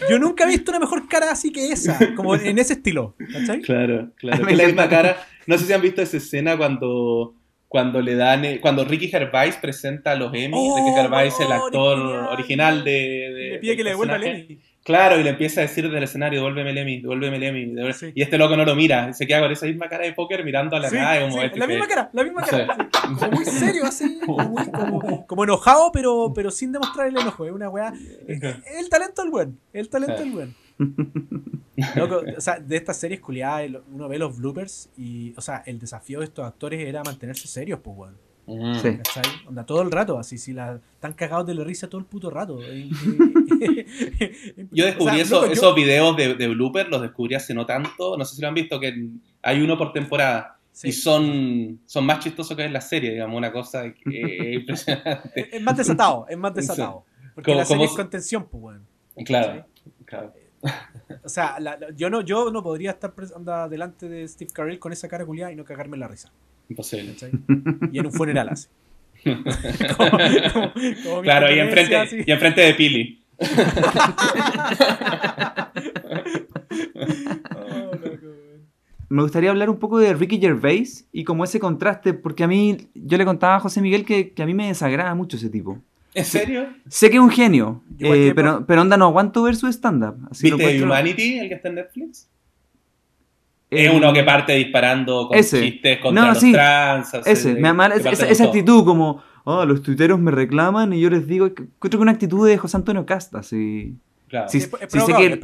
yo 0.09 0.19
nunca 0.19 0.45
he 0.45 0.47
visto 0.47 0.71
una 0.71 0.79
mejor 0.79 1.05
cara 1.09 1.29
así 1.29 1.51
que 1.51 1.69
esa, 1.73 2.15
como 2.15 2.33
en 2.35 2.57
ese 2.59 2.75
estilo, 2.75 3.13
¿cachai? 3.33 3.59
Claro, 3.59 4.11
claro. 4.15 4.47
Es 4.49 4.57
la 4.57 4.67
misma 4.67 4.87
cara. 4.87 5.17
No 5.47 5.57
sé 5.57 5.65
si 5.65 5.73
han 5.73 5.81
visto 5.81 6.01
esa 6.01 6.15
escena 6.15 6.55
cuando, 6.55 7.33
cuando 7.67 8.01
le 8.01 8.15
dan, 8.15 8.45
eh, 8.45 8.59
cuando 8.61 8.85
Ricky 8.85 9.09
Gervais 9.09 9.55
presenta 9.57 10.11
a 10.11 10.15
los 10.15 10.33
Emmy. 10.33 10.53
Oh, 10.57 10.77
Ricky 10.77 10.91
Gervais, 11.01 11.33
el 11.39 11.47
weón, 11.47 11.61
actor 11.61 11.99
original 12.31 12.83
de, 12.83 13.49
le 13.53 13.59
pide 13.59 13.75
que 13.75 13.83
le 13.83 13.89
devuelva 13.91 14.15
el. 14.15 14.23
Emmy. 14.23 14.59
Claro, 14.85 15.19
y 15.19 15.23
le 15.25 15.31
empieza 15.31 15.59
a 15.59 15.63
decir 15.63 15.83
desde 15.83 15.97
el 15.97 16.03
escenario, 16.05 16.39
devuélveme 16.39 16.69
el 16.69 16.77
Emmy, 16.77 17.01
devuélveme 17.01 17.35
el 17.35 17.43
Emmy. 17.43 17.65
devuélveme". 17.65 17.93
Sí. 17.93 18.11
Y 18.15 18.21
este 18.21 18.37
loco 18.37 18.55
no 18.55 18.63
lo 18.63 18.73
mira, 18.73 19.11
se 19.11 19.27
queda 19.27 19.41
con 19.41 19.51
esa 19.51 19.65
misma 19.65 19.89
cara 19.89 20.05
de 20.05 20.13
póker 20.13 20.45
mirando 20.45 20.77
a 20.77 20.79
la 20.79 20.89
Sí, 20.89 20.95
nada. 20.95 21.19
como 21.19 21.33
sí, 21.33 21.45
este 21.45 21.59
la 21.59 21.67
misma 21.67 21.87
cara, 21.87 22.09
la 22.13 22.23
misma 22.23 22.41
cara. 22.43 22.87
Como 23.03 23.31
muy 23.31 23.43
serio, 23.45 23.83
así, 23.85 24.17
como, 24.25 24.47
muy- 24.47 24.71
como- 24.71 25.27
como 25.27 25.43
enojado, 25.43 25.91
pero, 25.91 26.31
pero 26.33 26.51
sin 26.51 26.71
demostrar 26.71 27.07
el 27.07 27.17
enojo. 27.17 27.45
Es 27.45 27.51
una 27.51 27.67
weá. 27.69 27.91
Es 28.29 28.41
el 28.79 28.87
talento 28.89 29.23
del 29.23 29.31
buen. 29.31 29.59
El 29.73 29.89
talento 29.89 30.21
del 30.21 30.31
buen. 30.31 30.55
Loco, 31.95 32.21
o 32.37 32.41
sea, 32.41 32.59
de 32.59 32.75
estas 32.75 32.97
series 32.97 33.19
culiadas, 33.19 33.69
uno 33.91 34.07
ve 34.07 34.17
los 34.19 34.37
bloopers 34.37 34.89
y, 34.97 35.33
o 35.37 35.41
sea, 35.41 35.63
el 35.65 35.79
desafío 35.79 36.19
de 36.19 36.25
estos 36.25 36.45
actores 36.45 36.87
era 36.87 37.03
mantenerse 37.03 37.47
serios, 37.47 37.79
pues, 37.83 37.97
weón. 37.97 38.17
Ujú. 38.47 38.75
Sí. 38.75 38.97
Onda, 39.47 39.65
todo 39.65 39.81
el 39.81 39.91
rato, 39.91 40.17
así, 40.17 40.37
si 40.37 40.53
la, 40.53 40.79
están 40.93 41.11
cagados 41.13 41.45
de 41.47 41.53
la 41.53 41.65
risa 41.65 41.89
todo 41.89 41.99
el 41.99 42.05
puto 42.07 42.29
rato. 42.29 42.59
Yo 44.71 44.85
descubrí 44.85 45.11
O 45.11 45.15
sea, 45.15 45.21
eso- 45.21 45.35
loco, 45.35 45.47
yo- 45.47 45.53
esos 45.53 45.75
videos 45.75 46.15
de, 46.15 46.35
de 46.35 46.47
blooper, 46.47 46.87
los 46.89 47.01
descubrí 47.01 47.35
hace 47.35 47.53
no 47.53 47.65
tanto. 47.65 48.17
No 48.17 48.25
sé 48.25 48.35
si 48.35 48.41
lo 48.41 48.47
han 48.47 48.53
visto, 48.53 48.79
que 48.79 49.09
hay 49.41 49.61
uno 49.61 49.77
por 49.77 49.91
temporada. 49.93 50.57
Sí. 50.71 50.89
Y 50.89 50.91
son, 50.91 51.79
son 51.85 52.05
más 52.05 52.19
chistosos 52.19 52.55
que 52.55 52.63
en 52.63 52.73
la 52.73 52.81
serie, 52.81 53.11
digamos, 53.11 53.35
una 53.37 53.51
cosa 53.51 53.91
que- 53.93 54.53
impresionante. 54.61 55.55
Es 55.55 55.61
más 55.61 55.75
desatado, 55.75 56.25
es 56.29 56.37
más 56.37 56.53
desatado. 56.53 57.03
Porque 57.35 57.51
Como- 57.51 57.59
la 57.59 57.65
serie 57.65 57.85
como- 57.85 57.91
es 57.91 57.95
contención, 57.97 58.47
pues, 58.49 58.63
weón. 58.63 58.85
Claro, 59.25 59.65
claro. 60.05 60.33
O 61.23 61.29
sea, 61.29 61.59
la- 61.59 61.77
la- 61.77 61.91
yo, 61.91 62.09
no, 62.09 62.21
yo 62.21 62.51
no 62.51 62.63
podría 62.63 62.91
estar 62.91 63.13
delante 63.69 64.07
de 64.09 64.27
Steve 64.27 64.51
Carell 64.53 64.79
con 64.79 64.91
esa 64.93 65.07
cara 65.07 65.25
culiada 65.25 65.51
y 65.51 65.55
no 65.55 65.63
cagarme 65.65 65.97
la 65.97 66.07
risa. 66.07 66.31
Imposible. 66.69 67.13
¿cachai? 67.13 67.31
Y 67.91 67.99
en 67.99 68.05
un 68.05 68.11
funeral 68.13 68.49
así. 68.49 68.67
Como- 69.23 69.43
como- 70.11 70.73
como 71.03 71.17
mi 71.17 71.23
Claro, 71.23 71.53
y 71.53 71.59
enfrente, 71.59 71.97
así. 71.97 72.17
y 72.25 72.31
enfrente 72.31 72.61
de 72.61 72.73
Pili. 72.75 73.23
Oh. 77.55 77.71
Me 79.09 79.21
gustaría 79.21 79.49
hablar 79.49 79.69
un 79.69 79.79
poco 79.79 79.99
de 79.99 80.13
Ricky 80.13 80.37
Gervais 80.39 81.07
y 81.13 81.23
como 81.23 81.45
ese 81.45 81.59
contraste, 81.61 82.13
porque 82.13 82.43
a 82.43 82.47
mí, 82.47 82.77
yo 82.93 83.17
le 83.17 83.23
contaba 83.23 83.55
a 83.55 83.59
José 83.61 83.81
Miguel 83.81 84.03
que, 84.05 84.33
que 84.33 84.43
a 84.43 84.45
mí 84.45 84.53
me 84.53 84.67
desagrada 84.67 85.15
mucho 85.15 85.37
ese 85.37 85.49
tipo. 85.49 85.79
¿En 86.17 86.25
serio? 86.25 86.67
Sé 86.89 87.09
que 87.09 87.17
es 87.17 87.21
un 87.21 87.29
genio, 87.29 87.83
eh, 87.99 88.33
pero, 88.35 88.65
pero 88.65 88.81
onda, 88.81 88.97
no 88.97 89.05
aguanto 89.05 89.43
ver 89.43 89.55
su 89.55 89.67
stand-up. 89.67 90.15
Así 90.31 90.49
lo 90.49 90.57
¿Viste 90.57 90.83
Humanity, 90.83 91.39
el 91.39 91.47
que 91.49 91.55
está 91.55 91.69
en 91.69 91.75
Netflix? 91.75 92.27
Es 93.69 93.91
uno 93.93 94.13
que 94.13 94.23
parte 94.23 94.53
disparando 94.53 95.27
con 95.27 95.37
Ese. 95.37 95.61
chistes 95.61 95.99
contra 95.99 96.21
No, 96.23 96.29
los 96.29 96.39
sí. 96.39 96.51
trans. 96.53 97.13
hace- 97.13 97.31
Ese, 97.31 97.53
me 97.55 97.67
ama- 97.67 97.89
que 97.91 98.09
esa, 98.09 98.43
actitud 98.45 98.85
como, 98.85 99.21
oh, 99.43 99.65
los 99.65 99.81
tuiteros 99.83 100.19
me 100.19 100.31
reclaman 100.31 100.93
y 100.93 101.01
yo 101.01 101.09
les 101.09 101.27
digo, 101.27 101.53
que- 101.53 101.63
encuentro 101.63 101.99
que 101.99 102.03
una 102.03 102.13
actitud 102.13 102.47
de 102.47 102.57
José 102.57 102.77
Antonio 102.77 103.05
Casta, 103.05 103.39
así. 103.39 103.95
Claro. 104.29 104.47
Sí, 104.49 104.57
Es, 104.59 104.63
es 104.65 104.69
sí 104.71 104.77
sé 104.79 104.87
provocador, 104.89 105.17
que 105.19 105.25
es 105.27 105.33
él-. 105.33 105.39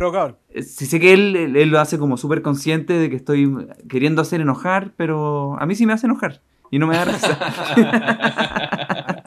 Eh, 0.60 0.64
Sí 0.64 0.86
sé 0.86 1.00
que 1.00 1.14
él, 1.14 1.36
él- 1.36 1.56
él 1.58 1.70
lo 1.70 1.80
hace 1.80 1.98
como 2.00 2.18
súper 2.18 2.42
consciente 2.42 2.94
de 2.94 3.10
que 3.10 3.16
estoy 3.18 3.54
queriendo 3.90 4.22
hacer 4.22 4.42
enojar, 4.42 4.94
pero 4.98 5.56
a 5.60 5.66
mí 5.66 5.76
sí 5.76 5.86
me 5.86 5.94
hace 5.94 6.08
enojar 6.08 6.42
y 6.72 6.80
no 6.80 6.88
me 6.88 6.96
da 6.96 7.06
risa. 7.06 7.38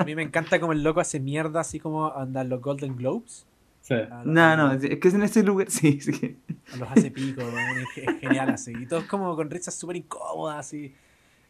A 0.07 0.09
mí 0.09 0.15
me 0.15 0.23
encanta 0.23 0.61
como 0.61 0.73
el 0.73 0.85
loco 0.85 1.01
hace 1.01 1.19
mierda, 1.19 1.61
así 1.61 1.81
como 1.81 2.15
andan 2.15 2.49
los 2.49 2.61
Golden 2.63 2.95
Globes. 2.97 3.45
Sí. 3.83 3.95
No, 4.25 4.57
no, 4.57 4.73
es 4.73 4.81
que 5.01 5.09
es 5.09 5.15
en 5.15 5.23
ese 5.25 5.43
lugar, 5.43 5.69
sí, 5.71 6.01
sí. 6.01 6.37
los 6.79 6.89
hace 6.91 7.11
pico, 7.11 7.43
weón, 7.43 7.79
es, 7.97 8.05
es 8.09 8.21
genial 8.21 8.51
así. 8.51 8.73
Y 8.81 8.87
todos 8.87 9.05
como 9.05 9.35
con 9.35 9.51
risas 9.51 9.75
súper 9.75 9.97
incómodas, 9.97 10.59
así. 10.67 10.95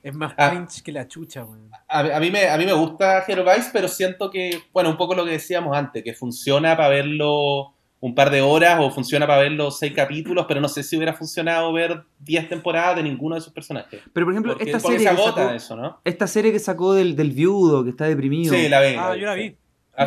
Es 0.02 0.14
más 0.14 0.32
Ah. 0.38 0.50
cringe 0.50 0.82
que 0.82 0.92
la 0.92 1.07
chucha, 1.07 1.44
weón. 1.44 1.68
A, 1.88 2.00
a 2.16 2.20
mí 2.20 2.30
me, 2.30 2.48
a 2.48 2.57
mí 2.57 2.64
me 2.64 2.72
gusta 2.72 3.20
Gervais, 3.22 3.68
pero 3.72 3.88
siento 3.88 4.30
que, 4.30 4.62
bueno, 4.72 4.88
un 4.90 4.96
poco 4.96 5.14
lo 5.14 5.24
que 5.26 5.32
decíamos 5.32 5.76
antes, 5.76 6.02
que 6.02 6.14
funciona 6.14 6.76
para 6.76 6.88
verlo 6.88 7.74
un 8.01 8.14
par 8.14 8.30
de 8.30 8.42
horas 8.42 8.78
o 8.80 8.90
funciona 8.90 9.26
para 9.26 9.40
verlo 9.40 9.70
seis 9.70 9.92
capítulos, 9.94 10.44
pero 10.47 10.61
no 10.61 10.68
sé 10.68 10.82
si 10.82 10.97
hubiera 10.97 11.14
funcionado 11.14 11.72
ver 11.72 12.03
10 12.20 12.49
temporadas 12.49 12.97
de 12.97 13.03
ninguno 13.03 13.34
de 13.34 13.40
sus 13.40 13.53
personajes. 13.53 14.01
Pero 14.12 14.26
por 14.26 14.32
ejemplo, 14.34 14.53
Porque, 14.53 14.64
esta 14.70 14.78
porque 14.80 14.99
serie, 14.99 15.16
se 15.16 15.24
sacó, 15.24 15.51
eso, 15.51 15.76
¿no? 15.76 16.01
esta 16.05 16.26
serie 16.26 16.53
que 16.53 16.59
sacó 16.59 16.92
del, 16.94 17.16
del 17.16 17.32
viudo, 17.32 17.82
que 17.84 17.90
está 17.90 18.05
deprimido, 18.07 18.55
Sí, 18.55 18.68
la 18.68 18.80
vi. 18.82 18.94
Ah, 18.99 19.16
yo 19.16 19.26
la 19.26 19.34
vi. 19.34 19.49
sí. 19.51 19.57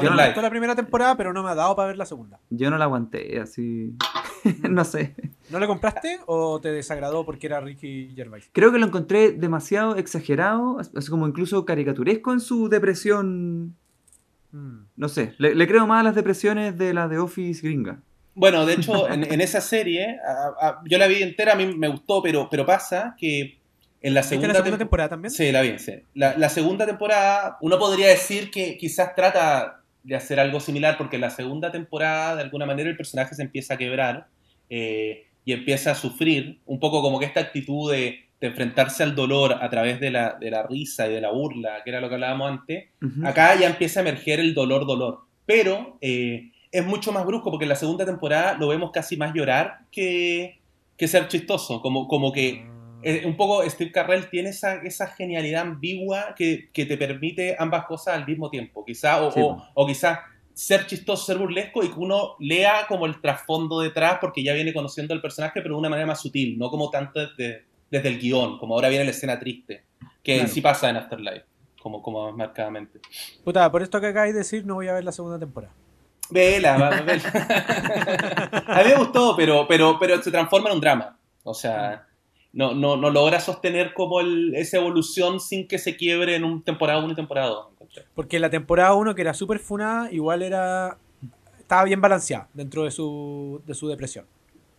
Yo 0.04 0.10
no 0.12 0.16
me 0.18 0.26
gustó 0.26 0.44
la 0.44 0.52
primera 0.52 0.76
temporada, 0.76 1.18
pero 1.18 1.34
no 1.34 1.42
me 1.42 1.50
ha 1.50 1.56
dado 1.56 1.76
para 1.76 1.88
ver 1.88 1.98
la 1.98 2.06
segunda. 2.06 2.40
yo 2.52 2.70
no 2.70 2.78
la 2.78 2.86
aguanté, 2.86 3.40
así. 3.40 3.96
no 4.70 4.86
sé. 4.86 5.16
¿No 5.50 5.60
la 5.60 5.66
compraste 5.66 6.20
o 6.28 6.62
te 6.62 6.72
desagradó 6.72 7.26
porque 7.26 7.48
era 7.48 7.60
Ricky 7.60 8.14
Gervais? 8.16 8.48
Creo 8.54 8.72
que 8.72 8.78
lo 8.78 8.86
encontré 8.86 9.32
demasiado 9.32 9.96
exagerado, 9.96 10.78
así 10.80 11.10
como 11.10 11.28
incluso 11.28 11.66
caricaturesco 11.66 12.32
en 12.34 12.40
su 12.40 12.70
depresión. 12.70 13.76
Mm. 14.52 14.80
No 14.96 15.10
sé, 15.10 15.34
le, 15.38 15.54
le 15.56 15.68
creo 15.68 15.86
más 15.88 16.02
a 16.02 16.04
las 16.04 16.16
depresiones 16.16 16.78
de 16.78 16.94
la 16.94 17.08
de 17.08 17.20
Office 17.20 17.62
gringa. 17.66 18.00
Bueno, 18.36 18.66
de 18.66 18.74
hecho, 18.76 19.10
en, 19.12 19.24
en 19.32 19.42
esa 19.42 19.62
serie, 19.62 20.18
a- 20.26 20.68
a- 20.68 20.82
yo 20.86 20.98
la 20.98 21.08
vi 21.08 21.22
entera, 21.22 21.54
a 21.54 21.56
mí 21.56 21.68
me 21.68 21.88
gustó, 21.88 22.22
pero, 22.22 22.48
pero 22.50 22.66
pasa 22.66 23.16
que 23.18 23.60
en 24.02 24.14
la 24.14 24.22
¿Viste 24.22 24.36
segunda, 24.36 24.48
la 24.54 24.54
segunda 24.56 24.76
tem- 24.78 24.80
temporada 24.80 25.10
también? 25.10 25.32
Sí, 25.32 25.52
la 25.52 25.62
vi, 25.62 25.78
sí. 25.78 25.94
La, 26.16 26.38
la 26.38 26.50
segunda 26.50 26.86
temporada, 26.86 27.58
uno 27.62 27.78
podría 27.78 28.08
decir 28.08 28.50
que 28.50 28.78
quizás 28.78 29.14
trata 29.16 29.84
de 30.04 30.16
hacer 30.16 30.40
algo 30.40 30.60
similar, 30.62 30.98
porque 30.98 31.18
en 31.18 31.22
la 31.22 31.30
segunda 31.30 31.72
temporada, 31.72 32.36
de 32.38 32.42
alguna 32.44 32.66
manera, 32.66 32.90
el 32.90 32.96
personaje 32.98 33.36
se 33.36 33.42
empieza 33.44 33.74
a 33.74 33.78
quebrar 33.78 34.28
eh, 34.70 35.26
y 35.46 35.52
empieza 35.52 35.92
a 35.92 35.96
sufrir, 35.96 36.60
un 36.66 36.80
poco 36.80 37.02
como 37.02 37.20
que 37.20 37.26
esta 37.26 37.42
actitud 37.42 37.92
de, 37.92 38.26
de 38.40 38.48
enfrentarse 38.48 39.04
al 39.04 39.16
dolor 39.16 39.58
a 39.62 39.70
través 39.70 40.00
de 40.00 40.12
la, 40.12 40.38
de 40.40 40.50
la 40.50 40.64
risa 40.64 41.08
y 41.08 41.14
de 41.14 41.22
la 41.22 41.32
burla, 41.32 41.82
que 41.84 41.90
era 41.90 42.00
lo 42.00 42.08
que 42.08 42.16
hablábamos 42.16 42.52
antes, 42.52 42.90
acá 43.24 43.56
ya 43.60 43.68
empieza 43.68 44.00
a 44.00 44.04
emerger 44.04 44.40
el 44.40 44.54
dolor-dolor. 44.54 45.20
Pero 45.46 45.98
eh, 46.00 46.52
es 46.72 46.86
mucho 46.86 47.12
más 47.12 47.26
brusco, 47.26 47.52
porque 47.52 47.66
en 47.66 47.70
la 47.70 47.76
segunda 47.76 48.06
temporada 48.06 48.54
lo 48.58 48.68
vemos 48.68 48.92
casi 48.92 49.18
más 49.18 49.34
llorar 49.34 49.80
que, 49.92 50.60
que 50.96 51.08
ser 51.08 51.28
chistoso, 51.28 51.82
como, 51.82 52.08
como 52.08 52.32
que 52.32 52.66
eh, 53.02 53.24
un 53.26 53.36
poco 53.36 53.68
Steve 53.70 53.92
Carrell 53.92 54.30
tiene 54.30 54.50
esa, 54.50 54.76
esa 54.84 55.08
genialidad 55.08 55.62
ambigua 55.62 56.34
que, 56.36 56.70
que 56.72 56.86
te 56.86 56.98
permite 56.98 57.56
ambas 57.60 57.86
cosas 57.86 58.16
al 58.16 58.26
mismo 58.26 58.50
tiempo. 58.50 58.86
Quizá, 58.86 59.22
o, 59.22 59.32
Sí, 59.32 59.40
o, 59.42 59.58
po. 59.58 59.64
o 59.74 59.88
quizá 59.88 60.22
ser 60.54 60.86
chistoso, 60.86 61.26
ser 61.26 61.38
burlesco 61.38 61.84
y 61.84 61.88
que 61.90 62.00
uno 62.00 62.36
lea 62.40 62.86
como 62.88 63.06
el 63.06 63.22
trasfondo 63.22 63.80
detrás 63.80 64.18
porque 64.20 64.44
ya 64.44 64.54
viene 64.54 64.74
conociendo 64.74 65.14
al 65.14 65.22
personaje, 65.22 65.62
pero 65.62 65.76
de 65.76 65.80
una 65.80 65.90
manera 65.90 66.06
más 66.08 66.22
sutil, 66.22 66.58
no 66.58 66.70
como 66.70 66.90
tanto 66.90 67.22
desde, 67.22 67.64
desde 67.92 68.10
el 68.10 68.20
guion, 68.20 68.58
como 68.60 68.76
ahora 68.76 68.90
viene 68.90 69.06
la 69.06 69.12
escena 69.12 69.40
triste, 69.40 69.84
que 70.24 70.36
Claro. 70.36 70.50
sí 70.50 70.62
pasa 70.62 70.90
en 70.90 70.98
Afterlife, 70.98 71.46
como, 71.82 72.02
como 72.02 72.28
más 72.28 72.36
marcadamente. 72.36 73.00
Puta, 73.44 73.72
por 73.72 73.82
esto 73.82 74.00
que 74.02 74.08
acabáis 74.08 74.34
de 74.34 74.40
decir, 74.40 74.66
no 74.66 74.76
voy 74.76 74.88
a 74.88 74.94
ver 74.94 75.04
la 75.04 75.12
segunda 75.12 75.40
temporada. 75.40 75.74
Vela, 76.30 77.02
vela. 77.02 77.24
A 78.68 78.84
mí 78.84 78.90
me 78.90 78.96
gustó, 78.98 79.36
pero, 79.36 79.66
pero, 79.68 79.98
pero 80.00 80.22
se 80.22 80.30
transforma 80.30 80.70
en 80.70 80.76
un 80.76 80.82
drama. 80.82 81.18
O 81.44 81.54
sea, 81.56 82.06
no, 82.54 82.74
no, 82.76 82.98
no 82.98 83.10
logra 83.10 83.40
sostener 83.40 83.94
como 83.96 84.20
el- 84.20 84.54
esa 84.56 84.78
evolución 84.78 85.40
sin 85.40 85.68
que 85.68 85.80
se 85.80 85.96
quiebre 85.96 86.36
en 86.36 86.44
un 86.44 86.64
temporada 86.64 87.00
1 87.04 87.14
y 87.14 87.16
temporada 87.16 87.48
2. 87.50 87.68
Porque 88.14 88.40
la 88.40 88.52
temporada 88.52 88.94
1, 88.94 89.16
que 89.16 89.22
era 89.22 89.34
súper 89.34 89.58
funada, 89.58 90.12
igual 90.12 90.44
era. 90.44 90.98
Estaba 91.58 91.84
bien 91.86 92.00
balanceada 92.02 92.48
dentro 92.54 92.84
de 92.84 92.92
su, 92.92 93.62
de 93.66 93.74
su 93.74 93.88
depresión. 93.88 94.26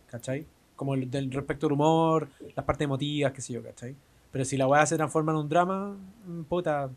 ¿Cachai? 0.07 0.45
Como 0.81 0.95
el, 0.95 1.11
del 1.11 1.31
respecto 1.31 1.67
al 1.67 1.73
humor, 1.73 2.27
las 2.55 2.65
partes 2.65 2.85
emotivas, 2.85 3.31
qué 3.33 3.39
sé 3.39 3.53
yo, 3.53 3.61
¿cachai? 3.61 3.95
Pero 4.31 4.43
si 4.43 4.57
la 4.57 4.67
weá 4.67 4.83
se 4.87 4.95
transforma 4.95 5.31
en 5.31 5.37
un 5.37 5.47
drama, 5.47 5.95
mm, 6.25 6.41
puta. 6.45 6.89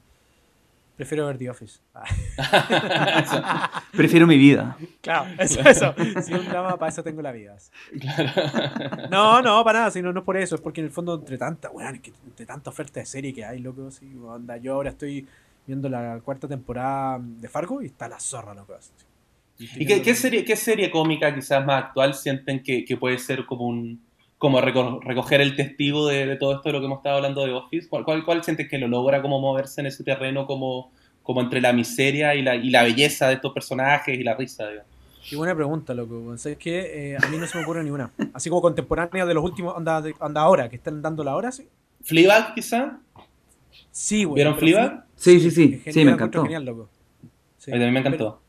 Prefiero 0.97 1.26
ver 1.26 1.37
The 1.37 1.51
Office. 1.51 1.80
Ah. 2.39 3.82
Prefiero 3.93 4.26
mi 4.26 4.39
vida. 4.39 4.78
Claro, 5.03 5.26
eso, 5.39 5.61
eso. 5.61 5.95
Si 5.99 6.32
es 6.32 6.41
un 6.41 6.49
drama, 6.49 6.78
para 6.78 6.89
eso 6.89 7.03
tengo 7.03 7.20
la 7.20 7.30
vida. 7.30 7.59
No, 9.11 9.43
no, 9.43 9.62
para 9.62 9.80
nada, 9.80 9.91
si 9.91 10.01
no, 10.01 10.18
es 10.18 10.24
por 10.24 10.39
eso, 10.39 10.55
es 10.55 10.62
porque 10.62 10.80
en 10.80 10.87
el 10.87 10.91
fondo 10.91 11.16
entre 11.16 11.37
tanta, 11.37 11.68
weón, 11.68 12.01
entre 12.24 12.47
tanta 12.47 12.70
oferta 12.70 13.01
de 13.01 13.07
serie 13.07 13.35
que 13.35 13.45
hay, 13.45 13.59
loco, 13.59 13.91
sí, 13.91 14.11
onda, 14.24 14.57
yo 14.57 14.72
ahora 14.72 14.89
estoy 14.91 15.28
viendo 15.66 15.91
la 15.91 16.20
cuarta 16.24 16.49
temporada 16.49 17.20
de 17.20 17.49
Fargo 17.51 17.82
y 17.82 17.87
está 17.87 18.09
la 18.09 18.18
zorra, 18.18 18.55
loco. 18.55 18.72
así. 18.72 18.93
¿Y 19.59 19.87
qué, 19.87 20.03
qué 20.03 20.15
serie, 20.15 20.45
qué 20.45 20.57
serie 20.57 20.91
cómica 20.91 21.35
quizás 21.35 21.65
más 21.65 21.85
actual 21.85 22.15
sienten 22.15 22.63
que, 22.63 22.85
que 22.85 22.97
puede 22.97 23.19
ser 23.19 23.47
como 23.47 23.67
un 23.67 24.03
como 24.37 24.61
reco- 24.61 25.01
recoger 25.03 25.41
el 25.41 25.57
testigo 25.57 26.09
de, 26.09 26.27
de 26.27 26.37
todo 26.37 26.57
esto 26.57 26.69
de 26.69 26.73
lo 26.75 26.81
que 26.81 26.87
hemos 26.87 26.99
estado 26.99 27.17
hablando 27.17 27.47
de 27.47 27.53
Office? 27.53 27.89
¿Cuál, 27.89 28.05
cuál, 28.05 28.25
cuál 28.25 28.43
sientes 28.45 28.69
que 28.69 28.77
lo 28.79 28.89
logra 28.89 29.23
como 29.23 29.41
moverse 29.41 29.81
en 29.81 29.87
ese 29.87 30.05
terreno 30.05 30.47
como, 30.47 30.91
como 31.23 31.41
entre 31.41 31.61
la 31.63 31.73
miseria 31.73 32.35
y 32.35 32.43
la, 32.43 32.57
y 32.57 32.69
la 32.69 32.83
belleza 32.83 33.29
de 33.29 33.35
estos 33.35 33.53
personajes 33.55 34.19
y 34.19 34.23
la 34.25 34.35
risa? 34.35 34.69
digamos? 34.69 34.91
Qué 35.31 35.37
buena 35.37 35.55
pregunta, 35.55 35.95
loco. 35.95 36.37
¿Sabes 36.37 36.59
qué? 36.59 37.13
Eh, 37.13 37.17
a 37.17 37.27
mí 37.31 37.39
no 37.39 37.47
se 37.47 37.57
me 37.57 37.65
ocurre 37.65 37.83
ninguna. 37.85 38.11
Así 38.35 38.51
como 38.51 38.61
contemporánea 38.61 39.25
de 39.25 39.33
los 39.33 39.43
últimos, 39.45 39.75
anda, 39.77 40.03
de- 40.03 40.15
anda 40.21 40.43
ahora, 40.43 40.69
que 40.69 40.77
están 40.77 41.01
dando 41.01 41.25
la 41.25 41.37
hora, 41.37 41.51
sí. 41.51 41.67
¿Fleabag, 42.03 42.55
quizá? 42.55 42.99
Sí, 43.91 44.25
güey. 44.25 44.35
¿Vieron 44.35 44.59
Fleabag? 44.59 45.05
Sí, 45.17 45.41
sí, 45.41 45.51
sí. 45.51 45.81
Sí, 45.91 46.05
me 46.05 46.11
encantó. 46.13 46.43
Genial, 46.43 46.65
loco. 46.67 46.91
Sí. 47.57 47.71
A 47.71 47.75
mí 47.75 47.81
también 47.81 47.95
me 47.95 48.01
encantó. 48.01 48.19
Pero 48.19 48.44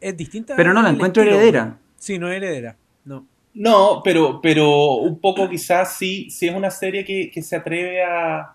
es 0.00 0.16
distinta. 0.16 0.54
Pero 0.56 0.72
no 0.72 0.82
la 0.82 0.90
encuentro 0.90 1.22
estilo, 1.22 1.38
heredera. 1.38 1.78
Sí, 1.96 2.18
no 2.18 2.30
es 2.30 2.36
heredera. 2.36 2.76
No. 3.04 3.26
No, 3.52 4.00
pero, 4.04 4.40
pero 4.40 4.94
un 4.96 5.18
poco 5.20 5.48
quizás 5.48 5.96
sí, 5.96 6.30
sí 6.30 6.46
es 6.48 6.54
una 6.54 6.70
serie 6.70 7.04
que, 7.04 7.30
que 7.30 7.42
se 7.42 7.56
atreve 7.56 8.02
a 8.04 8.54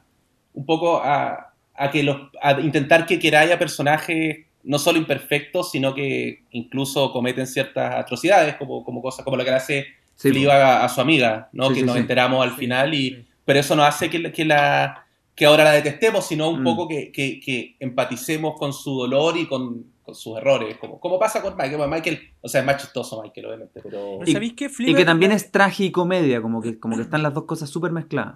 un 0.53 0.65
poco 0.65 0.97
a, 1.03 1.53
a 1.75 1.91
que 1.91 2.01
los 2.01 2.29
a 2.41 2.53
intentar 2.61 3.05
que 3.05 3.19
quiera 3.19 3.41
haya 3.41 3.59
personajes 3.59 4.45
no 4.63 4.79
solo 4.79 4.97
imperfectos, 4.97 5.69
sino 5.71 5.93
que 5.93 6.43
incluso 6.51 7.11
cometen 7.11 7.45
ciertas 7.45 7.93
atrocidades, 7.95 8.55
como, 8.55 8.83
como 8.83 9.01
cosas 9.01 9.23
como 9.25 9.37
lo 9.37 9.43
que 9.43 9.51
le 9.51 9.57
hace 9.57 9.85
Sí, 10.15 10.47
a, 10.47 10.85
a 10.85 10.89
su 10.89 11.01
amiga, 11.01 11.49
¿no? 11.51 11.67
Sí, 11.67 11.73
que 11.73 11.79
sí, 11.81 11.85
nos 11.85 11.95
sí. 11.95 11.99
enteramos 12.01 12.41
al 12.41 12.55
final 12.55 12.93
y 12.93 13.25
pero 13.43 13.59
eso 13.59 13.75
no 13.75 13.83
hace 13.83 14.09
que, 14.09 14.31
que 14.31 14.45
la 14.45 15.05
que 15.35 15.45
ahora 15.45 15.65
la 15.65 15.71
detestemos, 15.73 16.25
sino 16.25 16.49
un 16.49 16.61
Mm. 16.61 16.63
poco 16.63 16.87
que, 16.87 17.11
que- 17.11 17.41
que 17.41 17.75
empaticemos 17.81 18.57
con 18.57 18.71
su 18.71 18.97
dolor 18.97 19.35
y 19.35 19.45
con, 19.45 19.83
con 20.05 20.15
sus 20.15 20.37
errores, 20.37 20.77
como, 20.77 20.99
como 20.99 21.17
pasa 21.19 21.41
con 21.41 21.53
Michael. 21.55 21.77
Bueno, 21.77 21.91
Michael, 21.95 22.19
o 22.41 22.47
sea, 22.47 22.61
es 22.61 22.67
más 22.67 22.81
chistoso 22.81 23.21
Michael, 23.21 23.47
obviamente, 23.47 23.81
pero... 23.83 24.17
Pero 24.19 24.31
¿sabéis 24.31 24.53
qué? 24.53 24.69
Y 24.79 24.93
que 24.93 25.03
también 25.05 25.31
es 25.31 25.51
traje 25.51 25.85
y 25.85 25.91
comedia, 25.91 26.41
como 26.41 26.61
que, 26.61 26.79
como 26.79 26.95
que 26.95 27.01
están 27.01 27.23
las 27.23 27.33
dos 27.33 27.45
cosas 27.45 27.69
súper 27.69 27.91
mezcladas. 27.91 28.35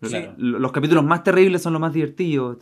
Claro. 0.00 0.34
Los, 0.36 0.60
los 0.60 0.72
capítulos 0.72 1.04
más 1.04 1.22
terribles 1.22 1.62
son 1.62 1.72
los 1.72 1.80
más 1.80 1.92
divertidos. 1.92 2.58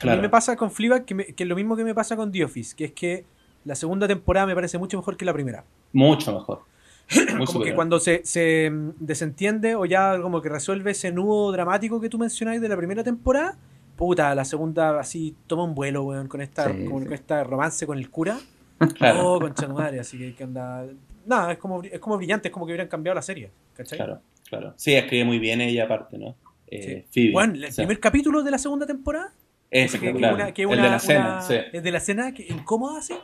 A 0.00 0.06
mí 0.14 0.22
me 0.22 0.28
pasa 0.28 0.56
con 0.56 0.70
Fleabag 0.70 1.04
que, 1.04 1.14
me- 1.14 1.26
que 1.26 1.42
es 1.42 1.48
lo 1.48 1.56
mismo 1.56 1.76
que 1.76 1.84
me 1.84 1.94
pasa 1.94 2.16
con 2.16 2.30
The 2.32 2.44
Office, 2.44 2.74
que 2.76 2.84
es 2.86 2.92
que 2.92 3.24
la 3.64 3.74
segunda 3.74 4.06
temporada 4.08 4.46
me 4.46 4.54
parece 4.54 4.78
mucho 4.78 4.96
mejor 4.96 5.16
que 5.16 5.24
la 5.24 5.32
primera. 5.34 5.64
Mucho 5.92 6.32
mejor. 6.32 6.60
Muy 7.10 7.26
como 7.26 7.38
que 7.44 7.46
superior. 7.52 7.74
cuando 7.76 7.98
se, 7.98 8.22
se, 8.24 8.70
mm, 8.70 8.90
desentiende 9.00 9.74
o 9.74 9.84
ya 9.84 10.18
como 10.22 10.40
que 10.40 10.48
resuelve 10.48 10.92
ese 10.92 11.10
nudo 11.12 11.50
dramático 11.52 12.00
que 12.00 12.08
tú 12.08 12.18
mencionáis 12.18 12.60
de 12.60 12.68
la 12.68 12.76
primera 12.76 13.02
temporada, 13.02 13.58
puta, 14.00 14.34
la 14.34 14.44
segunda 14.46 14.98
así 14.98 15.36
toma 15.46 15.62
un 15.64 15.74
vuelo, 15.74 16.02
weón, 16.04 16.26
con 16.26 16.40
esta, 16.40 16.64
Sí, 16.72 16.86
con, 16.86 17.00
sí. 17.02 17.04
con 17.06 17.12
esta 17.12 17.44
romance 17.44 17.86
con 17.86 17.98
el 17.98 18.08
cura. 18.10 18.38
Claro. 18.98 19.34
Oh, 19.34 19.38
concha 19.40 19.68
madre, 19.68 20.00
así 20.00 20.16
que, 20.18 20.34
que 20.34 20.42
anda. 20.44 20.86
Nada, 21.26 21.52
es 21.52 21.58
como, 21.58 21.82
es 21.82 22.00
como 22.00 22.16
brillante, 22.16 22.48
es 22.48 22.52
como 22.54 22.64
que 22.64 22.72
hubieran 22.72 22.88
cambiado 22.88 23.14
la 23.14 23.20
serie, 23.22 23.50
¿cachai? 23.74 23.98
Claro, 23.98 24.20
claro. 24.48 24.72
Sí, 24.76 24.94
escribe 24.94 25.24
muy 25.26 25.38
bien 25.38 25.60
ella 25.60 25.84
aparte, 25.84 26.16
¿no? 26.16 26.34
Eh. 26.66 27.04
Bueno, 27.32 27.54
el 27.56 27.64
O 27.64 27.66
sea, 27.72 27.84
primer 27.84 28.00
capítulo 28.00 28.42
de 28.42 28.50
la 28.50 28.58
segunda 28.58 28.86
temporada. 28.86 29.32
es 29.70 29.92
que- 29.92 30.00
que 30.00 30.12
una- 30.12 30.52
que 30.52 30.62
el 30.62 30.68
una- 30.68 30.82
de 30.82 30.88
la 30.90 30.98
cena, 30.98 31.20
una- 31.26 31.42
sí. 31.42 31.54
El 31.72 31.82
de 31.82 31.90
la 31.92 32.00
cena, 32.00 32.32
que 32.32 32.46
incómoda 32.48 32.98
así. 33.00 33.14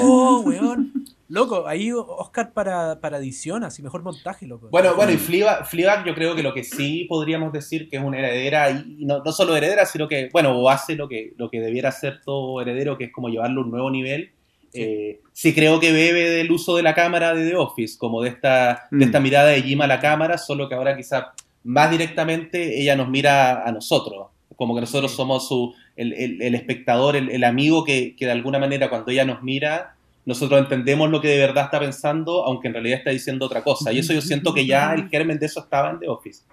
Oh, 0.00 0.40
weón. 0.46 0.92
Loco, 1.28 1.66
ahí 1.66 1.90
Oscar 1.92 2.52
para, 2.52 3.00
para 3.00 3.16
edición, 3.18 3.64
así 3.64 3.82
mejor 3.82 4.02
montaje, 4.02 4.46
loco. 4.46 4.68
Bueno, 4.70 4.94
bueno, 4.94 5.10
y 5.12 5.16
Fleabag, 5.16 5.66
Fleabag 5.66 6.04
yo 6.06 6.14
creo 6.14 6.36
que 6.36 6.42
lo 6.42 6.52
que 6.52 6.64
sí 6.64 7.06
podríamos 7.08 7.52
decir 7.52 7.88
que 7.88 7.96
es 7.96 8.02
una 8.02 8.18
heredera, 8.18 8.70
y 8.70 9.04
no, 9.06 9.22
no 9.24 9.32
solo 9.32 9.56
heredera, 9.56 9.86
sino 9.86 10.06
que, 10.06 10.28
bueno, 10.32 10.50
o 10.58 10.68
hace 10.68 10.96
lo 10.96 11.08
que, 11.08 11.32
lo 11.38 11.48
que 11.50 11.60
debiera 11.60 11.88
hacer 11.88 12.20
todo 12.24 12.60
heredero, 12.60 12.98
que 12.98 13.04
es 13.04 13.12
como 13.12 13.28
llevarlo 13.30 13.62
a 13.62 13.64
un 13.64 13.70
nuevo 13.70 13.90
nivel. 13.90 14.32
Eh, 14.74 15.20
sí 15.32 15.54
creo 15.54 15.80
que 15.80 15.92
bebe 15.92 16.28
del 16.28 16.50
uso 16.52 16.76
de 16.76 16.82
la 16.82 16.94
cámara 16.94 17.32
de 17.32 17.48
The 17.48 17.56
Office, 17.56 17.96
como 17.96 18.20
de 18.22 18.28
esta, 18.28 18.88
de 18.90 18.98
Mm. 18.98 19.02
esta 19.02 19.20
mirada 19.20 19.48
de 19.48 19.62
Jim 19.62 19.80
a 19.80 19.86
la 19.86 20.00
cámara, 20.00 20.36
solo 20.36 20.68
que 20.68 20.74
ahora 20.74 20.96
quizá 20.96 21.32
más 21.62 21.90
directamente 21.90 22.80
ella 22.82 22.96
nos 22.96 23.08
mira 23.08 23.66
a 23.66 23.72
nosotros, 23.72 24.26
como 24.56 24.74
que 24.74 24.82
nosotros 24.82 25.12
somos 25.12 25.48
su, 25.48 25.72
el, 25.96 26.12
el- 26.12 26.42
el 26.42 26.54
espectador, 26.54 27.16
el, 27.16 27.30
el 27.30 27.44
amigo 27.44 27.82
que, 27.84 28.14
que 28.16 28.26
de 28.26 28.32
alguna 28.32 28.58
manera 28.58 28.90
cuando 28.90 29.10
ella 29.10 29.24
nos 29.24 29.42
mira, 29.42 29.94
nosotros 30.26 30.60
entendemos 30.60 31.10
lo 31.10 31.20
que 31.20 31.28
de 31.28 31.38
verdad 31.38 31.64
está 31.64 31.78
pensando, 31.78 32.44
aunque 32.44 32.68
en 32.68 32.74
realidad 32.74 32.98
está 32.98 33.10
diciendo 33.10 33.46
otra 33.46 33.62
cosa. 33.62 33.92
Y 33.92 33.98
eso 33.98 34.12
yo 34.12 34.20
siento 34.20 34.54
que 34.54 34.66
ya 34.66 34.94
el 34.94 35.08
germen 35.08 35.38
de 35.38 35.46
eso 35.46 35.60
estaba 35.60 35.90
en 35.90 35.98
The 35.98 36.08
Office. 36.08 36.44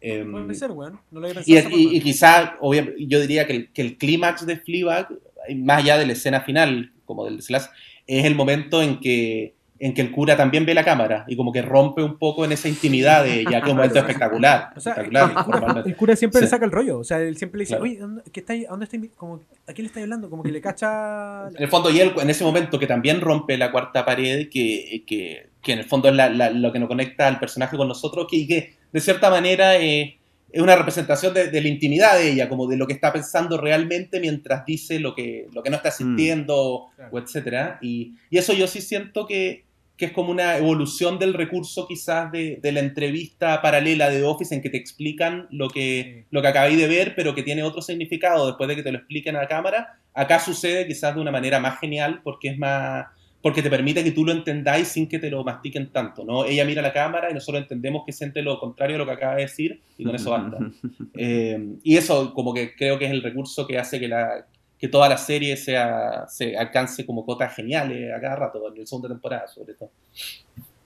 Em, 0.00 0.32
Puede 0.32 0.54
ser, 0.54 0.70
weón. 0.72 0.98
No 1.10 1.20
lo 1.20 1.28
y, 1.28 1.56
y, 1.56 1.96
y 1.96 2.00
quizá, 2.00 2.56
obviamente, 2.60 3.06
yo 3.06 3.20
diría 3.20 3.46
que 3.46 3.52
el, 3.54 3.72
que 3.72 3.82
el 3.82 3.98
clímax 3.98 4.46
de 4.46 4.56
Fleabag, 4.56 5.08
más 5.56 5.78
allá 5.78 5.98
de 5.98 6.06
la 6.06 6.12
escena 6.12 6.40
final, 6.40 6.92
como 7.04 7.24
del 7.24 7.42
slash, 7.42 7.64
es 8.06 8.24
el 8.24 8.34
momento 8.34 8.82
en 8.82 8.98
que, 8.98 9.54
en 9.82 9.94
que 9.94 10.02
el 10.02 10.10
cura 10.12 10.36
también 10.36 10.66
ve 10.66 10.74
la 10.74 10.84
cámara 10.84 11.24
y 11.26 11.34
como 11.36 11.50
que 11.52 11.62
rompe 11.62 12.02
un 12.02 12.18
poco 12.18 12.44
en 12.44 12.52
esa 12.52 12.68
intimidad 12.68 13.24
de 13.24 13.40
ella, 13.40 13.50
que 13.62 13.66
es 13.66 13.70
un 13.70 13.76
momento 13.76 13.98
espectacular. 13.98 14.70
O 14.76 14.80
sea, 14.80 14.92
espectacular, 14.92 15.30
el, 15.30 15.44
cura, 15.44 15.58
normalmente. 15.60 15.90
el 15.90 15.96
cura 15.96 16.16
siempre 16.16 16.40
le 16.42 16.46
saca 16.46 16.64
el 16.66 16.70
rollo. 16.70 16.98
O 16.98 17.04
sea, 17.04 17.18
él 17.20 17.36
siempre 17.36 17.58
le 17.58 17.62
dice, 17.62 17.70
Claro. 17.76 17.84
oye, 17.84 17.96
¿dónde, 17.98 18.22
qué 18.30 18.40
está 18.40 18.52
ahí- 18.52 18.66
¿a 18.66 18.70
dónde 18.70 18.84
está? 18.84 18.98
Como, 19.16 19.36
¿A 19.66 19.72
quién 19.72 19.84
le 19.84 19.86
está 19.86 20.00
hablando? 20.00 20.28
Como 20.30 20.42
que 20.42 20.52
le 20.52 20.60
cacha. 20.60 21.48
En 21.48 21.62
el 21.62 21.68
fondo, 21.68 21.90
y 21.90 21.98
él 22.00 22.12
en 22.20 22.28
ese 22.30 22.44
momento 22.44 22.78
que 22.78 22.86
también 22.86 23.20
rompe 23.20 23.56
la 23.56 23.72
cuarta 23.72 24.04
pared, 24.04 24.48
que, 24.50 25.02
que, 25.06 25.48
que 25.62 25.72
en 25.72 25.78
el 25.78 25.84
fondo 25.86 26.08
es 26.08 26.14
la- 26.14 26.28
la- 26.28 26.50
lo 26.50 26.72
que 26.72 26.78
nos 26.78 26.88
conecta 26.88 27.26
al 27.26 27.38
personaje 27.40 27.76
con 27.76 27.88
nosotros, 27.88 28.26
que, 28.30 28.36
y 28.36 28.46
que 28.46 28.74
de 28.92 29.00
cierta 29.00 29.30
manera 29.30 29.76
eh, 29.78 30.18
es 30.52 30.60
una 30.60 30.74
representación 30.76 31.32
de, 31.32 31.48
de 31.48 31.60
la 31.60 31.68
intimidad 31.68 32.18
de 32.18 32.32
ella, 32.32 32.48
como 32.48 32.66
de 32.66 32.76
lo 32.76 32.86
que 32.86 32.92
está 32.92 33.12
pensando 33.12 33.56
realmente 33.56 34.18
mientras 34.20 34.66
dice 34.66 34.98
lo 34.98 35.14
que, 35.14 35.46
lo 35.52 35.62
que 35.62 35.70
no 35.70 35.76
está 35.76 35.90
sintiendo, 35.92 36.88
o 37.10 37.18
etcétera. 37.18 37.78
Y, 37.80 38.14
y 38.30 38.38
eso 38.38 38.52
yo 38.52 38.66
sí 38.66 38.80
siento 38.80 39.26
que, 39.26 39.64
que 40.00 40.06
es 40.06 40.12
como 40.12 40.30
una 40.30 40.56
evolución 40.56 41.18
del 41.18 41.34
recurso 41.34 41.86
quizás 41.86 42.32
de, 42.32 42.58
de 42.62 42.72
la 42.72 42.80
entrevista 42.80 43.60
paralela 43.60 44.08
de 44.08 44.24
Office 44.24 44.54
en 44.54 44.62
que 44.62 44.70
te 44.70 44.78
explican 44.78 45.46
lo 45.50 45.68
que, 45.68 46.24
lo 46.30 46.40
que 46.40 46.48
acabáis 46.48 46.78
de 46.78 46.88
ver, 46.88 47.12
pero 47.14 47.34
que 47.34 47.42
tiene 47.42 47.62
otro 47.62 47.82
significado 47.82 48.46
después 48.46 48.66
de 48.66 48.76
que 48.76 48.82
te 48.82 48.92
lo 48.92 48.96
expliquen 48.96 49.36
a 49.36 49.42
la 49.42 49.48
cámara. 49.48 50.00
Acá 50.14 50.40
sucede 50.40 50.86
quizás 50.86 51.14
de 51.14 51.20
una 51.20 51.30
manera 51.30 51.60
más 51.60 51.78
genial 51.78 52.22
porque 52.24 52.48
es 52.48 52.58
más 52.58 53.08
porque 53.42 53.62
te 53.62 53.68
permite 53.68 54.02
que 54.02 54.12
tú 54.12 54.24
lo 54.24 54.32
entendáis 54.32 54.88
sin 54.88 55.06
que 55.06 55.18
te 55.18 55.30
lo 55.30 55.44
mastiquen 55.44 55.92
tanto, 55.92 56.24
¿no? 56.24 56.46
Ella 56.46 56.64
mira 56.64 56.80
la 56.80 56.92
cámara 56.92 57.30
y 57.30 57.34
nosotros 57.34 57.62
entendemos 57.62 58.04
que 58.06 58.12
siente 58.12 58.42
lo 58.42 58.58
contrario 58.58 58.94
de 58.94 58.98
lo 58.98 59.06
que 59.06 59.12
acaba 59.12 59.34
de 59.34 59.42
decir 59.42 59.80
y 59.98 60.04
con 60.04 60.14
eso 60.14 60.30
basta. 60.30 60.58
Eh, 61.14 61.76
y 61.82 61.96
eso 61.96 62.32
como 62.32 62.54
que 62.54 62.74
creo 62.74 62.98
que 62.98 63.04
es 63.04 63.10
el 63.10 63.22
recurso 63.22 63.66
que 63.66 63.78
hace 63.78 64.00
que, 64.00 64.08
la, 64.08 64.46
que 64.80 64.88
toda 64.88 65.08
la 65.08 65.18
serie 65.18 65.56
sea, 65.56 66.26
se 66.28 66.56
alcance 66.56 67.04
como 67.04 67.24
cotas 67.26 67.54
geniales 67.54 68.12
a 68.16 68.20
cada 68.20 68.36
rato, 68.36 68.66
en 68.68 68.80
la 68.80 68.86
segunda 68.86 69.08
temporada 69.08 69.46
sobre 69.46 69.74
todo. 69.74 69.90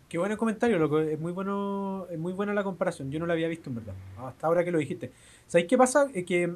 Qué 0.08 0.18
buen 0.18 0.36
comentario, 0.36 0.78
loco. 0.78 1.00
Es 1.00 1.18
muy 1.18 1.32
bueno, 1.32 2.06
es 2.10 2.18
muy 2.18 2.32
buena 2.32 2.52
la 2.54 2.62
comparación. 2.62 3.10
Yo 3.10 3.18
no 3.18 3.26
la 3.26 3.32
había 3.32 3.48
visto 3.48 3.70
en 3.70 3.76
verdad. 3.76 3.94
Hasta 4.18 4.46
ahora 4.46 4.64
que 4.64 4.70
lo 4.70 4.78
dijiste. 4.78 5.10
¿Sabéis 5.46 5.68
qué 5.68 5.76
pasa? 5.78 6.08
Eh, 6.14 6.24
que 6.24 6.54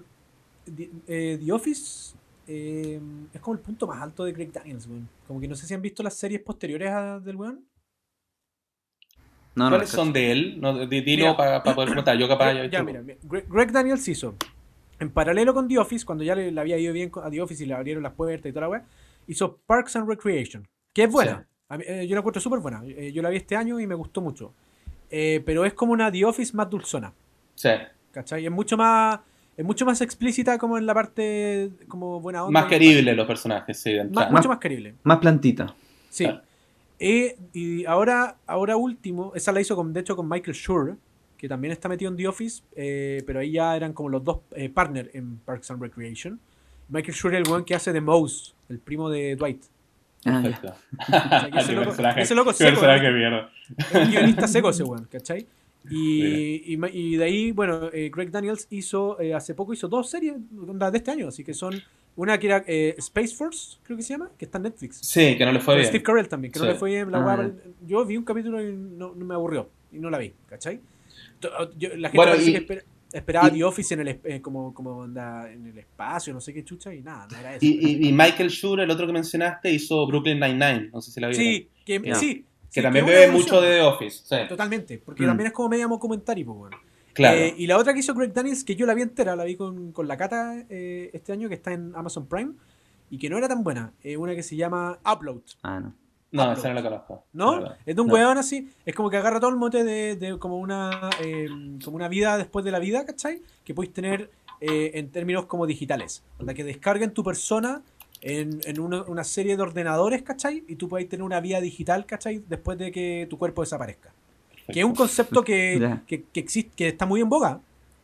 The, 0.64 0.91
eh, 1.09 1.39
The 1.45 1.53
Office 1.53 2.14
eh, 2.47 3.01
es 3.32 3.41
como 3.41 3.55
el 3.57 3.61
punto 3.61 3.86
más 3.86 4.01
alto 4.03 4.24
de 4.24 4.32
Greg 4.32 4.53
Daniels, 4.53 4.86
weón. 4.86 5.09
Como 5.26 5.41
que 5.41 5.49
no 5.49 5.55
sé 5.57 5.66
si 5.66 5.74
han 5.74 5.82
visto 5.82 6.03
las 6.03 6.14
series 6.14 6.41
posteriores 6.43 6.91
a, 6.91 7.18
del 7.20 7.36
weón. 7.36 7.64
No, 9.57 9.64
no, 9.64 9.70
¿Cuáles 9.70 9.91
cacho. 9.91 10.05
son 10.05 10.12
de 10.12 10.30
él? 10.30 10.61
No, 10.61 10.86
di- 10.86 11.01
dilo 11.01 11.36
para 11.36 11.62
poder 11.62 11.89
comentar. 11.89 12.16
Yo 12.16 12.28
capaz 12.28 12.55
Ya, 12.55 12.66
ya 12.66 12.82
mira, 12.84 13.03
mira. 13.03 13.18
Greg, 13.24 13.47
Greg 13.49 13.72
Daniels 13.72 14.07
hizo, 14.07 14.34
en 15.01 15.11
paralelo 15.11 15.55
con 15.55 15.68
The 15.68 15.78
Office, 15.78 16.05
cuando 16.05 16.24
ya 16.24 16.34
le, 16.34 16.51
le 16.51 16.61
había 16.61 16.78
ido 16.78 16.92
bien 16.92 17.11
a 17.22 17.30
The 17.30 17.40
Office 17.42 17.62
y 17.62 17.66
le 17.66 17.74
abrieron 17.74 18.03
las 18.03 18.12
puertas 18.14 18.46
y 18.51 18.53
toda 18.53 18.62
la 18.62 18.68
weá, 18.68 18.84
hizo 19.26 19.59
Parks 19.66 19.96
and 19.96 20.09
Recreation, 20.09 20.66
que 20.92 21.05
es 21.05 21.11
buena. 21.11 21.46
Mí, 21.70 21.84
eh, 21.86 22.07
yo 22.09 22.14
la 22.14 22.20
encuentro 22.20 22.40
súper 22.40 22.61
buena. 22.61 22.82
Eh, 22.86 23.12
yo 23.12 23.20
la 23.22 23.28
vi 23.28 23.36
este 23.36 23.55
año 23.57 23.78
y 23.78 23.86
me 23.86 23.94
gustó 23.94 24.20
mucho. 24.20 24.53
Eh, 25.11 25.42
pero 25.44 25.64
es 25.64 25.74
como 25.74 25.92
una 25.92 26.11
The 26.11 26.24
Office 26.24 26.57
más 26.57 26.68
dulzona. 26.70 27.12
Sí. 27.55 27.70
¿Cachai? 28.11 28.44
Es 28.46 28.51
mucho 28.51 28.76
más. 28.76 29.20
Es 29.57 29.64
mucho 29.64 29.84
más 29.84 30.01
explícita 30.01 30.57
como 30.57 30.78
en 30.78 30.86
la 30.86 30.94
parte 30.94 31.70
como 31.88 32.20
buena 32.20 32.44
onda. 32.44 32.61
Más 32.61 32.68
queribles 32.70 33.16
los 33.16 33.26
personajes, 33.26 33.76
sí. 33.78 33.96
Más- 34.12 34.30
mucho 34.30 34.49
más 34.49 34.59
querible. 34.59 34.94
Más 35.03 35.18
plantita. 35.18 35.74
Sí. 36.11 36.26
Eh, 37.01 37.36
y 37.53 37.84
ahora, 37.84 38.36
ahora 38.46 38.76
último, 38.76 39.32
esa 39.34 39.51
la 39.53 39.61
hizo 39.61 39.74
con, 39.76 39.92
de 39.92 40.01
hecho 40.01 40.14
con 40.16 40.28
Michael 40.28 40.55
Schur, 40.55 40.96
que 41.39 41.49
también 41.49 41.72
está 41.72 41.89
metido 41.89 42.11
en 42.11 42.16
The 42.16 42.28
Office, 42.28 42.62
eh, 42.76 43.22
pero 43.26 43.41
ahí 43.41 43.53
ya 43.53 43.74
eran 43.76 43.93
como 43.95 44.09
los 44.11 44.22
dos 44.24 44.41
eh, 44.57 44.68
partners 44.68 45.09
en 45.14 45.39
Parks 45.39 45.70
and 45.70 45.80
Recreation. 45.80 46.39
Michael 46.89 47.14
Schur 47.14 47.34
el 47.34 47.49
weón 47.49 47.64
que 47.64 47.74
hace 47.74 47.93
de 47.93 48.01
Mouse, 48.01 48.55
el 48.68 48.78
primo 48.78 49.09
de 49.09 49.36
Dwight. 49.36 49.62
Ah, 50.24 50.43
ese, 51.59 51.72
loco, 51.72 51.95
ese 52.16 52.34
loco 52.34 52.53
seco, 52.53 52.80
¿no? 52.82 53.49
Es 53.78 53.95
un 53.95 54.11
guionista 54.11 54.49
seco 54.49 54.70
ese 54.70 54.82
weón, 54.82 55.07
¿cachai? 55.11 55.47
Y, 55.91 56.74
y, 56.74 56.78
y 56.93 57.16
de 57.16 57.24
ahí, 57.24 57.53
bueno, 57.53 57.89
eh, 57.93 58.11
Greg 58.12 58.30
Daniels 58.30 58.66
hizo, 58.68 59.18
eh, 59.20 59.32
hace 59.32 59.55
poco 59.55 59.72
hizo 59.72 59.89
dos 59.89 60.11
series 60.11 60.34
de 60.36 60.99
este 60.99 61.11
año, 61.12 61.28
así 61.28 61.45
que 61.45 61.55
son 61.55 61.80
una 62.16 62.36
que 62.39 62.49
era 62.49 62.64
eh, 62.66 62.95
Space 62.99 63.34
Force, 63.34 63.78
creo 63.84 63.97
que 63.97 64.03
se 64.03 64.11
llama, 64.14 64.28
que 64.36 64.45
está 64.45 64.59
en 64.59 64.64
Netflix. 64.64 64.99
Sí, 65.03 65.36
que 65.39 65.47
no 65.47 65.53
le 65.53 65.61
fue 65.61 65.74
Con 65.74 65.76
bien. 65.76 65.89
Steve 65.89 66.03
Carell 66.03 66.28
también, 66.28 66.53
que 66.53 66.59
no 66.59 66.64
Sí. 66.66 66.72
le 66.72 66.78
fue 66.78 66.91
bien. 66.91 67.11
La 67.11 67.18
Ah. 67.32 67.51
yo 67.86 68.05
vi 68.05 68.16
un 68.16 68.24
capítulo 68.24 68.62
y 68.62 68.74
no, 68.74 69.14
no 69.14 69.24
me 69.24 69.34
aburrió. 69.34 69.70
Y 69.93 69.99
no 69.99 70.11
la 70.11 70.18
vi, 70.18 70.34
¿cachai? 70.49 70.80
Yo- 71.76 71.97
la 71.97 72.09
gente 72.11 72.16
Bueno, 72.16 72.34
y- 72.36 72.53
que 72.53 72.59
espera- 72.59 72.82
esperaba 73.12 73.49
y- 73.49 73.53
The 73.53 73.64
Office 73.64 73.95
en 73.95 74.01
el, 74.01 74.20
eh, 74.24 74.41
como, 74.43 74.74
como 74.74 74.91
onda, 74.99 75.51
en 75.51 75.66
el 75.66 75.78
espacio, 75.78 76.32
no 76.34 76.41
sé 76.41 76.53
qué 76.53 76.64
chucha, 76.64 76.93
y 76.95 77.03
nada, 77.03 77.26
no 77.30 77.39
era 77.39 77.55
eso. 77.57 77.64
Y, 77.64 77.68
y- 77.80 78.09
y 78.09 78.12
Michael 78.12 78.51
Schur, 78.51 78.80
el 78.80 78.91
otro 78.91 79.07
que 79.07 79.12
mencionaste, 79.12 79.70
hizo 79.72 80.07
Brooklyn 80.07 80.39
Nine-Nine. 80.41 80.91
No 80.93 81.01
sé 81.01 81.11
si 81.11 81.20
la 81.20 81.28
vieron. 81.28 81.45
sí, 81.45 81.68
que, 81.84 82.01
Ya. 82.05 82.14
sí. 82.14 82.45
Que 82.72 82.80
sí, 82.80 82.82
también 82.82 83.07
bebe 83.07 83.30
mucho 83.30 83.61
de 83.62 83.76
The 83.76 83.80
Office. 83.82 84.22
Sí. 84.24 84.36
Totalmente, 84.49 84.99
porque 84.99 85.22
Mm. 85.22 85.26
también 85.26 85.47
es 85.47 85.53
como 85.55 85.70
medio 85.70 85.89
comentario, 85.99 86.45
pues, 86.45 86.59
bueno. 86.59 86.76
Claro. 87.14 87.39
Eh, 87.39 87.55
y 87.57 87.66
la 87.66 87.78
otra 87.78 87.95
que 87.95 88.01
hizo 88.01 88.14
Greg 88.14 88.32
Daniels, 88.32 88.62
que 88.62 88.76
yo 88.76 88.84
la 88.86 88.95
vi 88.95 89.03
entera, 89.03 89.34
la 89.34 89.45
vi 89.45 89.57
con, 89.57 89.91
con 89.93 90.07
la 90.07 90.16
cata 90.18 90.64
eh, 90.68 91.11
este 91.14 91.32
año, 91.32 91.49
que 91.49 91.55
está 91.55 91.72
en 91.72 91.93
Amazon 91.97 92.28
Prime, 92.28 92.53
y 93.11 93.16
que 93.18 93.30
no 93.30 93.39
era 93.39 93.49
tan 93.49 93.64
buena, 93.64 93.95
eh, 94.03 94.16
una 94.18 94.34
que 94.36 94.43
se 94.43 94.55
llama 94.55 94.99
Upload. 95.11 95.41
Ah, 95.62 95.80
no. 95.80 95.95
No, 96.30 96.42
Upload. 96.42 96.58
esa 96.58 96.68
no 96.68 96.74
la 96.74 96.82
conozco. 96.82 97.24
¿No? 97.32 97.60
la. 97.60 97.78
Es 97.86 97.96
de 97.96 98.02
un 98.02 98.08
No. 98.08 98.14
weón 98.14 98.36
así. 98.38 98.70
Es 98.84 98.94
como 98.94 99.08
que 99.10 99.16
agarra 99.16 99.40
todo 99.40 99.50
el 99.50 99.56
mote 99.56 99.82
de, 99.84 100.16
de 100.16 100.38
como 100.38 100.58
una 100.58 101.08
eh, 101.22 101.46
como 101.84 101.96
una 101.96 102.08
vida 102.08 102.36
después 102.36 102.64
de 102.64 102.70
la 102.70 102.78
vida, 102.78 103.06
¿cachai? 103.06 103.40
Que 103.64 103.72
podéis 103.74 103.94
tener 103.94 104.30
eh, 104.60 104.90
en 104.94 105.10
términos 105.10 105.46
como 105.46 105.66
digitales. 105.66 106.22
Onda 106.38 106.52
que 106.54 106.64
descarguen 106.64 107.12
tu 107.12 107.24
persona 107.24 107.82
en, 108.20 108.60
en 108.64 108.80
una, 108.80 109.02
una 109.04 109.24
serie 109.24 109.56
de 109.56 109.62
ordenadores, 109.62 110.22
¿cachai? 110.22 110.64
Y 110.68 110.74
tú 110.76 110.88
podéis 110.88 111.08
tener 111.08 111.22
una 111.24 111.40
vida 111.40 111.60
digital, 111.60 112.04
¿cachai? 112.04 112.42
Después 112.48 112.76
de 112.76 112.90
que 112.92 113.26
tu 113.30 113.38
cuerpo 113.38 113.62
desaparezca. 113.62 114.12
Que 114.70 114.80
es 114.80 114.84
un 114.84 114.94
concepto 114.94 115.42
que, 115.42 115.98
que, 116.06 116.24
que 116.24 116.40
existe, 116.40 116.72
que 116.76 116.88
está 116.88 117.06
muy 117.06 117.20
en 117.22 117.28
boga 117.30 117.60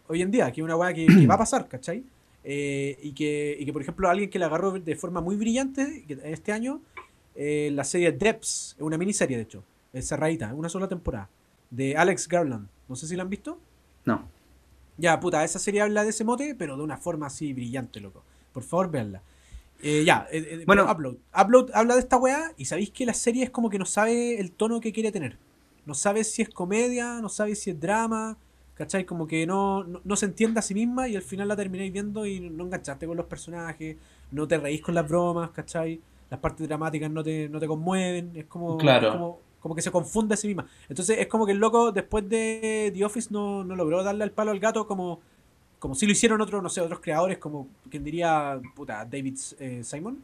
hoy 0.09 0.23
en 0.23 0.31
día, 0.31 0.51
que 0.51 0.61
es 0.61 0.65
una 0.65 0.77
weá 0.77 0.95
que, 0.95 1.05
que 1.07 1.27
va 1.27 1.35
a 1.35 1.39
pasar, 1.39 1.69
¿cachai? 1.69 2.03
Eh, 2.47 2.99
y, 3.03 3.13
que, 3.13 3.57
y 3.59 3.65
que, 3.65 3.73
por 3.73 3.83
ejemplo, 3.83 4.09
alguien 4.09 4.29
que 4.31 4.39
la 4.39 4.47
agarró 4.47 4.73
de 4.73 4.97
forma 4.97 5.21
muy 5.21 5.35
brillante 5.37 6.05
este 6.25 6.53
año, 6.53 6.81
eh, 7.35 7.71
la 7.73 7.85
serie 7.85 8.13
Depths, 8.13 8.75
es 8.77 8.83
una 8.83 8.99
miniserie, 8.99 9.37
de 9.37 9.43
hecho, 9.43 9.65
es 9.93 10.09
cerradita, 10.09 10.53
una 10.55 10.69
sola 10.69 10.89
temporada, 10.89 11.29
de 11.71 11.97
Alex 11.97 12.29
Garland. 12.29 12.69
No 12.89 12.97
sé 12.97 13.07
si 13.07 13.17
la 13.17 13.23
han 13.23 13.31
visto. 13.31 13.59
No. 14.05 14.29
Ya, 14.97 15.19
puta, 15.19 15.43
esa 15.45 15.59
serie 15.59 15.83
habla 15.83 16.05
de 16.05 16.11
ese 16.11 16.25
mote, 16.25 16.55
pero 16.55 16.77
de 16.77 16.83
una 16.83 16.97
forma 16.97 17.27
así 17.27 17.53
brillante, 17.53 18.01
loco. 18.01 18.23
Por 18.53 18.63
favor, 18.63 18.91
veanla. 18.91 19.23
Eh, 19.83 20.05
ya, 20.05 20.27
eh, 20.31 20.47
eh, 20.51 20.65
Bueno. 20.67 20.91
Upload. 20.91 21.17
Upload 21.37 21.71
habla 21.75 21.95
de 21.95 22.01
esta 22.01 22.17
weá 22.17 22.53
y 22.57 22.67
sabéis 22.67 22.91
que 22.91 23.05
la 23.05 23.15
serie 23.15 23.45
es 23.45 23.51
como 23.51 23.71
que 23.71 23.79
no 23.79 23.85
sabe 23.85 24.41
el 24.41 24.53
tono 24.53 24.81
que 24.81 24.93
quiere 24.93 25.11
tener. 25.11 25.37
No 25.85 25.95
sabe 25.95 26.25
si 26.25 26.43
es 26.43 26.49
comedia, 26.49 27.21
no 27.21 27.29
sabe 27.29 27.55
si 27.55 27.71
es 27.71 27.81
drama, 27.81 28.39
¿cachai? 28.75 29.05
Como 29.05 29.27
que 29.27 29.47
no, 29.47 29.85
no, 29.85 30.01
no 30.03 30.17
se 30.17 30.27
entiende 30.27 30.61
a 30.61 30.63
sí 30.63 30.75
misma 30.75 31.09
y 31.09 31.17
al 31.17 31.23
final 31.23 31.49
la 31.49 31.57
termináis 31.57 31.93
viendo 31.93 32.25
y 32.25 32.41
no 32.41 32.65
enganchaste 32.65 33.07
con 33.07 33.17
los 33.17 33.27
personajes, 33.27 33.97
no 34.31 34.49
te 34.49 34.59
reís 34.59 34.81
con 34.81 34.95
las 34.95 35.07
bromas, 35.07 35.51
¿cachai? 35.51 36.01
Las 36.31 36.41
partes 36.41 36.67
dramáticas 36.67 37.11
no 37.11 37.23
te, 37.23 37.49
no 37.49 37.59
te 37.61 37.67
conmueven, 37.67 38.33
es 38.35 38.45
como, 38.47 38.77
Claro. 38.79 39.09
es 39.09 39.13
como, 39.15 39.39
como 39.61 39.75
que 39.75 39.83
se 39.83 39.91
confunde 39.91 40.35
a 40.35 40.37
sí 40.37 40.47
misma. 40.49 40.67
Entonces 40.89 41.19
es 41.19 41.27
como 41.27 41.47
que 41.47 41.53
el 41.53 41.59
loco 41.59 41.93
después 41.93 42.29
de 42.29 42.91
The 42.95 43.05
Office 43.05 43.29
no, 43.31 43.65
no 43.65 43.77
logró 43.77 44.03
darle 44.03 44.25
el 44.25 44.31
palo 44.31 44.51
al 44.51 44.59
gato 44.61 44.87
como, 44.87 45.21
como 45.79 45.95
si 45.95 46.07
lo 46.07 46.13
hicieron 46.13 46.41
otros, 46.41 46.63
no 46.63 46.69
sé, 46.69 46.81
otros 46.81 47.01
creadores, 47.01 47.39
como 47.39 47.69
quien 47.91 48.03
diría, 48.05 48.61
puta, 48.75 49.05
David 49.05 49.37
eh, 49.61 49.81
Simon. 49.85 50.19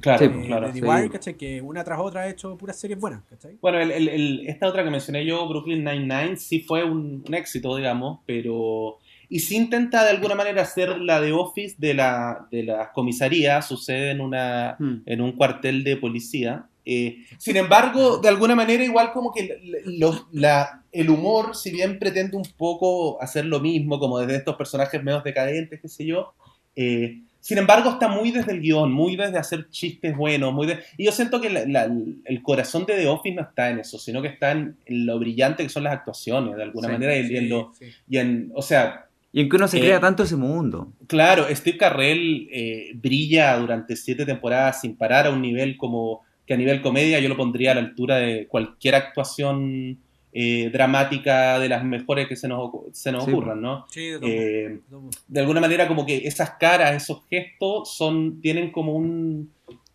Claro, 0.00 0.24
eh, 0.24 0.44
claro. 0.46 0.72
sí. 0.72 1.08
¿cachai? 1.10 1.34
Que 1.34 1.60
una 1.60 1.82
tras 1.82 1.98
otra 1.98 2.22
ha 2.22 2.28
hecho 2.28 2.56
puras 2.56 2.78
series 2.78 2.98
buenas, 2.98 3.22
¿cachai? 3.28 3.58
Bueno, 3.60 3.80
el- 3.80 3.90
el- 3.90 4.08
el- 4.08 4.46
esta 4.48 4.68
otra 4.68 4.84
que 4.84 4.90
mencioné 4.90 5.26
yo, 5.26 5.46
Brooklyn 5.48 5.82
Nine-Nine, 5.84 6.36
sí 6.36 6.60
fue 6.60 6.84
un, 6.84 7.24
un 7.26 7.34
éxito, 7.34 7.74
digamos, 7.76 8.20
pero... 8.24 8.98
Y 9.30 9.38
sí 9.38 9.56
intenta 9.56 10.02
de 10.04 10.10
alguna 10.10 10.34
manera 10.34 10.60
hacer 10.62 10.98
la 10.98 11.20
de 11.20 11.32
Office 11.32 11.76
de 11.78 11.94
la, 11.94 12.46
de 12.50 12.64
las 12.64 12.88
comisarías, 12.88 13.66
sucede 13.66 14.10
en, 14.10 14.20
una, 14.20 14.76
Mm. 14.78 15.02
en 15.06 15.20
un 15.20 15.32
cuartel 15.32 15.84
de 15.84 15.96
policía. 15.96 16.66
Eh, 16.84 17.18
sin 17.38 17.56
embargo, 17.56 18.18
de 18.18 18.28
alguna 18.28 18.56
manera 18.56 18.82
igual 18.82 19.12
como 19.12 19.32
que 19.32 19.60
los- 19.84 20.26
la, 20.32 20.82
el 20.92 21.08
humor, 21.10 21.54
si 21.54 21.70
bien 21.70 21.98
pretende 22.00 22.36
un 22.36 22.42
poco 22.56 23.22
hacer 23.22 23.44
lo 23.44 23.60
mismo, 23.60 23.98
como 24.00 24.18
desde 24.18 24.36
estos 24.36 24.56
personajes 24.56 25.02
medio 25.02 25.20
decadentes, 25.20 25.80
qué 25.80 25.88
sé 25.88 26.04
yo, 26.06 26.34
eh, 26.74 27.20
sin 27.38 27.58
embargo 27.58 27.90
está 27.90 28.08
muy 28.08 28.32
desde 28.32 28.52
el 28.52 28.60
guion, 28.60 28.90
muy 28.92 29.14
desde 29.16 29.38
hacer 29.38 29.68
chistes 29.70 30.16
buenos, 30.16 30.52
muy 30.52 30.66
de- 30.66 30.80
y 30.98 31.04
yo 31.04 31.12
siento 31.12 31.40
que 31.40 31.50
la- 31.50 31.66
la- 31.66 31.90
el 32.24 32.42
corazón 32.42 32.84
de 32.86 32.96
The 32.96 33.06
Office 33.06 33.36
no 33.36 33.42
está 33.42 33.70
en 33.70 33.78
eso, 33.78 33.98
sino 33.98 34.20
que 34.20 34.28
está 34.28 34.50
en, 34.52 34.76
lo 34.86 35.18
brillante 35.20 35.62
que 35.62 35.68
son 35.68 35.84
las 35.84 35.92
actuaciones, 35.92 36.56
de 36.56 36.62
alguna 36.64 36.88
Sí. 36.88 36.92
manera, 36.94 37.16
y, 37.16 37.32
y 37.32 37.36
en 37.36 37.48
lo, 37.48 37.72
Sí, 37.78 37.84
sí. 37.86 37.96
y 38.08 38.16
en, 38.18 38.50
o 38.54 38.62
sea, 38.62 39.06
Y 39.32 39.40
en 39.42 39.48
que 39.48 39.56
uno 39.56 39.68
se 39.68 39.78
Eh, 39.78 39.80
crea 39.82 40.00
tanto 40.00 40.22
ese 40.24 40.36
mundo. 40.36 40.92
Claro, 41.06 41.46
Steve 41.54 41.78
Carrell 41.78 42.48
eh, 42.52 42.90
brilla 42.94 43.56
durante 43.58 43.94
siete 43.96 44.26
temporadas 44.26 44.80
sin 44.80 44.96
parar 44.96 45.26
a 45.26 45.30
un 45.30 45.40
nivel 45.40 45.76
como 45.76 46.22
que 46.46 46.54
a 46.54 46.56
nivel 46.56 46.82
comedia 46.82 47.20
yo 47.20 47.28
lo 47.28 47.36
pondría 47.36 47.70
a 47.70 47.74
la 47.76 47.80
altura 47.82 48.16
de 48.16 48.48
cualquier 48.48 48.96
actuación 48.96 49.98
eh, 50.32 50.68
dramática 50.72 51.58
de 51.60 51.68
las 51.68 51.84
mejores 51.84 52.26
que 52.28 52.34
se 52.36 52.48
nos, 52.48 52.70
se 52.92 53.10
nos 53.12 53.24
Sí. 53.24 53.30
ocurran, 53.32 53.60
¿no? 53.60 53.86
Sí, 53.90 54.00
de 54.10 54.18
Eh, 54.22 54.80
de 55.28 55.40
alguna 55.40 55.60
manera 55.60 55.86
como 55.88 56.04
que 56.06 56.18
esas 56.26 56.50
caras, 56.58 57.00
esos 57.00 57.22
gestos 57.28 57.94
son, 57.96 58.40
tienen 58.40 58.70
como 58.72 58.94
un, 58.94 59.52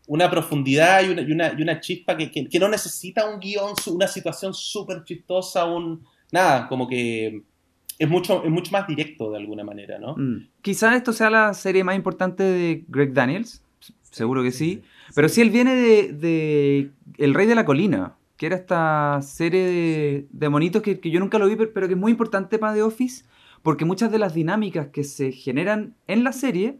una 0.07 0.29
profundidad 0.29 1.03
y 1.05 1.09
una, 1.09 1.21
y 1.21 1.31
una, 1.31 1.55
y 1.57 1.61
una 1.61 1.79
chispa 1.81 2.15
que, 2.17 2.31
que- 2.31 2.47
que 2.47 2.59
no 2.59 2.67
necesita 2.69 3.29
un 3.29 3.39
guion, 3.39 3.73
una 3.87 4.07
situación 4.07 4.53
súper 4.53 5.03
chistosa, 5.03 5.65
un 5.65 6.05
nada, 6.31 6.67
como 6.67 6.87
que 6.87 7.41
es 7.99 8.09
mucho, 8.09 8.43
es 8.43 8.51
mucho 8.51 8.71
más 8.71 8.87
directo 8.87 9.31
de 9.31 9.37
alguna 9.37 9.63
manera, 9.63 9.97
¿no? 9.99 10.15
Mm. 10.17 10.47
Quizás 10.61 10.95
esto 10.95 11.13
sea 11.13 11.29
la 11.29 11.53
serie 11.53 11.83
más 11.83 11.95
importante 11.95 12.43
de 12.43 12.83
Greg 12.87 13.13
Daniels, 13.13 13.63
seguro 14.11 14.43
que 14.43 14.51
sí, 14.51 14.81
pero 15.13 15.29
sí 15.29 15.41
él 15.41 15.49
viene 15.49 15.75
de, 15.75 16.13
de 16.13 16.91
El 17.17 17.33
Rey 17.33 17.47
de 17.47 17.55
la 17.55 17.65
Colina, 17.65 18.13
que 18.37 18.47
era 18.47 18.55
esta 18.55 19.19
serie 19.21 19.63
de, 19.65 20.27
de 20.29 20.49
monitos 20.49 20.81
que, 20.81 20.99
que 20.99 21.09
yo 21.09 21.19
nunca 21.19 21.39
lo 21.39 21.47
vi, 21.47 21.55
pero, 21.55 21.87
que 21.87 21.93
es 21.93 21.99
muy 21.99 22.11
importante 22.11 22.59
para 22.59 22.73
The 22.73 22.81
Office, 22.83 23.23
porque 23.63 23.85
muchas 23.85 24.11
de 24.11 24.19
las 24.19 24.33
dinámicas 24.33 24.87
que 24.87 25.03
se 25.03 25.31
generan 25.31 25.95
en 26.07 26.23
la 26.23 26.33
serie 26.33 26.77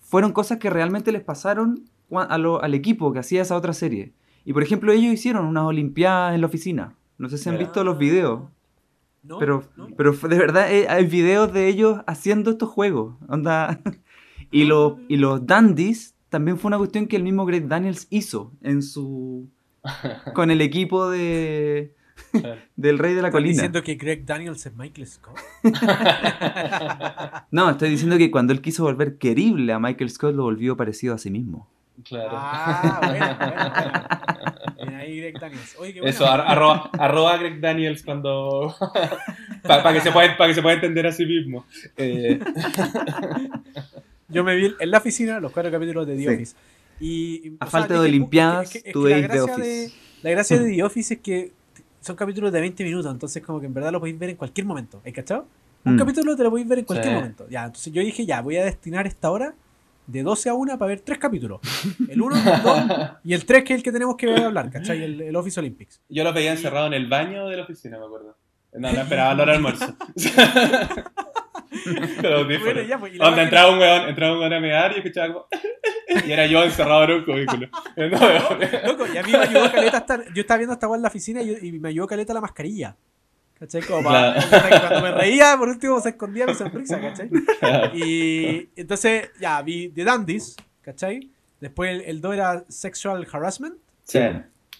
fueron 0.00 0.32
cosas 0.32 0.58
que 0.58 0.70
realmente 0.70 1.12
les 1.12 1.22
pasaron 1.22 1.84
cua- 2.10 2.26
a 2.28 2.38
lo- 2.38 2.62
al 2.62 2.74
equipo 2.74 3.12
que 3.12 3.18
hacía 3.20 3.42
esa 3.42 3.56
otra 3.56 3.72
serie. 3.72 4.12
Y 4.44 4.52
por 4.52 4.62
ejemplo, 4.62 4.92
ellos 4.92 5.12
hicieron 5.12 5.46
unas 5.46 5.64
olimpiadas 5.64 6.34
en 6.34 6.40
la 6.42 6.46
oficina. 6.46 6.94
No 7.18 7.28
sé 7.28 7.36
si 7.38 7.48
han 7.48 7.56
visto 7.58 7.82
los 7.84 7.98
videos. 7.98 8.42
No, 9.28 9.38
Pero, 9.38 9.62
no. 9.76 9.88
pero 9.96 10.12
fue- 10.14 10.28
de 10.30 10.38
verdad 10.38 10.72
eh, 10.72 10.86
hay 10.88 11.04
videos 11.06 11.52
de 11.52 11.68
ellos 11.68 12.00
haciendo 12.06 12.50
estos 12.50 12.68
juegos. 12.70 13.14
Onda. 13.28 13.80
Y, 14.50 14.64
los, 14.64 14.94
y 15.08 15.18
los 15.18 15.46
dandies 15.46 16.14
también 16.30 16.56
fue 16.56 16.68
una 16.70 16.78
cuestión 16.78 17.06
que 17.06 17.16
el 17.16 17.22
mismo 17.22 17.44
Greg 17.44 17.68
Daniels 17.68 18.06
hizo 18.08 18.50
en 18.62 18.82
su. 18.82 19.46
con 20.34 20.50
el 20.50 20.62
equipo 20.62 21.10
de. 21.10 21.92
del 22.76 22.98
Rey 22.98 23.12
de 23.14 23.20
la 23.20 23.28
¿Estás 23.28 23.32
Colina. 23.38 23.52
diciendo 23.52 23.82
que 23.82 23.96
Greg 23.96 24.24
Daniels 24.24 24.64
es 24.64 24.74
Michael 24.74 25.06
Scott? 25.06 25.36
No, 27.50 27.70
estoy 27.70 27.90
diciendo 27.90 28.16
que 28.18 28.30
cuando 28.30 28.52
él 28.52 28.60
quiso 28.60 28.84
volver 28.84 29.18
querible 29.18 29.72
a 29.72 29.78
Michael 29.78 30.10
Scott 30.10 30.34
lo 30.34 30.44
volvió 30.44 30.76
parecido 30.76 31.14
a 31.14 31.18
sí 31.18 31.30
mismo. 31.30 31.68
Claro. 32.04 32.30
Ah, 32.32 33.00
bueno, 33.06 33.36
bueno, 33.38 33.72
bueno. 33.74 34.74
Bien 34.76 34.94
ahí 35.00 35.18
Greg 35.20 35.38
Daniels. 35.40 35.76
Oye, 35.78 35.92
qué 35.94 36.00
bueno. 36.00 36.10
Eso, 36.14 36.26
ar- 36.30 36.40
arroba, 36.46 36.90
arroba 36.98 37.36
Greg 37.38 37.60
Daniels 37.60 38.02
cuando. 38.02 38.74
para 39.62 39.92
que, 39.92 40.00
se 40.00 40.12
pueda, 40.12 40.36
para 40.36 40.48
que 40.48 40.54
se 40.54 40.62
pueda 40.62 40.74
entender 40.76 41.06
a 41.06 41.12
sí 41.12 41.26
mismo. 41.26 41.64
Eh, 41.96 42.38
Yo 44.28 44.44
me 44.44 44.54
vi 44.56 44.74
en 44.78 44.90
la 44.90 44.98
oficina 44.98 45.40
los 45.40 45.52
cuatro 45.52 45.72
capítulos 45.72 46.06
de 46.06 46.14
The 46.16 46.22
Sí. 46.22 46.28
Office. 46.28 46.56
Y, 47.00 47.52
A 47.60 47.66
falta 47.66 47.94
de 47.94 48.00
Olimpiadas, 48.00 48.74
es 48.74 48.82
que- 48.82 48.88
es 48.88 48.92
tú 48.92 49.02
veis 49.04 49.16
The 49.16 49.22
gracia 49.22 49.44
Office. 49.54 49.68
de- 49.68 49.90
La 50.22 50.30
gracia 50.30 50.58
de 50.58 50.70
The 50.70 50.82
Office 50.82 51.14
es 51.14 51.20
que 51.20 51.52
son 52.00 52.16
capítulos 52.16 52.52
de 52.52 52.60
20 52.60 52.84
minutos, 52.84 53.10
entonces 53.12 53.42
como 53.42 53.60
que 53.60 53.66
en 53.66 53.74
verdad 53.74 53.92
lo 53.92 54.00
podéis 54.00 54.18
ver 54.18 54.30
en 54.30 54.36
cualquier 54.36 54.66
momento. 54.66 55.00
¿Hay 55.04 55.12
cachado? 55.12 55.46
Un 55.84 55.94
Mm. 55.94 55.98
capítulo 55.98 56.36
te 56.36 56.42
lo 56.42 56.50
podéis 56.50 56.68
ver 56.68 56.80
en 56.80 56.84
cualquier 56.84 57.12
Sí. 57.12 57.16
momento. 57.16 57.46
Ya, 57.48 57.64
entonces 57.66 57.92
yo 57.92 58.02
dije, 58.02 58.26
ya, 58.26 58.40
voy 58.42 58.56
a 58.56 58.64
destinar 58.64 59.06
esta 59.06 59.30
hora 59.30 59.54
de 60.08 60.22
12 60.24 60.48
a 60.48 60.54
1 60.54 60.78
para 60.78 60.88
ver 60.88 61.00
tres 61.00 61.18
capítulos. 61.18 61.60
El 62.08 62.20
1, 62.20 62.36
el 62.36 62.62
2 62.62 62.82
y 63.24 63.34
el 63.34 63.44
3 63.46 63.62
que 63.64 63.74
es 63.74 63.78
el 63.78 63.82
que 63.84 63.92
tenemos 63.92 64.16
que 64.16 64.34
hablar, 64.34 64.70
¿cachai? 64.70 65.02
El, 65.02 65.20
el 65.20 65.36
Office 65.36 65.60
Olympics. 65.60 66.00
yo 66.08 66.24
los 66.24 66.34
veía 66.34 66.50
encerrado 66.52 66.86
en 66.88 66.94
el 66.94 67.06
baño 67.08 67.46
de 67.48 67.56
la 67.58 67.62
oficina, 67.62 67.98
me 67.98 68.06
acuerdo. 68.06 68.36
No, 68.72 68.92
no 68.92 69.00
esperaba 69.00 69.34
la 69.34 69.42
hora 69.44 69.54
almuerzo. 69.54 69.94
Bueno, 72.20 72.82
ya, 72.82 72.98
pues, 72.98 73.12
máquina- 73.18 73.42
entraba 73.42 73.70
un 73.72 73.78
weón, 73.78 74.08
entraba 74.08 74.32
un 74.32 74.38
weón 74.40 74.52
a 74.52 74.60
mear 74.60 74.92
y 74.92 74.96
escuchaba 74.98 75.32
como... 75.32 75.46
y 76.26 76.32
era 76.32 76.46
yo 76.46 76.62
encerrado 76.64 77.04
en 77.04 77.10
un 77.12 77.24
cubículo. 77.24 77.68
No, 77.96 78.86
Loco, 78.86 79.06
y 79.12 79.16
a 79.18 79.22
mí 79.22 79.32
me 79.32 79.38
ayudó 79.38 79.70
Caleta 79.70 79.98
estar. 79.98 80.24
Yo 80.34 80.40
estaba 80.40 80.58
viendo 80.58 80.72
esta 80.74 80.88
weá 80.88 80.96
en 80.96 81.02
la 81.02 81.08
oficina 81.08 81.42
y, 81.42 81.46
yo- 81.48 81.58
y 81.60 81.72
me 81.78 81.90
ayudó 81.90 82.06
Caleta 82.06 82.32
la 82.34 82.40
mascarilla. 82.40 82.96
¿Cachai? 83.58 83.82
Como 83.82 84.04
para, 84.04 84.34
Cuando 84.88 85.02
me 85.02 85.12
reía, 85.12 85.56
por 85.58 85.68
último 85.68 86.00
se 86.00 86.10
escondía 86.10 86.46
mi 86.46 86.54
sonrisa, 86.54 87.00
¿cachai? 87.00 87.28
Y 87.94 88.68
entonces, 88.76 89.30
ya, 89.40 89.60
vi 89.62 89.88
The 89.88 90.04
Dandies, 90.04 90.56
¿cachai? 90.82 91.30
Después 91.60 92.02
el 92.06 92.20
2 92.20 92.34
era 92.34 92.64
Sexual 92.68 93.26
Harassment. 93.30 93.74
Sí. 94.04 94.18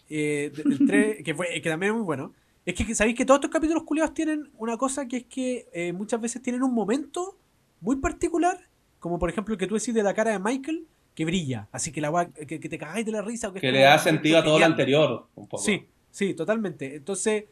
eh, 0.08 0.52
el 0.64 0.86
3, 0.86 1.22
que, 1.24 1.34
fue, 1.34 1.60
que 1.60 1.68
también 1.68 1.90
es 1.92 1.96
muy 1.96 2.04
bueno. 2.04 2.32
Es 2.64 2.74
que 2.74 2.94
sabéis 2.94 3.16
que 3.16 3.24
todos 3.24 3.38
estos 3.38 3.50
capítulos 3.50 3.82
culiados 3.84 4.14
tienen 4.14 4.50
una 4.58 4.76
cosa 4.76 5.08
que 5.08 5.18
es 5.18 5.24
que 5.24 5.66
eh, 5.72 5.92
muchas 5.92 6.20
veces 6.20 6.40
tienen 6.42 6.62
un 6.62 6.72
momento 6.74 7.36
muy 7.80 7.96
particular, 7.96 8.58
como 9.00 9.18
por 9.18 9.30
ejemplo 9.30 9.54
el 9.54 9.58
que 9.58 9.66
tú 9.66 9.74
decís 9.74 9.94
de 9.94 10.02
la 10.02 10.14
cara 10.14 10.32
de 10.32 10.38
Michael, 10.38 10.86
que 11.14 11.24
brilla, 11.24 11.66
así 11.72 11.90
que 11.90 12.00
la 12.00 12.30
que, 12.46 12.60
que 12.60 12.68
te 12.68 12.78
cagáis 12.78 13.04
de 13.06 13.12
la 13.12 13.22
risa. 13.22 13.48
o 13.48 13.52
que 13.54 13.60
Que 13.60 13.72
le 13.72 13.80
da 13.80 13.98
sentido 13.98 14.38
a 14.38 14.44
todo 14.44 14.58
lo 14.58 14.64
anterior, 14.66 15.26
un 15.34 15.48
poco. 15.48 15.62
Sí, 15.62 15.86
sí, 16.10 16.34
totalmente. 16.34 16.94
Entonces, 16.96 17.44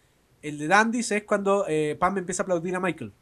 el 0.42 0.58
de 0.58 0.66
Dandies 0.68 1.10
es 1.12 1.24
cuando 1.24 1.64
eh, 1.68 1.96
Pam 1.98 2.16
empieza 2.18 2.42
a 2.42 2.44
aplaudir 2.44 2.74
a 2.76 2.80
Michael. 2.80 3.12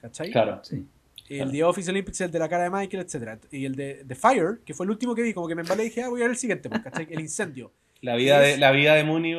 ¿Cachai? 0.00 0.30
Claro. 0.30 0.60
Sí. 0.62 0.84
El 1.28 1.50
de 1.52 1.64
Office 1.64 1.90
Olympics 1.90 2.20
es 2.20 2.26
el 2.26 2.30
de 2.30 2.38
la 2.38 2.48
cara 2.48 2.64
de 2.64 2.70
Michael, 2.70 3.02
etcétera 3.02 3.38
Y 3.50 3.64
el 3.64 3.74
de, 3.74 4.04
de 4.04 4.14
Fire, 4.14 4.60
que 4.64 4.74
fue 4.74 4.84
el 4.84 4.90
último 4.90 5.14
que 5.14 5.22
vi, 5.22 5.32
como 5.32 5.48
que 5.48 5.54
me 5.54 5.62
embalé 5.62 5.84
y 5.84 5.88
dije, 5.88 6.02
ah, 6.02 6.08
voy 6.10 6.20
a 6.20 6.24
ver 6.24 6.32
el 6.32 6.36
siguiente, 6.36 6.68
pues, 6.68 6.82
¿cachai? 6.82 7.06
El 7.10 7.20
incendio. 7.20 7.72
La 8.02 8.14
vida 8.14 8.38
de, 8.40 8.52
Es- 8.52 8.58
la 8.58 8.70
vida 8.72 8.94
de 8.94 9.04
Mooney. 9.04 9.34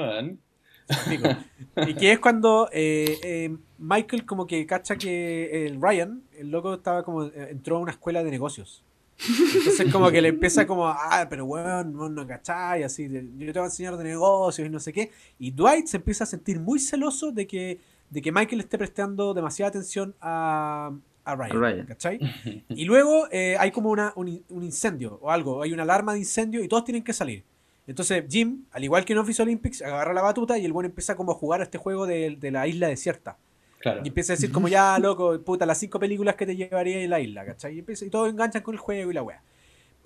Y 1.87 1.93
que 1.95 2.11
es 2.11 2.19
cuando 2.19 2.69
eh, 2.71 3.17
eh, 3.23 3.55
Michael 3.79 4.25
como 4.25 4.45
que 4.47 4.65
cacha 4.65 4.95
que 4.95 5.65
el 5.67 5.81
Ryan, 5.81 6.21
el 6.37 6.49
loco 6.51 6.73
estaba 6.75 7.03
como, 7.03 7.23
entró 7.25 7.77
a 7.77 7.79
una 7.79 7.91
escuela 7.91 8.23
de 8.23 8.31
negocios. 8.31 8.83
Entonces 9.17 9.91
como 9.91 10.11
que 10.11 10.21
le 10.21 10.29
empieza 10.29 10.67
como, 10.67 10.87
ah, 10.87 11.25
pero 11.29 11.45
weón, 11.45 11.93
no, 11.93 12.09
no 12.09 12.27
cachai, 12.27 12.83
así, 12.83 13.09
yo 13.09 13.53
te 13.53 13.59
voy 13.59 13.63
a 13.63 13.65
enseñar 13.65 13.97
de 13.97 14.03
negocios 14.03 14.67
y 14.67 14.69
no 14.69 14.79
sé 14.79 14.91
qué. 14.91 15.11
Y 15.39 15.51
Dwight 15.51 15.87
se 15.87 15.97
empieza 15.97 16.25
a 16.25 16.27
sentir 16.27 16.59
muy 16.59 16.79
celoso 16.79 17.31
de 17.31 17.47
que, 17.47 17.79
de 18.09 18.21
que 18.21 18.31
Michael 18.31 18.61
esté 18.61 18.77
prestando 18.77 19.33
demasiada 19.33 19.69
atención 19.69 20.15
a, 20.21 20.91
a 21.23 21.35
Ryan, 21.35 21.57
A 21.57 21.59
Ryan. 21.59 21.85
¿cachai? 21.85 22.19
Y 22.69 22.85
luego 22.85 23.27
eh, 23.31 23.55
hay 23.57 23.71
como 23.71 23.89
una, 23.89 24.13
un 24.15 24.63
incendio 24.63 25.17
o 25.21 25.31
algo, 25.31 25.63
hay 25.63 25.71
una 25.73 25.83
alarma 25.83 26.13
de 26.13 26.19
incendio 26.19 26.63
y 26.63 26.67
todos 26.67 26.83
tienen 26.83 27.03
que 27.03 27.13
salir. 27.13 27.43
Entonces 27.87 28.23
Jim, 28.29 28.63
al 28.71 28.83
igual 28.83 29.05
que 29.05 29.13
en 29.13 29.19
Office 29.19 29.41
Olympics, 29.41 29.81
agarra 29.81 30.13
la 30.13 30.21
batuta 30.21 30.57
y 30.57 30.65
el 30.65 30.73
bueno 30.73 30.87
empieza 30.89 31.15
como 31.15 31.31
a 31.31 31.35
jugar 31.35 31.61
a 31.61 31.63
este 31.63 31.77
juego 31.77 32.05
de, 32.07 32.35
de 32.39 32.51
la 32.51 32.67
isla 32.67 32.87
desierta. 32.87 33.37
Claro. 33.85 34.01
Y 34.03 34.07
empieza 34.07 34.33
a 34.33 34.35
decir 34.35 34.51
como 34.51 34.67
ya, 34.67 34.97
loco, 34.97 35.39
puta, 35.41 35.63
las 35.63 35.77
cinco 35.77 35.99
películas 35.99 36.33
que 36.35 36.47
te 36.47 36.55
llevaría 36.55 37.03
en 37.03 37.09
la 37.11 37.19
isla, 37.19 37.45
¿cachai? 37.45 37.75
Y, 37.75 37.79
empieza- 37.79 38.03
y 38.03 38.09
todos 38.09 38.29
enganchan 38.31 38.63
con 38.63 38.73
el 38.73 38.79
juego 38.79 39.11
y 39.11 39.13
la 39.13 39.21
wea. 39.21 39.43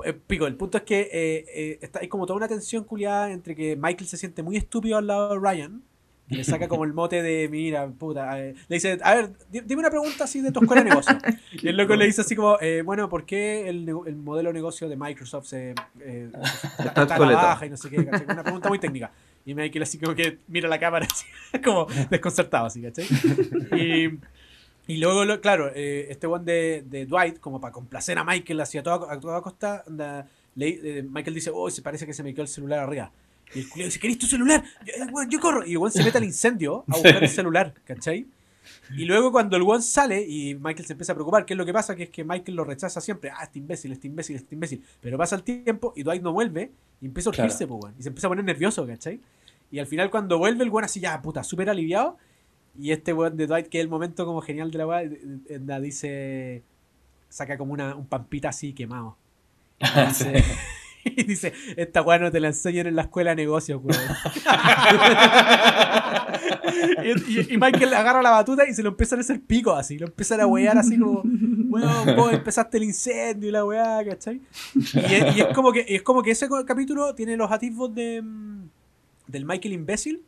Eh, 0.04 0.12
Pico, 0.12 0.48
el 0.48 0.56
punto 0.56 0.78
es 0.80 0.84
que 0.84 1.00
eh, 1.00 1.46
eh, 1.56 1.80
está, 1.82 2.00
hay 2.02 2.10
como 2.10 2.26
toda 2.26 2.36
una 2.36 2.50
tensión 2.50 2.84
culiada 2.84 3.32
entre 3.32 3.56
que 3.56 3.78
Michael 3.78 4.10
se 4.10 4.18
siente 4.18 4.44
muy 4.44 4.58
estúpido 4.58 4.98
al 4.98 5.08
lado 5.08 5.30
de 5.34 5.40
Ryan, 5.40 5.82
que 6.28 6.36
le 6.36 6.44
saca 6.44 6.68
como 6.68 6.84
el 6.84 6.94
mote 6.94 7.24
de, 7.24 7.48
mira, 7.50 7.88
puta, 7.88 8.38
eh, 8.40 8.54
le 8.68 8.76
dice, 8.76 9.00
a 9.02 9.16
ver, 9.16 9.32
di- 9.50 9.62
dime 9.62 9.80
una 9.80 9.90
pregunta 9.90 10.26
así 10.26 10.42
de 10.42 10.52
tu 10.52 10.60
escuela 10.62 10.84
de 10.84 10.90
negocio. 10.90 11.18
Y 11.64 11.70
el 11.70 11.78
loco 11.78 11.96
le 11.96 12.06
dice 12.06 12.20
así 12.20 12.36
como, 12.36 12.58
eh, 12.60 12.82
bueno, 12.84 13.08
¿por 13.08 13.26
qué 13.26 13.68
el, 13.70 13.88
el 14.06 14.16
modelo 14.18 14.50
de 14.50 14.54
negocio 14.56 14.90
de 14.90 14.98
Microsoft 14.98 15.48
se, 15.48 15.74
eh, 16.02 16.30
está, 16.80 16.84
está 16.90 17.06
la 17.08 17.16
obsoleto. 17.16 17.38
baja 17.42 17.66
y 17.66 17.70
no 17.70 17.78
sé 17.78 17.90
qué, 17.90 18.06
¿cachai? 18.06 18.26
Una 18.30 18.44
pregunta 18.44 18.68
muy 18.70 18.78
técnica. 18.80 19.12
Y 19.46 19.56
Michael 19.56 19.84
así 19.84 19.98
como 19.98 20.16
que 20.16 20.40
mira 20.48 20.68
la 20.68 20.80
cámara 20.80 21.08
así, 21.12 21.26
como 21.64 21.88
desconcertado 22.10 22.66
así, 22.66 22.82
¿cachai? 22.82 23.06
Y, 23.78 24.20
y 24.92 24.98
luego, 24.98 25.40
claro, 25.42 25.72
eh, 25.74 26.08
este 26.10 26.28
one 26.28 26.44
de, 26.44 26.84
de 26.86 27.06
Dwight, 27.06 27.40
como 27.40 27.60
para 27.60 27.72
complacer 27.72 28.18
a 28.18 28.24
Michael 28.24 28.62
hacia 28.62 28.84
toda, 28.84 29.12
a 29.12 29.20
toda 29.20 29.42
costa, 29.42 29.84
eh, 30.60 31.04
Michael 31.10 31.34
dice, 31.36 31.52
oh, 31.54 31.70
se 31.70 31.82
parece 31.82 32.06
que 32.06 32.14
se 32.14 32.24
me 32.24 32.34
quedó 32.34 32.44
el 32.44 32.48
celular 32.48 32.80
arriba. 32.80 33.12
Y 33.54 33.60
el 33.60 33.70
culiao 33.70 33.88
dice, 33.88 34.00
¿querés 34.00 34.18
tu 34.20 34.28
celular? 34.28 34.64
Yo, 34.86 34.94
eh, 34.94 35.28
yo 35.30 35.40
corro. 35.40 35.66
Y 35.66 35.76
one 35.76 35.92
se 35.92 36.04
mete 36.04 36.18
al 36.18 36.24
incendio 36.24 36.84
a 36.88 36.94
buscar 36.94 37.24
el 37.24 37.30
celular, 37.30 37.74
¿cachai? 37.86 38.26
Y 38.96 39.06
luego 39.06 39.32
cuando 39.32 39.56
el 39.58 39.64
one 39.64 39.82
sale 39.82 40.22
y 40.28 40.56
Michael 40.56 40.86
se 40.86 40.94
empieza 40.94 41.12
a 41.12 41.16
preocupar, 41.16 41.46
¿qué 41.46 41.54
es 41.54 41.58
lo 41.58 41.66
que 41.66 41.74
pasa? 41.74 41.96
Que 41.96 42.04
es 42.04 42.10
que 42.10 42.24
Michael 42.24 42.56
lo 42.56 42.64
rechaza 42.64 43.00
siempre. 43.02 43.30
Ah, 43.30 43.44
este 43.44 43.60
imbécil, 43.60 43.92
este 43.92 44.08
imbécil, 44.08 44.36
este 44.38 44.56
imbécil. 44.56 44.84
Pero 45.02 45.18
pasa 45.18 45.36
el 45.36 45.44
tiempo 45.44 45.94
y 45.96 46.04
Dwight 46.04 46.22
no 46.24 46.34
vuelve 46.34 46.72
y 47.02 47.06
empieza 47.06 47.30
a 47.30 47.34
Claro. 47.34 47.46
urgirse, 47.48 47.68
pues, 47.68 47.84
weón. 47.84 47.96
Y 48.00 48.04
se 48.04 48.10
empieza 48.10 48.28
a 48.28 48.30
poner 48.30 48.46
nervioso, 48.46 48.86
¿cachai? 48.88 49.20
Y 49.72 49.80
al 49.80 49.86
final 49.88 50.10
cuando 50.10 50.38
vuelve 50.40 50.64
el 50.64 50.70
weón 50.70 50.86
así 50.86 51.00
ya, 51.00 51.22
puta, 51.22 51.44
súper 51.44 51.70
aliviado. 51.70 52.18
Y 52.78 52.92
este 52.92 53.14
weón 53.14 53.38
de 53.38 53.46
Dwight, 53.48 53.68
que 53.68 53.80
es 53.80 53.84
el 53.84 53.90
momento 53.90 54.26
como 54.26 54.42
genial 54.42 54.72
de 54.72 54.78
la 54.78 54.88
weá, 54.88 55.04
dice... 55.80 56.64
Saca 57.30 57.58
como 57.60 57.74
una, 57.74 57.94
un 57.96 58.08
pampita 58.08 58.50
así 58.50 58.74
quemado. 58.74 59.16
Y 59.80 60.08
dice, 60.08 60.44
y 61.06 61.24
dice, 61.24 61.54
esta 61.78 62.02
weá 62.02 62.18
no 62.18 62.32
te 62.32 62.40
la 62.40 62.48
enseñan 62.48 62.88
en 62.88 62.96
la 62.96 63.04
escuela 63.04 63.30
de 63.32 63.36
negocios, 63.36 63.80
weón. 63.84 64.02
y, 67.28 67.54
y- 67.54 67.58
Michael 67.58 67.94
agarra 67.94 68.22
la 68.22 68.32
batuta 68.32 68.68
y 68.68 68.74
se 68.74 68.84
lo 68.84 68.90
empiezan 68.90 69.20
a 69.20 69.22
hacer 69.22 69.42
pico 69.42 69.72
así, 69.74 69.98
lo 69.98 70.08
empiezan 70.08 70.42
a 70.42 70.48
wear 70.48 70.78
así 70.78 70.98
como, 71.00 71.22
weón, 71.24 72.16
vos 72.16 72.34
empezaste 72.34 72.78
el 72.78 72.84
incendio 72.84 73.50
y 73.50 73.52
la 73.52 73.66
weá, 73.66 74.04
¿cachai? 74.06 74.42
Y 74.76 75.14
es, 75.14 75.36
y 75.38 75.42
es 75.42 75.48
como 75.54 75.72
que, 75.72 75.86
es 75.88 76.02
como 76.04 76.22
que 76.22 76.32
ese 76.32 76.48
capítulo 76.66 77.14
tiene 77.16 77.36
los 77.38 77.52
atisbos 77.52 77.94
de, 77.94 78.22
mm, 78.22 78.64
del 79.28 79.46
Michael 79.46 79.74
imbécil, 79.74 80.24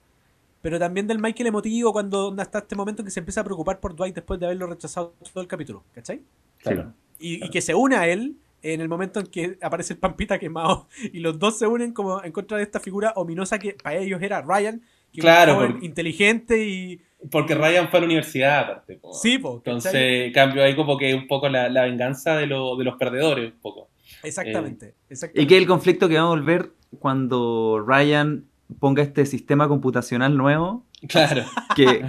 pero 0.61 0.77
también 0.77 1.07
del 1.07 1.19
Michael 1.19 1.47
emotivo 1.47 1.91
cuando 1.91 2.35
está 2.39 2.59
este 2.59 2.75
momento 2.75 3.01
en 3.01 3.05
que 3.05 3.11
se 3.11 3.19
empieza 3.19 3.41
a 3.41 3.43
preocupar 3.43 3.79
por 3.79 3.95
Dwight 3.95 4.15
después 4.15 4.39
de 4.39 4.45
haberlo 4.45 4.67
rechazado 4.67 5.13
todo 5.33 5.41
el 5.41 5.47
capítulo, 5.47 5.83
¿cachai? 5.93 6.21
Claro. 6.59 6.93
Y, 7.19 7.43
y 7.45 7.49
que 7.49 7.61
se 7.61 7.73
une 7.73 7.95
a 7.95 8.07
él 8.07 8.35
en 8.63 8.79
el 8.79 8.87
momento 8.87 9.19
en 9.19 9.25
que 9.25 9.57
aparece 9.63 9.93
el 9.93 9.99
Pampita 9.99 10.37
quemado 10.37 10.87
y 11.11 11.19
los 11.19 11.39
dos 11.39 11.57
se 11.57 11.65
unen 11.65 11.93
como 11.93 12.23
en 12.23 12.31
contra 12.31 12.57
de 12.57 12.63
esta 12.63 12.79
figura 12.79 13.11
ominosa 13.15 13.57
que 13.57 13.73
para 13.73 13.95
ellos 13.97 14.21
era 14.21 14.43
Ryan, 14.43 14.83
que 15.13 15.21
Claro, 15.21 15.43
era 15.43 15.51
un 15.53 15.57
joven 15.59 15.71
porque- 15.73 15.85
inteligente 15.85 16.65
y 16.67 17.01
Porque 17.29 17.53
Ryan 17.55 17.87
fue 17.89 17.99
a 17.99 18.01
la 18.01 18.05
universidad, 18.07 18.59
aparte. 18.61 18.95
po. 18.97 19.13
Sí, 19.13 19.37
po, 19.37 19.57
Entonces, 19.57 19.91
¿cachai? 19.91 20.31
cambio 20.31 20.63
ahí 20.63 20.75
como 20.75 20.97
que 20.97 21.13
un 21.13 21.27
poco 21.27 21.47
la, 21.49 21.69
la 21.69 21.83
venganza 21.83 22.35
de, 22.37 22.47
lo- 22.47 22.75
de 22.77 22.83
los 22.83 22.95
perdedores, 22.97 23.53
un 23.53 23.59
poco. 23.61 23.89
exactamente, 24.23 24.87
Eh, 24.87 24.93
exactamente. 25.09 25.41
Y 25.43 25.47
que 25.47 25.57
el 25.57 25.67
conflicto 25.67 26.09
que 26.09 26.15
va 26.15 26.21
a 26.21 26.25
volver 26.29 26.71
cuando 26.99 27.83
Ryan 27.85 28.45
ponga 28.79 29.03
este 29.03 29.25
sistema 29.25 29.67
computacional 29.67 30.35
nuevo 30.37 30.85
Claro. 31.07 31.43
que, 31.75 32.03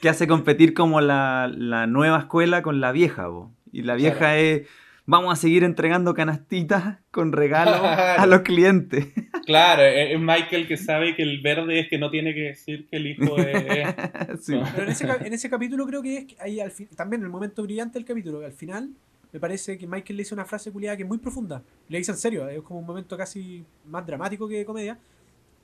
que 0.00 0.08
hace 0.08 0.26
competir 0.26 0.74
como 0.74 1.00
la, 1.00 1.50
la 1.54 1.86
nueva 1.86 2.18
escuela 2.20 2.62
con 2.62 2.80
la 2.80 2.92
vieja. 2.92 3.26
po. 3.26 3.50
Y 3.72 3.82
la 3.82 3.94
vieja 3.96 4.18
Claro. 4.18 4.34
es, 4.40 4.62
vamos 5.10 5.32
a 5.32 5.36
seguir 5.36 5.64
entregando 5.64 6.14
canastitas 6.14 6.98
con 7.10 7.32
regalos 7.32 7.80
a 7.82 8.24
los 8.26 8.40
clientes. 8.42 9.06
Claro, 9.46 9.82
es 9.82 10.20
Michael 10.20 10.68
que 10.68 10.76
sabe 10.76 11.16
que 11.16 11.22
el 11.22 11.40
verde 11.40 11.80
es 11.80 11.88
que 11.88 11.98
no 11.98 12.10
tiene 12.10 12.34
que 12.34 12.40
decir 12.42 12.86
que 12.88 12.98
el 12.98 13.06
hijo 13.08 13.36
es... 13.38 13.64
es- 13.64 14.40
Sí. 14.46 14.52
no. 14.54 14.64
Pero 14.70 14.84
en 14.84 14.90
ese, 14.90 15.06
en 15.06 15.32
ese 15.32 15.50
capítulo 15.50 15.86
creo 15.86 16.02
que 16.02 16.18
es 16.18 16.24
que 16.26 16.36
ahí 16.40 16.60
al 16.60 16.70
fin, 16.70 16.86
también 16.94 17.22
el 17.22 17.30
momento 17.30 17.62
brillante 17.64 17.98
del 17.98 18.06
capítulo, 18.06 18.44
al 18.44 18.52
final 18.52 18.90
me 19.32 19.40
parece 19.40 19.76
que 19.76 19.88
Michael 19.88 20.16
le 20.18 20.22
dice 20.22 20.34
una 20.34 20.44
frase 20.44 20.70
culiada 20.70 20.96
que 20.96 21.02
es 21.02 21.08
muy 21.08 21.18
profunda. 21.18 21.62
Le 21.88 21.98
dice 21.98 22.12
en 22.12 22.18
serio, 22.18 22.48
es 22.48 22.62
como 22.62 22.78
un 22.78 22.86
momento 22.86 23.16
casi 23.16 23.64
más 23.86 24.06
dramático 24.06 24.46
que 24.46 24.58
de 24.58 24.64
comedia, 24.64 24.98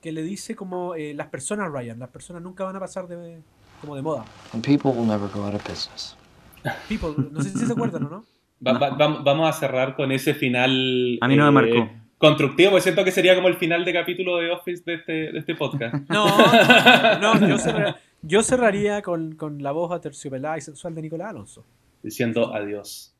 que 0.01 0.11
le 0.11 0.21
dice 0.23 0.53
como 0.55 0.95
eh, 0.95 1.13
las 1.13 1.27
personas, 1.27 1.71
Ryan, 1.71 1.99
las 1.99 2.09
personas 2.09 2.41
nunca 2.41 2.65
van 2.65 2.75
a 2.75 2.79
pasar 2.81 3.07
de, 3.07 3.37
como 3.79 3.95
de 3.95 4.01
moda. 4.01 4.25
And 4.53 4.65
people 4.65 4.91
will 4.91 5.07
never 5.07 5.29
go 5.33 5.43
out 5.45 5.53
of 5.53 5.63
business. 5.65 6.17
People, 6.89 7.13
no 7.31 7.41
sé 7.41 7.51
si 7.51 7.65
se 7.65 7.71
acuerdan 7.71 8.03
o 8.05 8.09
no. 8.09 8.25
Va- 8.65 8.73
va- 8.79 8.97
vam- 8.97 9.23
vamos 9.23 9.49
a 9.49 9.53
cerrar 9.53 9.95
con 9.95 10.11
ese 10.11 10.33
final... 10.33 11.17
A 11.21 11.27
mí 11.27 11.35
no 11.35 11.45
me 11.45 11.51
marcó. 11.51 11.89
Constructivo, 12.17 12.71
porque 12.71 12.81
siento 12.81 13.03
que 13.03 13.11
sería 13.11 13.35
como 13.35 13.47
el 13.47 13.55
final 13.57 13.85
de 13.85 13.93
capítulo 13.93 14.37
de 14.37 14.49
Office 14.49 14.83
de 14.85 14.95
este, 14.95 15.11
de 15.31 15.37
este 15.39 15.53
podcast. 15.55 15.95
No, 16.09 16.25
no, 17.21 17.35
no, 17.35 17.47
yo, 17.47 17.95
yo 18.23 18.41
cerraría 18.41 19.01
con, 19.03 19.35
con 19.35 19.61
la 19.61 19.71
voz 19.71 19.91
aterciopelada 19.91 20.57
y 20.57 20.61
sensual 20.61 20.95
de 20.95 21.03
Nicolás 21.03 21.29
Alonso. 21.29 21.63
Diciendo 22.01 22.53
adiós. 22.55 23.13